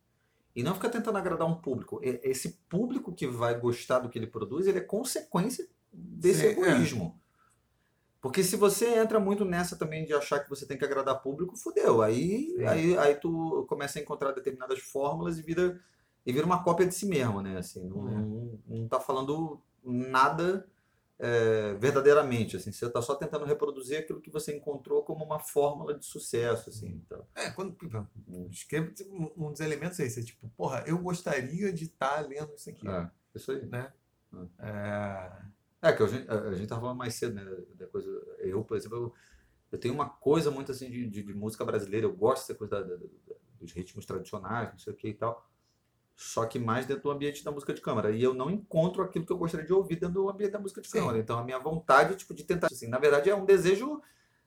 E 0.54 0.62
não 0.62 0.74
ficar 0.74 0.90
tentando 0.90 1.18
agradar 1.18 1.48
um 1.48 1.54
público. 1.54 2.00
Esse 2.02 2.58
público 2.68 3.12
que 3.12 3.26
vai 3.26 3.58
gostar 3.58 4.00
do 4.00 4.08
que 4.08 4.18
ele 4.18 4.26
produz, 4.26 4.66
ele 4.66 4.78
é 4.78 4.82
consequência 4.82 5.66
desse 5.92 6.40
Sim, 6.40 6.46
é. 6.46 6.50
egoísmo. 6.50 7.18
Porque 8.20 8.44
se 8.44 8.54
você 8.54 8.98
entra 8.98 9.18
muito 9.18 9.44
nessa 9.44 9.76
também 9.76 10.04
de 10.04 10.14
achar 10.14 10.40
que 10.40 10.48
você 10.48 10.64
tem 10.64 10.78
que 10.78 10.84
agradar 10.84 11.20
público, 11.20 11.56
fudeu. 11.56 12.02
Aí, 12.02 12.54
Sim. 12.56 12.66
aí, 12.66 12.98
aí 12.98 13.14
tu 13.16 13.66
começa 13.68 13.98
a 13.98 14.02
encontrar 14.02 14.30
determinadas 14.32 14.78
fórmulas 14.78 15.38
e 15.38 15.42
vira, 15.42 15.80
e 16.24 16.32
vira 16.32 16.46
uma 16.46 16.62
cópia 16.62 16.86
de 16.86 16.94
si 16.94 17.06
mesmo, 17.06 17.42
né? 17.42 17.58
Assim, 17.58 17.84
não, 17.88 18.08
É. 18.08 18.12
não, 18.12 18.58
não 18.68 18.88
tá 18.88 19.00
falando 19.00 19.60
nada 19.82 20.68
é, 21.22 21.74
verdadeiramente. 21.74 22.56
Assim, 22.56 22.72
você 22.72 22.90
tá 22.90 23.00
só 23.00 23.14
tentando 23.14 23.44
reproduzir 23.44 23.98
aquilo 23.98 24.20
que 24.20 24.30
você 24.30 24.56
encontrou 24.56 25.04
como 25.04 25.24
uma 25.24 25.38
fórmula 25.38 25.96
de 25.98 26.04
sucesso. 26.04 26.68
Assim, 26.70 26.88
então. 27.06 27.24
É, 27.34 27.50
quando 27.50 27.76
escrevo, 28.50 28.92
um 29.10 29.46
um 29.46 29.52
dos 29.52 29.60
elementos 29.60 30.00
é 30.00 30.06
esse, 30.06 30.20
é 30.20 30.22
tipo, 30.24 30.48
porra, 30.56 30.84
eu 30.86 30.98
gostaria 30.98 31.72
de 31.72 31.84
estar 31.84 32.20
lendo 32.26 32.52
isso 32.54 32.68
aqui. 32.70 32.88
É, 32.88 33.10
isso 33.34 33.52
aí. 33.52 33.64
Né? 33.66 33.92
É, 34.58 35.32
É, 35.82 35.92
que 35.92 36.02
a 36.02 36.06
gente, 36.06 36.28
a 36.30 36.54
gente 36.54 36.68
tava 36.68 36.80
falando 36.80 36.98
mais 36.98 37.14
cedo, 37.14 37.34
né? 37.34 37.44
Da 37.74 37.86
coisa. 37.86 38.08
Eu, 38.38 38.64
por 38.64 38.76
exemplo, 38.76 38.96
eu, 38.98 39.14
eu 39.72 39.78
tenho 39.78 39.94
uma 39.94 40.08
coisa 40.08 40.50
muito 40.50 40.70
assim 40.72 40.90
de, 40.90 41.08
de, 41.08 41.22
de 41.22 41.34
música 41.34 41.64
brasileira. 41.64 42.06
Eu 42.06 42.16
gosto 42.16 42.42
dessa 42.46 42.54
coisa 42.54 42.76
da- 42.76 42.82
da- 42.82 42.96
da- 42.96 43.34
dos 43.60 43.72
ritmos 43.72 44.04
tradicionais, 44.06 44.70
não 44.72 44.78
sei 44.78 44.92
o 44.92 44.96
que 44.96 45.08
e 45.08 45.14
tal. 45.14 45.48
Só 46.16 46.46
que 46.46 46.58
mais 46.58 46.86
dentro 46.86 47.04
do 47.04 47.10
ambiente 47.10 47.44
da 47.44 47.50
música 47.50 47.72
de 47.72 47.80
câmara. 47.80 48.10
E 48.10 48.22
eu 48.22 48.34
não 48.34 48.50
encontro 48.50 49.02
aquilo 49.02 49.26
que 49.26 49.32
eu 49.32 49.38
gostaria 49.38 49.66
de 49.66 49.72
ouvir 49.72 49.96
dentro 49.96 50.14
do 50.14 50.30
ambiente 50.30 50.52
da 50.52 50.58
música 50.58 50.80
de 50.80 50.88
Sim. 50.88 50.98
câmara. 50.98 51.18
Então 51.18 51.38
a 51.38 51.44
minha 51.44 51.58
vontade 51.58 52.16
tipo, 52.16 52.34
de 52.34 52.44
tentar. 52.44 52.68
Assim, 52.70 52.88
na 52.88 52.98
verdade, 52.98 53.30
é 53.30 53.34
um 53.34 53.44
desejo 53.44 54.00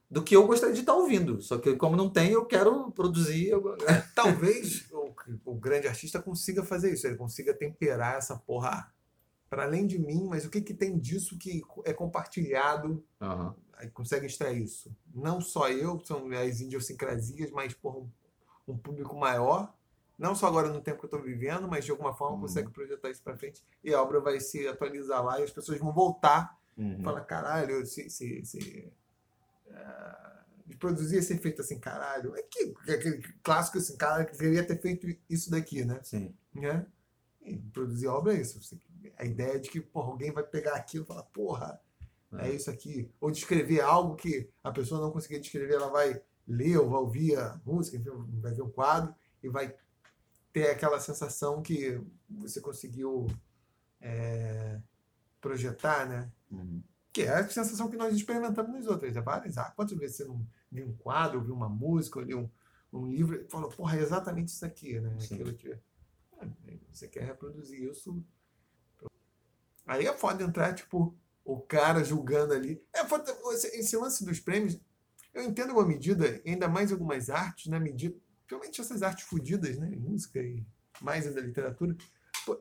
do 0.10 0.24
que 0.24 0.36
eu 0.36 0.46
gostaria 0.46 0.74
de 0.74 0.82
estar 0.82 0.94
ouvindo. 0.94 1.42
Só 1.42 1.58
que 1.58 1.76
como 1.76 1.96
não 1.96 2.10
tem, 2.10 2.32
eu 2.32 2.46
quero 2.46 2.92
produzir. 2.92 3.50
eu- 3.50 3.76
talvez 4.16 4.90
o, 4.92 5.14
o 5.46 5.56
grande 5.56 5.88
artista 5.88 6.22
consiga 6.22 6.64
fazer 6.64 6.94
isso, 6.94 7.08
ele 7.08 7.18
consiga 7.18 7.54
temperar 7.54 8.16
essa 8.16 8.38
porra 8.38 8.94
para 9.50 9.64
além 9.64 9.86
de 9.86 10.00
mim, 10.00 10.26
mas 10.28 10.46
o 10.46 10.50
que, 10.50 10.62
que 10.62 10.74
tem 10.74 10.98
disso 10.98 11.38
que 11.38 11.62
é 11.86 11.94
compartilhado 11.94 13.04
aí 13.78 13.90
consegue 13.90 14.26
extrair 14.26 14.64
isso. 14.64 14.96
Não 15.14 15.40
só 15.40 15.70
eu, 15.70 16.00
são 16.04 16.30
as 16.32 16.60
idiosincrasias, 16.60 17.52
mas 17.52 17.74
por 17.74 17.96
um, 17.96 18.10
um 18.68 18.78
público 18.78 19.16
maior. 19.16 19.74
Não 20.18 20.34
só 20.36 20.48
agora 20.48 20.70
no 20.70 20.82
tempo 20.82 21.00
que 21.00 21.06
eu 21.06 21.08
estou 21.08 21.22
vivendo, 21.22 21.68
mas 21.68 21.84
de 21.86 21.92
alguma 21.92 22.14
forma 22.14 22.36
Uhum. 22.36 22.42
consegue 22.42 22.70
projetar 22.72 23.10
isso 23.10 23.22
para 23.22 23.38
frente 23.38 23.62
e 23.84 23.94
a 23.94 24.02
obra 24.02 24.20
vai 24.22 24.40
se 24.40 24.68
atualizar 24.68 25.24
lá 25.24 25.40
e 25.40 25.44
as 25.44 25.52
pessoas 25.52 25.78
vão 25.80 25.92
voltar 25.94 26.58
Uhum. 26.78 27.00
e 27.00 27.04
falar: 27.04 27.22
caralho, 27.22 27.86
se, 27.86 28.10
se, 28.10 28.46
se, 28.46 28.92
ah, 29.72 30.42
de 30.66 30.76
produzir 30.78 31.18
esse 31.18 31.34
efeito 31.34 31.62
assim, 31.62 31.80
caralho. 31.80 32.36
É 32.36 32.42
que, 32.44 32.74
aquele 32.92 33.22
clássico 33.44 33.78
assim, 33.78 33.96
cara, 33.98 34.26
que 34.26 34.38
queria 34.38 34.66
ter 34.66 34.82
feito 34.82 35.08
isso 35.30 35.50
daqui, 35.52 35.86
né? 35.86 36.00
Sim. 36.04 36.34
né? 36.54 36.86
E 37.44 37.56
produzir 37.58 38.08
obra 38.08 38.34
é 38.34 38.42
isso. 38.42 38.60
A 39.18 39.26
ideia 39.26 39.60
de 39.60 39.70
que 39.70 39.80
porra, 39.80 40.10
alguém 40.12 40.32
vai 40.32 40.44
pegar 40.44 40.76
aquilo 40.76 41.04
e 41.04 41.08
falar, 41.08 41.24
porra, 41.24 41.80
é. 42.40 42.48
É. 42.50 42.52
isso 42.52 42.70
aqui. 42.72 43.10
Ou 43.22 43.30
descrever 43.32 43.82
algo 43.82 44.16
que 44.16 44.50
a 44.64 44.72
pessoa 44.72 45.00
não 45.00 45.12
conseguia 45.12 45.40
descrever, 45.40 45.76
ela 45.76 45.90
vai 45.90 46.20
ler 46.48 46.78
ou 46.78 46.90
vai 46.90 47.00
ouvir 47.00 47.38
a 47.38 47.60
música, 47.66 47.98
enfim, 47.98 48.10
vai 48.42 48.54
ver 48.54 48.62
um 48.64 48.70
quadro 48.70 49.14
e 49.44 49.50
vai 49.50 49.74
ter 50.56 50.70
aquela 50.70 51.02
sensação 51.02 51.62
que 51.62 52.02
você 52.30 52.62
conseguiu 52.62 53.28
é, 54.00 54.80
projetar, 55.42 56.08
né? 56.08 56.32
Uhum. 56.50 56.82
Que 57.12 57.24
é 57.24 57.40
a 57.40 57.50
sensação 57.50 57.90
que 57.90 57.98
nós 57.98 58.16
experimentamos 58.16 58.72
nas 58.74 58.88
outras. 58.88 59.18
É 59.18 59.22
várias. 59.22 59.58
Ah, 59.58 59.74
quantas 59.76 59.98
vezes 59.98 60.16
você 60.16 60.24
não 60.24 60.48
viu 60.72 60.88
um 60.88 60.96
quadro, 60.96 61.44
viu 61.44 61.54
uma 61.54 61.68
música, 61.68 62.20
ou 62.20 62.26
viu 62.26 62.40
um, 62.40 62.50
um 63.02 63.06
livro 63.06 63.36
e 63.36 63.50
falou, 63.50 63.70
porra, 63.70 63.98
é 63.98 64.02
exatamente 64.02 64.48
isso 64.48 64.66
aqui, 64.66 64.98
né? 64.98 65.14
Sim. 65.20 65.36
Aquilo 65.36 65.54
que. 65.56 65.78
Ah, 66.40 66.48
Você 66.90 67.10
quer 67.10 67.26
reproduzir 67.26 67.92
isso. 67.92 68.24
Aí 69.86 70.08
é 70.08 70.14
foda 70.14 70.42
entrar, 70.42 70.74
tipo, 70.74 71.14
o 71.44 71.60
cara 71.60 72.02
julgando 72.02 72.54
ali. 72.54 72.82
É 72.94 73.04
foda, 73.04 73.30
esse, 73.52 73.68
esse 73.78 73.98
lance 73.98 74.24
dos 74.24 74.40
prêmios, 74.40 74.80
eu 75.34 75.44
entendo 75.44 75.74
uma 75.74 75.86
medida, 75.86 76.42
ainda 76.46 76.70
mais 76.70 76.94
algumas 76.94 77.30
artes, 77.30 77.68
na 77.70 77.78
medida. 77.78 78.16
Principalmente 78.48 78.80
essas 78.82 79.02
artes 79.02 79.26
fodidas, 79.26 79.78
né? 79.78 79.90
Música 79.98 80.40
e 80.42 80.64
mais 81.02 81.34
da 81.34 81.42
literatura. 81.42 81.96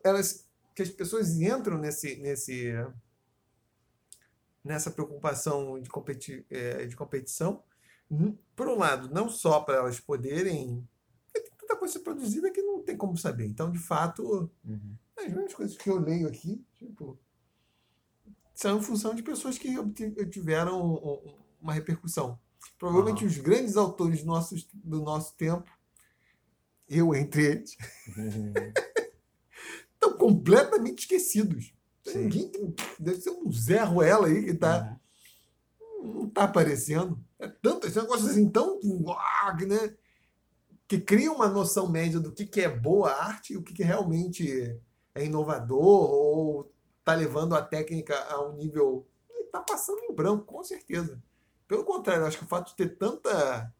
Elas. 0.03 0.45
Que 0.73 0.81
as 0.81 0.89
pessoas 0.89 1.39
entram 1.39 1.77
nesse. 1.77 2.15
nesse 2.17 2.73
nessa 4.63 4.89
preocupação 4.89 5.79
de, 5.79 5.87
competi 5.89 6.43
eh, 6.49 6.87
de 6.87 6.95
competição, 6.95 7.63
por 8.55 8.67
um 8.67 8.75
lado, 8.77 9.13
não 9.13 9.29
só 9.29 9.59
para 9.61 9.75
elas 9.75 9.99
poderem. 9.99 10.87
Tem 11.31 11.43
tanta 11.57 11.75
coisa 11.75 11.99
produzida 11.99 12.49
que 12.51 12.61
não 12.63 12.81
tem 12.81 12.97
como 12.97 13.15
saber. 13.15 13.45
Então, 13.45 13.71
de 13.71 13.77
fato, 13.77 14.49
Uhum. 14.63 14.95
as 15.17 15.27
mesmas 15.27 15.53
coisas 15.53 15.77
que 15.77 15.87
eu 15.89 15.99
leio 15.99 16.27
aqui, 16.27 16.65
tipo, 16.73 17.19
são 18.55 18.79
em 18.79 18.81
função 18.81 19.13
de 19.13 19.21
pessoas 19.21 19.57
que 19.57 19.69
tiveram 20.31 20.81
um- 20.81 20.95
um- 21.13 21.37
uma 21.61 21.73
repercussão. 21.73 22.39
Provavelmente 22.79 23.23
Aham. 23.23 23.27
os 23.31 23.37
grandes 23.37 23.77
autores 23.77 24.23
nossos, 24.23 24.67
do 24.73 25.01
nosso 25.03 25.35
tempo, 25.35 25.69
eu 26.87 27.13
entre 27.15 27.45
eles, 27.45 27.77
estão 29.93 30.17
completamente 30.17 30.99
esquecidos. 30.99 31.73
Sim. 32.03 32.19
Ninguém 32.25 32.49
tem- 32.49 32.75
deve 32.99 33.21
ser 33.21 33.31
um 33.31 33.51
Zé 33.51 33.81
Ruela 33.83 34.27
aí 34.27 34.43
que 34.43 34.51
está 34.51 34.97
Uhum. 36.01 36.13
não 36.21 36.29
tá 36.29 36.43
aparecendo. 36.43 37.19
É 37.39 37.47
tanto 37.47 37.87
esse 37.87 37.99
negócio 37.99 38.27
assim 38.29 38.47
tão 38.49 38.79
né? 39.67 39.95
que 40.87 40.99
cria 40.99 41.31
uma 41.31 41.47
noção 41.49 41.89
média 41.89 42.19
do 42.19 42.31
que, 42.31 42.45
que 42.45 42.61
é 42.61 42.69
boa 42.69 43.11
arte 43.11 43.53
e 43.53 43.57
o 43.57 43.63
que, 43.63 43.73
que 43.73 43.83
realmente 43.83 44.79
é 45.15 45.25
inovador 45.25 45.79
ou 46.11 46.71
tá 47.03 47.15
levando 47.15 47.55
a 47.55 47.61
técnica 47.61 48.15
a 48.29 48.47
um 48.47 48.55
nível. 48.55 49.07
Tá 49.51 49.61
passando 49.61 49.99
em 50.03 50.13
branco, 50.13 50.45
com 50.45 50.63
certeza. 50.63 51.19
Pelo 51.67 51.83
contrário, 51.83 52.25
acho 52.25 52.37
que 52.37 52.43
o 52.43 52.47
fato 52.47 52.69
de 52.69 52.75
ter 52.75 52.97
tanta, 52.97 53.73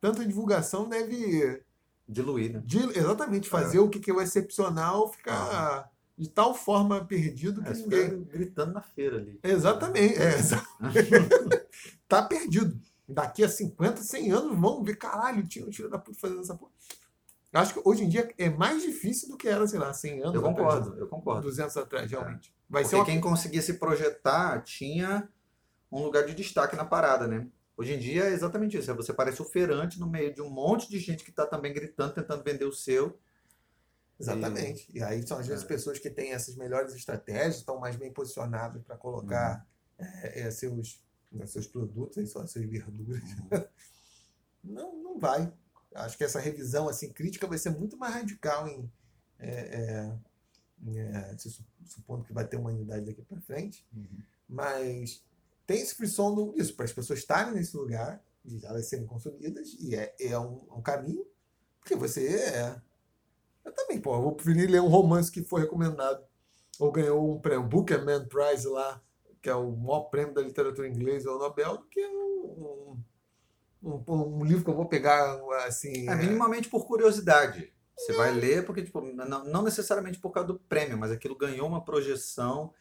tanta 0.00 0.24
divulgação 0.24 0.88
deve 0.88 1.64
Diluir, 2.08 2.52
né? 2.52 2.62
de- 2.64 2.98
exatamente 2.98 3.48
fazer 3.48 3.78
o 3.80 3.88
que, 3.88 3.98
que 3.98 4.10
é 4.10 4.14
o 4.14 4.20
excepcional 4.20 5.10
ficar 5.12 5.90
de 6.16 6.30
tal 6.30 6.54
forma 6.54 7.04
perdido 7.04 7.62
que 7.62 7.68
É, 7.68 7.72
ninguém. 7.74 8.24
gritando 8.24 8.72
na 8.72 8.80
feira 8.80 9.16
ali. 9.18 9.38
Exatamente. 9.42 10.14
É, 10.16 10.34
exa- 10.38 10.66
tá 12.08 12.22
perdido. 12.22 12.78
Daqui 13.08 13.44
a 13.44 13.48
50, 13.48 14.02
100 14.02 14.32
anos 14.32 14.58
vão 14.58 14.82
ver, 14.82 14.96
caralho, 14.96 15.46
tinha 15.46 15.66
um 15.66 15.72
filho 15.72 15.88
da 15.88 15.98
puta 15.98 16.18
fazendo 16.20 16.40
essa 16.40 16.54
porra. 16.54 16.72
Acho 17.52 17.74
que 17.74 17.80
hoje 17.84 18.04
em 18.04 18.08
dia 18.08 18.32
é 18.36 18.50
mais 18.50 18.82
difícil 18.82 19.28
do 19.30 19.36
que 19.36 19.48
era, 19.48 19.66
sei 19.66 19.78
lá, 19.78 19.92
100 19.92 20.22
anos 20.22 20.34
Eu 20.34 20.40
atrás. 20.40 20.56
concordo, 20.56 20.98
eu 20.98 21.06
concordo. 21.06 21.42
200 21.42 21.76
atrás, 21.76 22.10
realmente. 22.10 22.52
Vai 22.68 22.84
ser 22.84 22.96
Porque 22.96 22.96
uma... 22.96 23.06
quem 23.06 23.20
conseguia 23.20 23.62
se 23.62 23.74
projetar 23.74 24.60
tinha 24.62 25.28
um 25.90 26.02
lugar 26.02 26.24
de 26.26 26.34
destaque 26.34 26.74
na 26.76 26.84
parada, 26.84 27.26
né? 27.28 27.46
Hoje 27.76 27.92
em 27.94 27.98
dia 27.98 28.24
é 28.24 28.30
exatamente 28.32 28.76
isso. 28.78 28.90
é 28.90 28.94
Você 28.94 29.12
parece 29.12 29.42
o 29.42 29.44
feirante 29.44 30.00
no 30.00 30.08
meio 30.08 30.32
de 30.34 30.40
um 30.40 30.48
monte 30.50 30.88
de 30.88 30.98
gente 30.98 31.22
que 31.24 31.30
tá 31.32 31.46
também 31.46 31.72
gritando, 31.72 32.14
tentando 32.14 32.42
vender 32.42 32.64
o 32.64 32.72
seu. 32.72 33.18
Exatamente. 34.18 34.88
E 34.94 35.02
aí 35.02 35.26
são 35.26 35.38
às 35.38 35.46
vezes 35.46 35.62
É. 35.64 35.66
pessoas 35.68 35.98
que 35.98 36.08
têm 36.08 36.32
essas 36.32 36.56
melhores 36.56 36.94
estratégias, 36.94 37.56
estão 37.56 37.78
mais 37.78 37.96
bem 37.96 38.10
posicionadas 38.12 38.82
para 38.82 38.96
colocar 38.96 39.66
Uhum. 39.98 40.06
é, 40.06 40.40
é, 40.40 40.50
seus, 40.50 41.04
né, 41.30 41.46
seus 41.46 41.66
produtos, 41.66 42.16
aí, 42.18 42.26
suas 42.26 42.52
verduras. 42.54 43.22
Uhum. 43.22 43.48
Não, 44.64 44.96
não 45.00 45.18
vai. 45.18 45.52
Acho 45.94 46.18
que 46.18 46.24
essa 46.24 46.40
revisão 46.40 46.88
assim, 46.88 47.12
crítica 47.12 47.46
vai 47.46 47.56
ser 47.56 47.70
muito 47.70 47.96
mais 47.96 48.14
radical 48.14 48.66
em. 48.66 48.90
é, 49.38 50.10
é, 50.90 51.36
supondo 51.84 52.24
que 52.24 52.32
vai 52.32 52.44
ter 52.46 52.56
uma 52.56 52.70
unidade 52.70 53.06
daqui 53.06 53.22
para 53.22 53.40
frente. 53.40 53.86
Uhum. 53.94 54.18
Mas 54.48 55.22
tem 55.66 55.80
esse 55.80 55.94
frisson 55.94 56.34
do- 56.34 56.52
disso, 56.52 56.74
para 56.74 56.84
as 56.84 56.92
pessoas 56.92 57.18
estarem 57.18 57.52
nesse 57.54 57.76
lugar, 57.76 58.22
de 58.44 58.64
elas 58.64 58.86
serem 58.88 59.06
consumidas, 59.06 59.74
e 59.80 59.94
é, 59.96 60.14
é 60.20 60.38
um, 60.38 60.66
um 60.76 60.82
caminho, 60.82 61.26
porque 61.80 61.96
você 61.96 62.26
é. 62.36 62.80
Eu 63.64 63.72
também, 63.72 64.00
pô, 64.00 64.14
eu 64.14 64.22
vou 64.22 64.32
preferir 64.36 64.70
ler 64.70 64.80
um 64.80 64.86
romance 64.88 65.30
que 65.30 65.42
foi 65.42 65.62
recomendado, 65.62 66.24
ou 66.78 66.92
ganhou 66.92 67.34
um 67.34 67.40
prêmio, 67.40 67.66
Booker 67.66 68.04
Man 68.04 68.24
Prize 68.26 68.68
lá, 68.68 69.02
que 69.42 69.50
é 69.50 69.54
o 69.54 69.72
maior 69.72 70.02
prêmio 70.04 70.32
da 70.34 70.40
literatura 70.42 70.88
inglesa, 70.88 71.30
ou 71.30 71.38
Nobel, 71.38 71.78
do 71.78 71.84
que 71.86 72.06
um, 72.06 72.96
um, 73.82 74.04
um- 74.08 74.44
livro 74.44 74.64
que 74.64 74.70
eu 74.70 74.74
vou 74.76 74.86
pegar, 74.86 75.40
assim. 75.66 76.08
É, 76.08 76.12
é, 76.12 76.16
minimamente 76.16 76.68
por 76.68 76.86
curiosidade. 76.86 77.72
Você 77.96 78.12
vai 78.12 78.30
ler 78.32 78.64
porque, 78.66 78.82
tipo, 78.82 79.00
não, 79.00 79.44
não 79.44 79.62
necessariamente 79.62 80.18
por 80.18 80.30
causa 80.30 80.48
do 80.48 80.58
prêmio, 80.58 80.98
mas 80.98 81.10
aquilo 81.10 81.34
ganhou 81.36 81.66
uma 81.66 81.82
projeção, 81.84 82.72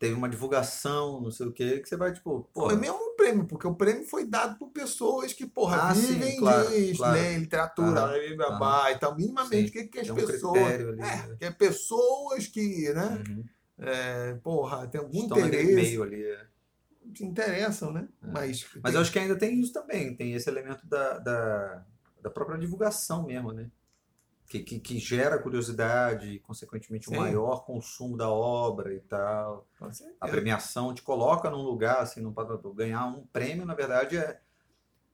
teve 0.00 0.14
uma 0.14 0.30
divulgação, 0.30 1.20
não 1.20 1.30
sei 1.30 1.46
o 1.46 1.52
quê, 1.52 1.78
que 1.78 1.86
você 1.86 1.94
vai, 1.94 2.10
tipo, 2.10 2.48
pô, 2.54 2.70
Foi 2.70 2.74
mesmo 2.76 2.96
um 2.96 3.14
prêmio, 3.16 3.44
porque 3.46 3.66
o 3.66 3.74
prêmio 3.74 4.02
foi 4.06 4.24
dado 4.26 4.58
por 4.58 4.70
pessoas 4.70 5.34
que, 5.34 5.44
porra, 5.46 5.90
Ah, 5.90 5.94
sim, 5.94 6.14
vivem 6.14 6.38
claro, 6.38 6.70
de 6.70 6.96
claro. 6.96 7.20
né, 7.20 7.36
literatura, 7.38 8.00
Aham, 8.04 8.36
blá, 8.36 8.48
blá, 8.48 8.58
blá, 8.58 8.92
e 8.92 8.98
tal. 8.98 9.14
Minimamente, 9.14 9.68
o 9.68 9.72
que, 9.72 9.84
que 9.84 10.00
as 10.00 10.06
tem 10.06 10.14
pessoas. 10.16 10.56
ali. 10.58 11.00
É, 11.02 11.26
né? 11.26 11.36
que 11.38 11.44
é 11.44 11.50
pessoas 11.50 12.46
que, 12.46 12.90
né? 12.94 13.22
Uhum. 13.28 13.44
é, 13.78 14.34
porra, 14.42 14.86
tem 14.88 14.98
algum 14.98 15.22
Estão 15.22 15.38
interesse, 15.38 15.74
meio 15.74 16.02
ali. 16.02 16.24
é. 16.24 16.46
se 17.14 17.22
interessam, 17.26 17.92
né? 17.92 18.08
É. 18.22 18.26
Mas, 18.26 18.66
Mas 18.82 18.94
eu 18.94 19.02
acho 19.02 19.12
que 19.12 19.18
ainda 19.18 19.36
tem 19.36 19.60
isso 19.60 19.74
também, 19.74 20.16
tem 20.16 20.32
esse 20.32 20.48
elemento 20.48 20.86
da, 20.86 21.18
da, 21.18 21.84
da 22.22 22.30
própria 22.30 22.56
divulgação 22.58 23.26
mesmo, 23.26 23.52
né? 23.52 23.70
Que, 24.50 24.58
que, 24.58 24.80
que 24.80 24.98
gera 24.98 25.38
curiosidade 25.38 26.26
e, 26.26 26.40
consequentemente, 26.40 27.08
Sim. 27.08 27.16
maior 27.16 27.64
consumo 27.64 28.16
da 28.16 28.28
obra 28.28 28.92
e 28.92 28.98
tal. 28.98 29.64
A 30.20 30.26
premiação 30.26 30.92
te 30.92 31.02
coloca 31.02 31.48
num 31.48 31.62
lugar, 31.62 32.00
assim, 32.00 32.20
num 32.20 32.32
patamar. 32.32 32.60
Ganhar 32.74 33.06
um 33.06 33.24
prêmio, 33.26 33.64
na 33.64 33.74
verdade, 33.74 34.16
é, 34.16 34.40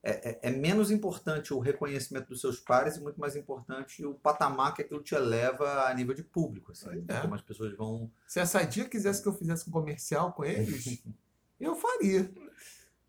é, 0.01 0.29
é- 0.31 0.39
é 0.41 0.49
menos 0.49 0.89
importante 0.89 1.53
o 1.53 1.59
reconhecimento 1.59 2.29
dos 2.29 2.41
seus 2.41 2.59
pares 2.59 2.97
e 2.97 2.99
muito 2.99 3.19
mais 3.19 3.35
importante 3.35 4.03
o 4.03 4.15
patamar 4.15 4.73
que 4.73 4.81
aquilo 4.81 5.03
te 5.03 5.13
eleva 5.13 5.83
a 5.85 5.93
nível 5.93 6.15
de 6.15 6.23
público, 6.23 6.71
assim. 6.71 6.85
Pois 7.05 7.05
é. 7.07 7.21
Como 7.21 7.35
as 7.35 7.41
pessoas 7.43 7.77
vão... 7.77 8.09
Se 8.25 8.39
a 8.39 8.45
Sadia 8.47 8.89
quisesse 8.89 9.21
que 9.21 9.29
eu 9.29 9.33
fizesse 9.33 9.69
um 9.69 9.71
comercial 9.71 10.33
com 10.33 10.43
eles, 10.45 10.99
eu 11.61 11.75
faria. 11.75 12.27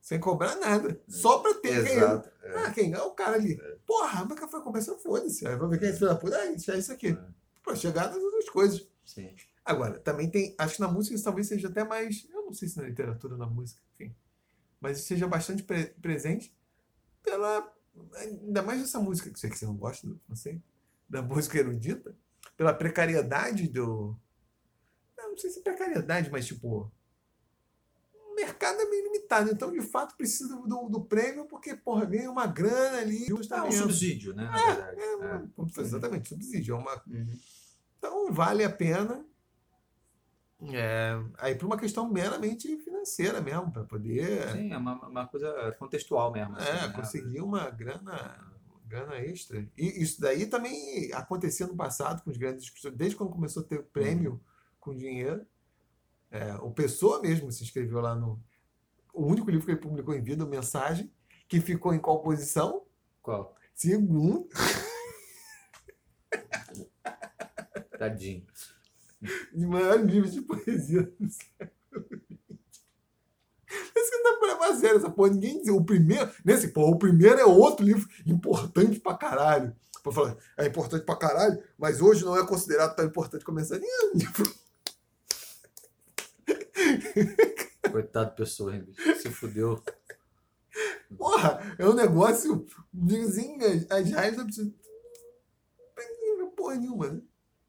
Sem 0.09 0.19
cobrar 0.19 0.57
nada. 0.57 0.99
Só 1.07 1.39
pra 1.41 1.53
ter 1.53 1.85
quem. 1.85 1.97
Exato. 1.99 2.31
Ah, 2.57 2.71
quem 2.71 2.95
é 2.95 3.03
o 3.03 3.11
cara 3.11 3.37
ali? 3.37 3.61
Porra, 3.87 4.25
mas 4.25 4.41
que 4.41 4.49
foi 4.49 4.63
comercial? 4.63 4.99
Foda-se. 4.99 5.47
Aí 5.47 5.55
vou 5.55 5.69
ver 5.69 5.79
quem 5.79 5.89
é 5.89 5.91
esse 5.91 5.99
filho 5.99 6.11
da 6.11 6.17
puta. 6.17 6.35
Ah, 6.35 6.47
isso 6.47 6.73
é 6.73 6.79
isso 6.79 6.91
aqui. 6.91 7.09
É. 7.09 7.19
Pra 7.63 7.77
chegar 7.77 8.09
nas 8.09 8.17
outras 8.23 8.49
coisas. 8.49 8.89
Sim. 9.05 9.37
Agora, 9.63 9.99
também 9.99 10.31
tem. 10.31 10.55
Acho 10.57 10.77
que 10.77 10.81
na 10.81 10.89
música 10.89 11.15
isso 11.15 11.25
talvez 11.25 11.47
seja 11.47 11.69
até 11.69 11.85
mais. 11.85 12.27
Eu 12.33 12.47
não 12.47 12.55
sei 12.55 12.69
se 12.69 12.79
na 12.79 12.85
literatura 12.85 13.35
ou 13.35 13.39
na 13.39 13.47
música, 13.47 13.83
enfim. 14.01 14.17
Mas 14.81 14.97
isso 14.97 15.09
seja 15.09 15.27
bastante 15.29 15.63
pre- 15.63 15.95
presente 16.01 16.57
pela. 17.23 17.71
Ainda 18.15 18.63
mais 18.63 18.81
essa 18.81 18.99
música, 18.99 19.29
que 19.29 19.39
sei 19.39 19.51
que 19.51 19.59
você 19.59 19.67
não 19.67 19.77
gosta, 19.77 20.09
não 20.27 20.37
sei. 20.37 20.63
Da 21.07 21.21
música 21.21 21.59
erudita. 21.59 22.17
Pela 22.57 22.73
precariedade 22.73 23.69
do. 23.69 24.17
Não, 25.19 25.33
não 25.33 25.37
sei 25.37 25.51
se 25.51 25.59
é 25.59 25.63
precariedade, 25.63 26.31
mas 26.31 26.47
tipo. 26.47 26.91
Mercado 28.49 28.81
é 28.81 28.85
meio 28.87 29.05
limitado. 29.05 29.51
Então, 29.51 29.71
de 29.71 29.83
fato, 29.83 30.17
precisa 30.17 30.57
do, 30.57 30.89
do, 30.89 31.01
prêmio 31.03 31.45
porque, 31.45 31.75
porra, 31.77 32.07
ganha 32.07 32.31
uma 32.31 32.47
grana 32.47 32.99
ali. 32.99 33.27
É 33.29 33.35
um 33.35 33.37
justamente. 33.37 33.77
subsídio, 33.77 34.35
né? 34.35 34.51
Verdade. 34.67 35.01
É, 35.01 35.05
É. 35.05 35.43
um- 35.59 35.67
exatamente, 35.79 36.29
subsídio. 36.29 36.75
É 36.75 36.79
uma 36.79 36.95
Uhum. 37.07 37.39
então 37.99 38.33
vale 38.33 38.65
a 38.65 38.71
pena. 38.71 39.25
É, 40.73 41.13
aí 41.39 41.55
por 41.55 41.67
uma 41.67 41.77
questão 41.79 42.09
meramente 42.11 42.77
financeira 42.79 43.41
mesmo, 43.41 43.71
para 43.71 43.85
poder 43.85 44.51
Sim, 44.51 44.73
é 44.73 44.77
uma, 44.77 45.07
uma 45.07 45.27
coisa 45.29 45.77
contextual 45.79 46.33
mesmo. 46.33 46.57
assim, 46.57 46.69
é, 46.69 46.89
né? 46.89 46.93
conseguir 46.95 47.41
uma 47.43 47.71
grana, 47.71 48.41
grana 48.87 49.17
extra. 49.19 49.65
E 49.77 50.03
isso 50.03 50.21
daí 50.21 50.47
também 50.47 51.13
acontecia 51.13 51.65
no 51.67 51.77
passado 51.77 52.25
com 52.25 52.31
os 52.31 52.37
grandes 52.37 52.65
discos, 52.65 52.91
desde 52.97 53.15
quando 53.17 53.31
começou 53.31 53.63
a 53.63 53.67
ter 53.67 53.85
prêmio 53.85 54.41
com 54.81 54.97
dinheiro. 54.97 55.47
É, 56.31 56.55
o 56.57 56.71
Pessoa 56.71 57.21
mesmo 57.21 57.51
se 57.51 57.65
inscreveu 57.65 58.01
lá 58.01 58.15
no. 58.15 58.41
O 59.13 59.27
único 59.27 59.51
livro 59.51 59.65
que 59.65 59.73
ele 59.73 59.81
publicou 59.81 60.15
em 60.15 60.23
vida, 60.23 60.45
o 60.45 60.49
Mensagem, 60.49 61.11
que 61.49 61.61
ficou 61.61 61.93
em 61.95 61.99
qual 61.99 62.23
posição? 62.23 62.85
Qual? 63.23 63.57
Segundo. 63.75 64.49
Tadinho. 67.99 68.47
de 69.53 69.67
maiores 69.67 70.07
livros 70.07 70.33
de 70.33 70.43
poesia 70.43 71.03
do 71.19 71.29
século 71.29 72.07
XX. 72.07 72.39
Esse 73.97 74.11
que 74.11 74.17
não 74.17 74.33
dá 74.33 74.39
pra 74.39 74.49
levar 74.49 74.71
a 74.71 74.77
sério 74.77 74.97
essa 74.99 75.11
porra. 75.11 75.31
Ninguém 75.31 75.61
diz. 75.61 75.69
O 75.71 75.85
primeiro. 75.85 76.31
Nesse, 76.45 76.69
pô, 76.69 76.89
o 76.89 76.99
primeiro 76.99 77.39
é 77.41 77.45
outro 77.45 77.85
livro 77.85 78.09
importante 78.27 79.01
pra 79.01 79.17
caralho. 79.17 79.75
Pra 80.03 80.13
falar, 80.13 80.37
é 80.57 80.67
importante 80.67 81.05
pra 81.05 81.17
caralho, 81.17 81.63
mas 81.77 82.01
hoje 82.01 82.25
não 82.25 82.37
é 82.37 82.47
considerado 82.47 82.95
tão 82.95 83.05
importante 83.05 83.45
como 83.45 83.59
esse 83.61 83.75
livro. 84.15 84.58
Coitado 87.91 88.35
pessoa, 88.35 88.73
bicho? 88.73 89.17
Se 89.17 89.31
fudeu. 89.31 89.83
Porra, 91.17 91.75
é 91.79 91.89
um 91.89 91.95
negócio. 91.95 92.67
Assim, 93.27 93.59
as, 93.63 93.91
as 93.91 94.11
raias 94.13 94.57
tem 94.57 94.75
porra 96.69 96.77
nenhuma, 96.77 97.09
né? 97.09 97.23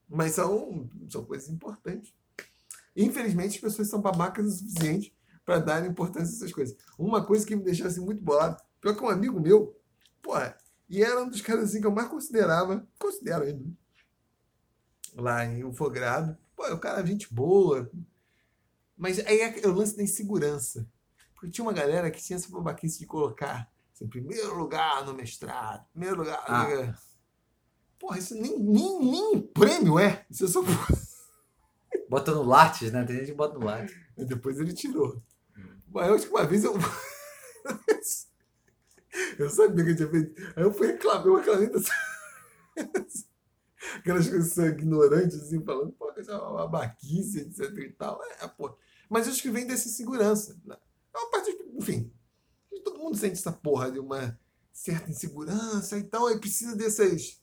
Mas 0.08 0.34
são, 0.34 0.90
são 1.08 1.24
coisas 1.24 1.48
importantes. 1.50 2.14
Infelizmente, 2.96 3.56
as 3.56 3.62
pessoas 3.62 3.88
são 3.88 4.02
babacas 4.02 4.46
o 4.46 4.52
suficiente 4.52 5.16
para 5.46 5.60
dar 5.60 5.86
importância 5.86 6.34
a 6.34 6.36
essas 6.38 6.52
coisas. 6.52 6.76
Uma 6.98 7.26
coisa 7.26 7.46
que 7.46 7.56
me 7.56 7.64
deixou 7.64 7.88
assim, 7.88 8.02
muito 8.02 8.24
bolado, 8.24 8.62
pior 8.82 8.96
que 8.96 9.04
um 9.04 9.10
amigo 9.10 9.40
meu, 9.40 9.80
porra, 10.22 10.58
e 10.90 11.04
era 11.04 11.22
um 11.22 11.30
dos 11.30 11.42
caras 11.42 11.66
assim, 11.66 11.80
que 11.80 11.88
eu 11.88 11.92
mais 11.92 12.10
considerava, 12.10 12.88
considero 12.98 13.44
ainda, 13.44 13.64
né? 13.64 13.72
lá 15.16 15.46
em 15.46 15.64
Ufogrado. 15.64 16.38
Pô, 16.56 16.66
o 16.74 16.80
cara, 16.80 17.06
gente 17.06 17.32
boa. 17.34 17.90
Mas 19.00 19.18
aí 19.26 19.40
é 19.40 19.66
o 19.66 19.72
lance 19.72 19.96
da 19.96 20.04
insegurança. 20.04 20.86
Porque 21.34 21.50
tinha 21.50 21.64
uma 21.64 21.72
galera 21.72 22.12
que 22.12 22.22
tinha 22.22 22.36
essa 22.36 22.52
babaquice 22.52 23.00
de 23.00 23.06
colocar 23.06 23.72
assim, 23.94 24.10
primeiro 24.10 24.58
lugar 24.58 25.06
no 25.06 25.14
mestrado, 25.14 25.86
primeiro 25.94 26.18
lugar. 26.18 26.44
Ah. 26.46 26.94
Porra, 27.98 28.20
isso 28.20 28.36
nem, 28.36 28.60
nem, 28.60 29.00
nem 29.00 29.42
prêmio 29.42 29.98
é. 29.98 30.26
Isso 30.30 30.44
é 30.44 30.50
só. 30.50 30.62
Bota 32.10 32.34
no 32.34 32.44
Lattes, 32.44 32.92
né? 32.92 33.06
Tem 33.06 33.16
gente 33.16 33.28
que 33.28 33.34
bota 33.34 33.58
no 33.58 33.66
Lattes. 33.66 33.96
Aí 34.18 34.26
Depois 34.26 34.60
ele 34.60 34.74
tirou. 34.74 35.24
Mas 35.88 36.08
eu 36.08 36.16
acho 36.16 36.26
que 36.26 36.34
uma 36.34 36.46
vez 36.46 36.66
eu. 36.66 36.76
eu 39.40 39.50
sabia 39.50 39.86
que 39.86 39.92
eu 39.92 39.96
tinha 39.96 40.10
feito. 40.10 40.42
Aí 40.56 40.64
eu 40.64 40.74
fui 40.74 40.88
reclamar, 40.88 41.26
eu 41.26 41.38
reclamei 41.38 41.70
dessa. 41.70 41.94
Aquelas 43.96 44.28
coisas 44.28 44.50
que 44.50 44.56
são 44.56 44.68
ignorantes, 44.68 45.42
assim, 45.42 45.64
falando, 45.64 45.92
pô, 45.94 46.12
isso 46.18 46.30
é 46.32 46.36
uma 46.38 46.52
babaquice, 46.68 47.40
etc 47.42 47.70
e 47.78 47.90
tal. 47.92 48.22
É, 48.42 48.48
pô. 48.48 48.76
Mas 49.10 49.28
acho 49.28 49.42
que 49.42 49.50
vem 49.50 49.66
dessa 49.66 49.88
insegurança. 49.88 50.58
né? 50.66 50.76
É 51.14 51.18
uma 51.18 51.32
parte, 51.32 51.52
enfim. 51.76 52.12
Todo 52.84 53.00
mundo 53.00 53.18
sente 53.18 53.34
essa 53.40 53.52
porra 53.52 53.92
de 53.92 54.00
uma 54.00 54.38
certa 54.72 55.10
insegurança 55.10 55.98
e 55.98 56.04
tal, 56.04 56.28
aí 56.28 56.40
precisa 56.40 56.76
dessas 56.76 57.42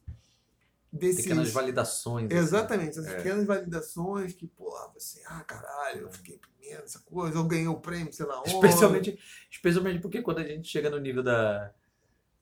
desses. 0.92 1.22
Pequenas 1.24 1.50
validações. 1.50 2.26
assim. 2.30 2.36
Exatamente, 2.38 2.90
essas 2.90 3.06
É. 3.06 3.16
pequenas 3.16 3.44
validações 3.46 4.32
que, 4.32 4.46
pô, 4.46 4.72
você, 4.94 5.22
ah, 5.26 5.42
caralho, 5.44 6.02
eu 6.02 6.10
fiquei 6.12 6.38
primeiro 6.38 6.80
nessa 6.82 7.00
coisa, 7.00 7.36
eu 7.36 7.44
ganhei 7.44 7.68
o 7.68 7.80
prêmio, 7.80 8.12
sei 8.12 8.24
lá 8.24 8.40
onde. 8.40 8.50
Especialmente, 8.54 9.18
especialmente 9.50 10.00
porque 10.00 10.22
quando 10.22 10.38
a 10.38 10.44
gente 10.44 10.68
chega 10.68 10.88
no 10.88 10.98
nível 10.98 11.22
da, 11.22 11.72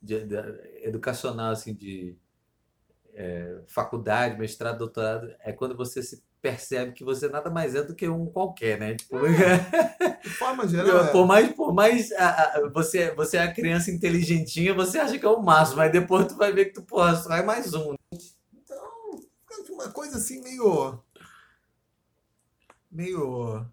de- 0.01 0.25
da- 0.27 0.47
educacional, 0.83 1.51
assim, 1.53 1.75
de 1.75 2.17
é, 3.15 3.61
faculdade, 3.69 4.39
mestrado, 4.39 4.79
doutorado, 4.79 5.33
é 5.41 5.53
quando 5.53 5.77
você 5.77 6.03
se 6.03 6.23
percebe 6.43 6.93
que 6.93 7.03
você 7.05 7.27
nada 7.29 7.49
mais 7.51 7.75
é 7.75 7.83
do 7.83 7.95
que 7.95 8.07
um 8.09 8.27
qualquer, 8.27 8.79
né? 8.79 8.95
Tipo, 8.97 9.17
De 10.23 10.29
forma 10.31 10.67
geral, 10.69 11.05
é. 11.07 11.13
por 11.13 11.27
mais, 11.27 11.53
por 11.55 11.73
mais 11.73 12.13
a- 12.13 12.29
a- 12.59 12.71
você, 12.71 13.15
você 13.15 13.37
é 13.39 13.43
a 13.43 13.53
criança 13.53 13.91
inteligentinha, 13.91 14.75
você 14.75 14.99
acha 14.99 15.19
que 15.19 15.25
é 15.25 15.29
o 15.29 15.43
máximo, 15.43 15.79
mas 15.79 15.93
depois 15.93 16.27
tu 16.27 16.37
vai 16.37 16.53
ver 16.53 16.67
que 16.67 16.75
tu, 16.75 16.83
porra, 16.83 17.17
só 17.17 17.33
é 17.35 17.43
mais 17.43 17.73
um. 17.75 17.95
Então, 18.53 19.21
uma 19.71 19.91
coisa 19.91 20.19
assim 20.19 20.43
meio. 20.43 20.99
meio. 22.91 23.65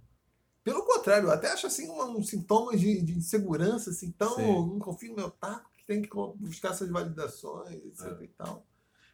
Pelo 0.63 0.83
contrário, 0.85 1.27
eu 1.27 1.31
até 1.31 1.51
acho 1.51 1.65
assim 1.67 1.89
uma- 1.89 2.05
um 2.05 2.23
sintomas 2.23 2.79
de, 2.79 3.01
de 3.01 3.17
insegurança, 3.17 3.89
assim, 3.89 4.07
então 4.07 4.35
Sim. 4.35 4.45
não 4.47 4.79
confio 4.79 5.09
no 5.11 5.15
meu 5.17 5.31
taco, 5.31 5.69
que 5.75 5.85
tem 5.85 6.01
que 6.01 6.09
buscar 6.35 6.69
essas 6.71 6.89
validações, 6.89 7.73
etc 7.83 8.17
É. 8.19 8.23
e 8.23 8.27
tal. 8.29 8.65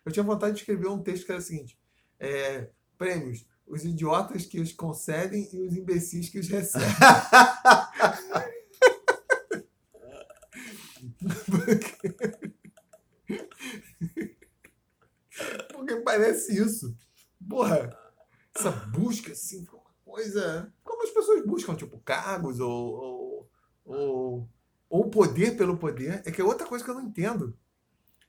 Eu 0.08 0.12
tinha 0.12 0.24
vontade 0.24 0.54
de 0.54 0.62
escrever 0.62 0.88
um 0.88 1.04
texto 1.04 1.26
que 1.26 1.34
era 1.34 1.42
o 1.42 1.44
seguinte: 1.44 1.78
é, 2.18 2.70
prêmios, 2.98 3.46
os 3.68 3.84
idiotas 3.84 4.46
que 4.46 4.62
os 4.62 4.72
concedem 4.72 5.50
e 5.52 5.68
os 5.68 5.76
imbecis 5.76 6.30
que 6.30 6.40
os 6.40 6.48
recebem. 6.48 6.88
Porque 15.74 15.98
parece 15.98 16.58
isso. 16.58 16.98
Porra, 17.50 17.90
essa 18.56 18.72
busca, 18.72 19.34
assim, 19.34 19.68
coisa. 20.06 20.74
Como 20.86 21.04
as 21.04 21.10
pessoas 21.10 21.46
buscam, 21.46 21.76
tipo, 21.76 22.00
cargos 22.00 22.62
ou. 22.62 22.72
ou, 22.72 23.50
ou, 23.84 24.50
ou 24.90 25.10
poder 25.10 25.58
pelo 25.58 25.78
poder. 25.78 26.22
É 26.26 26.32
que 26.32 26.40
é 26.40 26.46
outra 26.46 26.66
coisa 26.66 26.86
que 26.86 26.90
eu 26.90 26.96
não 26.96 27.02
entendo. 27.02 27.60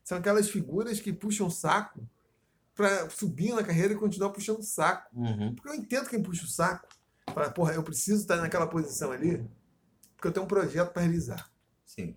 São 0.09 0.17
aquelas 0.17 0.49
figuras 0.49 0.99
que 1.01 1.13
puxam 1.13 1.51
saco 1.51 2.01
pra 2.75 3.11
subir 3.11 3.53
na 3.53 3.63
carreira 3.63 3.93
e 3.93 3.97
continuar 3.97 4.31
puxando 4.31 4.63
saco. 4.63 5.07
Uhum. 5.15 5.55
Porque 5.55 5.69
eu 5.69 5.75
entendo 5.75 6.09
quem 6.09 6.23
puxa 6.23 6.47
o 6.47 6.49
saco. 6.49 6.89
Fala, 7.35 7.51
porra, 7.51 7.75
eu 7.75 7.83
preciso 7.83 8.23
estar 8.23 8.39
naquela 8.39 8.67
posição 8.67 9.13
ali, 9.13 9.47
porque 10.17 10.29
eu 10.29 10.33
tenho 10.33 10.47
um 10.47 10.49
projeto 10.49 10.95
para 10.95 11.03
realizar. 11.03 11.53
Sim. 11.85 12.17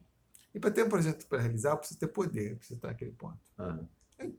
E 0.56 0.60
para 0.60 0.72
ter 0.72 0.86
um 0.86 0.88
projeto 0.88 1.28
para 1.28 1.42
realizar, 1.42 1.72
eu 1.72 1.78
preciso 1.80 2.00
ter 2.00 2.08
poder, 2.08 2.52
eu 2.52 2.56
preciso 2.56 2.78
estar 2.78 2.88
naquele 2.88 3.12
ponto. 3.12 3.38
Uhum. 3.60 3.86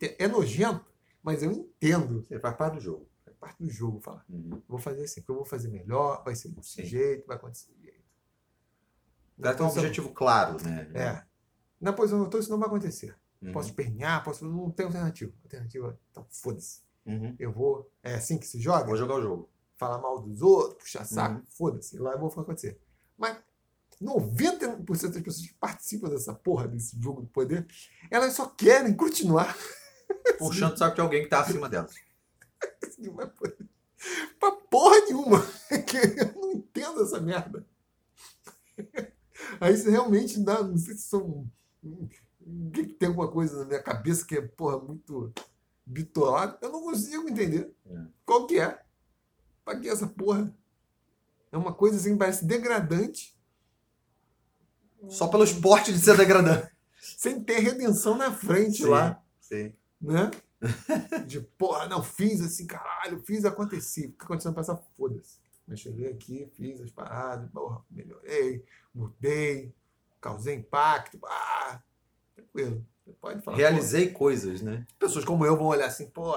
É 0.00 0.26
nojento, 0.26 0.86
mas 1.22 1.42
eu 1.42 1.52
entendo. 1.52 2.22
Você 2.22 2.40
faz 2.40 2.56
parte 2.56 2.76
do 2.76 2.80
jogo. 2.80 3.06
É 3.26 3.32
parte 3.32 3.62
do 3.62 3.68
jogo 3.68 4.00
falar. 4.00 4.24
Uhum. 4.30 4.62
Vou 4.66 4.78
fazer 4.78 5.04
assim, 5.04 5.20
porque 5.20 5.30
eu 5.32 5.36
vou 5.36 5.44
fazer 5.44 5.68
melhor, 5.68 6.24
vai 6.24 6.34
ser 6.34 6.48
desse 6.48 6.70
Sim. 6.70 6.84
jeito, 6.86 7.26
vai 7.26 7.36
acontecer 7.36 7.70
desse 7.72 7.82
jeito. 7.82 8.02
Tem 9.42 9.50
um 9.50 9.56
posição- 9.56 9.82
objetivo 9.82 10.08
claro, 10.14 10.56
né? 10.64 10.90
É. 10.94 11.22
Na 11.78 11.92
posição 11.92 12.18
que 12.20 12.22
eu 12.22 12.26
estou, 12.28 12.40
isso 12.40 12.50
não 12.50 12.58
vai 12.58 12.68
acontecer. 12.68 13.14
Uhum. 13.42 13.52
Posso 13.52 13.68
espernear, 13.70 14.22
posso. 14.24 14.44
Não 14.44 14.70
tem 14.70 14.86
alternativa. 14.86 15.32
Alternativa, 15.44 15.98
então 16.10 16.24
foda-se. 16.30 16.80
Uhum. 17.04 17.34
Eu 17.38 17.52
vou. 17.52 17.90
É 18.02 18.14
assim 18.14 18.38
que 18.38 18.46
se 18.46 18.60
joga? 18.60 18.86
Vou 18.86 18.96
jogar 18.96 19.16
o 19.16 19.22
jogo. 19.22 19.48
falar 19.76 19.98
mal 19.98 20.20
dos 20.22 20.40
outros, 20.42 20.78
puxar 20.84 21.04
saco, 21.04 21.40
Uhum. 21.40 21.44
foda-se, 21.48 21.98
lá 21.98 22.12
eu 22.12 22.18
vou 22.20 22.28
acontecer. 22.28 22.78
Mas 23.18 23.36
90% 24.00 25.12
das 25.14 25.22
pessoas 25.22 25.44
que 25.46 25.54
participam 25.54 26.08
dessa 26.08 26.32
porra, 26.32 26.68
desse 26.68 26.96
jogo 27.02 27.22
do 27.22 27.26
poder, 27.26 27.66
elas 28.08 28.32
só 28.34 28.46
querem 28.46 28.94
continuar 28.94 29.56
Puxando 30.38 30.78
saco 30.78 30.94
de 30.94 31.00
alguém 31.00 31.22
que 31.24 31.28
tá 31.28 31.40
acima 31.40 31.68
delas. 31.68 31.94
pra 34.38 34.52
porra 34.70 35.00
nenhuma. 35.06 35.38
Eu 35.70 36.40
não 36.40 36.52
entendo 36.52 37.02
essa 37.02 37.20
merda. 37.20 37.66
Aí 39.60 39.74
isso 39.74 39.90
realmente 39.90 40.38
dá, 40.40 40.62
não 40.62 40.76
sei 40.76 40.94
se 40.94 41.02
são. 41.08 41.50
Tem 42.98 43.08
alguma 43.08 43.30
coisa 43.30 43.60
na 43.60 43.64
minha 43.64 43.82
cabeça 43.82 44.24
que 44.26 44.36
é, 44.36 44.42
porra, 44.42 44.78
muito 44.78 45.32
bitolado. 45.84 46.58
Eu 46.60 46.70
não 46.70 46.82
consigo 46.82 47.28
entender. 47.28 47.72
É. 47.86 48.04
Qual 48.24 48.46
que 48.46 48.58
é? 48.58 48.80
Pra 49.64 49.78
que 49.78 49.88
essa 49.88 50.06
porra? 50.06 50.52
É 51.50 51.56
uma 51.56 51.72
coisa 51.74 51.96
assim, 51.96 52.16
parece 52.16 52.44
degradante, 52.44 53.36
Só 55.08 55.28
pelo 55.28 55.44
esporte 55.44 55.92
de 55.92 55.98
ser 55.98 56.16
degradante. 56.16 56.70
sem 57.00 57.42
ter 57.42 57.58
redenção 57.58 58.16
na 58.16 58.32
frente 58.32 58.78
Sim. 58.84 58.88
lá, 58.88 59.22
Sim. 59.40 59.74
né? 60.00 60.30
De 61.26 61.40
porra, 61.40 61.88
não, 61.88 62.02
fiz 62.02 62.40
assim, 62.40 62.66
caralho, 62.66 63.20
fiz 63.20 63.44
acontecer. 63.44 64.06
O 64.06 64.12
que 64.12 64.24
aconteceu 64.24 64.50
no 64.52 64.54
passado? 64.54 64.82
Foda-se. 64.96 65.38
Eu 65.68 65.76
cheguei 65.76 66.08
aqui, 66.08 66.48
fiz 66.54 66.80
as 66.80 66.90
paradas, 66.90 67.50
porra, 67.50 67.84
melhorei, 67.90 68.64
mudei, 68.94 69.74
causei 70.20 70.54
impacto, 70.54 71.18
ah, 71.24 71.82
tranquilo. 72.52 72.86
Pode 73.20 73.42
falar. 73.42 73.56
Realizei 73.56 74.10
coisas, 74.10 74.62
né? 74.62 74.86
pô, 74.98 75.06
pessoas 75.06 75.24
como 75.24 75.44
eu 75.44 75.56
vão 75.56 75.66
olhar 75.66 75.86
assim, 75.86 76.08
pô, 76.08 76.34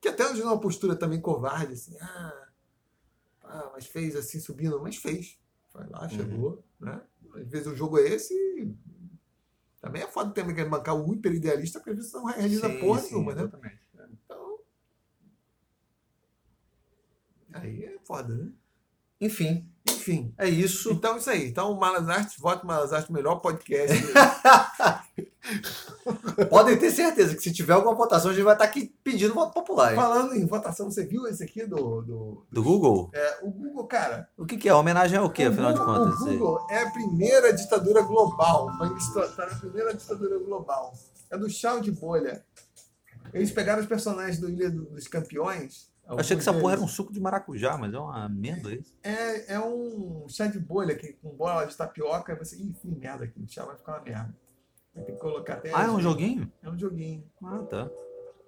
que 0.00 0.08
até 0.08 0.26
hoje 0.26 0.40
é 0.40 0.44
uma 0.44 0.60
postura 0.60 0.94
também 0.94 1.20
covarde, 1.20 1.72
assim, 1.72 1.96
ah, 2.00 2.48
ah, 3.42 3.70
mas 3.72 3.86
fez 3.86 4.14
assim 4.14 4.38
subindo, 4.38 4.80
mas 4.80 4.96
fez. 4.96 5.38
Foi 5.70 5.86
lá, 5.88 6.08
chegou, 6.08 6.64
né? 6.78 7.00
Às 7.34 7.48
vezes 7.48 7.66
o 7.66 7.76
jogo 7.76 7.98
é 7.98 8.08
esse 8.08 8.34
e 8.34 8.74
também 9.80 10.02
é 10.02 10.08
foda 10.08 10.32
também 10.32 10.54
querer 10.54 10.68
bancar 10.68 10.94
o 10.94 11.12
hiper 11.14 11.32
idealista, 11.34 11.78
porque 11.78 11.90
às 11.90 11.96
vezes 11.96 12.12
não 12.12 12.24
realiza 12.24 12.68
Sim, 12.68 12.80
porra 12.80 13.00
sim, 13.00 13.10
nenhuma, 13.14 13.34
né? 13.34 13.42
Exatamente. 13.42 13.80
Então. 14.24 14.58
Aí 17.52 17.84
é 17.84 17.98
foda, 18.04 18.34
né? 18.34 18.52
Enfim, 19.20 19.68
Enfim. 20.10 20.34
é 20.38 20.48
isso. 20.48 20.90
Então, 20.92 21.16
isso 21.16 21.30
aí. 21.30 21.48
Então, 21.48 21.74
Malas 21.76 22.08
Artes, 22.08 22.36
voto 22.38 22.66
Malas 22.66 22.92
Artes, 22.92 23.10
melhor 23.10 23.36
podcast. 23.36 23.96
Podem 26.50 26.78
ter 26.78 26.90
certeza 26.90 27.34
que 27.34 27.42
se 27.42 27.52
tiver 27.52 27.72
alguma 27.72 27.94
votação, 27.94 28.30
a 28.30 28.34
gente 28.34 28.44
vai 28.44 28.54
estar 28.54 28.64
aqui 28.64 28.94
pedindo 29.02 29.34
voto 29.34 29.52
popular. 29.52 29.90
hein? 29.90 29.96
Falando 29.96 30.34
em 30.34 30.46
votação, 30.46 30.90
você 30.90 31.04
viu 31.04 31.26
esse 31.26 31.42
aqui 31.42 31.64
do. 31.66 32.02
do 32.02 32.46
Do 32.50 32.62
Google? 32.62 33.10
é, 33.14 33.38
o 33.42 33.50
Google, 33.50 33.86
cara. 33.86 34.28
O 34.36 34.44
que, 34.44 34.56
que 34.56 34.68
é? 34.68 34.74
Homenagem 34.74 35.18
ao 35.18 35.30
quê, 35.30 35.46
o 35.46 35.50
afinal 35.50 35.72
de 35.72 35.78
Google- 35.78 35.94
contas? 36.04 36.20
O 36.20 36.24
Google 36.26 36.66
é 36.70 36.82
a 36.82 36.90
primeira 36.90 37.52
ditadura 37.52 38.02
global. 38.02 38.68
Está 38.96 39.46
na 39.46 39.54
primeira 39.56 39.94
ditadura 39.94 40.38
global. 40.38 40.92
É 41.30 41.36
do 41.38 41.48
chão 41.48 41.80
de 41.80 41.90
bolha. 41.92 42.44
Eles 43.32 43.50
pegaram 43.50 43.80
os 43.82 43.88
personagens 43.88 44.38
do 44.38 44.48
Ilha 44.48 44.70
do- 44.70 44.86
dos 44.86 45.06
Campeões. 45.06 45.88
Achei 46.16 46.36
que 46.36 46.40
essa 46.40 46.54
porra 46.54 46.72
era 46.72 46.80
um 46.80 46.88
suco 46.88 47.12
de 47.12 47.20
maracujá, 47.20 47.76
mas 47.76 47.92
é 47.92 47.98
uma 47.98 48.24
amêndoa 48.24 48.72
isso. 48.72 48.94
É, 49.02 49.54
é 49.54 49.60
um 49.60 50.26
chá 50.28 50.46
de 50.46 50.58
bolha 50.58 50.94
que, 50.94 51.12
com 51.14 51.28
bola 51.30 51.66
de 51.66 51.76
tapioca. 51.76 52.34
Você, 52.36 52.56
ih, 52.56 52.74
fiz 52.80 52.96
merda 52.96 53.24
aqui. 53.24 53.42
O 53.42 53.48
chá 53.48 53.64
vai 53.64 53.76
ficar 53.76 53.96
uma 53.96 54.04
merda. 54.04 54.34
Vai 54.94 55.04
ter 55.04 55.12
que 55.12 55.18
colocar 55.18 55.54
até. 55.54 55.74
Ah, 55.74 55.84
é 55.84 55.90
um 55.90 56.00
joguinho? 56.00 56.50
É 56.62 56.70
um 56.70 56.78
joguinho. 56.78 57.24
Ah, 57.44 57.58
tá. 57.68 57.90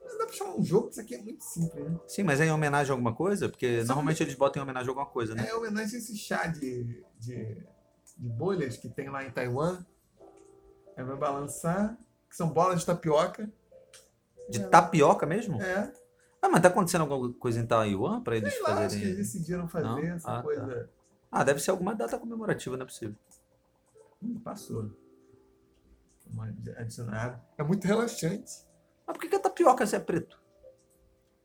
Mas 0.02 0.18
dá 0.18 0.24
pra 0.24 0.34
chamar 0.34 0.56
um 0.56 0.64
jogo, 0.64 0.86
que 0.86 0.92
isso 0.92 1.00
aqui 1.02 1.14
é 1.14 1.22
muito 1.22 1.44
simples, 1.44 1.84
né? 1.84 2.00
Sim, 2.08 2.22
mas 2.22 2.40
é 2.40 2.46
em 2.46 2.50
homenagem 2.50 2.90
a 2.90 2.94
alguma 2.94 3.14
coisa? 3.14 3.48
Porque 3.48 3.82
Só 3.82 3.88
normalmente 3.88 4.22
eles 4.22 4.34
botam 4.34 4.60
em 4.60 4.64
homenagem 4.64 4.88
a 4.88 4.90
alguma 4.90 5.06
coisa, 5.06 5.34
né? 5.34 5.46
É 5.46 5.54
homenagem 5.54 5.96
a 5.96 5.98
esse 5.98 6.16
chá 6.16 6.46
de, 6.46 7.04
de, 7.18 7.56
de 8.18 8.28
bolhas 8.28 8.76
que 8.76 8.88
tem 8.88 9.08
lá 9.10 9.22
em 9.22 9.30
Taiwan. 9.30 9.84
Aí 10.96 11.04
vai 11.04 11.16
balançar, 11.16 11.96
que 12.28 12.36
são 12.36 12.48
bolas 12.48 12.80
de 12.80 12.86
tapioca. 12.86 13.48
De 14.48 14.66
tapioca 14.68 15.26
mesmo? 15.26 15.62
É, 15.62 15.92
Ah, 16.42 16.48
mas 16.48 16.62
tá 16.62 16.68
acontecendo 16.68 17.02
alguma 17.02 17.32
coisa 17.34 17.60
em 17.60 17.66
Taiwan 17.66 18.22
pra 18.22 18.36
eles 18.36 18.52
sei 18.52 18.62
lá, 18.62 18.68
acho 18.70 18.78
que 18.78 18.84
eles 18.84 18.94
fazerem. 18.94 19.16
decidiram 19.16 19.68
fazer 19.68 19.86
Não? 19.86 19.98
essa 19.98 20.30
Ah, 20.30 20.36
tá. 20.36 20.42
coisa. 20.42 20.90
Ah, 21.30 21.44
deve 21.44 21.60
ser 21.60 21.70
alguma 21.70 21.94
data 21.94 22.18
comemorativa, 22.18 22.76
não 22.76 22.84
é 22.84 22.86
possível. 22.86 23.14
Hum, 24.22 24.38
passou. 24.40 24.90
Vamos 26.26 26.54
adicionar. 26.76 27.44
É 27.58 27.62
muito 27.62 27.84
relaxante. 27.86 28.64
Mas 29.06 29.14
por 29.16 29.20
que, 29.20 29.28
que 29.28 29.36
a 29.36 29.40
tapioca 29.40 29.86
se 29.86 29.96
é 29.96 30.00
preto? 30.00 30.40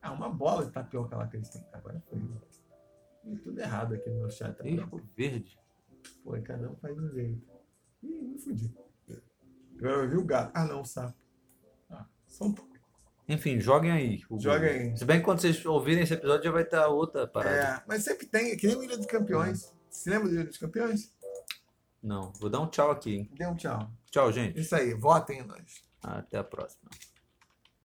Ah, 0.01 0.11
uma 0.11 0.29
bola 0.29 0.65
de 0.65 0.71
tapioca 0.71 1.15
lá 1.17 1.27
que 1.27 1.37
eles 1.37 1.49
têm. 1.49 1.65
Agora 1.73 2.01
foi. 2.09 2.19
Ih, 3.25 3.37
tudo 3.39 3.59
errado 3.59 3.95
aqui 3.95 4.09
no 4.09 4.19
meu 4.19 4.29
chat. 4.29 4.55
Tá 4.55 4.67
Ih, 4.67 4.77
ficou 4.77 5.01
verde. 5.15 5.59
Pô, 6.23 6.39
cada 6.43 6.69
um 6.69 6.75
faz 6.77 6.97
um 6.97 7.09
jeito. 7.09 7.41
Ih, 8.03 8.21
me 8.21 8.37
fudi. 8.37 8.75
Agora 9.79 10.03
eu 10.03 10.09
vi 10.09 10.17
o 10.17 10.23
gato. 10.23 10.51
Ah, 10.55 10.65
não, 10.65 10.81
o 10.81 10.85
sapo. 10.85 11.17
Ah, 11.89 12.05
só 12.27 12.45
um 12.45 12.53
pouco. 12.53 12.74
Enfim, 13.27 13.59
joguem 13.59 13.91
aí. 13.91 14.21
Google. 14.29 14.51
aí. 14.53 14.95
Se 14.97 15.03
bem 15.03 15.19
que 15.19 15.25
quando 15.25 15.41
vocês 15.41 15.65
ouvirem 15.65 16.03
esse 16.03 16.13
episódio 16.13 16.43
já 16.43 16.51
vai 16.51 16.63
estar 16.63 16.87
outra 16.87 17.27
parada. 17.27 17.55
É, 17.55 17.83
mas 17.87 18.03
sempre 18.03 18.27
tem, 18.27 18.51
é 18.51 18.55
que 18.55 18.67
nem 18.67 18.75
o 18.75 18.83
Ilha 18.83 18.97
dos 18.97 19.07
Campeões. 19.07 19.73
Você 19.89 20.09
lembra 20.09 20.29
do 20.29 20.35
Ilha 20.35 20.45
dos 20.45 20.57
Campeões? 20.57 21.11
Não, 22.03 22.31
vou 22.39 22.49
dar 22.49 22.59
um 22.59 22.67
tchau 22.67 22.91
aqui, 22.91 23.15
hein? 23.15 23.29
Dê 23.35 23.47
um 23.47 23.55
tchau. 23.55 23.89
Tchau, 24.11 24.31
gente. 24.31 24.59
Isso 24.59 24.75
aí, 24.75 24.93
votem 24.93 25.39
em 25.39 25.43
nós. 25.43 25.81
Até 26.03 26.37
a 26.37 26.43
próxima. 26.43 26.89